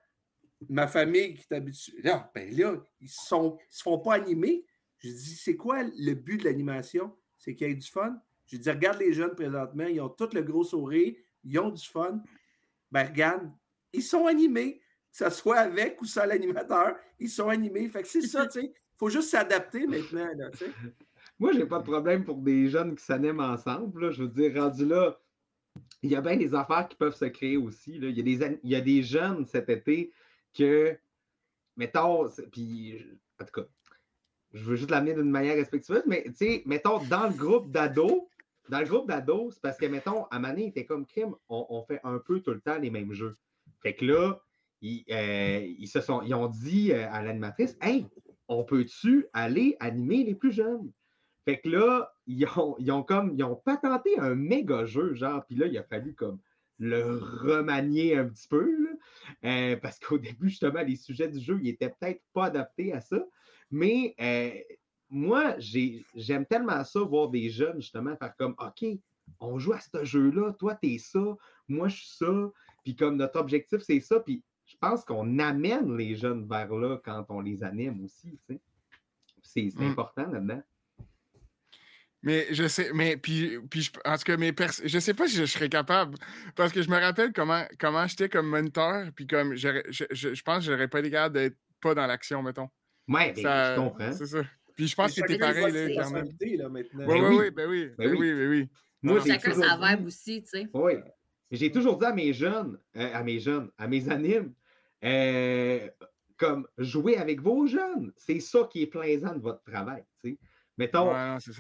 ma 0.70 0.88
famille 0.88 1.36
qui 1.36 1.46
est 1.50 1.56
habituée, 1.56 2.02
là, 2.02 2.32
ben 2.34 2.50
là, 2.56 2.76
ils 3.02 3.06
ne 3.06 3.58
se 3.70 3.84
font 3.84 4.00
pas 4.00 4.16
animer. 4.16 4.66
Je 5.00 5.10
dis, 5.10 5.36
c'est 5.36 5.58
quoi 5.58 5.84
le 5.84 6.14
but 6.14 6.38
de 6.38 6.46
l'animation? 6.46 7.16
C'est 7.38 7.56
qu'il 7.56 7.68
y 7.68 7.72
ait 7.72 7.76
du 7.76 7.90
fun. 7.90 8.22
Je 8.48 8.58
dis, 8.58 8.70
regarde 8.70 9.00
les 9.00 9.14
jeunes 9.14 9.36
présentement, 9.36 9.86
ils 9.86 10.00
ont 10.00 10.10
tout 10.10 10.30
le 10.34 10.44
gros 10.44 10.64
sourire, 10.64 11.14
ils 11.44 11.60
ont 11.60 11.72
du 11.72 11.86
fun. 11.86 12.22
Ben 12.92 13.08
regarde, 13.08 13.52
ils 13.92 14.04
sont 14.04 14.28
animés, 14.28 14.80
que 15.12 15.18
ce 15.18 15.30
soit 15.30 15.60
avec 15.60 16.02
ou 16.02 16.06
sans 16.06 16.26
l'animateur, 16.26 16.96
ils 17.20 17.30
sont 17.30 17.50
animés. 17.50 17.88
Fait 17.90 18.04
que 18.04 18.08
c'est 18.08 18.22
ça, 18.22 18.48
tu 18.48 18.62
sais. 18.62 18.68
Il 18.68 18.98
faut 18.98 19.10
juste 19.10 19.30
s'adapter 19.30 19.88
maintenant, 19.88 20.30
là, 20.36 20.50
tu 20.52 20.60
sais. 20.60 20.72
Moi, 21.40 21.52
j'ai 21.54 21.66
pas 21.66 21.80
de 21.80 21.84
problème 21.84 22.24
pour 22.24 22.38
des 22.38 22.70
jeunes 22.70 22.96
qui 22.96 23.04
s'animent 23.04 23.40
ensemble. 23.40 24.12
Je 24.12 24.24
veux 24.24 24.30
dire, 24.30 24.62
rendu 24.62 24.86
là, 24.86 25.20
il 26.02 26.12
y 26.12 26.16
a 26.16 26.22
bien 26.22 26.38
des 26.38 26.54
affaires 26.54 26.88
qui 26.88 26.96
peuvent 26.96 27.16
se 27.16 27.26
créer 27.26 27.58
aussi. 27.58 27.96
Il, 27.96 28.12
y 28.12 28.20
a 28.20 28.24
des, 28.24 28.60
il 28.64 28.70
y 28.70 28.76
a 28.76 28.82
des 28.82 29.02
jeunes 29.02 29.46
cet 29.46 29.70
été 29.70 30.12
que, 30.54 30.98
mettons, 31.76 32.30
puis 32.52 33.04
en 33.42 33.46
tout 33.46 33.62
cas, 33.62 33.68
je 34.54 34.64
veux 34.64 34.76
juste 34.76 34.92
l'amener 34.92 35.16
d'une 35.16 35.32
manière 35.32 35.56
respectueuse, 35.56 36.04
mais 36.06 36.24
tu 36.26 36.34
sais, 36.36 36.64
mettons, 36.66 37.00
dans 37.06 37.28
le 37.28 37.34
groupe 37.34 37.72
d'ados, 37.72 38.28
dans 38.70 38.80
le 38.80 38.86
groupe 38.86 39.08
d'ados, 39.08 39.56
c'est 39.56 39.62
parce 39.62 39.78
que, 39.78 39.88
mettons, 39.88 40.26
à 40.26 40.40
Mané, 40.40 40.66
il 40.66 40.68
était 40.68 40.86
comme 40.86 41.06
crime, 41.06 41.34
on, 41.50 41.84
fait 41.84 42.00
un 42.04 42.20
peu 42.20 42.40
tout 42.40 42.52
le 42.52 42.62
temps 42.62 42.78
les 42.78 42.92
mêmes 42.92 43.14
jeux. 43.14 43.36
Fait 43.82 43.96
que 43.96 44.06
là, 44.06 44.40
ils, 44.82 45.04
euh, 45.10 45.86
se 45.86 46.02
sont, 46.02 46.22
ils 46.22 46.34
ont 46.34 46.48
dit 46.48 46.92
euh, 46.92 47.10
à 47.12 47.24
l'animatrice 47.24 47.76
Hey, 47.82 48.06
on 48.48 48.64
peut-tu 48.64 49.28
aller 49.34 49.76
animer 49.80 50.24
les 50.24 50.36
plus 50.36 50.52
jeunes? 50.52 50.92
Fait 51.46 51.60
que 51.60 51.70
là, 51.70 52.14
ils 52.26 52.48
ont, 52.58 52.76
ils 52.80 52.92
ont 52.92 53.04
comme 53.04 53.34
ils 53.36 53.44
ont 53.44 53.56
patenté 53.56 54.18
un 54.20 54.36
méga 54.36 54.86
jeu, 54.86 55.14
genre, 55.14 55.46
puis 55.46 55.56
là, 55.56 55.68
il 55.68 55.78
a 55.78 55.84
fallu 55.84 56.14
comme 56.14 56.40
le 56.80 57.18
remanier 57.18 58.18
un 58.18 58.26
petit 58.26 58.48
peu. 58.48 58.70
Euh, 59.46 59.78
parce 59.78 60.00
qu'au 60.00 60.18
début, 60.18 60.50
justement, 60.50 60.82
les 60.82 60.96
sujets 60.96 61.28
du 61.28 61.40
jeu, 61.40 61.60
ils 61.62 61.72
n'étaient 61.72 61.94
peut-être 62.00 62.22
pas 62.34 62.46
adaptés 62.46 62.94
à 62.94 63.02
ça. 63.02 63.24
Mais 63.72 64.16
moi, 65.10 65.56
j'aime 65.60 66.46
tellement 66.46 66.84
ça, 66.84 67.00
voir 67.02 67.30
des 67.30 67.50
jeunes, 67.50 67.82
justement, 67.82 68.16
faire 68.18 68.36
comme 68.36 68.56
OK, 68.60 68.86
on 69.40 69.60
joue 69.60 69.74
à 69.74 69.80
ce 69.80 70.04
jeu-là, 70.04 70.54
toi, 70.54 70.76
t'es 70.76 70.98
ça, 70.98 71.24
moi, 71.68 71.88
je 71.88 71.98
suis 71.98 72.18
ça. 72.18 72.52
Puis 72.84 72.96
comme 72.96 73.16
notre 73.18 73.40
objectif, 73.40 73.82
c'est 73.82 74.00
ça. 74.00 74.20
Puis 74.20 74.44
je 74.66 74.76
pense 74.78 75.06
qu'on 75.06 75.40
amène 75.40 75.96
les 75.96 76.16
jeunes 76.16 76.48
vers 76.48 76.74
là 76.74 77.00
quand 77.04 77.26
on 77.30 77.40
les 77.40 77.64
anime 77.64 78.04
aussi. 78.04 78.38
C'est 79.42 79.74
mmh. 79.76 79.82
important 79.82 80.28
là-dedans. 80.28 80.62
Mais 82.24 82.48
je 82.52 82.68
sais, 82.70 82.92
mais 82.94 83.18
puis, 83.18 83.60
puis 83.70 83.82
je, 83.82 83.92
en 84.06 84.16
tout 84.16 84.24
cas, 84.24 84.38
mes 84.38 84.54
je 84.86 85.00
sais 85.00 85.14
pas 85.14 85.28
si 85.28 85.36
je, 85.36 85.46
serais 85.46 85.68
capable. 85.68 86.18
Parce 86.56 86.72
que 86.72 86.82
je 86.82 86.90
me 86.90 86.98
rappelle 86.98 87.34
comment, 87.34 87.64
comment 87.78 88.08
j'étais 88.08 88.30
comme 88.30 88.48
mentor, 88.48 89.08
puis 89.14 89.28
comme 89.28 89.56
je, 89.56 89.82
je, 89.90 90.42
pense 90.42 90.66
que 90.66 90.72
j'aurais 90.72 90.88
pas 90.88 91.00
été 91.00 91.12
capable 91.12 91.36
d'être 91.36 91.58
pas 91.82 91.94
dans 91.94 92.08
l'action, 92.08 92.42
mettons. 92.42 92.70
Ouais, 93.10 93.34
ben, 93.34 93.44
ça, 93.44 93.76
je 93.76 93.82
comprends. 93.82 94.14
C'est 94.14 94.26
ça. 94.26 94.42
Puis 94.74 94.88
je 94.88 94.96
pense 94.96 95.14
que 95.14 95.28
t'es 95.28 95.38
pareil, 95.38 95.72
là, 95.72 96.02
quand 96.02 96.12
même. 96.12 96.30
Là, 96.40 96.70
maintenant. 96.70 97.06
Oui, 97.08 97.20
oui, 97.20 97.36
oui, 97.36 97.52
ben 97.52 97.70
oui, 97.70 97.92
ben, 97.98 98.10
ben 98.10 98.18
oui, 98.18 98.34
ben 98.34 98.50
oui. 98.50 98.70
Moi, 99.02 99.20
chacun 99.26 99.54
sa 99.54 99.78
vibe 99.78 100.08
aussi, 100.08 100.44
tu 100.44 100.50
sais. 100.50 100.68
Oui. 100.74 100.94
J'ai 101.52 101.72
toujours 101.72 101.98
dit 101.98 102.06
à 102.06 102.14
mes 102.14 102.34
jeunes, 102.34 102.80
euh, 102.96 103.14
à 103.14 103.22
mes 103.22 103.40
jeunes, 103.40 103.70
à 103.78 103.88
mes 103.88 104.10
animes, 104.10 104.54
euh, 105.04 105.88
comme 106.38 106.66
jouer 106.78 107.18
avec 107.18 107.42
vos 107.42 107.68
jeunes, 107.68 108.14
c'est 108.16 108.40
ça 108.40 108.68
qui 108.72 108.84
est 108.84 108.88
plaisant 108.88 109.36
de 109.36 109.42
votre 109.42 109.62
travail, 109.64 110.04
tu 110.24 110.32
sais. 110.32 110.38
Mettons, 110.78 111.14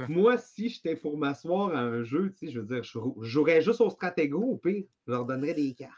moi, 0.09 0.38
si 0.38 0.70
j'étais 0.70 0.95
pour 0.95 1.18
m'asseoir 1.18 1.76
à 1.76 1.82
un 1.82 2.03
jeu, 2.03 2.32
tu 2.32 2.47
sais, 2.47 2.51
je 2.51 2.59
veux 2.59 2.66
dire, 2.66 2.84
je 2.84 2.99
jouerais 3.22 3.61
juste 3.61 3.82
au 3.82 3.89
stratégo, 3.89 4.41
au 4.41 4.57
pire, 4.57 4.86
je 5.05 5.11
leur 5.11 5.26
donnerais 5.26 5.53
des 5.53 5.74
cartes. 5.74 5.91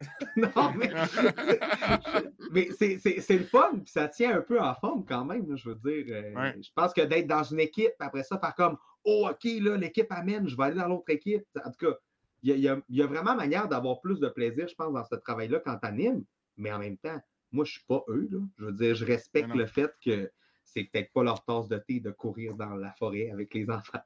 non, 0.36 0.72
mais, 0.76 0.90
mais 2.52 2.68
c'est 2.70 3.38
le 3.38 3.44
fun, 3.44 3.80
puis 3.82 3.90
ça 3.90 4.06
tient 4.06 4.36
un 4.36 4.42
peu 4.42 4.60
en 4.60 4.74
forme 4.74 5.04
quand 5.04 5.24
même, 5.24 5.56
je 5.56 5.70
veux 5.70 5.74
dire. 5.76 6.04
Euh, 6.14 6.52
je 6.60 6.70
pense 6.74 6.92
que 6.92 7.00
d'être 7.00 7.26
dans 7.26 7.42
une 7.42 7.58
équipe, 7.60 7.94
après 7.98 8.22
ça, 8.22 8.38
faire 8.38 8.54
comme 8.54 8.76
Oh, 9.04 9.28
OK, 9.30 9.44
là, 9.60 9.76
l'équipe 9.76 10.10
amène, 10.12 10.46
je 10.46 10.56
vais 10.56 10.64
aller 10.64 10.76
dans 10.76 10.88
l'autre 10.88 11.10
équipe. 11.10 11.44
En 11.64 11.70
tout 11.70 11.86
cas, 11.86 11.96
il 12.42 12.56
y, 12.56 12.68
y, 12.90 13.02
a 13.02 13.06
vraiment 13.06 13.34
manière 13.34 13.66
d'avoir 13.68 14.00
plus 14.00 14.20
de 14.20 14.28
plaisir, 14.28 14.68
je 14.68 14.74
pense, 14.74 14.92
dans 14.92 15.04
ce 15.04 15.16
travail-là 15.16 15.60
quand 15.64 15.78
tu 15.78 15.86
animes, 15.86 16.24
mais 16.56 16.70
en 16.70 16.78
même 16.78 16.98
temps, 16.98 17.18
moi, 17.50 17.64
je 17.64 17.70
ne 17.70 17.72
suis 17.72 17.84
pas 17.86 18.04
eux. 18.08 18.28
Là. 18.30 18.38
Je 18.58 18.64
veux 18.66 18.72
dire, 18.72 18.94
je 18.94 19.04
respecte 19.04 19.54
le 19.54 19.66
fait 19.66 19.92
que 20.04 20.30
c'est 20.72 20.84
peut-être 20.84 21.12
pas 21.12 21.22
leur 21.22 21.44
tasse 21.44 21.68
de 21.68 21.78
thé 21.78 22.00
de 22.00 22.10
courir 22.10 22.54
dans 22.54 22.74
la 22.74 22.92
forêt 22.92 23.30
avec 23.30 23.54
les 23.54 23.68
enfants. 23.70 24.00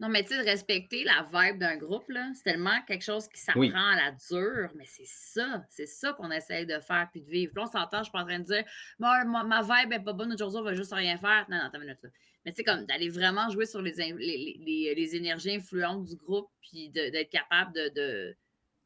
Non, 0.00 0.08
mais 0.08 0.22
tu 0.22 0.28
sais, 0.28 0.38
de 0.38 0.48
respecter 0.48 1.02
la 1.02 1.26
vibe 1.32 1.58
d'un 1.58 1.76
groupe, 1.76 2.04
c'est 2.34 2.44
tellement 2.44 2.80
quelque 2.86 3.02
chose 3.02 3.26
qui 3.28 3.40
s'apprend 3.40 3.90
à 3.90 3.96
la 3.96 4.12
dure, 4.12 4.70
mais 4.76 4.84
c'est 4.86 5.06
ça, 5.06 5.64
c'est 5.68 5.86
ça 5.86 6.12
qu'on 6.12 6.30
essaye 6.30 6.66
de 6.66 6.78
faire 6.78 7.08
puis 7.10 7.20
de 7.20 7.28
vivre. 7.28 7.52
Là, 7.56 7.62
on 7.64 7.66
s'entend, 7.66 7.98
je 7.98 8.04
suis 8.04 8.12
pas 8.12 8.22
en 8.22 8.26
train 8.26 8.38
de 8.38 8.44
dire, 8.44 8.62
ma, 9.00 9.24
ma 9.24 9.62
vibe 9.62 9.92
est 9.92 10.04
pas 10.04 10.12
bonne 10.12 10.32
aujourd'hui, 10.32 10.60
on 10.60 10.62
va 10.62 10.74
juste 10.74 10.92
rien 10.92 11.18
faire. 11.18 11.46
Non, 11.50 11.56
non, 11.56 11.68
t'as 11.72 11.78
minute 11.80 11.98
là. 12.00 12.10
Mais 12.44 12.52
tu 12.52 12.58
sais, 12.58 12.64
comme 12.64 12.86
d'aller 12.86 13.08
vraiment 13.08 13.50
jouer 13.50 13.66
sur 13.66 13.82
les, 13.82 13.92
les, 13.92 14.94
les, 14.94 15.16
énergies 15.16 15.56
influentes 15.56 16.04
du 16.04 16.14
groupe 16.14 16.48
puis 16.60 16.88
d'être 16.90 17.30
capable 17.30 17.72
de, 17.72 18.36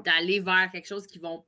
d'aller 0.03 0.41
vers 0.41 0.71
quelque 0.73 0.89
chose 0.89 1.07
qui 1.07 1.19
vont 1.19 1.45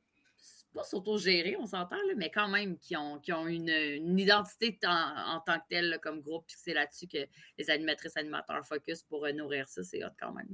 pas 0.75 0.83
s'auto-gérer, 0.83 1.57
on 1.59 1.67
s'entend, 1.67 1.97
mais 2.17 2.31
quand 2.31 2.49
même, 2.49 2.77
qui 2.79 2.97
ont, 2.97 3.19
qui 3.19 3.33
ont 3.33 3.47
une, 3.47 4.19
identité 4.19 4.79
en, 4.85 5.41
tant 5.41 5.59
que 5.59 5.65
telle 5.71 5.99
comme 6.03 6.21
groupe, 6.21 6.45
puis 6.47 6.57
c'est 6.59 6.75
là-dessus 6.75 7.07
que 7.07 7.19
les 7.59 7.71
animatrices 7.71 8.17
animateurs 8.17 8.67
focus 8.67 9.03
pour 9.03 9.25
euh, 9.25 9.33
nourrir 9.33 9.69
ça, 9.69 9.83
c'est 9.83 10.05
hot 10.05 10.11
quand 10.21 10.33
même. 10.33 10.49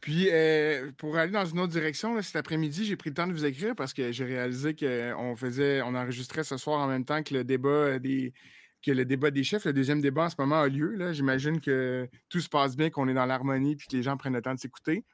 Puis, 0.00 0.28
euh, 0.30 0.92
pour 0.96 1.16
aller 1.16 1.32
dans 1.32 1.44
une 1.44 1.58
autre 1.58 1.72
direction, 1.72 2.20
cet 2.22 2.36
après-midi, 2.36 2.84
j'ai 2.84 2.96
pris 2.96 3.10
le 3.10 3.14
temps 3.14 3.26
de 3.26 3.32
vous 3.32 3.44
écrire 3.44 3.74
parce 3.74 3.92
que 3.92 4.12
j'ai 4.12 4.24
réalisé 4.24 4.76
qu'on 4.76 5.34
faisait, 5.34 5.82
on 5.82 5.94
enregistrait 5.96 6.44
ce 6.44 6.56
soir 6.56 6.80
en 6.80 6.86
même 6.86 7.04
temps 7.04 7.22
que 7.24 7.34
le 7.34 7.42
débat 7.42 7.68
euh, 7.68 7.98
des, 7.98 8.32
que 8.84 8.92
le 8.92 9.04
débat 9.04 9.32
des 9.32 9.42
chefs. 9.42 9.64
Le 9.64 9.72
deuxième 9.72 10.00
débat 10.00 10.26
en 10.26 10.30
ce 10.30 10.36
moment 10.38 10.60
a 10.60 10.68
lieu. 10.68 11.12
J'imagine 11.12 11.60
que 11.60 12.08
tout 12.28 12.40
se 12.40 12.48
passe 12.48 12.76
bien, 12.76 12.90
qu'on 12.90 13.08
est 13.08 13.14
dans 13.14 13.26
l'harmonie 13.26 13.74
puis 13.74 13.88
que 13.88 13.96
les 13.96 14.04
gens 14.04 14.16
prennent 14.16 14.34
le 14.34 14.42
temps 14.42 14.54
de 14.54 14.60
s'écouter. 14.60 15.04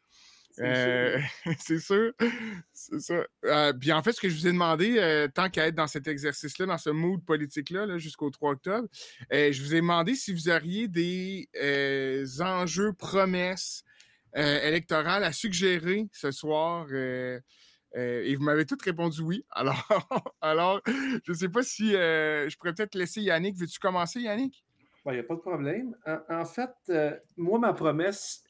Euh, 0.60 1.18
c'est 1.58 1.78
sûr. 1.78 2.12
C'est 2.72 3.00
ça. 3.00 3.24
Euh, 3.44 3.72
puis 3.72 3.92
en 3.92 4.02
fait, 4.02 4.12
ce 4.12 4.20
que 4.20 4.28
je 4.28 4.34
vous 4.34 4.46
ai 4.46 4.52
demandé, 4.52 4.96
euh, 4.98 5.28
tant 5.28 5.48
qu'à 5.48 5.66
être 5.66 5.74
dans 5.74 5.86
cet 5.86 6.06
exercice-là, 6.06 6.66
dans 6.66 6.78
ce 6.78 6.90
mood 6.90 7.24
politique-là, 7.24 7.98
jusqu'au 7.98 8.30
3 8.30 8.52
octobre, 8.52 8.88
je 9.30 9.62
vous 9.62 9.74
ai 9.74 9.80
demandé 9.80 10.14
si 10.14 10.32
vous 10.32 10.48
auriez 10.48 10.88
des 10.88 11.48
enjeux, 12.40 12.92
promesses 12.92 13.84
électorales 14.34 15.24
à 15.24 15.32
suggérer 15.32 16.08
ce 16.12 16.30
soir. 16.30 16.86
et 16.92 18.34
vous 18.34 18.42
m'avez 18.42 18.66
toutes 18.66 18.82
répondu 18.82 19.20
oui. 19.22 19.44
Alors, 19.50 20.34
alors 20.40 20.80
je 20.86 21.32
ne 21.32 21.36
sais 21.36 21.48
pas 21.48 21.62
si 21.62 21.92
je 21.92 22.56
pourrais 22.56 22.74
peut-être 22.74 22.94
laisser 22.94 23.22
Yannick. 23.22 23.56
Veux-tu 23.56 23.78
commencer, 23.78 24.20
Yannick? 24.20 24.64
Il 25.06 25.12
n'y 25.12 25.18
a 25.18 25.24
pas 25.24 25.34
de 25.34 25.40
problème. 25.40 25.94
en 26.28 26.44
fait, 26.44 26.72
moi, 27.36 27.58
ma 27.58 27.72
promesse, 27.74 28.43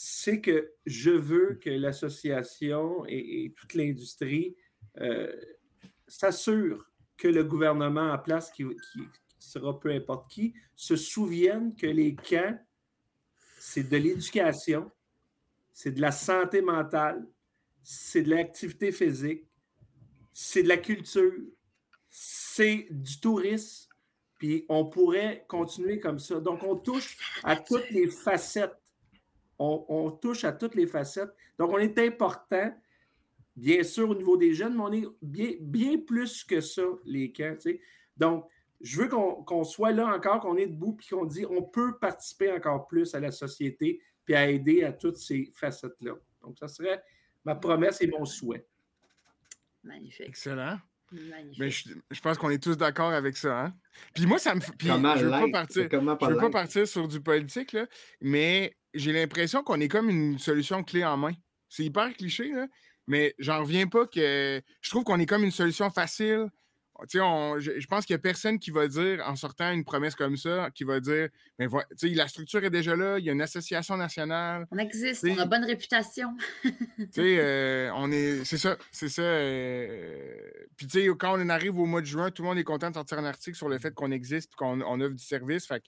c'est 0.00 0.40
que 0.40 0.74
je 0.86 1.10
veux 1.10 1.58
que 1.60 1.70
l'association 1.70 3.04
et, 3.08 3.52
toute 3.56 3.74
l'industrie 3.74 4.54
euh, 5.00 5.34
s'assurent 6.06 6.88
que 7.16 7.26
le 7.26 7.42
gouvernement 7.42 8.12
en 8.12 8.18
place, 8.18 8.52
qui, 8.52 8.64
sera 9.40 9.80
peu 9.80 9.90
importe 9.90 10.30
qui, 10.30 10.54
se 10.76 10.94
souvienne 10.94 11.74
que 11.74 11.88
les 11.88 12.14
camps, 12.14 12.56
c'est 13.58 13.88
de 13.88 13.96
l'éducation, 13.96 14.88
c'est 15.72 15.90
de 15.90 16.00
la 16.00 16.12
santé 16.12 16.62
mentale, 16.62 17.26
c'est 17.82 18.22
de 18.22 18.30
l'activité 18.30 18.92
physique, 18.92 19.48
c'est 20.32 20.62
de 20.62 20.68
la 20.68 20.76
culture, 20.76 21.42
c'est 22.08 22.86
du 22.88 23.18
tourisme, 23.18 23.90
puis 24.38 24.64
on 24.68 24.84
pourrait 24.86 25.44
continuer 25.48 25.98
comme 25.98 26.20
ça. 26.20 26.38
Donc, 26.38 26.62
on 26.62 26.76
touche 26.76 27.16
à 27.42 27.56
toutes 27.56 27.90
les 27.90 28.06
facettes 28.06 28.77
on, 29.58 30.10
touche 30.10 30.44
à 30.44 30.52
toutes 30.52 30.74
les 30.74 30.86
facettes. 30.86 31.34
Donc, 31.58 31.70
on 31.72 31.78
est 31.78 31.98
important, 31.98 32.72
bien 33.56 33.82
sûr, 33.82 34.10
au 34.10 34.14
niveau 34.14 34.36
des 34.36 34.54
jeunes, 34.54 34.76
mais 34.76 34.82
on 34.82 34.92
est 34.92 35.06
bien, 35.20 35.52
bien 35.60 35.98
plus 35.98 36.44
que 36.44 36.60
ça, 36.60 36.82
les 37.04 37.32
camps. 37.32 37.56
Donc, 38.16 38.46
je 38.80 39.00
veux 39.00 39.08
qu'on 39.08 39.64
soit 39.64 39.90
là 39.90 40.14
encore, 40.14 40.40
qu'on 40.40 40.56
est 40.56 40.68
debout, 40.68 40.92
puis 40.92 41.08
qu'on 41.08 41.24
dit 41.24 41.44
on 41.46 41.62
peut 41.62 41.98
participer 41.98 42.52
encore 42.52 42.86
plus 42.86 43.14
à 43.14 43.20
la 43.20 43.32
société, 43.32 44.00
puis 44.24 44.34
à 44.34 44.48
aider 44.48 44.84
à 44.84 44.92
toutes 44.92 45.16
ces 45.16 45.50
facettes-là. 45.54 46.14
Donc, 46.42 46.58
ça 46.58 46.68
serait 46.68 47.02
ma 47.44 47.56
promesse 47.56 48.00
et 48.00 48.06
mon 48.06 48.24
souhait. 48.24 48.66
Magnifique. 49.82 50.28
Excellent. 50.28 50.78
Mais 51.10 51.70
je, 51.70 52.20
pense 52.22 52.36
qu'on 52.36 52.50
est 52.50 52.62
tous 52.62 52.76
d'accord 52.76 53.12
avec 53.12 53.36
ça. 53.36 53.64
Hein? 53.64 53.74
Puis 54.14 54.26
moi, 54.26 54.38
ça 54.38 54.54
me 54.54 54.60
fait. 54.60 54.72
je 54.78 54.92
ne 54.92 55.24
veux, 55.24 55.30
pas 55.30 55.50
partir, 55.50 55.88
veux 55.90 56.36
pas 56.36 56.50
partir 56.50 56.86
sur 56.86 57.08
du 57.08 57.20
politique, 57.20 57.72
là, 57.72 57.86
mais 58.20 58.76
j'ai 58.94 59.12
l'impression 59.12 59.62
qu'on 59.62 59.80
est 59.80 59.88
comme 59.88 60.10
une 60.10 60.38
solution 60.38 60.82
clé 60.84 61.04
en 61.04 61.16
main. 61.16 61.32
C'est 61.68 61.84
hyper 61.84 62.12
cliché, 62.14 62.52
là, 62.52 62.66
mais 63.06 63.34
j'en 63.38 63.60
reviens 63.60 63.86
pas 63.86 64.06
que. 64.06 64.60
Je 64.80 64.90
trouve 64.90 65.04
qu'on 65.04 65.18
est 65.18 65.26
comme 65.26 65.44
une 65.44 65.50
solution 65.50 65.90
facile. 65.90 66.48
On, 67.20 67.58
je, 67.58 67.78
je, 67.78 67.86
pense 67.86 68.04
qu'il 68.06 68.14
n'y 68.14 68.18
a 68.18 68.22
personne 68.22 68.58
qui 68.58 68.70
va 68.70 68.88
dire, 68.88 69.22
en 69.26 69.36
sortant 69.36 69.70
une 69.72 69.84
promesse 69.84 70.16
comme 70.16 70.36
ça, 70.36 70.70
qui 70.74 70.84
va 70.84 70.98
dire 70.98 71.28
mais 71.58 71.66
la 72.02 72.28
structure 72.28 72.64
est 72.64 72.70
déjà 72.70 72.96
là, 72.96 73.18
il 73.18 73.24
y 73.24 73.30
a 73.30 73.32
une 73.32 73.42
association 73.42 73.96
nationale. 73.96 74.66
On 74.70 74.78
existe, 74.78 75.24
on 75.24 75.38
a 75.38 75.46
bonne 75.46 75.64
réputation. 75.64 76.36
euh, 77.38 77.90
on 77.94 78.10
est. 78.10 78.44
C'est 78.44 78.58
ça, 78.58 78.76
c'est 78.90 79.08
ça. 79.08 79.22
Euh, 79.22 80.36
puis, 80.76 80.86
tu 80.86 81.00
sais, 81.00 81.08
quand 81.18 81.38
on 81.38 81.48
arrive 81.48 81.78
au 81.78 81.86
mois 81.86 82.00
de 82.00 82.06
juin, 82.06 82.30
tout 82.30 82.42
le 82.42 82.48
monde 82.48 82.58
est 82.58 82.64
content 82.64 82.90
de 82.90 82.94
sortir 82.94 83.18
un 83.18 83.24
article 83.24 83.56
sur 83.56 83.68
le 83.68 83.78
fait 83.78 83.94
qu'on 83.94 84.10
existe 84.10 84.52
et 84.52 84.56
qu'on 84.56 85.00
offre 85.00 85.14
du 85.14 85.24
service. 85.24 85.66
Fait 85.66 85.82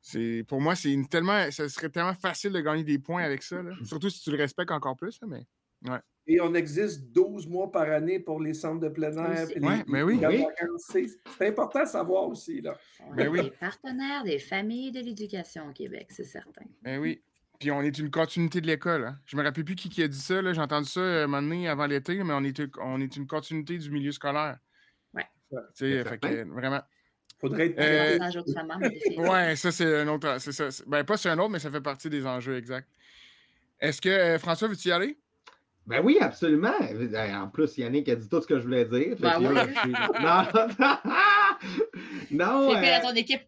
c'est, 0.00 0.44
pour 0.46 0.60
moi, 0.60 0.74
c'est 0.74 0.94
tellement, 1.10 1.50
ça 1.50 1.66
serait 1.68 1.88
tellement 1.88 2.14
facile 2.14 2.52
de 2.52 2.60
gagner 2.60 2.84
des 2.84 2.98
points 2.98 3.22
avec 3.22 3.42
ça. 3.42 3.62
Surtout 3.84 4.10
si 4.10 4.20
tu 4.20 4.30
le 4.30 4.36
respectes 4.36 4.70
encore 4.70 4.96
plus. 4.96 5.18
mais, 5.26 5.46
ouais. 5.90 6.00
Et 6.26 6.40
on 6.40 6.54
existe 6.54 7.12
12 7.12 7.46
mois 7.48 7.70
par 7.70 7.90
année 7.90 8.18
pour 8.18 8.40
les 8.40 8.54
centres 8.54 8.80
de 8.80 8.88
plein 8.88 9.12
air. 9.16 9.46
Oui, 9.60 9.82
mais 9.86 10.02
oui. 10.02 10.20
C'est 10.78 11.48
important 11.48 11.82
de 11.82 11.88
savoir 11.88 12.28
aussi. 12.28 12.60
Là. 12.60 12.76
On 13.06 13.16
est 13.16 13.28
oui. 13.28 13.52
partenaires 13.60 14.24
des 14.24 14.38
familles 14.38 14.90
de 14.90 15.00
l'éducation 15.00 15.68
au 15.68 15.72
Québec, 15.72 16.06
c'est 16.10 16.24
certain. 16.24 16.64
Mais 16.82 16.96
oui. 16.96 17.22
Puis 17.60 17.70
on 17.70 17.82
est 17.82 17.98
une 17.98 18.10
continuité 18.10 18.60
de 18.60 18.66
l'école. 18.66 19.04
Hein. 19.04 19.18
Je 19.26 19.36
me 19.36 19.42
rappelle 19.42 19.64
plus 19.64 19.76
qui, 19.76 19.88
qui 19.88 20.02
a 20.02 20.08
dit 20.08 20.18
ça. 20.18 20.40
J'ai 20.52 20.60
entendu 20.60 20.88
ça 20.88 21.00
euh, 21.00 21.24
un 21.24 21.26
moment 21.26 21.42
donné 21.42 21.68
avant 21.68 21.86
l'été, 21.86 22.22
mais 22.24 22.34
on 22.34 22.42
est, 22.42 22.60
on 22.80 23.00
est 23.00 23.16
une 23.16 23.26
continuité 23.26 23.78
du 23.78 23.90
milieu 23.90 24.10
scolaire. 24.10 24.58
Oui. 25.12 25.22
Tu 25.50 25.58
sais, 25.74 26.02
vraiment 26.44 26.80
Faudrait 27.40 27.66
être. 27.66 27.78
Euh, 27.78 29.28
ouais, 29.30 29.56
ça, 29.56 29.70
c'est 29.72 30.00
un 30.00 30.08
autre. 30.08 30.36
C'est 30.38 30.52
ça. 30.52 30.68
Ben, 30.86 31.04
pas 31.04 31.16
c'est 31.16 31.28
un 31.28 31.38
autre, 31.38 31.50
mais 31.50 31.58
ça 31.58 31.70
fait 31.70 31.80
partie 31.80 32.08
des 32.08 32.26
enjeux, 32.26 32.56
exact. 32.56 32.88
Est-ce 33.80 34.00
que 34.00 34.08
euh, 34.08 34.38
François, 34.38 34.68
veux-tu 34.68 34.88
y 34.88 34.92
aller? 34.92 35.18
Ben 35.86 36.02
oui, 36.02 36.18
absolument. 36.20 36.72
Ben, 36.80 37.42
en 37.42 37.48
plus, 37.48 37.76
Yannick 37.76 38.08
a 38.08 38.16
dit 38.16 38.28
tout 38.28 38.40
ce 38.40 38.46
que 38.46 38.58
je 38.58 38.64
voulais 38.64 38.86
dire. 38.86 39.16
Ben 39.18 39.38
oui. 39.38 39.54
Non, 40.20 40.46
non. 42.30 42.70
non 42.70 42.74
euh... 42.74 43.00
ton 43.02 43.14
équipe. 43.14 43.42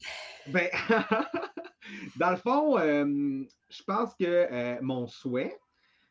Ben, 0.48 0.68
dans 2.16 2.30
le 2.30 2.36
fond, 2.36 2.78
euh, 2.78 3.44
je 3.70 3.82
pense 3.84 4.14
que 4.14 4.24
euh, 4.24 4.76
mon 4.82 5.06
souhait, 5.06 5.58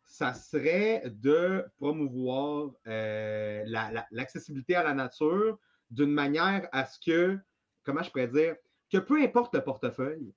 ça 0.03 0.33
serait 0.33 1.03
de 1.05 1.65
promouvoir 1.77 2.71
euh, 2.87 3.63
l'accessibilité 4.11 4.75
à 4.75 4.83
la 4.83 4.93
nature 4.93 5.59
d'une 5.91 6.11
manière 6.11 6.67
à 6.71 6.85
ce 6.85 6.99
que, 6.99 7.37
comment 7.83 8.01
je 8.01 8.09
pourrais 8.09 8.27
dire, 8.27 8.55
que 8.91 8.97
peu 8.97 9.21
importe 9.21 9.53
le 9.53 9.63
portefeuille, 9.63 10.33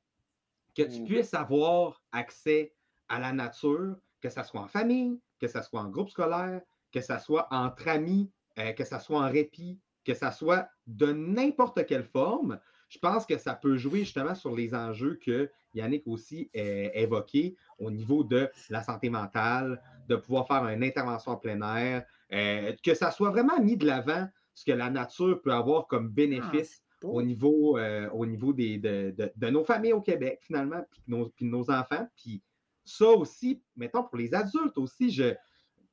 que 0.77 0.83
tu 0.83 1.01
mm. 1.01 1.05
puisses 1.07 1.35
avoir 1.35 2.03
accès 2.13 2.75
à 3.09 3.19
la 3.19 3.33
nature, 3.33 3.97
que 4.21 4.29
ce 4.29 4.43
soit 4.43 4.61
en 4.61 4.69
famille, 4.69 5.19
que 5.41 5.49
ce 5.49 5.63
soit 5.63 5.81
en 5.81 5.89
groupe 5.89 6.11
scolaire, 6.11 6.61
que 6.93 7.01
ce 7.01 7.19
soit 7.19 7.49
entre 7.51 7.89
amis, 7.89 8.31
que 8.77 8.85
ce 8.85 8.99
soit 8.99 9.21
en 9.21 9.31
répit, 9.31 9.79
que 10.05 10.15
ce 10.15 10.31
soit 10.31 10.69
de 10.87 11.13
n'importe 11.13 11.87
quelle 11.87 12.05
forme, 12.05 12.59
je 12.89 12.99
pense 12.99 13.27
que 13.27 13.39
ça 13.39 13.55
peut 13.55 13.77
jouer 13.77 14.01
justement 14.01 14.35
sur 14.35 14.55
les 14.55 14.75
enjeux 14.75 15.19
que 15.23 15.51
Yannick 15.75 16.07
aussi 16.07 16.51
a 16.55 16.59
évoqués 16.95 17.57
au 17.79 17.91
niveau 17.91 18.25
de 18.25 18.51
la 18.71 18.83
santé 18.83 19.11
mentale, 19.11 19.81
de 20.09 20.17
pouvoir 20.17 20.47
faire 20.47 20.67
une 20.69 20.83
intervention 20.83 21.33
en 21.33 21.37
plein 21.37 21.61
air, 21.77 22.05
euh, 22.33 22.73
que 22.83 22.95
ça 22.95 23.11
soit 23.11 23.31
vraiment 23.31 23.61
mis 23.61 23.77
de 23.77 23.87
l'avant 23.87 24.27
ce 24.55 24.65
que 24.65 24.73
la 24.73 24.91
nature 24.91 25.41
peut 25.43 25.53
avoir 25.53 25.87
comme 25.87 26.07
ah, 26.07 26.15
bénéfice 26.15 26.83
au 27.03 27.23
niveau, 27.23 27.79
euh, 27.79 28.09
au 28.11 28.27
niveau 28.27 28.53
des, 28.53 28.79
de, 28.79 29.51
nos 29.51 29.65
familles 29.65 29.93
au 29.93 30.01
Québec, 30.01 30.41
finalement, 30.43 30.85
puis 30.91 31.03
de 31.07 31.47
nos, 31.47 31.71
enfants. 31.71 32.09
Puis 32.17 32.43
ça 32.89 33.11
aussi, 33.11 33.63
mettons, 33.77 34.05
pour 34.05 34.17
les 34.17 34.35
adultes 34.35 34.79
aussi, 34.79 35.11
je, 35.11 35.35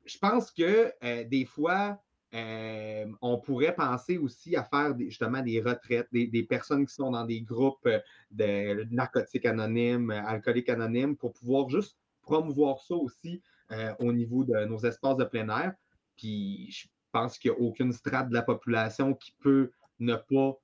je 0.05 0.17
pense 0.17 0.51
que 0.51 0.93
euh, 1.03 1.23
des 1.25 1.45
fois, 1.45 1.99
euh, 2.33 3.05
on 3.21 3.39
pourrait 3.39 3.75
penser 3.75 4.17
aussi 4.17 4.55
à 4.55 4.63
faire 4.63 4.97
justement 4.99 5.41
des 5.41 5.61
retraites, 5.61 6.07
des, 6.11 6.43
personnes 6.43 6.85
qui 6.85 6.93
sont 6.93 7.11
dans 7.11 7.25
des 7.25 7.41
groupes 7.41 7.85
euh, 7.85 7.99
de 8.31 8.85
narcotiques 8.91 9.45
anonymes, 9.45 10.11
alcooliques 10.11 10.69
anonymes, 10.69 11.15
pour 11.15 11.33
pouvoir 11.33 11.69
juste 11.69 11.97
promouvoir 12.21 12.79
ça 12.79 12.95
aussi 12.95 13.41
au 13.99 14.13
niveau 14.13 14.43
de 14.43 14.65
nos 14.65 14.77
espaces 14.79 15.17
de 15.17 15.23
plein 15.23 15.49
air. 15.49 15.73
Puis 16.17 16.69
je 16.71 16.87
pense 17.11 17.39
qu'il 17.39 17.51
n'y 17.51 17.57
a 17.57 17.59
aucune 17.61 17.91
strate 17.91 18.29
de 18.29 18.33
la 18.33 18.43
population 18.43 19.15
qui 19.15 19.33
peut 19.39 19.71
ne 19.99 20.15
pas. 20.15 20.55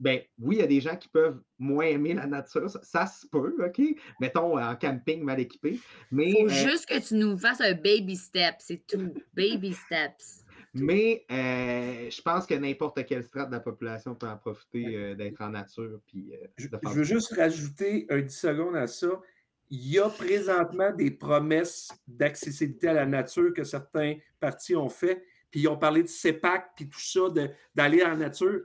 Ben 0.00 0.20
oui, 0.38 0.56
il 0.56 0.60
y 0.60 0.64
a 0.64 0.66
des 0.66 0.80
gens 0.80 0.96
qui 0.96 1.08
peuvent 1.08 1.40
moins 1.58 1.86
aimer 1.86 2.14
la 2.14 2.26
nature, 2.26 2.70
ça, 2.70 3.06
se 3.06 3.26
peut, 3.26 3.56
OK? 3.64 3.80
Mettons 4.20 4.58
en 4.58 4.76
camping 4.76 5.22
mal 5.22 5.40
équipé. 5.40 5.78
Mais. 6.10 6.30
Il 6.30 6.48
faut 6.50 6.70
juste 6.70 6.86
que 6.86 6.98
tu 7.06 7.14
nous 7.14 7.36
fasses 7.38 7.60
un 7.60 7.74
baby 7.74 8.16
step, 8.16 8.56
c'est 8.58 8.86
tout. 8.86 9.14
Baby 9.34 9.72
steps. 9.72 10.42
Mais 10.74 11.26
euh, 11.30 12.08
je 12.10 12.22
pense 12.22 12.46
que 12.46 12.54
n'importe 12.54 13.04
quelle 13.04 13.22
strate 13.22 13.48
de 13.48 13.54
la 13.54 13.60
population 13.60 14.14
peut 14.14 14.26
en 14.26 14.38
profiter 14.38 14.96
euh, 14.96 15.14
d'être 15.14 15.40
en 15.42 15.50
nature. 15.50 16.00
Puis, 16.06 16.32
euh, 16.32 16.46
je, 16.56 16.68
veux 16.94 17.04
juste 17.04 17.34
rajouter 17.36 18.06
un 18.08 18.20
10 18.20 18.34
secondes 18.34 18.76
à 18.76 18.86
ça. 18.86 19.20
Il 19.68 19.86
y 19.86 19.98
a 19.98 20.08
présentement 20.08 20.90
des 20.92 21.10
promesses 21.10 21.90
d'accessibilité 22.06 22.88
à 22.88 22.94
la 22.94 23.06
nature 23.06 23.52
que 23.54 23.64
certains 23.64 24.16
partis 24.40 24.74
ont 24.74 24.88
fait. 24.88 25.22
Puis 25.50 25.60
ils 25.60 25.68
ont 25.68 25.76
parlé 25.76 26.02
de 26.02 26.08
CEPAC, 26.08 26.70
puis 26.74 26.88
tout 26.88 27.00
ça, 27.00 27.20
d'aller 27.74 28.02
en 28.02 28.16
nature. 28.16 28.62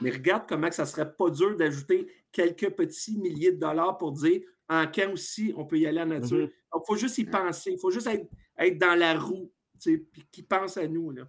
Mais 0.00 0.10
regarde 0.10 0.44
comment 0.48 0.70
ça 0.70 0.86
serait 0.86 1.12
pas 1.12 1.30
dur 1.30 1.56
d'ajouter 1.56 2.06
quelques 2.32 2.70
petits 2.70 3.18
milliers 3.18 3.52
de 3.52 3.60
dollars 3.60 3.98
pour 3.98 4.12
dire 4.12 4.40
en 4.68 4.86
camp 4.86 5.12
aussi, 5.12 5.52
on 5.56 5.64
peut 5.64 5.78
y 5.78 5.86
aller 5.86 6.00
en 6.00 6.06
nature. 6.06 6.46
Mm-hmm. 6.46 6.72
Donc, 6.72 6.82
il 6.84 6.86
faut 6.86 6.96
juste 6.96 7.18
y 7.18 7.24
penser. 7.24 7.72
Il 7.72 7.78
faut 7.78 7.90
juste 7.90 8.06
être, 8.06 8.26
être 8.58 8.78
dans 8.78 8.94
la 8.94 9.18
roue, 9.18 9.50
puis 9.82 10.06
qui 10.30 10.42
pense 10.42 10.76
à 10.76 10.86
nous. 10.86 11.10
Là 11.10 11.24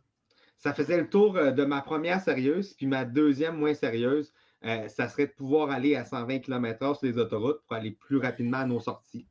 ça 0.62 0.74
faisait 0.76 0.98
le 0.98 1.10
tour 1.10 1.38
euh, 1.38 1.52
de 1.52 1.66
ma 1.66 1.82
première 1.82 2.22
sérieuse, 2.22 2.74
puis 2.76 2.86
ma 2.86 3.04
deuxième 3.04 3.58
moins 3.58 3.74
sérieuse, 3.74 4.32
euh, 4.64 4.88
ça 4.88 5.10
serait 5.10 5.26
de 5.26 5.32
pouvoir 5.32 5.72
aller 5.72 5.96
à 5.96 6.06
120 6.06 6.40
km/h 6.40 7.00
sur 7.00 7.08
les 7.08 7.18
autoroutes 7.18 7.62
pour 7.68 7.76
aller 7.76 7.92
plus 7.92 8.18
rapidement 8.18 8.60
à 8.60 8.66
nos 8.66 8.80
sorties. 8.80 9.28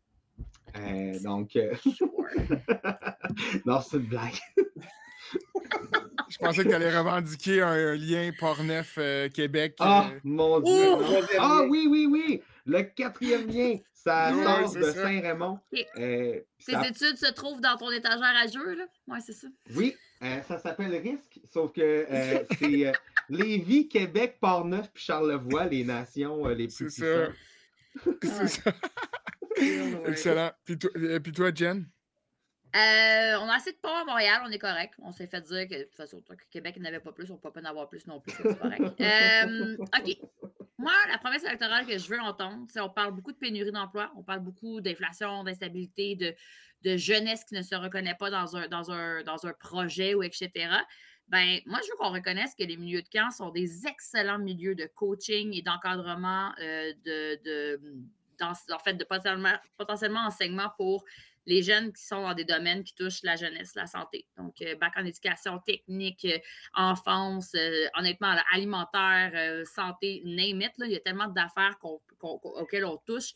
Euh, 0.76 1.18
donc, 1.20 1.57
non, 3.64 3.80
c'est 3.80 3.97
une 3.99 4.07
blague. 4.07 4.38
Je 6.31 6.39
pensais 6.39 6.64
que 6.64 6.68
tu 6.68 6.74
allais 6.74 6.97
revendiquer 6.97 7.62
un, 7.62 7.95
lien 7.95 8.31
Portneuf 8.39 8.99
Québec. 9.35 9.74
Ah, 9.81 10.11
mon 10.24 10.61
Dieu! 10.61 10.95
Ah 11.39 11.62
oui, 11.68 11.87
oui, 11.89 12.07
oui! 12.09 12.43
Le 12.66 12.83
quatrième 12.83 13.49
lien, 13.49 13.76
ça 13.93 14.33
sort 14.33 14.72
de 14.72 14.83
Saint-Raymond. 14.93 15.59
Tes 15.72 16.45
études 16.66 17.16
se 17.16 17.33
trouvent 17.33 17.61
dans 17.61 17.76
ton 17.76 17.91
étagère 17.91 18.35
à 18.43 18.47
jeu, 18.47 18.74
là? 18.74 18.85
Oui, 19.09 19.18
c'est 19.24 19.33
ça. 19.33 19.49
Oui, 19.74 19.97
euh, 20.22 20.43
ça 20.43 20.59
s'appelle 20.59 20.95
Risque, 20.97 21.41
sauf 21.51 21.72
que 21.72 21.81
euh, 21.81 22.45
c'est 22.59 22.87
euh, 22.87 22.93
Lévis, 23.31 23.89
Québec, 23.89 24.37
Port-Neuf 24.39 24.91
puis 24.93 25.03
Charlevoix, 25.03 25.64
les 25.66 25.85
nations 25.85 26.47
les 26.49 26.68
plus 26.68 26.87
puissantes. 26.87 27.35
C'est 28.22 28.49
ça. 28.49 28.72
Excellent. 30.07 30.53
Puis 30.64 30.78
toi, 30.78 30.91
puis 31.20 31.33
toi 31.33 31.51
Jen? 31.53 31.87
On 32.75 33.49
a 33.49 33.55
assez 33.55 33.73
de 33.73 33.79
à 33.83 34.05
Montréal, 34.05 34.43
on 34.47 34.51
est 34.51 34.59
correct. 34.59 34.95
On 35.03 35.12
s'est 35.12 35.27
fait 35.27 35.41
dire 35.41 35.68
que 35.68 35.79
de 35.79 35.85
toute 35.85 35.97
façon, 35.97 36.23
Québec 36.51 36.77
n'avait 36.79 37.01
pas 37.01 37.12
plus, 37.12 37.31
on 37.31 37.35
ne 37.35 37.39
peut 37.39 37.51
pas 37.51 37.61
en 37.61 37.64
avoir 37.64 37.89
plus 37.89 38.07
non 38.07 38.21
plus, 38.21 38.33
c'est 38.37 38.59
correct. 38.59 38.83
OK. 39.81 40.16
Moi, 40.79 40.93
la 41.11 41.18
promesse 41.18 41.45
électorale 41.45 41.85
que 41.85 41.99
je 41.99 42.09
veux 42.09 42.21
entendre, 42.21 42.64
c'est 42.71 42.81
on 42.81 42.89
parle 42.89 43.12
beaucoup 43.12 43.33
de 43.33 43.37
pénurie 43.37 43.71
d'emploi, 43.71 44.11
on 44.16 44.23
parle 44.23 44.41
beaucoup 44.41 44.81
d'inflation, 44.81 45.45
d'instabilité, 45.45 46.16
de, 46.16 46.35
de 46.85 46.97
jeunesse 46.97 47.45
qui 47.45 47.55
ne 47.55 47.61
se 47.61 47.75
reconnaît 47.75 48.14
pas 48.14 48.31
dans 48.31 48.57
un, 48.57 48.66
dans 48.66 48.91
un, 48.91 49.23
dans 49.23 49.47
un 49.47 49.53
projet 49.53 50.14
ou 50.14 50.23
etc. 50.23 50.51
Ben, 51.29 51.61
moi, 51.66 51.79
je 51.85 51.91
veux 51.91 51.97
qu'on 51.99 52.12
reconnaisse 52.12 52.55
que 52.55 52.64
les 52.64 52.77
milieux 52.77 53.03
de 53.03 53.09
camp 53.09 53.31
sont 53.31 53.51
des 53.51 53.87
excellents 53.87 54.39
milieux 54.39 54.75
de 54.75 54.87
coaching 54.87 55.55
et 55.55 55.62
d'encadrement, 55.62 56.53
euh, 56.61 56.93
de, 57.05 57.79
en 58.43 58.79
fait, 58.79 58.95
de 58.95 59.05
potentiellement, 59.05 59.55
potentiellement 59.77 60.27
enseignement 60.27 60.73
pour 60.77 61.05
les 61.47 61.62
jeunes 61.62 61.93
qui 61.93 62.03
sont 62.03 62.22
dans 62.22 62.34
des 62.34 62.45
domaines 62.45 62.84
qui 62.84 62.95
touchent 62.95 63.22
la 63.22 63.36
jeunesse, 63.36 63.74
la 63.74 63.86
santé. 63.86 64.26
Donc, 64.36 64.61
euh, 64.62 64.76
bac 64.76 64.93
en 64.97 65.05
éducation 65.05 65.59
technique, 65.59 66.24
euh, 66.24 66.38
enfance, 66.74 67.55
honnêtement, 67.97 68.34
alimentaire, 68.53 69.64
santé, 69.66 70.22
name 70.24 70.61
it. 70.62 70.72
Il 70.78 70.91
y 70.91 70.97
a 70.97 71.01
tellement 71.01 71.28
d'affaires 71.28 71.76
auxquelles 72.20 72.84
on 72.84 72.99
touche 72.99 73.32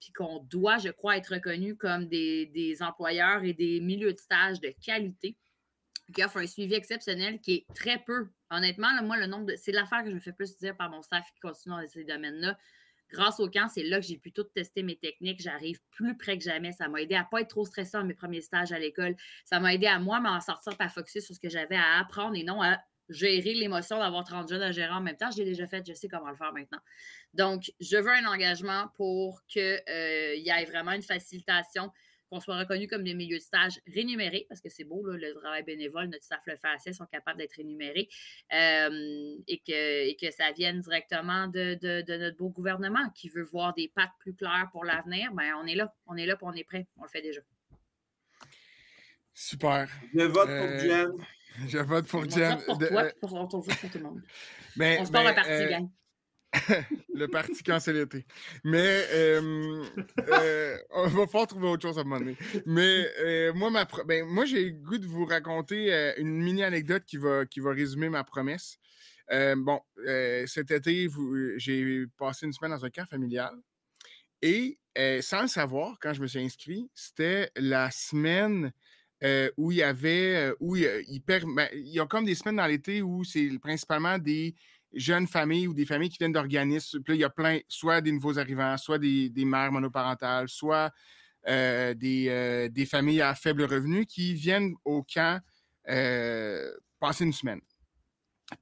puis 0.00 0.12
qu'on 0.12 0.40
doit, 0.40 0.78
je 0.78 0.90
crois, 0.90 1.16
être 1.16 1.34
reconnu 1.34 1.76
comme 1.76 2.06
des, 2.06 2.76
employeurs 2.80 3.44
et 3.44 3.54
des 3.54 3.80
milieux 3.80 4.12
de 4.12 4.18
stage 4.18 4.60
de 4.60 4.72
qualité 4.84 5.36
qui 6.14 6.22
offrent 6.22 6.38
un 6.38 6.46
suivi 6.46 6.74
exceptionnel 6.74 7.40
qui 7.40 7.54
est 7.54 7.74
très 7.74 7.98
peu. 7.98 8.28
Honnêtement, 8.50 8.88
moi, 9.02 9.16
le 9.16 9.26
nombre 9.26 9.46
de. 9.46 9.56
C'est 9.56 9.72
l'affaire 9.72 10.04
que 10.04 10.10
je 10.10 10.14
me 10.14 10.20
fais 10.20 10.32
plus 10.32 10.56
dire 10.58 10.76
par 10.76 10.90
mon 10.90 11.02
staff 11.02 11.26
qui 11.34 11.40
continue 11.40 11.74
dans 11.74 11.86
ces 11.88 12.04
domaines-là. 12.04 12.56
Grâce 13.10 13.40
au 13.40 13.48
camp, 13.48 13.68
c'est 13.68 13.84
là 13.84 14.00
que 14.00 14.06
j'ai 14.06 14.18
pu 14.18 14.32
tout 14.32 14.44
tester 14.44 14.82
mes 14.82 14.96
techniques. 14.96 15.40
J'arrive 15.40 15.80
plus 15.90 16.16
près 16.16 16.36
que 16.38 16.44
jamais. 16.44 16.72
Ça 16.72 16.88
m'a 16.88 17.02
aidé 17.02 17.14
à 17.14 17.20
ne 17.20 17.26
pas 17.30 17.40
être 17.40 17.48
trop 17.48 17.64
stressant 17.64 18.00
dans 18.00 18.06
mes 18.06 18.14
premiers 18.14 18.40
stages 18.40 18.72
à 18.72 18.78
l'école. 18.78 19.16
Ça 19.44 19.60
m'a 19.60 19.74
aidé 19.74 19.86
à 19.86 19.98
moi 19.98 20.20
m'en 20.20 20.40
sortir 20.40 20.76
par 20.76 20.92
focus 20.92 21.24
sur 21.24 21.34
ce 21.34 21.40
que 21.40 21.48
j'avais 21.48 21.76
à 21.76 21.98
apprendre 22.00 22.34
et 22.36 22.42
non 22.42 22.62
à 22.62 22.78
gérer 23.08 23.54
l'émotion 23.54 23.98
d'avoir 23.98 24.24
30 24.24 24.48
jeunes 24.48 24.62
à 24.62 24.72
gérer 24.72 24.92
en 24.92 25.00
même 25.00 25.16
temps. 25.16 25.30
Je 25.30 25.38
l'ai 25.38 25.44
déjà 25.44 25.66
fait, 25.66 25.86
je 25.86 25.94
sais 25.94 26.08
comment 26.08 26.28
le 26.28 26.36
faire 26.36 26.52
maintenant. 26.52 26.80
Donc, 27.34 27.72
je 27.80 27.96
veux 27.96 28.10
un 28.10 28.26
engagement 28.26 28.88
pour 28.96 29.44
qu'il 29.46 29.62
euh, 29.88 30.34
y 30.34 30.48
ait 30.48 30.64
vraiment 30.64 30.92
une 30.92 31.02
facilitation, 31.02 31.92
qu'on 32.30 32.40
soit 32.40 32.58
reconnu 32.58 32.88
comme 32.88 33.04
des 33.04 33.14
milieux 33.14 33.38
de 33.38 33.42
stage 33.42 33.80
rémunérés, 33.92 34.46
parce 34.48 34.60
que 34.60 34.68
c'est 34.68 34.84
beau, 34.84 35.02
le 35.04 35.34
travail 35.34 35.62
bénévole, 35.62 36.06
notre 36.06 36.24
staff 36.24 36.42
le 36.46 36.56
fait 36.56 36.68
assez, 36.68 36.92
sont 36.92 37.06
capables 37.06 37.38
d'être 37.38 37.56
rémunérés, 37.56 38.08
euh, 38.52 39.36
et, 39.46 39.58
que, 39.58 40.16
que 40.18 40.30
ça 40.32 40.52
vienne 40.52 40.80
directement 40.80 41.48
de, 41.48 42.18
notre 42.18 42.36
beau 42.36 42.50
gouvernement 42.50 43.08
qui 43.14 43.28
veut 43.28 43.44
voir 43.44 43.74
des 43.74 43.88
pattes 43.94 44.10
plus 44.18 44.34
claires 44.34 44.68
pour 44.72 44.84
l'avenir. 44.84 45.32
Bien, 45.32 45.56
on 45.62 45.66
est 45.66 45.74
là, 45.74 45.94
on 46.06 46.16
est 46.16 46.26
là, 46.26 46.36
puis 46.36 46.46
on 46.48 46.54
est 46.54 46.64
prêt, 46.64 46.86
on 46.96 47.04
le 47.04 47.08
fait 47.08 47.22
déjà. 47.22 47.40
Super. 49.36 49.86
Je 50.14 50.22
vote 50.22 50.46
pour 50.46 50.48
euh, 50.48 50.78
Jen. 50.78 51.10
Je 51.68 51.78
vote 51.78 52.06
pour 52.06 52.30
Jen. 52.30 52.58
Pour 52.64 52.78
toi, 52.78 53.02
euh, 53.02 53.10
pour, 53.20 53.48
pour, 53.48 53.64
tout 53.66 53.98
le 53.98 54.02
monde. 54.02 54.22
Mais, 54.76 54.98
on 55.00 55.04
se 55.04 55.12
parle 55.12 55.28
le 55.28 55.34
parti, 55.34 55.50
euh, 55.50 55.68
gang. 55.68 55.90
le 57.14 57.28
parti 57.28 57.62
cancellé. 57.62 58.04
Mais 58.64 59.04
euh, 59.12 59.84
euh, 60.28 60.78
on 60.90 61.08
va 61.08 61.26
falloir 61.26 61.46
trouver 61.46 61.68
autre 61.68 61.82
chose 61.82 61.98
à 61.98 62.02
un 62.02 62.04
moment 62.04 62.20
donné. 62.20 62.36
Mais 62.66 63.06
euh, 63.20 63.52
moi, 63.54 63.70
ma 63.70 63.86
ben, 64.06 64.24
moi 64.26 64.44
j'ai 64.44 64.70
le 64.70 64.70
goût 64.72 64.98
de 64.98 65.06
vous 65.06 65.24
raconter 65.24 66.14
une 66.18 66.42
mini 66.42 66.62
anecdote 66.62 67.04
qui 67.06 67.16
va, 67.16 67.46
qui 67.46 67.60
va 67.60 67.72
résumer 67.72 68.08
ma 68.08 68.24
promesse. 68.24 68.78
bon, 69.30 69.80
cet 70.46 70.70
été, 70.70 71.08
j'ai 71.56 72.06
passé 72.18 72.46
une 72.46 72.52
semaine 72.52 72.72
dans 72.72 72.84
un 72.84 72.90
camp 72.90 73.06
familial. 73.06 73.54
Et 74.42 74.78
sans 75.20 75.42
le 75.42 75.48
savoir, 75.48 75.98
quand 76.00 76.12
je 76.12 76.20
me 76.20 76.26
suis 76.26 76.40
inscrit, 76.40 76.88
c'était 76.94 77.50
la 77.56 77.90
semaine 77.90 78.72
où 79.56 79.72
il 79.72 79.78
y 79.78 79.82
avait, 79.82 80.52
où 80.60 80.76
il, 80.76 81.22
ben, 81.26 81.68
il, 81.72 81.88
y 81.88 82.00
a 82.00 82.06
comme 82.06 82.24
des 82.24 82.34
semaines 82.34 82.56
dans 82.56 82.66
l'été 82.66 83.02
où 83.02 83.24
c'est 83.24 83.48
principalement 83.60 84.18
des, 84.18 84.54
jeunes 84.92 85.26
familles 85.26 85.66
ou 85.66 85.74
des 85.74 85.84
familles 85.84 86.08
qui 86.08 86.18
viennent 86.18 86.32
d'organismes. 86.32 87.02
Puis 87.02 87.12
là, 87.12 87.16
il 87.16 87.20
y 87.20 87.24
a 87.24 87.30
plein, 87.30 87.58
soit 87.68 88.00
des 88.00 88.12
nouveaux 88.12 88.38
arrivants, 88.38 88.76
soit 88.76 88.98
des, 88.98 89.32
mères 89.36 89.72
monoparentales, 89.72 90.48
soit 90.48 90.90
euh, 91.48 91.94
des, 91.94 92.68
des, 92.70 92.86
familles 92.86 93.22
à 93.22 93.34
faible 93.34 93.64
revenu 93.64 94.06
qui 94.06 94.34
viennent 94.34 94.74
au 94.84 95.02
camp 95.02 95.40
passer 95.84 97.24
une 97.24 97.32
semaine. 97.32 97.60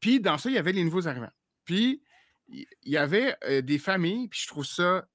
Puis 0.01 0.21
dans 0.21 0.39
ça, 0.39 0.51
il 0.51 0.55
y 0.55 0.59
avait 0.59 0.73
les 0.73 0.85
nouveaux 0.85 1.07
arrivants. 1.07 1.33
Puis 1.65 2.03
il 2.49 2.67
y 2.85 2.97
avait 2.97 3.37
des 3.63 3.79
familles, 3.79 4.29
puis 4.29 4.41
je 4.43 4.49
trouve 4.49 4.67
ça 4.67 5.07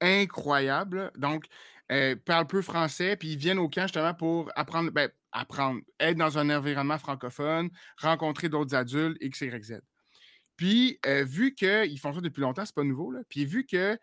incroyable. 0.00 1.10
Donc, 1.16 1.46
euh, 1.92 2.16
parlent 2.16 2.46
peu 2.46 2.62
français, 2.62 3.16
puis 3.16 3.32
ils 3.32 3.38
viennent 3.38 3.58
au 3.58 3.68
camp 3.68 3.82
justement 3.82 4.14
pour 4.14 4.50
apprendre, 4.56 4.90
ben, 4.90 5.10
apprendre, 5.32 5.80
être 6.00 6.16
dans 6.16 6.38
un 6.38 6.48
environnement 6.50 6.98
francophone, 6.98 7.70
rencontrer 7.98 8.48
d'autres 8.48 8.74
adultes, 8.74 9.18
X, 9.20 9.42
Y, 9.42 9.64
Z. 9.64 9.80
Puis, 10.56 10.98
vu 11.24 11.54
qu'ils 11.54 11.98
font 11.98 12.12
ça 12.12 12.20
depuis 12.20 12.40
longtemps, 12.40 12.64
c'est 12.64 12.74
pas 12.74 12.84
nouveau, 12.84 13.12
puis 13.28 13.44
vu 13.44 13.66
que 13.66 13.98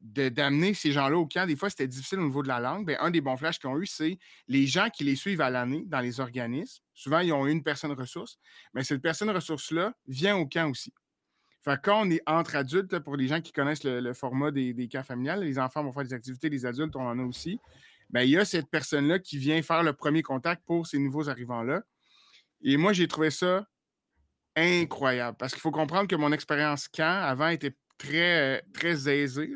d'amener 0.00 0.74
ces 0.74 0.92
gens-là 0.92 1.16
au 1.16 1.26
camp, 1.26 1.46
des 1.46 1.56
fois, 1.56 1.70
c'était 1.70 1.88
difficile 1.88 2.20
au 2.20 2.24
niveau 2.24 2.42
de 2.42 2.48
la 2.48 2.60
langue, 2.60 2.86
bien, 2.86 2.96
un 3.00 3.10
des 3.10 3.20
bons 3.20 3.36
flashs 3.36 3.58
qu'ils 3.58 3.70
ont 3.70 3.78
eu, 3.78 3.86
c'est 3.86 4.18
les 4.48 4.66
gens 4.66 4.88
qui 4.90 5.04
les 5.04 5.16
suivent 5.16 5.40
à 5.40 5.50
l'année 5.50 5.84
dans 5.86 6.00
les 6.00 6.20
organismes. 6.20 6.82
Souvent, 6.94 7.20
ils 7.20 7.32
ont 7.32 7.46
une 7.46 7.62
personne 7.62 7.92
ressource, 7.92 8.38
mais 8.74 8.84
cette 8.84 9.02
personne 9.02 9.30
ressource-là 9.30 9.94
vient 10.06 10.36
au 10.36 10.46
camp 10.46 10.70
aussi. 10.70 10.92
Fait 11.62 11.78
quand 11.82 12.06
on 12.06 12.10
est 12.10 12.22
entre 12.26 12.56
adultes, 12.56 12.98
pour 13.00 13.16
les 13.16 13.26
gens 13.26 13.40
qui 13.40 13.52
connaissent 13.52 13.84
le, 13.84 14.12
format 14.14 14.50
des, 14.50 14.72
des, 14.72 14.88
camps 14.88 15.02
familiales, 15.02 15.42
les 15.42 15.58
enfants 15.58 15.82
vont 15.82 15.92
faire 15.92 16.04
des 16.04 16.14
activités, 16.14 16.48
les 16.48 16.64
adultes, 16.64 16.96
on 16.96 17.06
en 17.06 17.18
a 17.18 17.22
aussi. 17.22 17.58
Bien, 18.08 18.22
il 18.22 18.30
y 18.30 18.38
a 18.38 18.44
cette 18.44 18.68
personne-là 18.68 19.18
qui 19.18 19.38
vient 19.38 19.60
faire 19.62 19.82
le 19.82 19.92
premier 19.92 20.22
contact 20.22 20.62
pour 20.64 20.86
ces 20.86 20.98
nouveaux 20.98 21.28
arrivants-là. 21.28 21.82
Et 22.62 22.76
moi, 22.76 22.92
j'ai 22.92 23.06
trouvé 23.06 23.30
ça 23.30 23.66
incroyable 24.60 25.36
parce 25.38 25.52
qu'il 25.52 25.60
faut 25.60 25.70
comprendre 25.70 26.08
que 26.08 26.16
mon 26.16 26.32
expérience 26.32 26.88
camp 26.88 27.22
avant 27.22 27.48
était 27.48 27.74
très, 27.98 28.62
très 28.72 29.08
aisée, 29.08 29.50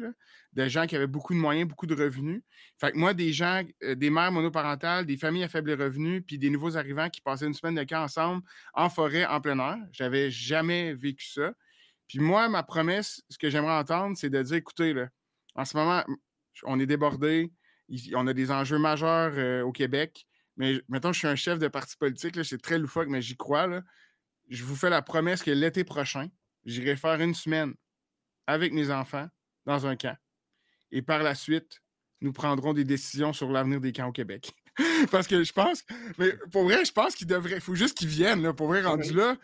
de 0.55 0.69
gens 0.69 0.87
qui 0.87 0.95
avaient 0.97 1.07
beaucoup 1.07 1.35
de 1.35 1.39
moyens, 1.39 1.69
beaucoup 1.69 1.87
de 1.87 1.95
revenus. 1.95 2.43
Fait 2.79 2.93
que 2.93 2.97
moi, 2.97 3.13
des 3.13 3.33
gens, 3.33 3.63
euh, 3.83 3.95
des 3.95 4.11
mères 4.11 4.31
monoparentales, 4.31 5.05
des 5.05 5.17
familles 5.17 5.45
à 5.45 5.49
faible 5.49 5.73
revenu, 5.73 6.23
puis 6.23 6.39
des 6.39 6.51
nouveaux 6.51 6.77
arrivants 6.77 7.11
qui 7.11 7.21
passaient 7.21 7.47
une 7.47 7.55
semaine 7.55 7.75
de 7.75 7.83
camp 7.83 8.03
ensemble 8.05 8.43
en 8.73 8.89
forêt, 8.89 9.27
en 9.27 9.41
plein 9.41 9.59
air, 9.59 9.79
j'avais 9.93 10.31
jamais 10.31 10.95
vécu 10.95 11.27
ça. 11.27 11.53
Puis 12.07 12.21
moi, 12.21 12.49
ma 12.49 12.63
promesse, 12.63 13.23
ce 13.29 13.39
que 13.39 13.51
j'aimerais 13.51 13.79
entendre, 13.79 14.17
c'est 14.17 14.31
de 14.31 14.43
dire 14.43 14.57
écoutez, 14.57 14.93
là, 14.93 15.09
en 15.57 15.65
ce 15.65 15.77
moment, 15.77 16.05
on 16.65 16.79
est 16.79 16.87
débordé, 16.87 17.53
on 18.15 18.27
a 18.27 18.33
des 18.33 18.51
enjeux 18.51 18.79
majeurs 18.79 19.33
euh, 19.37 19.63
au 19.63 19.73
Québec, 19.73 20.27
mais 20.57 20.81
maintenant, 20.89 21.13
je 21.13 21.19
suis 21.19 21.29
un 21.29 21.35
chef 21.35 21.59
de 21.59 21.69
parti 21.69 21.97
politique, 21.97 22.43
c'est 22.45 22.63
très 22.63 22.79
loufoque, 22.79 23.09
mais 23.09 23.23
j'y 23.23 23.37
crois. 23.37 23.67
Là. 23.67 23.83
Je 24.49 24.65
vous 24.65 24.77
fais 24.77 24.91
la 24.91 25.03
promesse 25.03 25.43
que 25.43 25.51
l'été 25.51 25.85
prochain, 25.85 26.29
j'irai 26.65 26.97
faire 26.97 27.21
une 27.21 27.35
semaine 27.35 27.75
avec 28.47 28.73
mes 28.73 28.91
enfants 28.91 29.29
dans 29.67 29.87
un 29.87 29.97
camp. 29.97 30.17
Et 30.91 31.03
par 31.03 31.23
la 31.23 31.35
suite, 31.35 31.81
nous 32.21 32.33
prendrons 32.33 32.73
des 32.73 32.85
décisions 32.85 33.33
sur 33.33 33.51
l'avenir 33.51 33.81
des 33.81 33.93
camps 33.93 34.09
au 34.09 34.13
Québec. 34.13 34.53
Parce 35.11 35.27
que 35.27 35.45
je 35.45 35.53
pense, 35.53 35.85
mais 36.19 36.37
pour 36.51 36.65
vrai, 36.65 36.85
je 36.85 36.93
pense 36.93 37.15
qu'il 37.15 37.27
devrait, 37.27 37.57
il 37.57 37.61
faut 37.61 37.75
juste 37.75 37.97
qu'ils 37.97 38.09
viennent, 38.09 38.43
là, 38.43 38.53
pour 38.53 38.69
vrai, 38.69 38.83
rendu 38.83 39.13
là 39.13 39.37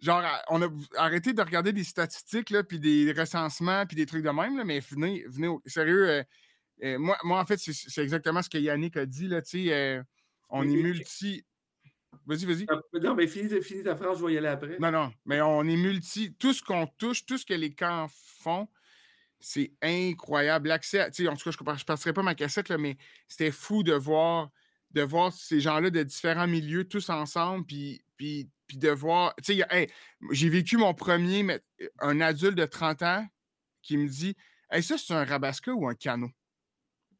genre, 0.00 0.24
on 0.48 0.62
a 0.62 0.68
arrêté 0.96 1.32
de 1.32 1.42
regarder 1.42 1.72
des 1.72 1.84
statistiques, 1.84 2.50
là, 2.50 2.62
puis 2.64 2.80
des 2.80 3.12
recensements, 3.12 3.86
puis 3.86 3.96
des 3.96 4.06
trucs 4.06 4.24
de 4.24 4.30
même, 4.30 4.56
là, 4.56 4.64
mais 4.64 4.80
venez, 4.80 5.24
venez, 5.28 5.48
au, 5.48 5.62
sérieux, 5.66 6.08
euh, 6.08 6.22
euh, 6.82 6.98
moi, 6.98 7.18
moi, 7.22 7.40
en 7.40 7.44
fait, 7.44 7.58
c'est 7.58 8.02
exactement 8.02 8.42
ce 8.42 8.48
que 8.48 8.58
Yannick 8.58 8.96
a 8.96 9.06
dit, 9.06 9.28
là, 9.28 9.42
tu 9.42 9.66
sais, 9.66 9.72
euh, 9.72 10.02
on 10.48 10.62
est 10.62 10.82
multi... 10.82 11.44
Vas-y, 12.26 12.44
vas-y. 12.44 12.66
Ah, 12.68 12.80
non, 13.00 13.14
mais 13.14 13.26
finis, 13.26 13.48
ta 13.82 13.96
phrase, 13.96 14.18
je 14.18 14.26
vais 14.26 14.34
y 14.34 14.38
aller 14.38 14.48
après. 14.48 14.78
Non, 14.78 14.90
non, 14.90 15.12
mais 15.24 15.40
on 15.40 15.62
est 15.62 15.76
multi... 15.76 16.34
Tout 16.34 16.52
ce 16.52 16.62
qu'on 16.62 16.86
touche, 16.86 17.24
tout 17.26 17.38
ce 17.38 17.46
que 17.46 17.54
les 17.54 17.72
camps 17.74 18.06
font, 18.10 18.68
c'est 19.38 19.72
incroyable. 19.82 20.68
L'accès, 20.68 21.10
tu 21.10 21.24
sais, 21.24 21.28
en 21.28 21.36
tout 21.36 21.50
cas, 21.50 21.56
je 21.56 21.72
ne 21.72 21.84
passerai 21.84 22.12
pas 22.12 22.22
ma 22.22 22.34
cassette, 22.34 22.68
là, 22.68 22.78
mais 22.78 22.96
c'était 23.28 23.50
fou 23.50 23.82
de 23.82 23.94
voir, 23.94 24.50
de 24.90 25.02
voir 25.02 25.32
ces 25.32 25.60
gens-là 25.60 25.90
de 25.90 26.02
différents 26.02 26.46
milieux, 26.46 26.84
tous 26.84 27.08
ensemble, 27.10 27.64
puis, 27.66 28.02
puis 28.16 28.50
puis 28.70 28.78
de 28.78 28.90
voir. 28.90 29.34
Tu 29.42 29.56
sais, 29.56 29.88
j'ai 30.30 30.48
vécu 30.48 30.76
mon 30.76 30.94
premier, 30.94 31.42
mais, 31.42 31.60
un 31.98 32.20
adulte 32.20 32.54
de 32.54 32.64
30 32.64 33.02
qui 33.82 33.96
me 33.96 34.06
dit 34.06 34.36
Hey, 34.70 34.80
ça, 34.80 34.96
c'est 34.96 35.12
un 35.12 35.24
rabasca 35.24 35.72
ou 35.72 35.88
un 35.88 35.94
canot? 35.96 36.30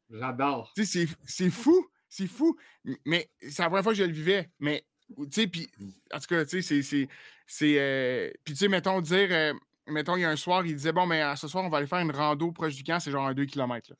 J'adore. 0.09 0.71
Tu 0.75 0.85
sais, 0.85 1.07
c'est 1.25 1.49
fou. 1.49 1.85
C'est 2.11 2.27
fou. 2.27 2.57
Mais 3.05 3.31
c'est 3.39 3.63
la 3.63 3.69
première 3.69 3.83
fois 3.83 3.93
que 3.93 3.97
je 3.97 4.03
le 4.03 4.11
vivais. 4.11 4.51
Mais, 4.59 4.85
tu 5.17 5.25
sais, 5.31 5.47
puis, 5.47 5.71
en 6.13 6.19
tout 6.19 6.27
cas, 6.27 6.45
tu 6.45 6.61
sais, 6.61 6.83
c'est. 6.83 7.79
Euh, 7.79 8.29
puis, 8.43 8.53
tu 8.53 8.59
sais, 8.59 8.67
mettons, 8.67 8.99
dire. 8.99 9.29
Euh, 9.31 9.53
mettons, 9.87 10.17
il 10.17 10.21
y 10.21 10.25
a 10.25 10.29
un 10.29 10.35
soir, 10.35 10.65
il 10.65 10.75
disait 10.75 10.91
Bon, 10.91 11.07
mais 11.07 11.23
ce 11.37 11.47
soir, 11.47 11.63
on 11.63 11.69
va 11.69 11.77
aller 11.77 11.87
faire 11.87 11.99
une 11.99 12.11
rando 12.11 12.51
proche 12.51 12.75
du 12.75 12.83
camp, 12.83 12.99
c'est 12.99 13.11
genre 13.11 13.25
un 13.25 13.33
2 13.33 13.45
km. 13.45 13.93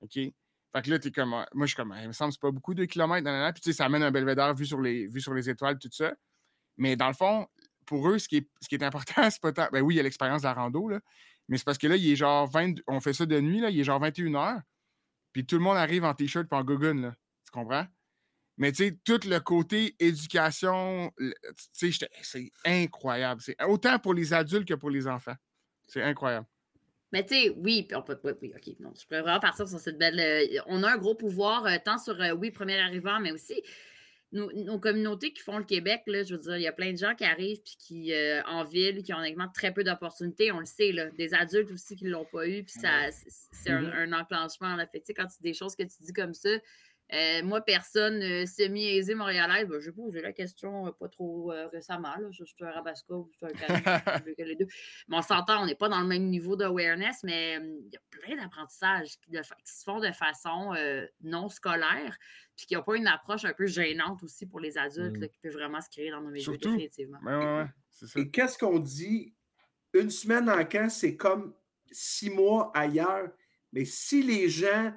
OK? 0.00 0.14
Fait 0.14 0.32
que 0.82 0.90
là, 0.90 0.98
t'es 0.98 1.10
comme. 1.10 1.30
Moi, 1.30 1.46
je 1.60 1.66
suis 1.66 1.76
comme, 1.76 1.94
il 2.00 2.08
me 2.08 2.12
semble 2.12 2.30
que 2.30 2.34
c'est 2.36 2.40
pas 2.40 2.50
beaucoup, 2.50 2.72
2 2.72 2.86
km. 2.86 3.52
Puis, 3.52 3.60
tu 3.60 3.70
sais, 3.70 3.76
ça 3.76 3.84
amène 3.84 4.02
un 4.02 4.10
belvédère 4.10 4.54
vu 4.54 4.64
sur 4.64 4.80
les, 4.80 5.06
vu 5.06 5.20
sur 5.20 5.34
les 5.34 5.50
étoiles, 5.50 5.78
tout 5.78 5.90
ça. 5.92 6.14
Mais 6.78 6.96
dans 6.96 7.08
le 7.08 7.14
fond, 7.14 7.46
pour 7.84 8.08
eux, 8.08 8.18
ce 8.18 8.26
qui 8.26 8.38
est, 8.38 8.48
ce 8.62 8.68
qui 8.68 8.76
est 8.76 8.84
important, 8.84 9.22
c'est 9.30 9.42
pas 9.42 9.52
tant. 9.52 9.68
Ben 9.70 9.82
oui, 9.82 9.94
il 9.94 9.96
y 9.98 10.00
a 10.00 10.02
l'expérience 10.02 10.42
de 10.42 10.46
la 10.46 10.54
rando, 10.54 10.88
là, 10.88 11.00
mais 11.48 11.58
c'est 11.58 11.64
parce 11.64 11.78
que 11.78 11.88
là, 11.88 11.96
il 11.96 12.10
est 12.10 12.16
genre 12.16 12.46
20. 12.46 12.76
On 12.86 13.00
fait 13.00 13.12
ça 13.12 13.26
de 13.26 13.38
nuit, 13.38 13.60
là, 13.60 13.68
il 13.68 13.78
est 13.78 13.84
genre 13.84 14.00
21 14.00 14.30
h 14.30 14.62
puis 15.32 15.46
tout 15.46 15.56
le 15.56 15.62
monde 15.62 15.76
arrive 15.76 16.04
en 16.04 16.14
t-shirt 16.14 16.46
et 16.50 16.54
en 16.54 16.64
gogun, 16.64 16.94
là. 16.94 17.14
Tu 17.52 17.58
comprends? 17.58 17.86
Mais 18.56 18.72
tu 18.72 18.84
sais, 18.84 18.98
tout 19.04 19.20
le 19.26 19.40
côté 19.40 19.96
éducation, 19.98 21.10
tu 21.78 21.92
sais, 21.92 22.08
c'est 22.22 22.52
incroyable. 22.64 23.40
C'est 23.40 23.56
autant 23.64 23.98
pour 23.98 24.12
les 24.12 24.34
adultes 24.34 24.68
que 24.68 24.74
pour 24.74 24.90
les 24.90 25.08
enfants. 25.08 25.34
C'est 25.86 26.02
incroyable. 26.02 26.46
Mais 27.12 27.24
tu 27.24 27.34
sais, 27.34 27.54
oui, 27.56 27.88
on 27.94 28.02
peut, 28.02 28.18
oui, 28.22 28.32
oui, 28.40 28.52
OK, 28.54 28.74
non, 28.78 28.92
je 28.98 29.04
pourrais 29.06 29.22
vraiment 29.22 29.40
partir 29.40 29.66
sur 29.66 29.80
cette 29.80 29.98
belle. 29.98 30.20
Euh, 30.20 30.60
on 30.66 30.82
a 30.82 30.92
un 30.92 30.96
gros 30.96 31.14
pouvoir, 31.14 31.66
euh, 31.66 31.76
tant 31.84 31.98
sur, 31.98 32.20
euh, 32.20 32.32
oui, 32.32 32.50
premier 32.50 32.78
arrivant, 32.78 33.18
mais 33.18 33.32
aussi 33.32 33.60
nos, 34.32 34.78
communautés 34.78 35.32
qui 35.32 35.42
font 35.42 35.58
le 35.58 35.64
Québec, 35.64 36.02
là, 36.06 36.22
je 36.22 36.36
veux 36.36 36.40
dire, 36.40 36.56
il 36.56 36.62
y 36.62 36.68
a 36.68 36.72
plein 36.72 36.92
de 36.92 36.96
gens 36.96 37.16
qui 37.16 37.24
arrivent 37.24 37.60
puis 37.64 37.76
qui, 37.76 38.12
en 38.46 38.62
ville, 38.62 39.02
qui 39.02 39.12
ont 39.12 39.16
honnêtement 39.16 39.48
très 39.52 39.74
peu 39.74 39.82
d'opportunités. 39.82 40.52
On 40.52 40.60
le 40.60 40.66
sait, 40.66 40.92
là, 40.92 41.10
des 41.10 41.34
adultes 41.34 41.72
aussi 41.72 41.96
qui 41.96 42.04
ne 42.04 42.10
l'ont 42.10 42.26
pas 42.26 42.46
eu, 42.46 42.62
puis 42.62 42.78
ça, 42.80 43.10
c'est 43.10 43.70
un, 43.70 43.82
mm-hmm. 43.82 44.14
un, 44.14 44.20
enclenchement. 44.20 44.76
Là. 44.76 44.86
Fait, 44.86 45.02
quand 45.12 45.26
tu 45.26 45.42
des 45.42 45.52
choses 45.52 45.74
que 45.74 45.82
tu 45.82 46.04
dis 46.04 46.12
comme 46.12 46.32
ça, 46.32 46.50
euh, 47.12 47.42
moi, 47.42 47.60
personne 47.60 48.22
euh, 48.22 48.46
semi-aisée 48.46 49.14
montréalaise, 49.14 49.66
ben, 49.66 49.80
je 49.80 49.86
vais 49.86 49.96
poser 49.96 50.20
la 50.20 50.32
question 50.32 50.86
euh, 50.86 50.92
pas 50.92 51.08
trop 51.08 51.52
récemment. 51.72 52.14
Là, 52.16 52.28
je, 52.30 52.44
suis 52.44 52.54
un 52.60 52.70
rabasco 52.70 53.14
ou 53.14 53.30
je 53.32 53.46
suis 53.46 53.56
un 53.56 54.44
les 54.44 54.56
deux. 54.56 54.66
Mais 55.08 55.16
on 55.16 55.22
s'entend, 55.22 55.62
on 55.62 55.66
n'est 55.66 55.74
pas 55.74 55.88
dans 55.88 56.00
le 56.00 56.06
même 56.06 56.28
niveau 56.28 56.56
d'awareness, 56.56 57.22
mais 57.24 57.54
il 57.56 57.92
y 57.92 57.96
a 57.96 58.00
plein 58.10 58.36
d'apprentissages 58.36 59.18
qui, 59.20 59.32
se 59.64 59.84
font 59.84 60.00
de 60.00 60.12
façon 60.12 60.74
non 61.22 61.48
scolaire, 61.48 62.16
puis 62.56 62.66
qui 62.66 62.74
n'ont 62.74 62.82
pas 62.82 62.96
une 62.96 63.08
approche 63.08 63.44
un 63.44 63.52
peu 63.52 63.66
gênante 63.66 64.22
aussi 64.22 64.46
pour 64.46 64.60
les 64.60 64.78
adultes 64.78 65.18
mmh. 65.18 65.28
qui 65.28 65.38
peut 65.40 65.50
vraiment 65.50 65.80
se 65.80 65.88
créer 65.88 66.10
dans 66.10 66.20
nos 66.20 66.30
médias, 66.30 66.52
définitivement. 66.56 67.18
Et 68.16 68.30
qu'est-ce 68.30 68.58
qu'on 68.58 68.78
dit? 68.78 69.34
Une 69.92 70.10
semaine 70.10 70.48
en 70.48 70.64
camp, 70.64 70.88
c'est 70.88 71.16
comme 71.16 71.54
six 71.90 72.30
mois 72.30 72.70
ailleurs. 72.74 73.30
Mais 73.72 73.84
si 73.84 74.22
les 74.22 74.48
gens 74.48 74.92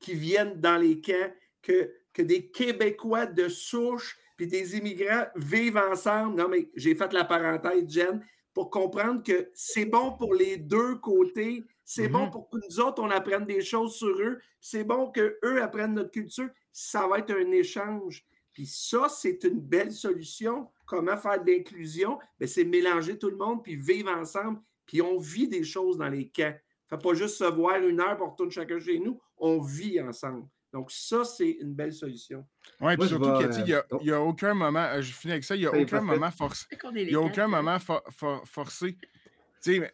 qui 0.00 0.14
viennent 0.14 0.60
dans 0.60 0.76
les 0.76 1.00
camps 1.00 1.32
que, 1.64 2.22
des 2.22 2.50
Québécois 2.50 3.26
de 3.26 3.48
souche 3.48 4.16
puis 4.36 4.46
des 4.46 4.76
immigrants 4.76 5.26
vivent 5.36 5.76
ensemble. 5.76 6.36
Non, 6.36 6.48
mais 6.48 6.68
j'ai 6.74 6.94
fait 6.94 7.12
la 7.12 7.24
parenthèse, 7.24 7.84
Jen, 7.88 8.24
pour 8.52 8.70
comprendre 8.70 9.22
que 9.22 9.50
c'est 9.54 9.84
bon 9.84 10.12
pour 10.12 10.34
les 10.34 10.56
deux 10.56 10.96
côtés. 10.96 11.64
C'est 11.84 12.08
bon 12.08 12.26
mm-hmm. 12.26 12.30
pour 12.30 12.50
que 12.50 12.56
nous 12.56 12.80
autres, 12.80 13.02
on 13.02 13.10
apprenne 13.10 13.44
des 13.44 13.60
choses 13.60 13.94
sur 13.94 14.16
eux. 14.20 14.38
C'est 14.60 14.84
bon 14.84 15.10
qu'eux 15.10 15.62
apprennent 15.62 15.94
notre 15.94 16.10
culture. 16.10 16.48
Ça 16.72 17.06
va 17.06 17.18
être 17.18 17.32
un 17.32 17.50
échange. 17.52 18.24
Puis 18.52 18.66
ça, 18.66 19.08
c'est 19.08 19.42
une 19.44 19.60
belle 19.60 19.92
solution. 19.92 20.70
Comment 20.86 21.16
faire 21.16 21.42
de 21.42 21.50
l'inclusion? 21.50 22.18
Ben, 22.38 22.46
c'est 22.46 22.64
mélanger 22.64 23.18
tout 23.18 23.30
le 23.30 23.36
monde, 23.36 23.62
puis 23.62 23.76
vivre 23.76 24.10
ensemble. 24.10 24.60
Puis 24.86 25.02
on 25.02 25.18
vit 25.18 25.48
des 25.48 25.64
choses 25.64 25.98
dans 25.98 26.08
les 26.08 26.28
camps. 26.28 26.54
Fait 26.88 26.98
pas 26.98 27.14
juste 27.14 27.36
se 27.36 27.44
voir 27.44 27.76
une 27.78 28.00
heure 28.00 28.16
pour 28.16 28.30
retourner 28.30 28.52
chacun 28.52 28.78
chez 28.78 28.98
nous. 28.98 29.20
On 29.36 29.60
vit 29.60 30.00
ensemble. 30.00 30.46
Donc, 30.74 30.90
ça, 30.90 31.24
c'est 31.24 31.50
une 31.60 31.72
belle 31.72 31.92
solution. 31.92 32.44
Oui, 32.80 32.96
puis 32.96 33.06
surtout 33.06 33.38
qu'il 33.38 33.62
n'y 33.62 33.74
a, 33.74 33.84
euh, 33.92 34.16
a, 34.16 34.20
aucun 34.20 34.54
moment, 34.54 34.82
euh, 34.82 35.02
je 35.02 35.12
finis 35.12 35.34
avec 35.34 35.44
ça, 35.44 35.54
il 35.54 35.60
n'y 35.60 35.66
a 35.66 35.72
aucun 35.72 36.00
moment 36.00 36.32
forcé. 36.32 36.66
Il 36.96 37.06
n'y 37.06 37.14
a 37.14 37.20
aucun 37.20 37.46
moment 37.46 37.78
forcé. 37.78 38.98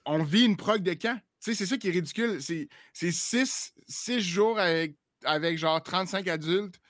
on 0.06 0.22
vit 0.22 0.46
une 0.46 0.56
prog 0.56 0.82
de 0.82 0.94
camp. 0.94 1.20
C'est 1.38 1.54
ça 1.54 1.76
qui 1.76 1.88
est 1.88 1.90
ridicule. 1.90 2.40
C'est 2.40 2.66
six, 2.94 3.74
six 3.86 4.20
jours 4.22 4.58
avec, 4.58 4.96
avec 5.22 5.58
genre 5.58 5.82
35 5.82 6.26
adultes 6.28 6.80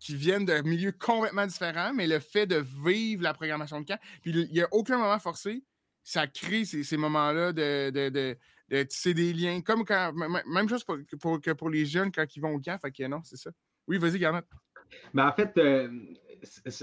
qui 0.00 0.16
viennent 0.16 0.46
de 0.46 0.62
milieux 0.62 0.92
complètement 0.92 1.46
différents, 1.46 1.92
mais 1.92 2.06
le 2.06 2.20
fait 2.20 2.46
de 2.46 2.64
vivre 2.86 3.22
la 3.22 3.34
programmation 3.34 3.82
de 3.82 3.86
camp, 3.86 3.98
puis 4.22 4.30
il 4.30 4.50
n'y 4.50 4.62
a 4.62 4.68
aucun 4.70 4.96
moment 4.96 5.18
forcé, 5.18 5.62
ça 6.02 6.26
crée 6.26 6.64
ces, 6.64 6.82
ces 6.84 6.96
moments-là 6.96 7.52
de, 7.52 7.90
de 7.90 8.08
de 8.08 8.38
tisser 8.88 9.14
des 9.14 9.32
liens. 9.32 9.60
Comme 9.60 9.84
quand, 9.84 10.12
même 10.12 10.68
chose 10.68 10.84
pour, 10.84 10.96
pour, 11.20 11.40
que 11.40 11.52
pour 11.52 11.70
les 11.70 11.86
jeunes 11.86 12.10
quand 12.10 12.24
ils 12.36 12.40
vont 12.40 12.54
au 12.54 12.60
camp. 12.60 12.78
Fait 12.80 12.90
que 12.90 13.06
non, 13.06 13.20
c'est 13.24 13.36
ça. 13.36 13.50
Oui, 13.86 13.98
vas-y, 13.98 14.18
Garnet. 14.18 14.42
Mais 15.12 15.22
en 15.22 15.32
fait, 15.32 15.56
euh, 15.58 15.88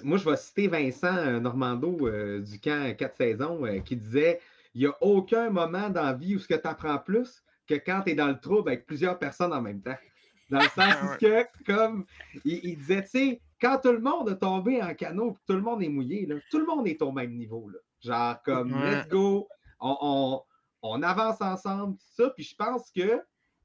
moi, 0.03 0.17
je 0.17 0.29
vais 0.29 0.38
citer 0.38 0.67
Vincent 0.67 1.15
euh, 1.15 1.39
Normando 1.39 2.07
euh, 2.07 2.41
du 2.41 2.59
camp 2.59 2.95
4 2.97 3.15
saisons 3.15 3.81
qui 3.84 3.95
disait 3.95 4.39
il 4.73 4.81
n'y 4.81 4.88
a 4.88 4.95
aucun 5.01 5.49
moment 5.49 5.89
dans 5.89 6.03
la 6.03 6.13
vie 6.13 6.36
où 6.36 6.39
ce 6.39 6.47
que 6.47 6.55
tu 6.55 6.67
apprends 6.67 6.97
plus 6.97 7.43
que 7.67 7.75
quand 7.75 8.01
tu 8.01 8.11
es 8.11 8.15
dans 8.15 8.27
le 8.27 8.39
trouble 8.39 8.69
avec 8.69 8.86
plusieurs 8.86 9.19
personnes 9.19 9.53
en 9.53 9.61
même 9.61 9.81
temps. 9.81 9.97
Dans 10.49 10.59
le 10.59 10.65
sens 10.75 11.17
que, 11.19 11.45
comme 11.65 12.05
il, 12.43 12.77
disait, 12.77 13.03
tu 13.03 13.09
sais, 13.09 13.41
quand 13.61 13.79
tout 13.81 13.91
le 13.91 13.99
monde 13.99 14.29
est 14.29 14.39
tombé 14.39 14.81
en 14.81 14.93
canot, 14.93 15.38
tout 15.47 15.53
le 15.53 15.61
monde 15.61 15.84
est 15.84 15.89
mouillé, 15.89 16.27
tout 16.49 16.59
le 16.59 16.65
monde 16.65 16.88
est 16.88 17.01
au 17.01 17.11
même 17.11 17.34
niveau. 17.36 17.69
Là. 17.69 17.79
Genre, 18.01 18.41
comme, 18.43 18.71
let's 18.84 19.07
go, 19.07 19.47
on, 19.79 20.41
avance 21.03 21.41
ensemble, 21.41 21.97
ça. 21.99 22.29
Puis 22.31 22.43
je 22.43 22.55
pense 22.55 22.91
que 22.91 23.21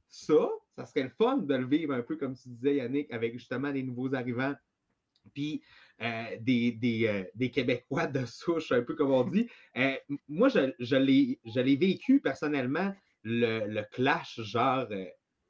ça, 0.08 0.48
ça 0.76 0.86
serait 0.86 1.04
le 1.04 1.10
fun 1.10 1.38
de 1.38 1.54
le 1.54 1.66
vivre 1.66 1.94
un 1.94 2.02
peu 2.02 2.16
comme 2.16 2.36
tu 2.36 2.48
disais, 2.48 2.76
Yannick, 2.76 3.12
avec 3.12 3.34
justement 3.34 3.70
les 3.70 3.82
nouveaux 3.82 4.14
arrivants. 4.14 4.54
Puis 5.34 5.62
euh, 6.00 6.36
des, 6.40 6.78
euh, 7.08 7.24
des, 7.34 7.50
Québécois 7.50 8.06
de 8.06 8.24
souche, 8.24 8.70
un 8.70 8.82
peu 8.82 8.94
comme 8.94 9.10
on 9.10 9.24
dit. 9.24 9.48
Euh, 9.76 9.96
moi, 10.28 10.48
je, 10.48 10.72
je 10.78 10.96
l'ai 11.60 11.76
vécu 11.76 12.20
personnellement, 12.20 12.94
le, 13.24 13.82
clash, 13.90 14.40
genre, 14.40 14.86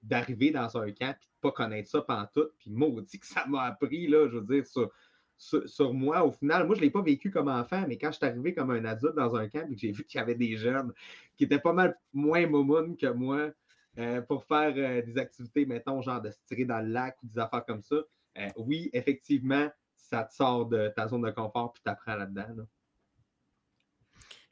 d'arriver 0.03 0.51
dans 0.51 0.77
un 0.79 0.91
camp 0.91 1.11
et 1.11 1.13
de 1.13 1.41
pas 1.43 1.53
connaître 1.53 1.91
ça 1.91 2.01
pendant 2.01 2.27
tout. 2.35 2.49
Puis 2.59 2.71
maudit 2.71 3.21
que 3.21 3.27
ça 3.27 3.45
m'a 3.47 3.65
appris, 3.65 4.07
là, 4.09 4.29
je 4.29 4.39
veux 4.39 4.55
dire, 4.55 4.67
sur, 4.67 4.91
sur, 5.39 5.95
moi. 5.95 6.25
Au 6.25 6.33
final, 6.33 6.67
moi, 6.67 6.75
je 6.75 6.81
ne 6.81 6.85
l'ai 6.85 6.91
pas 6.91 7.03
vécu 7.03 7.31
comme 7.31 7.49
enfant, 7.49 7.85
mais 7.89 7.97
quand 7.97 8.11
je 8.11 8.17
suis 8.17 8.27
arrivé 8.27 8.53
comme 8.53 8.71
un 8.71 8.85
adulte 8.85 9.15
dans 9.15 9.37
un 9.37 9.49
camp 9.49 9.67
et 9.71 9.75
que 9.75 9.81
j'ai 9.81 9.93
vu 9.93 10.05
qu'il 10.05 10.19
y 10.19 10.23
avait 10.23 10.35
des 10.35 10.57
jeunes 10.57 10.93
qui 11.37 11.45
étaient 11.45 11.59
pas 11.59 11.73
mal 11.73 11.97
moins 12.13 12.47
momounes 12.47 12.97
que 12.97 13.07
moi 13.07 13.51
pour 14.29 14.45
faire 14.45 14.75
des 14.75 15.19
activités, 15.19 15.67
mettons, 15.67 16.01
genre 16.03 16.21
de 16.21 16.31
se 16.31 16.39
tirer 16.47 16.65
dans 16.65 16.81
le 16.81 16.89
lac 16.89 17.17
ou 17.23 17.27
des 17.27 17.39
affaires 17.39 17.65
comme 17.65 17.83
ça. 17.83 17.97
oui, 18.57 18.91
effectivement, 18.93 19.69
ça 19.97 20.25
te 20.25 20.35
sort 20.35 20.67
de 20.67 20.93
ta 20.95 21.09
zone 21.09 21.23
de 21.23 21.31
confort 21.31 21.73
puis 21.73 21.83
tu 21.85 21.91
apprends 21.91 22.17
là-dedans. 22.17 22.67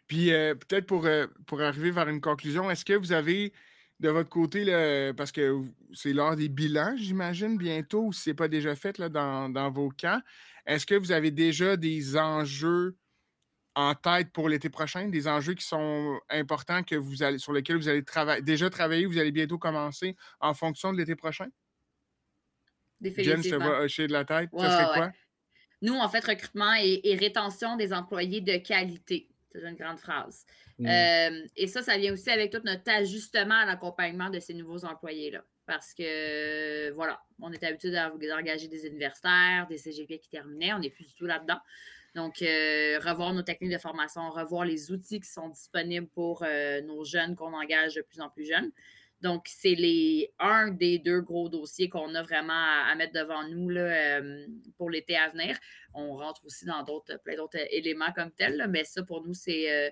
Puis 0.06 0.32
euh, 0.32 0.54
peut-être 0.54 0.86
pour, 0.86 1.06
euh, 1.06 1.26
pour 1.46 1.60
arriver 1.60 1.90
vers 1.90 2.08
une 2.08 2.20
conclusion, 2.20 2.70
est-ce 2.70 2.84
que 2.84 2.92
vous 2.92 3.12
avez 3.12 3.52
de 4.00 4.08
votre 4.10 4.28
côté, 4.28 4.64
parce 5.16 5.32
que 5.32 5.62
c'est 5.94 6.12
l'heure 6.12 6.36
des 6.36 6.48
bilans, 6.48 6.94
j'imagine, 6.96 7.56
bientôt, 7.56 8.06
ou 8.06 8.12
si 8.12 8.22
ce 8.22 8.30
n'est 8.30 8.34
pas 8.34 8.48
déjà 8.48 8.76
fait 8.76 8.98
là, 8.98 9.08
dans, 9.08 9.70
vos 9.70 9.90
camps, 9.90 10.20
est-ce 10.66 10.84
que 10.84 10.94
vous 10.94 11.12
avez 11.12 11.30
déjà 11.30 11.76
des 11.76 12.16
enjeux 12.16 12.96
en 13.74 13.94
tête 13.94 14.32
pour 14.32 14.48
l'été 14.48 14.70
prochain, 14.70 15.08
des 15.08 15.28
enjeux 15.28 15.54
qui 15.54 15.64
sont 15.64 16.18
importants 16.30 16.82
que 16.82 16.96
vous 16.96 17.22
allez, 17.22 17.38
sur 17.38 17.52
lesquels 17.52 17.76
vous 17.76 17.88
allez 17.88 18.04
travailler, 18.04 18.42
déjà 18.42 18.70
travailler, 18.70 19.06
vous 19.06 19.18
allez 19.18 19.32
bientôt 19.32 19.58
commencer 19.58 20.16
en 20.40 20.54
fonction 20.54 20.92
de 20.92 20.98
l'été 20.98 21.14
prochain? 21.14 21.48
Jen, 23.02 23.42
je 23.42 23.50
te 23.50 23.54
vois 23.54 23.80
hocher 23.80 24.06
de 24.06 24.12
la 24.12 24.24
tête. 24.24 24.48
ça 24.58 24.70
serait 24.70 24.98
quoi? 24.98 25.12
Nous, 25.82 25.94
en 25.94 26.08
fait, 26.08 26.24
recrutement 26.24 26.72
et, 26.80 27.16
rétention 27.16 27.76
des 27.76 27.92
employés 27.92 28.40
de 28.40 28.56
qualité. 28.56 29.28
C'est 29.60 29.68
une 29.68 29.76
grande 29.76 29.98
phrase. 29.98 30.44
Mm. 30.78 30.86
Euh, 30.86 31.46
et 31.56 31.66
ça, 31.66 31.82
ça 31.82 31.96
vient 31.96 32.12
aussi 32.12 32.30
avec 32.30 32.52
tout 32.52 32.60
notre 32.64 32.90
ajustement 32.90 33.54
à 33.54 33.66
l'accompagnement 33.66 34.30
de 34.30 34.40
ces 34.40 34.54
nouveaux 34.54 34.84
employés-là. 34.84 35.42
Parce 35.66 35.94
que, 35.94 36.90
voilà, 36.92 37.20
on 37.40 37.52
est 37.52 37.64
habitué 37.64 37.90
d'engager 37.90 38.68
des 38.68 38.86
universitaires, 38.86 39.66
des 39.68 39.78
CGP 39.78 40.18
qui 40.18 40.28
terminaient. 40.28 40.72
On 40.74 40.78
n'est 40.78 40.90
plus 40.90 41.06
du 41.06 41.14
tout 41.14 41.26
là-dedans. 41.26 41.58
Donc, 42.14 42.40
euh, 42.40 42.98
revoir 43.04 43.34
nos 43.34 43.42
techniques 43.42 43.72
de 43.72 43.78
formation, 43.78 44.30
revoir 44.30 44.64
les 44.64 44.90
outils 44.90 45.20
qui 45.20 45.28
sont 45.28 45.48
disponibles 45.48 46.08
pour 46.08 46.42
euh, 46.42 46.80
nos 46.80 47.04
jeunes 47.04 47.36
qu'on 47.36 47.52
engage 47.52 47.94
de 47.94 48.02
plus 48.02 48.20
en 48.20 48.30
plus 48.30 48.46
jeunes. 48.46 48.70
Donc, 49.22 49.46
c'est 49.46 49.74
les 49.74 50.30
un 50.38 50.70
des 50.70 50.98
deux 50.98 51.22
gros 51.22 51.48
dossiers 51.48 51.88
qu'on 51.88 52.14
a 52.14 52.22
vraiment 52.22 52.52
à, 52.52 52.94
mettre 52.96 53.14
devant 53.14 53.48
nous 53.48 53.70
là, 53.70 53.80
euh, 53.80 54.46
pour 54.76 54.90
l'été 54.90 55.16
à 55.16 55.28
venir. 55.28 55.58
On 55.94 56.16
rentre 56.16 56.44
aussi 56.44 56.66
dans 56.66 56.82
d'autres, 56.82 57.18
plein 57.24 57.36
d'autres 57.36 57.58
éléments 57.70 58.12
comme 58.14 58.30
tels, 58.30 58.66
mais 58.68 58.84
ça, 58.84 59.02
pour 59.02 59.26
nous, 59.26 59.34
c'est. 59.34 59.72
Euh, 59.72 59.90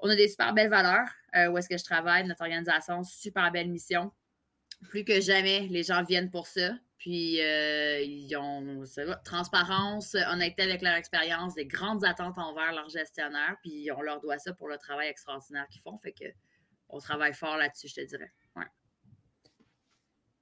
on 0.00 0.08
a 0.08 0.16
des 0.16 0.28
super 0.28 0.52
belles 0.52 0.70
valeurs 0.70 1.08
euh, 1.36 1.48
où 1.48 1.58
est-ce 1.58 1.68
que 1.68 1.76
je 1.76 1.84
travaille, 1.84 2.26
notre 2.26 2.42
organisation, 2.42 3.04
super 3.04 3.52
belle 3.52 3.68
mission. 3.68 4.10
Plus 4.88 5.04
que 5.04 5.20
jamais, 5.20 5.68
les 5.70 5.84
gens 5.84 6.02
viennent 6.02 6.30
pour 6.30 6.46
ça. 6.48 6.72
Puis, 6.98 7.38
ils 7.38 8.36
ont 8.36 8.82
transparence, 9.24 10.14
honnêteté 10.14 10.62
avec 10.62 10.82
leur 10.82 10.94
expérience, 10.94 11.54
des 11.54 11.66
grandes 11.66 12.04
attentes 12.04 12.38
envers 12.38 12.72
leurs 12.72 12.88
gestionnaires. 12.88 13.56
Puis, 13.62 13.90
on 13.96 14.02
leur 14.02 14.20
doit 14.20 14.38
ça 14.38 14.52
pour 14.52 14.68
le 14.68 14.78
travail 14.78 15.08
extraordinaire 15.08 15.68
qu'ils 15.68 15.82
font. 15.82 15.96
Fait 15.98 16.12
que 16.12 16.24
on 16.92 16.98
travaille 16.98 17.34
fort 17.34 17.56
là-dessus, 17.56 17.88
je 17.88 17.94
te 17.94 18.06
dirais. 18.06 18.30
Ouais. 18.54 18.66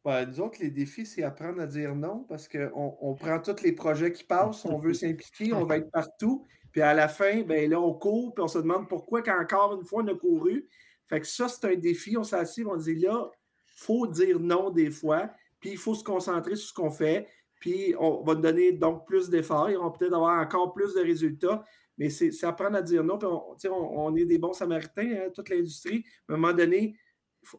Ben, 0.05 0.27
nous 0.27 0.41
autres, 0.41 0.59
les 0.61 0.71
défis, 0.71 1.07
c'est 1.07 1.23
apprendre 1.23 1.61
à 1.61 1.67
dire 1.67 1.95
non 1.95 2.25
parce 2.29 2.49
qu'on 2.49 2.99
on 3.01 3.15
prend 3.15 3.41
tous 3.41 3.63
les 3.63 3.73
projets 3.73 4.13
qui 4.13 4.25
passent, 4.25 4.65
on 4.65 4.79
veut 4.79 4.95
s'impliquer, 4.95 5.53
on 5.53 5.65
va 5.65 5.79
être 5.79 5.91
partout. 5.91 6.45
Puis 6.73 6.83
à 6.83 6.95
la 6.95 7.09
fin, 7.09 7.43
ben 7.43 7.69
là, 7.71 7.81
on 7.81 7.95
court, 7.95 8.35
puis 8.35 8.43
on 8.43 8.49
se 8.49 8.59
demande 8.59 8.89
pourquoi, 8.89 9.23
quand 9.23 9.41
encore 9.41 9.75
une 9.75 9.85
fois, 9.85 10.03
on 10.03 10.09
a 10.09 10.15
couru. 10.15 10.69
Fait 11.07 11.21
que 11.21 11.27
ça, 11.27 11.49
c'est 11.49 11.65
un 11.67 11.77
défi. 11.77 12.17
On 12.17 12.23
s'assied, 12.23 12.65
on 12.65 12.77
dit 12.77 12.95
là, 12.95 13.31
faut 13.77 14.07
dire 14.07 14.39
non 14.39 14.71
des 14.71 14.91
fois, 14.91 15.31
puis 15.59 15.71
il 15.71 15.79
faut 15.79 15.95
se 15.95 16.05
concentrer 16.05 16.57
sur 16.57 16.69
ce 16.69 16.75
qu'on 16.75 16.91
fait. 16.91 17.29
Puis 17.61 17.95
on 17.99 18.23
va 18.23 18.35
donner 18.35 18.73
donc 18.73 19.07
plus 19.07 19.29
d'efforts. 19.29 19.69
On 19.79 19.85
va 19.85 19.91
peut-être 19.91 20.15
avoir 20.15 20.41
encore 20.41 20.73
plus 20.73 20.95
de 20.95 21.01
résultats. 21.01 21.65
Mais 22.01 22.09
c'est 22.09 22.45
apprendre 22.45 22.79
à 22.79 22.83
dire 22.83 23.05
non. 23.05 23.19
on, 23.23 24.17
est 24.17 24.25
des 24.25 24.39
bons 24.39 24.55
samaritains, 24.55 25.19
hein, 25.19 25.29
toute 25.35 25.51
l'industrie. 25.51 26.03
À 26.31 26.33
un 26.33 26.39
moment 26.39 26.55
donné, 26.55 26.97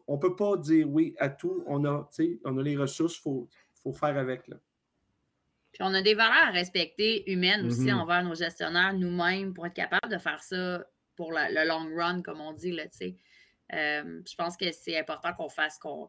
on 0.08 0.16
ne 0.16 0.20
peut 0.20 0.34
pas 0.34 0.56
dire 0.56 0.90
oui 0.90 1.14
à 1.20 1.28
tout. 1.28 1.62
On 1.68 1.84
a, 1.84 2.10
on 2.44 2.58
a 2.58 2.62
les 2.62 2.76
ressources, 2.76 3.18
il 3.18 3.20
faut, 3.20 3.48
faut, 3.84 3.92
faire 3.92 4.18
avec. 4.18 4.48
Là. 4.48 4.56
Puis 5.70 5.84
on 5.84 5.94
a 5.94 6.02
des 6.02 6.14
valeurs 6.14 6.48
à 6.48 6.50
respecter 6.50 7.30
humaines 7.30 7.66
aussi 7.66 7.86
mm-hmm. 7.86 7.94
envers 7.94 8.24
nos 8.24 8.34
gestionnaires, 8.34 8.92
nous-mêmes, 8.94 9.54
pour 9.54 9.64
être 9.64 9.74
capable 9.74 10.12
de 10.12 10.18
faire 10.18 10.42
ça 10.42 10.84
pour 11.14 11.30
le 11.30 11.68
long 11.68 11.94
run, 11.96 12.20
comme 12.22 12.40
on 12.40 12.52
dit. 12.52 12.72
Là, 12.72 12.82
euh, 12.82 14.22
je 14.28 14.34
pense 14.34 14.56
que 14.56 14.72
c'est 14.72 14.98
important 14.98 15.34
qu'on 15.34 15.50
fasse, 15.50 15.78
qu'on 15.78 16.08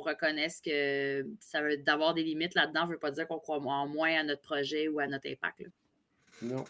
reconnaisse 0.00 0.60
que 0.60 1.26
ça 1.40 1.60
veut 1.60 1.78
d'avoir 1.78 2.14
des 2.14 2.22
limites 2.22 2.54
là-dedans 2.54 2.86
ne 2.86 2.92
veut 2.92 2.98
pas 3.00 3.10
dire 3.10 3.26
qu'on 3.26 3.40
croit 3.40 3.58
en 3.58 3.88
moins 3.88 4.20
à 4.20 4.22
notre 4.22 4.42
projet 4.42 4.86
ou 4.86 5.00
à 5.00 5.08
notre 5.08 5.28
impact. 5.28 5.64
Non. 6.40 6.64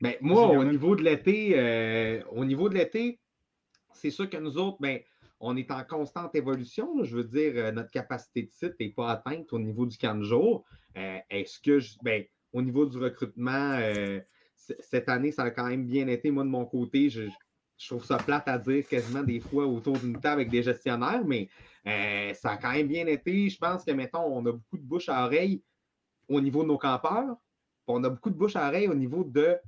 Ben, 0.00 0.14
moi, 0.20 0.46
au 0.48 0.64
niveau 0.64 0.94
de 0.94 1.02
l'été, 1.02 1.58
euh, 1.58 2.22
au 2.30 2.44
niveau 2.44 2.68
de 2.68 2.74
l'été, 2.74 3.18
c'est 3.92 4.10
sûr 4.10 4.30
que 4.30 4.36
nous 4.36 4.56
autres, 4.56 4.78
ben, 4.80 5.00
on 5.40 5.56
est 5.56 5.70
en 5.72 5.82
constante 5.82 6.34
évolution. 6.36 7.02
Je 7.02 7.16
veux 7.16 7.24
dire, 7.24 7.52
euh, 7.56 7.72
notre 7.72 7.90
capacité 7.90 8.42
de 8.42 8.50
site 8.50 8.74
n'est 8.78 8.90
pas 8.90 9.10
atteinte 9.10 9.52
au 9.52 9.58
niveau 9.58 9.86
du 9.86 9.98
camp 9.98 10.14
de 10.14 10.22
jour. 10.22 10.64
Euh, 10.96 11.18
est-ce 11.30 11.58
que, 11.60 11.80
ben, 12.02 12.24
au 12.52 12.62
niveau 12.62 12.86
du 12.86 12.96
recrutement, 12.98 13.78
cette 14.56 15.08
année, 15.08 15.32
ça 15.32 15.42
a 15.44 15.50
quand 15.50 15.66
même 15.66 15.84
bien 15.84 16.06
été. 16.08 16.30
Moi, 16.30 16.44
de 16.44 16.48
mon 16.48 16.64
côté, 16.64 17.10
je, 17.10 17.22
trouve 17.86 18.04
ça 18.04 18.16
plate 18.16 18.48
à 18.48 18.58
dire 18.58 18.86
quasiment 18.88 19.22
des 19.22 19.38
fois 19.38 19.66
autour 19.66 19.98
d'une 19.98 20.18
table 20.18 20.40
avec 20.40 20.50
des 20.50 20.62
gestionnaires, 20.62 21.24
mais 21.26 21.48
ça 22.34 22.52
a 22.52 22.56
quand 22.56 22.72
même 22.72 22.88
bien 22.88 23.06
été. 23.06 23.50
Je 23.50 23.58
pense 23.58 23.84
que, 23.84 23.90
mettons, 23.90 24.24
on 24.24 24.40
a 24.46 24.52
beaucoup 24.52 24.78
de 24.78 24.82
bouche 24.82 25.10
à 25.10 25.26
oreille 25.26 25.62
au 26.28 26.40
niveau 26.40 26.62
de 26.62 26.68
nos 26.68 26.78
campeurs. 26.78 27.36
On 27.86 28.02
a 28.02 28.08
beaucoup 28.08 28.30
de 28.30 28.36
bouche 28.36 28.56
à 28.56 28.66
oreille 28.66 28.88
au 28.88 28.94
niveau 28.94 29.24
de 29.24 29.58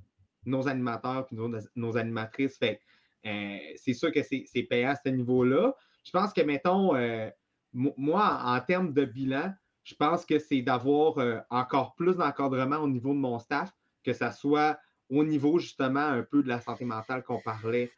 nos 0.44 0.68
animateurs 0.68 1.26
et 1.30 1.36
nos, 1.76 1.96
animatrices. 1.96 2.58
Fait 2.58 2.80
euh, 3.26 3.58
c'est 3.76 3.94
sûr 3.94 4.12
que 4.12 4.20
c'est 4.22 4.62
payant 4.68 4.90
à 4.90 4.96
ce 4.96 5.08
niveau-là. 5.10 5.74
Je 6.04 6.10
pense 6.10 6.32
que, 6.32 6.40
mettons, 6.40 6.94
euh, 6.94 7.28
moi, 7.72 8.40
en, 8.44 8.60
termes 8.60 8.92
de 8.92 9.04
bilan, 9.04 9.52
je 9.84 9.94
pense 9.94 10.24
que 10.24 10.38
c'est 10.38 10.62
d'avoir 10.62 11.18
euh, 11.18 11.38
encore 11.50 11.94
plus 11.94 12.16
d'encadrement 12.16 12.78
au 12.78 12.88
niveau 12.88 13.12
de 13.12 13.18
mon 13.18 13.38
staff, 13.38 13.72
que 14.04 14.12
ce 14.12 14.30
soit 14.30 14.78
au 15.10 15.24
niveau 15.24 15.58
justement 15.58 16.00
un 16.00 16.22
peu 16.22 16.42
de 16.42 16.48
la 16.48 16.60
santé 16.60 16.84
mentale 16.84 17.22
qu'on 17.22 17.40
parlait 17.40 17.90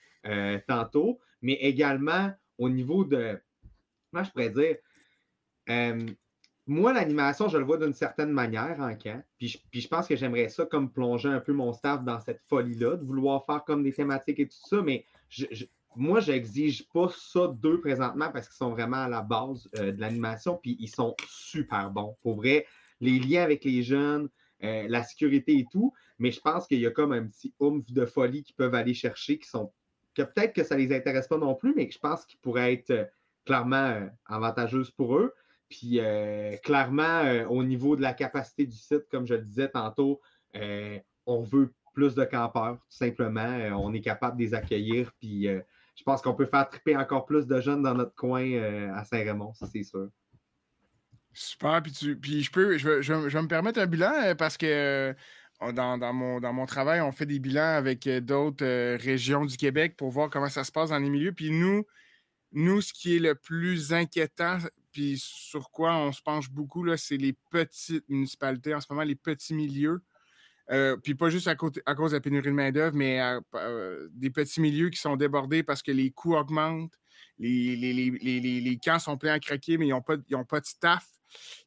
tantôt, 0.68 1.18
mais 1.40 1.54
également 1.54 2.30
au 2.56 2.68
niveau 2.68 3.04
de, 3.04 3.40
comment 4.10 4.22
je 4.22 4.30
pourrais 4.30 4.50
dire, 4.50 4.76
moi, 6.66 6.92
l'animation, 6.92 7.48
je 7.48 7.58
le 7.58 7.64
vois 7.64 7.76
d'une 7.76 7.92
certaine 7.92 8.30
manière 8.30 8.76
en 8.78 8.94
camp. 8.94 9.22
Puis 9.38 9.60
je, 9.72 9.88
pense 9.88 10.06
que 10.06 10.14
j'aimerais 10.14 10.48
ça 10.48 10.64
comme 10.64 10.90
plonger 10.90 11.28
un 11.28 11.40
peu 11.40 11.52
mon 11.52 11.72
staff 11.72 12.04
dans 12.04 12.20
cette 12.20 12.40
folie-là, 12.48 12.96
de 12.96 13.04
vouloir 13.04 13.44
faire 13.46 13.64
comme 13.64 13.82
des 13.82 13.92
thématiques 13.92 14.38
et 14.38 14.46
tout 14.46 14.68
ça. 14.68 14.80
Mais 14.82 15.04
moi, 15.96 16.20
je, 16.20 16.30
n'exige 16.30 16.88
pas 16.92 17.08
ça 17.16 17.48
d'eux 17.48 17.80
présentement 17.80 18.30
parce 18.30 18.48
qu'ils 18.48 18.56
sont 18.56 18.70
vraiment 18.70 18.98
à 18.98 19.08
la 19.08 19.22
base 19.22 19.68
euh, 19.76 19.92
de 19.92 20.00
l'animation. 20.00 20.58
Puis 20.62 20.76
ils 20.78 20.88
sont 20.88 21.16
super 21.26 21.90
bons. 21.90 22.16
Pour 22.22 22.36
vrai, 22.36 22.66
les 23.00 23.18
liens 23.18 23.42
avec 23.42 23.64
les 23.64 23.82
jeunes, 23.82 24.28
euh, 24.62 24.86
la 24.88 25.02
sécurité 25.02 25.58
et 25.58 25.66
tout. 25.70 25.92
Mais 26.20 26.30
je 26.30 26.40
pense 26.40 26.68
qu'il 26.68 26.78
y 26.78 26.86
a 26.86 26.92
comme 26.92 27.12
un 27.12 27.26
petit 27.26 27.52
oomph 27.58 27.90
de 27.90 28.06
folie 28.06 28.44
qu'ils 28.44 28.54
peuvent 28.54 28.76
aller 28.76 28.94
chercher 28.94 29.38
qui 29.38 29.48
sont. 29.48 29.72
que 30.14 30.22
peut-être 30.22 30.52
que 30.52 30.62
ça 30.62 30.76
les 30.76 30.94
intéresse 30.94 31.26
pas 31.26 31.38
non 31.38 31.56
plus, 31.56 31.74
mais 31.74 31.90
je 31.90 31.98
pense 31.98 32.24
qu'ils 32.24 32.38
pourraient 32.38 32.72
être 32.72 32.90
euh, 32.90 33.04
clairement 33.44 34.08
avantageuses 34.26 34.92
pour 34.92 35.16
eux. 35.16 35.34
Puis 35.72 36.00
euh, 36.00 36.54
clairement, 36.58 37.24
euh, 37.24 37.46
au 37.46 37.64
niveau 37.64 37.96
de 37.96 38.02
la 38.02 38.12
capacité 38.12 38.66
du 38.66 38.76
site, 38.76 39.08
comme 39.10 39.26
je 39.26 39.32
le 39.32 39.40
disais 39.40 39.70
tantôt, 39.70 40.20
euh, 40.54 40.98
on 41.24 41.40
veut 41.40 41.72
plus 41.94 42.14
de 42.14 42.24
campeurs, 42.24 42.74
tout 42.74 42.96
simplement. 42.96 43.58
on 43.78 43.94
est 43.94 44.02
capable 44.02 44.36
de 44.36 44.42
les 44.42 44.54
accueillir. 44.54 45.12
Puis 45.18 45.46
je 45.46 46.02
pense 46.04 46.20
qu'on 46.20 46.34
peut 46.34 46.46
faire 46.46 46.68
triper 46.68 46.96
encore 46.96 47.24
plus 47.24 47.46
de 47.46 47.60
jeunes 47.60 47.82
dans 47.82 47.94
notre 47.94 48.14
coin 48.14 48.42
à 48.94 49.04
Saint-Raymond, 49.04 49.52
c'est 49.54 49.82
sûr. 49.82 50.08
Super. 51.34 51.82
Puis, 51.82 52.16
puis 52.16 52.42
je 52.42 52.50
peux, 52.50 52.78
je, 52.78 53.02
je, 53.02 53.12
vais 53.12 53.42
me 53.42 53.48
permettre 53.48 53.78
un 53.78 53.86
bilan 53.86 54.34
parce 54.38 54.56
que 54.56 55.14
dans, 55.60 55.98
dans, 55.98 56.12
mon, 56.14 56.40
dans 56.40 56.52
mon 56.54 56.64
travail, 56.64 57.02
on 57.02 57.12
fait 57.12 57.26
des 57.26 57.38
bilans 57.38 57.76
avec 57.76 58.08
d'autres 58.08 58.96
régions 58.96 59.44
du 59.44 59.58
Québec 59.58 59.94
pour 59.96 60.10
voir 60.10 60.30
comment 60.30 60.48
ça 60.48 60.64
se 60.64 60.72
passe 60.72 60.90
dans 60.90 60.98
les 60.98 61.10
milieux. 61.10 61.32
Puis 61.32 61.50
nous, 61.50 61.84
nous, 62.52 62.80
ce 62.80 62.94
qui 62.94 63.16
est 63.16 63.20
le 63.20 63.34
plus 63.34 63.92
inquiétant, 63.92 64.58
puis 64.92 65.16
sur 65.18 65.70
quoi 65.70 65.96
on 65.96 66.12
se 66.12 66.22
penche 66.22 66.50
beaucoup, 66.50 66.86
c'est 66.96 67.16
les 67.16 67.32
petites 67.50 68.08
municipalités, 68.08 68.74
en 68.74 68.80
ce 68.80 68.86
moment, 68.90 69.02
les 69.02 69.16
petits 69.16 69.54
milieux. 69.54 70.02
Euh, 70.70 70.96
puis 70.96 71.14
pas 71.14 71.28
juste 71.28 71.48
à, 71.48 71.56
cause 71.56 71.72
de 71.72 72.16
la 72.16 72.20
pénurie 72.20 72.46
de 72.46 72.52
main-d'œuvre, 72.52 72.96
mais 72.96 73.20
euh, 73.54 74.08
des 74.12 74.30
petits 74.30 74.60
milieux 74.60 74.90
qui 74.90 75.00
sont 75.00 75.16
débordés 75.16 75.62
parce 75.62 75.82
que 75.82 75.90
les 75.90 76.10
coûts 76.10 76.36
augmentent, 76.36 76.98
les, 77.38 77.76
les, 77.76 78.78
camps 78.78 78.98
sont 78.98 79.16
pleins 79.16 79.32
à 79.32 79.40
craquer, 79.40 79.76
mais 79.76 79.88
ils 79.88 79.90
n'ont 79.90 80.02
pas, 80.02 80.16
pas 80.48 80.60
de 80.60 80.66
staff. 80.66 81.06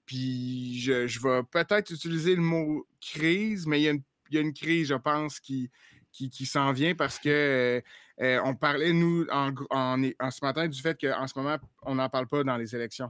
Puis 0.06 0.80
je, 0.80 1.20
vais 1.22 1.44
peut-être 1.44 1.92
utiliser 1.92 2.36
le 2.36 2.42
mot 2.42 2.88
crise, 3.02 3.66
mais 3.68 3.82
il 3.82 3.84
y, 4.32 4.38
a 4.38 4.42
une, 4.42 4.54
crise, 4.54 4.88
je 4.88 4.96
pense, 4.96 5.40
qui, 5.40 5.70
qui, 6.16 6.46
s'en 6.46 6.72
vient 6.72 6.96
parce 6.96 7.20
que 7.20 7.82
euh, 8.22 8.42
on 8.44 8.56
parlait, 8.56 8.94
nous, 8.94 9.26
en, 9.30 9.52
ce 10.32 10.46
matin, 10.46 10.68
du 10.68 10.82
fait 10.82 11.00
qu'en 11.00 11.28
ce 11.28 11.38
moment, 11.38 11.58
on 11.84 11.96
n'en 11.96 12.10
parle 12.10 12.28
pas 12.28 12.44
dans 12.44 12.58
les 12.58 12.76
élections. 12.76 13.10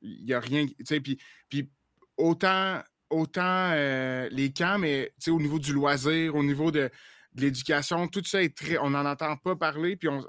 Il 0.00 0.24
n'y 0.24 0.32
a 0.32 0.40
rien. 0.40 0.66
Puis, 1.02 1.18
puis 1.48 1.70
autant 2.16 2.82
autant 3.12 3.70
euh, 3.72 4.28
les 4.30 4.52
camps, 4.52 4.78
mais 4.78 5.12
au 5.28 5.40
niveau 5.40 5.58
du 5.58 5.72
loisir, 5.72 6.34
au 6.34 6.42
niveau 6.42 6.70
de, 6.70 6.90
l'éducation, 7.34 8.08
tout 8.08 8.24
ça 8.24 8.42
est 8.42 8.56
très. 8.56 8.78
On 8.78 8.90
n'en 8.90 9.06
entend 9.06 9.36
pas 9.36 9.56
parler, 9.56 9.96
puis 9.96 10.08
on, 10.08 10.20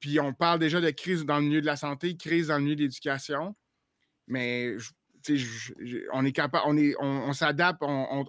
puis 0.00 0.18
on 0.18 0.32
parle 0.32 0.58
déjà 0.58 0.80
de 0.80 0.90
crise 0.90 1.24
dans 1.24 1.38
le 1.38 1.44
milieu 1.44 1.60
de 1.60 1.66
la 1.66 1.76
santé, 1.76 2.16
crise 2.16 2.48
dans 2.48 2.56
le 2.56 2.64
milieu 2.64 2.76
de 2.76 2.82
l'éducation. 2.82 3.54
Mais 4.26 4.76
on 6.12 6.24
est 6.24 6.32
capable, 6.32 6.64
on, 7.00 7.32
s'adapte, 7.32 7.82
on, 7.82 8.24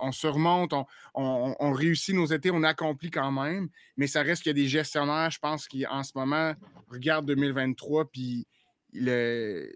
on, 0.00 0.12
surmonte, 0.12 0.72
on, 1.14 1.72
réussit 1.72 2.14
nos 2.14 2.26
étés, 2.26 2.50
on 2.50 2.62
accomplit 2.62 3.10
quand 3.10 3.32
même, 3.32 3.68
mais 3.96 4.06
ça 4.06 4.22
reste 4.22 4.42
qu'il 4.42 4.50
y 4.50 4.60
a 4.60 4.62
des 4.62 4.68
gestionnaires, 4.68 5.30
je 5.30 5.38
pense, 5.38 5.66
qui 5.68 5.86
en 5.86 6.02
ce 6.02 6.12
moment 6.14 6.54
regardent 6.88 7.26
2023, 7.26 8.10
puis 8.10 8.46
ils 8.92 9.72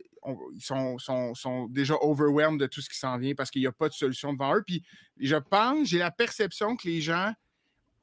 sont, 0.61 0.99
sont, 0.99 1.67
déjà 1.69 1.95
overwhelmed 2.01 2.61
de 2.61 2.67
tout 2.67 2.81
ce 2.81 2.89
qui 2.89 2.99
s'en 2.99 3.17
vient 3.19 3.35
parce 3.35 3.51
qu'il 3.51 3.63
n'y 3.63 3.69
a 3.69 3.73
pas 3.73 3.89
de 3.89 3.95
solution 3.95 4.33
devant 4.33 4.55
eux. 4.57 4.63
Puis 4.67 4.85
je 5.19 5.37
pense, 5.37 5.89
j'ai 5.89 5.99
la 5.99 6.11
perception 6.11 6.77
que 6.77 6.89
les 6.89 7.01
gens 7.01 7.33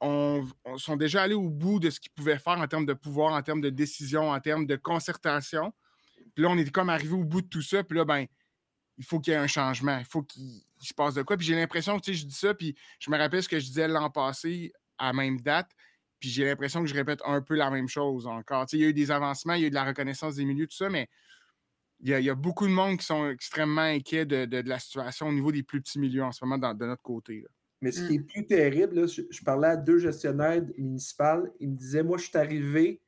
sont 0.00 0.96
déjà 0.96 1.22
allés 1.22 1.34
au 1.34 1.48
bout 1.48 1.80
de 1.80 1.90
ce 1.90 2.00
qu'ils 2.00 2.12
pouvaient 2.12 2.38
faire 2.38 2.58
en 2.58 2.66
termes 2.66 2.86
de 2.86 2.92
pouvoir, 2.92 3.32
en 3.32 3.42
termes 3.42 3.60
de 3.60 3.70
décision, 3.70 4.30
en 4.30 4.40
termes 4.40 4.66
de 4.66 4.76
concertation. 4.76 5.72
Puis 6.34 6.42
là, 6.42 6.50
on 6.50 6.58
est 6.58 6.70
comme 6.70 6.90
arrivé 6.90 7.12
au 7.12 7.24
bout 7.24 7.42
de 7.42 7.48
tout 7.48 7.62
ça. 7.62 7.84
Puis 7.84 7.96
là, 7.96 8.04
ben, 8.04 8.26
il 8.98 9.04
faut 9.04 9.20
qu'il 9.20 9.32
y 9.32 9.34
ait 9.34 9.38
un 9.38 9.46
changement. 9.46 9.98
Il 9.98 10.04
faut 10.04 10.22
qu'il 10.22 10.62
se 10.80 10.94
passe 10.94 11.14
de 11.14 11.22
quoi. 11.22 11.36
Puis 11.36 11.46
j'ai 11.46 11.54
l'impression 11.54 11.98
que, 11.98 12.04
tu 12.04 12.12
sais, 12.12 12.20
je 12.20 12.26
dis 12.26 12.34
ça, 12.34 12.54
puis 12.54 12.74
je 12.98 13.10
me 13.10 13.16
rappelle 13.16 13.42
ce 13.42 13.48
que 13.48 13.58
je 13.58 13.66
disais 13.66 13.88
l'an 13.88 14.10
passé 14.10 14.72
à 14.98 15.06
la 15.06 15.12
même 15.12 15.40
date. 15.40 15.70
Puis 16.20 16.30
j'ai 16.30 16.44
l'impression 16.44 16.80
que 16.82 16.86
je 16.86 16.94
répète 16.94 17.20
un 17.24 17.40
peu 17.40 17.54
la 17.54 17.70
même 17.70 17.88
chose 17.88 18.26
encore. 18.26 18.66
Tu 18.66 18.72
sais, 18.72 18.78
il 18.78 18.82
y 18.82 18.86
a 18.86 18.88
eu 18.88 18.94
des 18.94 19.10
avancements, 19.10 19.54
il 19.54 19.62
y 19.62 19.64
a 19.64 19.66
eu 19.66 19.70
de 19.70 19.74
la 19.74 19.84
reconnaissance 19.84 20.36
des 20.36 20.44
milieux, 20.44 20.66
tout 20.66 20.76
ça, 20.76 20.88
mais 20.88 21.08
il 22.00 22.10
y, 22.10 22.30
a, 22.30 22.34
beaucoup 22.34 22.66
de 22.66 22.72
monde 22.72 22.98
qui 22.98 23.06
sont 23.06 23.30
extrêmement 23.30 23.80
inquiets 23.80 24.26
de, 24.26 24.68
la 24.68 24.78
situation 24.78 25.28
au 25.28 25.32
niveau 25.32 25.52
des 25.52 25.62
plus 25.62 25.80
petits 25.80 25.98
milieux 25.98 26.22
en 26.22 26.32
ce 26.32 26.44
moment 26.44 26.74
de 26.74 26.84
notre 26.84 27.02
côté. 27.02 27.44
Mais 27.80 27.92
ce 27.92 28.06
qui 28.06 28.16
est 28.16 28.18
mmh. 28.18 28.26
plus 28.26 28.46
terrible, 28.46 29.08
je, 29.08 29.44
parlais 29.44 29.68
à 29.68 29.76
deux 29.76 29.98
gestionnaires 29.98 30.62
municipaux, 30.76 31.46
ils 31.60 31.70
me 31.70 31.76
disaient 31.76 32.02
Moi, 32.02 32.18
je 32.18 32.24
suis 32.24 32.36
arrivé 32.36 33.00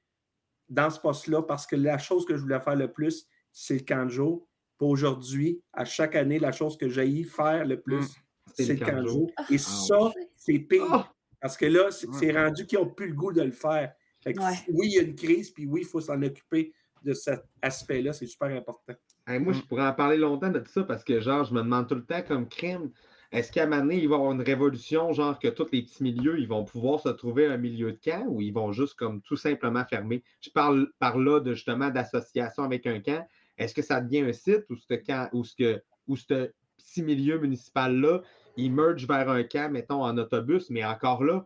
dans 0.69 0.91
ce 0.91 1.01
poste-là 1.01 1.43
parce 1.43 1.67
que 1.67 1.77
la 1.77 1.99
chose 1.99 2.25
que 2.25 2.37
je 2.37 2.43
voulais 2.43 2.61
faire 2.61 2.77
le 2.77 2.93
plus, 2.93 3.27
c'est 3.53 3.75
le 3.75 3.85
camp 3.85 4.05
de 4.05 4.11
jour. 4.11 4.49
Pour 4.79 4.91
aujourd'hui, 4.91 5.63
à 5.73 5.85
chaque 5.85 6.15
année, 6.15 6.39
la 6.39 6.53
chose 6.53 6.77
que 6.77 6.89
j'ai 6.89 7.25
faire 7.25 7.65
le 7.65 7.81
plus, 7.81 8.03
mmh. 8.03 8.51
c'est 8.55 8.75
le 8.75 8.85
camp 8.85 9.03
de 9.03 9.09
jour. 9.09 9.31
Et 9.51 9.55
ah, 9.55 9.59
ça, 9.59 10.13
c'est 10.37 10.59
pire. 10.59 10.85
Ah! 10.91 11.13
Parce 11.41 11.57
que 11.57 11.67
là, 11.67 11.91
c'est 11.91 12.33
rendu 12.33 12.67
qu'ils 12.67 12.79
n'ont 12.79 12.91
plus 12.91 13.09
le 13.09 13.15
goût 13.15 13.33
de 13.33 13.43
le 13.43 13.53
faire. 13.53 13.93
Oui, 14.27 14.89
il 14.89 14.93
y 14.95 14.99
a 14.99 15.03
une 15.03 15.15
crise, 15.15 15.51
puis 15.51 15.67
oui, 15.67 15.83
il 15.83 15.87
faut 15.87 16.01
s'en 16.01 16.21
occuper 16.23 16.73
de 17.05 17.15
cet 17.15 17.45
aspect-là, 17.63 18.13
c'est 18.13 18.27
super 18.27 18.49
important. 18.49 18.95
moi, 19.29 19.53
je 19.53 19.61
mm. 19.61 19.63
pourrais 19.69 19.87
en 19.87 19.93
parler 19.93 20.17
longtemps 20.17 20.51
de 20.51 20.63
ça 20.67 20.83
parce 20.83 21.05
que, 21.05 21.21
genre, 21.21 21.45
je 21.45 21.55
me 21.55 21.63
demande 21.63 21.89
tout 21.89 21.95
le 21.95 22.05
temps 22.05 22.23
comme 22.23 22.49
crime, 22.49 22.91
est-ce 23.37 23.53
qu'à 23.53 23.65
un 23.65 23.67
moment 23.67 23.83
donné, 23.83 23.99
il 23.99 24.09
va 24.09 24.15
y 24.15 24.19
avoir 24.19 24.33
une 24.33 24.41
révolution, 24.41 25.13
genre 25.13 25.39
que 25.39 25.49
tous 25.49 25.69
les 25.71 25.83
petits 25.83 26.03
milieux, 26.03 26.39
ils 26.39 26.49
vont 26.49 26.65
pouvoir 26.65 27.01
se 27.01 27.11
trouver 27.11 27.47
un 27.47 27.59
milieu 27.59 27.93
de 27.93 27.99
camp 28.03 28.25
ou 28.29 28.41
ils 28.41 28.53
vont 28.53 28.73
juste 28.73 28.95
comme 28.95 29.21
tout 29.21 29.37
simplement 29.37 29.85
fermer? 29.85 30.25
Je 30.41 30.49
parle 30.49 30.89
par 30.99 31.19
là 31.19 31.41
de 31.41 31.53
justement 31.53 31.91
d'association 31.91 32.63
avec 32.63 32.87
un 32.87 32.99
camp. 33.01 33.27
Est-ce 33.59 33.75
que 33.75 33.83
ça 33.83 34.01
devient 34.01 34.21
un 34.21 34.33
site 34.33 34.65
ou 34.71 34.77
ce 34.77 34.95
camp 34.95 35.29
ou 35.35 35.45
ce 35.45 35.81
ou 36.09 36.17
ce 36.17 36.51
petit 36.79 37.03
milieu 37.03 37.39
municipal-là, 37.39 38.23
il 38.57 38.73
merge 38.73 39.07
vers 39.07 39.29
un 39.29 39.43
camp, 39.43 39.71
mettons, 39.71 40.03
en 40.03 40.17
autobus, 40.17 40.71
mais 40.71 40.85
encore 40.85 41.23
là, 41.23 41.45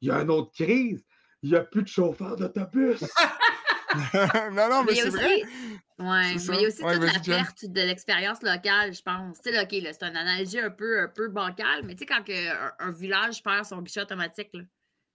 il 0.00 0.08
y 0.08 0.10
a 0.10 0.22
une 0.22 0.30
autre 0.30 0.52
crise. 0.52 1.04
Il 1.42 1.50
n'y 1.50 1.56
a 1.56 1.60
plus 1.60 1.82
de 1.82 1.88
chauffeurs 1.88 2.36
d'autobus. 2.36 3.02
non, 4.52 4.70
non, 4.70 4.82
mais, 4.84 4.94
c'est 4.94 5.10
vrai. 5.10 5.42
Oui, 6.00 6.06
mais 6.06 6.54
il 6.56 6.60
y 6.60 6.64
a 6.64 6.68
aussi 6.68 6.82
toute 6.82 7.02
la 7.02 7.18
perte 7.18 7.64
de 7.64 7.80
l'expérience 7.80 8.40
locale, 8.42 8.94
je 8.94 9.02
pense. 9.02 9.40
Tu 9.42 9.50
sais, 9.50 9.60
OK, 9.60 9.70
c'est 9.70 10.02
une 10.04 10.16
analogie 10.16 10.60
un 10.60 10.70
peu, 10.70 11.00
un 11.00 11.08
peu 11.08 11.28
bancale, 11.28 11.82
mais 11.84 11.96
tu 11.96 12.00
sais, 12.00 12.06
quand 12.06 12.22
un, 12.78 12.90
village 12.92 13.42
perd 13.42 13.64
son 13.64 13.82
guichet 13.82 14.02
automatique, 14.02 14.50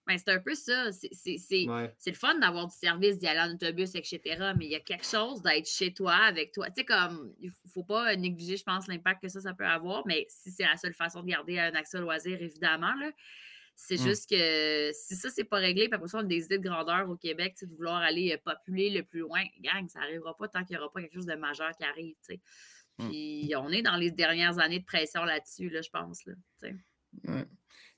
ben, 0.06 0.18
c'est 0.18 0.28
un 0.28 0.40
peu 0.40 0.54
ça. 0.54 0.92
C'est 0.92 1.38
le 1.38 2.12
fun 2.12 2.38
d'avoir 2.38 2.66
du 2.66 2.76
service, 2.76 3.18
d'y 3.18 3.26
aller 3.26 3.40
en 3.40 3.54
autobus, 3.54 3.94
etc. 3.94 4.20
Mais 4.58 4.66
il 4.66 4.72
y 4.72 4.74
a 4.74 4.80
quelque 4.80 5.06
chose 5.06 5.40
d'être 5.40 5.66
chez 5.66 5.94
toi, 5.94 6.16
avec 6.16 6.52
toi. 6.52 6.66
Tu 6.66 6.80
sais, 6.80 6.84
comme, 6.84 7.32
il 7.40 7.48
ne 7.48 7.70
faut 7.70 7.84
pas 7.84 8.14
négliger, 8.14 8.58
je 8.58 8.64
pense, 8.64 8.86
l'impact 8.86 9.22
que 9.22 9.28
ça, 9.28 9.40
ça 9.40 9.54
peut 9.54 9.66
avoir, 9.66 10.06
mais 10.06 10.26
si 10.28 10.50
c'est 10.50 10.64
la 10.64 10.76
seule 10.76 10.92
façon 10.92 11.22
de 11.22 11.28
garder 11.28 11.58
un 11.58 11.74
accès 11.74 11.96
au 11.96 12.02
loisir, 12.02 12.36
évidemment, 12.42 12.94
là, 13.00 13.10
c'est 13.76 13.96
mmh. 13.96 14.06
juste 14.06 14.30
que 14.30 14.90
si 14.92 15.16
ça, 15.16 15.30
c'est 15.30 15.44
pas 15.44 15.56
réglé, 15.56 15.88
puis 15.88 15.94
après 15.94 16.08
ça, 16.08 16.18
on 16.18 16.20
a 16.20 16.24
des 16.24 16.44
idées 16.44 16.58
de 16.58 16.68
grandeur 16.68 17.08
au 17.08 17.16
Québec, 17.16 17.56
de 17.60 17.74
vouloir 17.74 17.96
aller 17.96 18.32
euh, 18.32 18.38
populer 18.52 18.90
le 18.90 19.02
plus 19.02 19.20
loin, 19.20 19.42
gang, 19.60 19.88
ça 19.88 20.00
n'arrivera 20.00 20.36
pas 20.36 20.48
tant 20.48 20.64
qu'il 20.64 20.76
n'y 20.76 20.82
aura 20.82 20.92
pas 20.92 21.00
quelque 21.00 21.14
chose 21.14 21.26
de 21.26 21.34
majeur 21.34 21.70
qui 21.76 21.84
arrive, 21.84 22.14
tu 22.26 22.34
sais. 22.34 22.40
Mmh. 22.98 23.08
Puis 23.08 23.52
on 23.56 23.70
est 23.70 23.82
dans 23.82 23.96
les 23.96 24.10
dernières 24.12 24.58
années 24.58 24.78
de 24.78 24.84
pression 24.84 25.24
là-dessus, 25.24 25.68
là, 25.70 25.82
je 25.82 25.90
pense, 25.90 26.24
là, 26.24 26.34
ouais. 26.62 27.44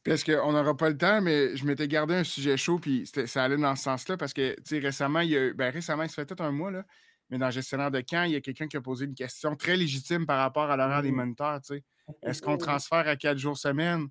Parce 0.03 0.23
qu'on 0.23 0.53
n'aura 0.53 0.77
pas 0.77 0.89
le 0.89 0.97
temps, 0.97 1.21
mais 1.21 1.57
je 1.57 1.65
m'étais 1.67 1.89
gardé 1.89 2.15
un 2.15 2.25
sujet 2.25 2.57
chaud, 2.57 2.79
puis 2.79 3.07
ça 3.27 3.45
allait 3.45 3.57
dans 3.57 3.75
ce 3.75 3.83
sens-là, 3.83 4.17
parce 4.17 4.33
que, 4.33 4.55
tu 4.55 4.63
sais, 4.65 4.79
récemment, 4.79 5.21
il 5.21 5.31
y 5.31 5.37
a 5.37 5.53
ben, 5.53 5.71
récemment, 5.71 6.07
ça 6.07 6.15
fait 6.15 6.27
peut-être 6.27 6.43
un 6.43 6.53
mois, 6.53 6.71
là, 6.71 6.85
mais 7.29 7.39
dans 7.39 7.47
le 7.47 7.53
gestionnaire 7.53 7.91
de 7.91 8.01
camp, 8.01 8.23
il 8.23 8.33
y 8.33 8.37
a 8.37 8.41
quelqu'un 8.41 8.69
qui 8.69 8.77
a 8.77 8.81
posé 8.81 9.05
une 9.05 9.15
question 9.15 9.57
très 9.57 9.77
légitime 9.77 10.25
par 10.25 10.39
rapport 10.39 10.71
à 10.71 10.77
l'horaire 10.77 11.03
des 11.03 11.11
mmh. 11.11 11.17
moniteurs, 11.17 11.61
tu 11.61 11.75
sais. 11.75 11.85
Est-ce 12.23 12.41
qu'on 12.41 12.57
transfère 12.57 13.09
à 13.09 13.17
quatre 13.17 13.39
jours 13.39 13.59
semaine? 13.59 14.07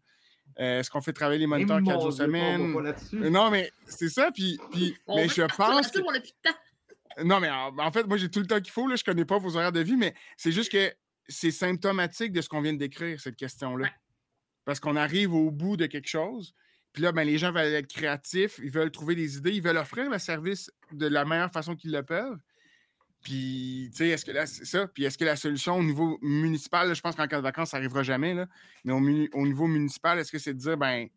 Euh, 0.60 0.80
est-ce 0.80 0.90
qu'on 0.90 1.02
fait 1.02 1.14
travailler 1.14 1.40
les 1.40 1.48
moniteurs 1.48 1.82
quatre 1.84 2.02
jours 2.02 2.14
semaine? 2.14 2.74
Non, 3.12 3.50
mais 3.50 3.72
c'est 3.88 4.10
ça. 4.10 4.32
Puis, 4.32 4.58
puis 4.72 4.96
mais 5.08 5.28
je 5.28 5.44
pense. 5.44 5.92
Que... 5.92 7.24
Non, 7.24 7.40
mais 7.40 7.50
en, 7.50 7.92
fait, 7.92 8.06
moi, 8.08 8.18
j'ai 8.18 8.30
tout 8.30 8.40
le 8.40 8.48
temps 8.48 8.62
qu'il 8.62 8.72
faut. 8.72 8.88
Là, 8.88 8.96
je 8.96 9.04
ne 9.06 9.06
connais 9.06 9.26
pas 9.26 9.38
vos 9.38 9.56
horaires 9.56 9.72
de 9.72 9.82
vie, 9.82 9.98
mais 9.98 10.14
c'est 10.38 10.52
juste 10.52 10.72
que 10.72 10.94
c'est 11.28 11.52
symptomatique 11.52 12.32
de 12.32 12.42
ce 12.42 12.50
qu'on 12.50 12.62
vient 12.62 12.74
de 12.74 12.78
décrire, 12.78 13.20
cette 13.20 13.36
question-là. 13.36 13.90
Parce 14.64 14.80
qu'on 14.80 14.96
arrive 14.96 15.34
au 15.34 15.52
bout 15.52 15.78
de 15.78 15.86
quelque 15.86 16.08
chose. 16.08 16.54
Puis 16.94 17.04
là, 17.04 17.12
ben, 17.12 17.24
les 17.24 17.38
gens 17.38 17.52
veulent 17.52 17.74
être 17.74 17.92
créatifs, 17.94 18.60
ils 18.64 18.72
veulent 18.72 18.92
trouver 18.92 19.16
des 19.16 19.38
idées, 19.38 19.52
ils 19.52 19.62
veulent 19.62 19.78
offrir 19.78 20.10
le 20.10 20.18
service 20.18 20.72
de 20.94 21.08
la 21.08 21.26
meilleure 21.26 21.52
façon 21.52 21.76
qu'ils 21.76 21.92
le 21.92 22.04
peuvent. 22.04 22.38
Puis, 23.26 23.90
tu 23.90 23.98
sais, 23.98 24.10
est-ce 24.10 24.24
que 24.24 24.32
là, 24.32 24.46
c'est 24.46 24.66
ça? 24.66 24.86
Puis, 24.86 25.04
est-ce 25.04 25.18
que 25.18 25.26
la 25.26 25.36
solution 25.36 25.78
au 25.78 25.84
niveau 25.84 26.20
municipal, 26.22 26.94
je 26.94 27.02
pense 27.02 27.16
qu'en 27.16 27.26
cas 27.26 27.38
de 27.38 27.42
vacances, 27.42 27.72
ça 27.72 27.78
n'arrivera 27.78 28.04
jamais, 28.04 28.36
là, 28.36 28.46
mais 28.84 28.94
au, 28.94 29.00
niveau 29.48 29.66
municipal, 29.66 30.20
est-ce 30.20 30.32
que 30.32 30.38
c'est 30.38 30.54
de 30.54 30.60
dire, 30.60 30.78
ben, 30.78 31.08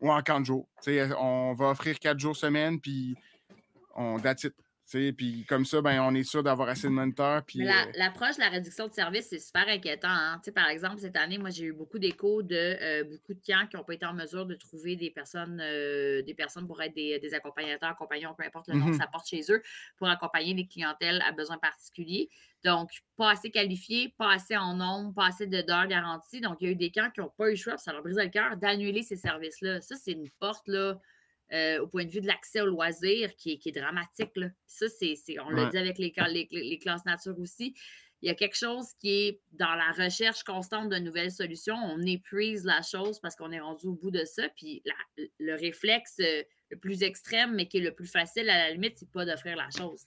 ou 0.00 0.12
en 0.12 0.22
camp 0.22 0.38
de 0.38 0.46
jours, 0.46 0.68
tu 0.80 0.92
sais, 0.92 1.08
on 1.18 1.54
va 1.54 1.70
offrir 1.70 1.98
quatre 1.98 2.20
jours 2.20 2.36
semaine, 2.36 2.80
puis 2.80 3.16
on 3.96 4.16
date 4.18 4.46
puis 4.90 5.44
comme 5.48 5.64
ça, 5.64 5.80
ben, 5.80 6.00
on 6.00 6.14
est 6.14 6.22
sûr 6.22 6.42
d'avoir 6.42 6.68
assez 6.68 6.86
de 6.86 6.92
moniteurs. 6.92 7.42
Puis, 7.44 7.66
euh 7.66 7.72
L'approche 7.96 8.36
de 8.36 8.40
la 8.40 8.48
réduction 8.48 8.86
de 8.86 8.92
services, 8.92 9.26
c'est 9.30 9.38
super 9.38 9.66
inquiétant. 9.68 10.08
Hein. 10.08 10.40
Par 10.54 10.68
exemple, 10.68 10.98
cette 10.98 11.16
année, 11.16 11.38
moi, 11.38 11.50
j'ai 11.50 11.64
eu 11.64 11.72
beaucoup 11.72 11.98
d'échos 11.98 12.42
de 12.42 12.54
euh, 12.54 13.04
beaucoup 13.04 13.34
de 13.34 13.40
clients 13.40 13.66
qui 13.68 13.76
n'ont 13.76 13.84
pas 13.84 13.94
été 13.94 14.06
en 14.06 14.14
mesure 14.14 14.46
de 14.46 14.54
trouver 14.54 14.94
des 14.96 15.10
personnes, 15.10 15.60
euh, 15.60 16.22
des 16.22 16.34
personnes 16.34 16.66
pour 16.66 16.80
être 16.82 16.94
des, 16.94 17.34
accompagnateurs, 17.34 17.90
accompagnants, 17.90 18.34
peu 18.34 18.44
importe 18.44 18.68
le 18.68 18.74
nom 18.74 18.86
que 18.86 18.90
mmh 18.92 18.98
ça 18.98 19.06
porte 19.08 19.28
chez 19.28 19.42
eux, 19.50 19.62
pour 19.98 20.08
accompagner 20.08 20.54
les 20.54 20.66
clientèles 20.66 21.22
à 21.26 21.32
besoins 21.32 21.58
particuliers. 21.58 22.30
Donc, 22.64 22.90
pas 23.16 23.30
assez 23.30 23.50
qualifiés, 23.50 24.14
pas 24.16 24.32
assez 24.32 24.56
en 24.56 24.74
nombre, 24.74 25.14
pas 25.14 25.26
assez 25.26 25.46
d'heures 25.46 25.86
garanties. 25.86 26.40
Donc, 26.40 26.58
il 26.60 26.66
y 26.66 26.68
a 26.68 26.72
eu 26.72 26.76
des 26.76 26.90
clients 26.90 27.10
qui 27.10 27.20
n'ont 27.20 27.32
pas 27.36 27.48
eu 27.48 27.50
le 27.50 27.56
choix, 27.56 27.76
ça 27.76 27.92
leur 27.92 28.02
brise 28.02 28.16
le 28.16 28.28
cœur, 28.28 28.56
d'annuler 28.56 29.02
ces 29.02 29.16
services-là. 29.16 29.80
Ça, 29.80 29.96
c'est 29.96 30.12
une 30.12 30.30
porte, 30.38 30.66
là 30.68 30.98
euh, 31.52 31.80
au 31.80 31.86
point 31.86 32.04
de 32.04 32.10
vue 32.10 32.20
de 32.20 32.26
l'accès 32.26 32.60
au 32.60 32.66
loisir 32.66 33.34
qui 33.36 33.60
est, 33.64 33.72
dramatique. 33.72 34.32
Là. 34.36 34.48
Ça, 34.66 34.86
c'est, 34.88 35.16
on 35.40 35.50
l'a 35.50 35.66
dit 35.66 35.78
avec 35.78 35.98
les, 35.98 36.12
les, 36.50 36.78
classes 36.78 37.04
nature 37.04 37.38
aussi. 37.38 37.74
Il 38.22 38.28
y 38.28 38.30
a 38.30 38.34
quelque 38.34 38.56
chose 38.56 38.92
qui 38.98 39.10
est 39.10 39.40
dans 39.52 39.74
la 39.74 39.92
recherche 39.92 40.42
constante 40.42 40.88
de 40.88 40.96
nouvelles 40.96 41.30
solutions. 41.30 41.76
On 41.76 42.00
épuise 42.02 42.64
la 42.64 42.82
chose 42.82 43.20
parce 43.20 43.36
qu'on 43.36 43.52
est 43.52 43.60
rendu 43.60 43.86
au 43.86 43.94
bout 43.94 44.10
de 44.10 44.24
ça. 44.24 44.48
Puis 44.56 44.82
le 45.38 45.54
réflexe 45.54 46.16
euh, 46.20 46.42
le 46.70 46.78
plus 46.78 47.02
extrême, 47.02 47.54
mais 47.54 47.68
qui 47.68 47.78
est 47.78 47.82
le 47.82 47.94
plus 47.94 48.10
facile 48.10 48.50
à 48.50 48.58
la 48.58 48.70
limite, 48.72 48.96
c'est 48.96 49.10
pas 49.10 49.24
d'offrir 49.24 49.56
la 49.56 49.68
chose. 49.70 50.04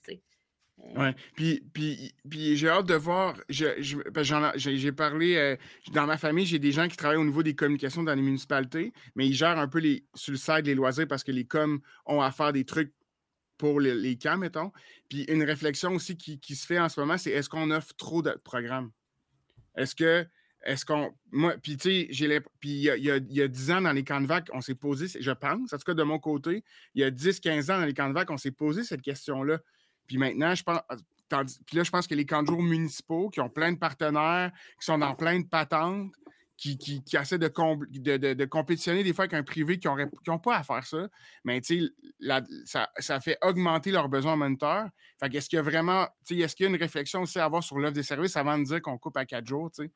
Oui, 0.96 1.08
puis, 1.34 1.62
puis, 1.72 2.14
puis 2.28 2.56
j'ai 2.56 2.68
hâte 2.68 2.86
de 2.86 2.94
voir. 2.94 3.36
J'ai 3.48 4.92
parlé 4.92 5.36
euh, 5.36 5.56
dans 5.92 6.06
ma 6.06 6.16
famille, 6.16 6.46
j'ai 6.46 6.58
des 6.58 6.72
gens 6.72 6.88
qui 6.88 6.96
travaillent 6.96 7.18
au 7.18 7.24
niveau 7.24 7.42
des 7.42 7.54
communications 7.54 8.02
dans 8.02 8.14
les 8.14 8.22
municipalités, 8.22 8.92
mais 9.14 9.26
ils 9.26 9.34
gèrent 9.34 9.58
un 9.58 9.68
peu 9.68 9.78
les, 9.78 10.04
sur 10.14 10.32
le 10.32 10.38
site 10.38 10.66
les 10.66 10.74
loisirs 10.74 11.06
parce 11.06 11.22
que 11.22 11.32
les 11.32 11.44
coms 11.44 11.80
ont 12.06 12.20
à 12.20 12.30
faire 12.30 12.52
des 12.52 12.64
trucs 12.64 12.92
pour 13.56 13.80
les, 13.80 13.94
les 13.94 14.16
camps, 14.16 14.38
mettons. 14.38 14.72
Puis 15.08 15.24
une 15.24 15.42
réflexion 15.42 15.92
aussi 15.94 16.16
qui, 16.16 16.40
qui 16.40 16.56
se 16.56 16.66
fait 16.66 16.78
en 16.80 16.88
ce 16.88 16.98
moment, 16.98 17.18
c'est 17.18 17.30
est-ce 17.30 17.48
qu'on 17.48 17.70
offre 17.70 17.94
trop 17.96 18.22
de 18.22 18.32
programmes? 18.42 18.90
Est-ce 19.76 19.94
que 19.94 20.26
est-ce 20.62 20.84
qu'on. 20.84 21.14
Moi, 21.30 21.54
puis 21.62 21.76
tu 21.76 21.90
sais, 21.90 22.08
il 22.10 22.70
y 22.80 22.90
a, 22.90 22.96
il 22.96 23.32
y 23.32 23.42
a 23.42 23.48
10 23.48 23.70
ans 23.70 23.80
dans 23.80 23.92
les 23.92 24.04
camps 24.04 24.20
de 24.20 24.26
vac, 24.26 24.48
on 24.52 24.60
s'est 24.60 24.74
posé, 24.74 25.06
je 25.08 25.30
pense, 25.30 25.72
en 25.72 25.78
tout 25.78 25.84
cas 25.84 25.94
de 25.94 26.02
mon 26.02 26.18
côté, 26.18 26.64
il 26.94 27.00
y 27.00 27.04
a 27.04 27.10
10-15 27.10 27.72
ans 27.72 27.80
dans 27.80 27.86
les 27.86 27.94
camps 27.94 28.08
de 28.08 28.14
vac, 28.14 28.30
on 28.30 28.36
s'est 28.36 28.50
posé 28.50 28.84
cette 28.84 29.00
question-là. 29.00 29.60
Puis 30.10 30.18
maintenant, 30.18 30.52
je 30.56 30.64
pense. 30.64 30.80
Puis 31.64 31.76
là, 31.76 31.84
je 31.84 31.90
pense 31.92 32.08
que 32.08 32.16
les 32.16 32.26
camps 32.26 32.42
de 32.42 32.48
jour 32.48 32.60
municipaux 32.60 33.30
qui 33.30 33.40
ont 33.40 33.48
plein 33.48 33.70
de 33.70 33.78
partenaires, 33.78 34.50
qui 34.76 34.84
sont 34.84 34.98
dans 34.98 35.14
plein 35.14 35.38
de 35.38 35.46
patentes, 35.46 36.10
qui, 36.56 36.76
qui, 36.76 37.04
qui 37.04 37.16
essaient 37.16 37.38
de, 37.38 37.46
de, 37.46 38.34
de, 38.34 38.44
compétitionner 38.46 39.04
des 39.04 39.12
fois 39.12 39.26
avec 39.26 39.34
un 39.34 39.44
privé 39.44 39.78
qui 39.78 39.86
n'ont 39.86 40.38
pas 40.40 40.56
à 40.56 40.64
faire 40.64 40.84
ça. 40.84 41.08
Mais 41.44 41.60
tu 41.60 41.88
sais, 42.20 42.40
ça, 42.64 42.90
ça, 42.98 43.20
fait 43.20 43.38
augmenter 43.40 43.92
leurs 43.92 44.08
besoins 44.08 44.32
en 44.32 44.38
moniteur. 44.38 44.88
Fait 45.20 45.28
qu'est-ce 45.30 45.48
qu'il 45.48 45.58
y 45.58 45.60
a 45.60 45.62
vraiment, 45.62 46.08
tu 46.26 46.34
sais, 46.34 46.40
est-ce 46.40 46.56
qu'il 46.56 46.64
y 46.64 46.66
a 46.66 46.70
une 46.70 46.80
réflexion 46.80 47.22
aussi 47.22 47.38
à 47.38 47.44
avoir 47.44 47.62
sur 47.62 47.78
l'offre 47.78 47.94
des 47.94 48.02
services 48.02 48.36
avant 48.36 48.58
de 48.58 48.64
dire 48.64 48.82
qu'on 48.82 48.98
coupe 48.98 49.16
à 49.16 49.24
quatre 49.24 49.46
jours, 49.46 49.70
tu 49.70 49.88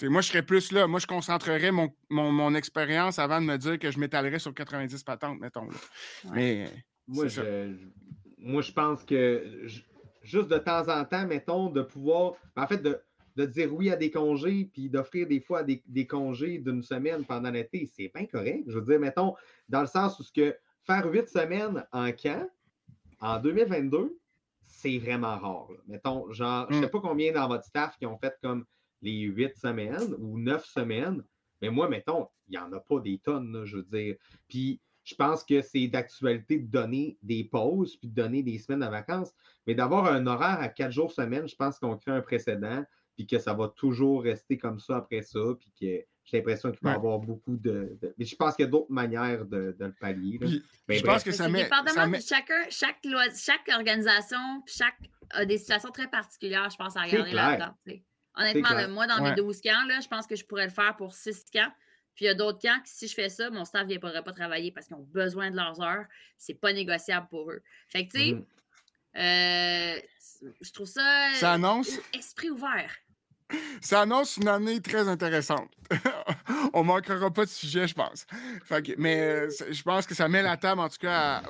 sais? 0.00 0.08
moi, 0.08 0.22
je 0.22 0.26
serais 0.26 0.42
plus 0.42 0.72
là. 0.72 0.88
Moi, 0.88 0.98
je 0.98 1.06
concentrerais 1.06 1.70
mon, 1.70 1.94
mon, 2.10 2.52
expérience 2.56 3.20
avant 3.20 3.40
de 3.40 3.46
me 3.46 3.58
dire 3.58 3.78
que 3.78 3.92
je 3.92 4.00
m'étalerais 4.00 4.40
sur 4.40 4.52
90 4.52 5.04
patentes, 5.04 5.38
mettons. 5.38 5.68
Mais 6.32 6.68
moi 7.06 7.28
je, 7.28 7.76
moi, 8.42 8.62
je 8.62 8.72
pense 8.72 9.04
que 9.04 9.66
juste 10.22 10.48
de 10.48 10.58
temps 10.58 10.88
en 10.88 11.04
temps, 11.04 11.26
mettons, 11.26 11.70
de 11.70 11.82
pouvoir, 11.82 12.34
en 12.56 12.66
fait, 12.66 12.82
de, 12.82 13.46
dire 13.46 13.72
oui 13.74 13.90
à 13.90 13.96
des 13.96 14.10
congés, 14.10 14.68
puis 14.72 14.90
d'offrir 14.90 15.26
des 15.26 15.40
fois 15.40 15.62
des, 15.62 16.06
congés 16.06 16.58
d'une 16.58 16.82
semaine 16.82 17.24
pendant 17.24 17.50
l'été, 17.50 17.86
c'est 17.86 18.08
pas 18.08 18.26
correct. 18.26 18.64
Je 18.66 18.78
veux 18.78 18.84
dire, 18.84 19.00
mettons, 19.00 19.34
dans 19.68 19.80
le 19.80 19.86
sens 19.86 20.18
où 20.18 20.22
ce 20.22 20.32
que 20.32 20.56
faire 20.84 21.06
huit 21.10 21.28
semaines 21.28 21.84
en 21.92 22.12
camp, 22.12 22.48
en 23.20 23.38
2022, 23.38 24.18
c'est 24.66 24.98
vraiment 24.98 25.38
rare. 25.38 25.68
Mettons, 25.86 26.30
genre, 26.32 26.66
je 26.70 26.80
sais 26.80 26.86
mm. 26.86 26.90
pas 26.90 27.00
combien 27.00 27.32
dans 27.32 27.48
votre 27.48 27.64
staff 27.64 27.96
qui 27.98 28.06
ont 28.06 28.18
fait 28.18 28.36
comme 28.42 28.64
les 29.00 29.20
huit 29.20 29.56
semaines 29.56 30.14
ou 30.18 30.38
neuf 30.38 30.64
semaines. 30.66 31.22
Mais 31.60 31.70
moi, 31.70 31.88
mettons, 31.88 32.28
il 32.48 32.52
n'y 32.52 32.58
en 32.58 32.72
a 32.72 32.80
pas 32.80 32.98
des 33.00 33.18
tonnes, 33.18 33.62
je 33.64 33.76
veux 33.76 33.84
dire. 33.84 34.16
Puis 34.48 34.80
je 35.04 35.14
pense 35.14 35.44
que 35.44 35.62
c'est 35.62 35.88
d'actualité 35.88 36.58
de 36.58 36.70
donner 36.70 37.18
des 37.22 37.44
pauses 37.44 37.96
puis 37.96 38.08
de 38.08 38.14
donner 38.14 38.42
des 38.42 38.58
semaines 38.58 38.80
de 38.80 38.90
vacances. 38.90 39.32
Mais 39.66 39.74
d'avoir 39.74 40.06
un 40.06 40.26
horaire 40.26 40.60
à 40.60 40.68
quatre 40.68 40.92
jours 40.92 41.12
semaine, 41.12 41.48
je 41.48 41.56
pense 41.56 41.78
qu'on 41.78 41.96
crée 41.96 42.12
un 42.12 42.20
précédent 42.20 42.84
puis 43.16 43.26
que 43.26 43.38
ça 43.38 43.52
va 43.52 43.68
toujours 43.68 44.22
rester 44.22 44.58
comme 44.58 44.78
ça 44.78 44.96
après 44.96 45.22
ça. 45.22 45.40
Puis 45.58 45.70
que 45.78 46.04
j'ai 46.24 46.36
l'impression 46.38 46.70
qu'il 46.70 46.80
va 46.82 46.92
y 46.92 46.94
avoir 46.94 47.18
beaucoup 47.18 47.56
de, 47.56 47.98
Mais 48.16 48.24
je 48.24 48.36
pense 48.36 48.54
qu'il 48.54 48.64
y 48.64 48.68
a 48.68 48.70
d'autres 48.70 48.92
manières 48.92 49.44
de, 49.44 49.74
le 49.78 49.92
pallier. 50.00 50.38
mais 50.88 50.98
je 50.98 51.04
pense 51.04 51.22
que 51.22 51.32
ça 51.32 51.48
met. 51.48 51.68
Ça 51.68 52.06
met... 52.06 52.20
Chacun, 52.20 52.54
chaque, 52.70 53.04
chaque 53.34 53.68
organisation, 53.74 54.38
chaque 54.66 54.98
a 55.30 55.44
des 55.44 55.58
situations 55.58 55.90
très 55.90 56.08
particulières, 56.08 56.68
je 56.70 56.76
pense, 56.76 56.96
à 56.96 57.02
regarder 57.02 57.32
là-dedans. 57.32 57.74
Honnêtement, 58.34 58.88
moi, 58.88 59.06
dans 59.06 59.22
mes 59.22 59.34
12 59.34 59.60
camps, 59.60 59.86
là, 59.88 60.00
je 60.00 60.08
pense 60.08 60.26
que 60.26 60.36
je 60.36 60.44
pourrais 60.44 60.64
le 60.64 60.72
faire 60.72 60.96
pour 60.96 61.12
6 61.12 61.44
camps. 61.52 61.72
Puis 62.14 62.26
il 62.26 62.28
y 62.28 62.30
a 62.30 62.34
d'autres 62.34 62.60
camps 62.60 62.80
que 62.82 62.88
si 62.88 63.08
je 63.08 63.14
fais 63.14 63.28
ça, 63.28 63.50
mon 63.50 63.64
staff 63.64 63.86
ne 63.86 63.96
pourrait 63.98 64.22
pas 64.22 64.32
travailler 64.32 64.70
parce 64.70 64.86
qu'ils 64.86 64.96
ont 64.96 65.06
besoin 65.12 65.50
de 65.50 65.56
leurs 65.56 65.80
heures. 65.80 66.04
C'est 66.36 66.54
pas 66.54 66.72
négociable 66.72 67.26
pour 67.28 67.50
eux. 67.50 67.62
Fait 67.88 68.06
que, 68.06 68.12
tu 68.12 68.18
sais, 68.18 68.32
mm-hmm. 69.16 69.96
euh, 69.96 70.00
je 70.60 70.72
trouve 70.72 70.86
ça. 70.86 71.30
Ça 71.34 71.52
annonce. 71.52 71.90
Esprit 72.12 72.50
ouvert. 72.50 72.92
Ça 73.80 74.02
annonce 74.02 74.36
une 74.36 74.48
année 74.48 74.80
très 74.80 75.08
intéressante. 75.08 75.70
On 76.74 76.84
manquera 76.84 77.30
pas 77.30 77.44
de 77.44 77.50
sujet, 77.50 77.86
je 77.86 77.94
pense. 77.94 78.26
mais 78.98 79.20
euh, 79.20 79.50
je 79.70 79.82
pense 79.82 80.06
que 80.06 80.14
ça 80.14 80.28
met 80.28 80.42
la 80.42 80.56
table, 80.56 80.80
en 80.80 80.88
tout 80.88 80.98
cas, 80.98 81.42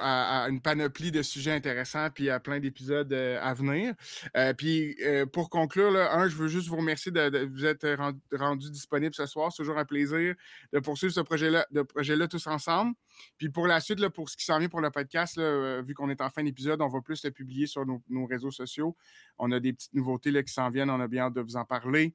à, 0.00 0.46
une 0.48 0.60
panoplie 0.60 1.10
de 1.10 1.22
sujets 1.22 1.52
intéressants, 1.52 2.08
puis 2.10 2.30
à 2.30 2.40
plein 2.40 2.60
d'épisodes 2.60 3.12
euh, 3.12 3.38
à 3.42 3.54
venir. 3.54 3.94
Euh, 4.36 4.52
puis 4.54 4.96
pour 5.32 5.50
conclure, 5.50 5.96
un, 5.96 6.28
je 6.28 6.36
veux 6.36 6.48
juste 6.48 6.68
vous 6.68 6.76
remercier 6.76 7.12
de, 7.12 7.46
vous 7.46 7.64
être 7.64 7.96
rendu, 8.36 8.70
disponible 8.70 9.14
ce 9.14 9.26
soir. 9.26 9.52
C'est 9.52 9.62
toujours 9.62 9.78
un 9.78 9.84
plaisir 9.84 10.34
de 10.72 10.78
poursuivre 10.78 11.12
ce 11.12 11.20
projet-là 11.20 11.66
projet 11.88 12.28
tous 12.28 12.46
ensemble. 12.46 12.94
Puis 13.38 13.48
pour 13.48 13.66
la 13.66 13.80
suite, 13.80 14.06
pour 14.08 14.28
ce 14.28 14.36
qui 14.36 14.44
s'en 14.44 14.58
vient 14.58 14.68
pour 14.68 14.80
le 14.80 14.90
podcast, 14.90 15.40
vu 15.84 15.94
qu'on 15.94 16.10
est 16.10 16.20
en 16.20 16.30
fin 16.30 16.42
d'épisode, 16.42 16.80
on 16.82 16.88
va 16.88 17.00
plus 17.00 17.24
le 17.24 17.30
publier 17.30 17.66
sur 17.66 17.84
nos, 17.86 18.26
réseaux 18.26 18.50
sociaux. 18.50 18.96
On 19.38 19.50
a 19.52 19.60
des 19.60 19.72
petites 19.72 19.94
nouveautés 19.94 20.30
là, 20.30 20.42
qui 20.42 20.52
s'en 20.52 20.70
viennent. 20.70 20.90
On 20.90 21.00
a 21.00 21.08
bien 21.08 21.24
hâte 21.24 21.34
de 21.34 21.40
vous 21.40 21.56
en 21.56 21.64
parler. 21.64 22.14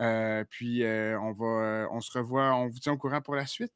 Euh, 0.00 0.44
puis 0.50 0.82
euh, 0.82 1.18
on 1.20 1.32
va, 1.32 1.88
on 1.90 2.00
se 2.00 2.16
revoit, 2.16 2.54
on 2.54 2.68
vous 2.68 2.78
tient 2.78 2.92
au 2.92 2.98
courant 2.98 3.20
pour 3.20 3.34
la 3.34 3.46
suite. 3.46 3.72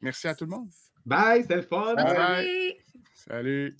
Merci 0.00 0.28
à 0.28 0.34
tout 0.34 0.44
le 0.44 0.50
monde. 0.50 0.70
Bye, 1.04 1.44
c'est 1.44 1.56
le 1.56 1.62
fun. 1.62 1.94
Bye. 1.94 2.76
Salut. 3.14 3.76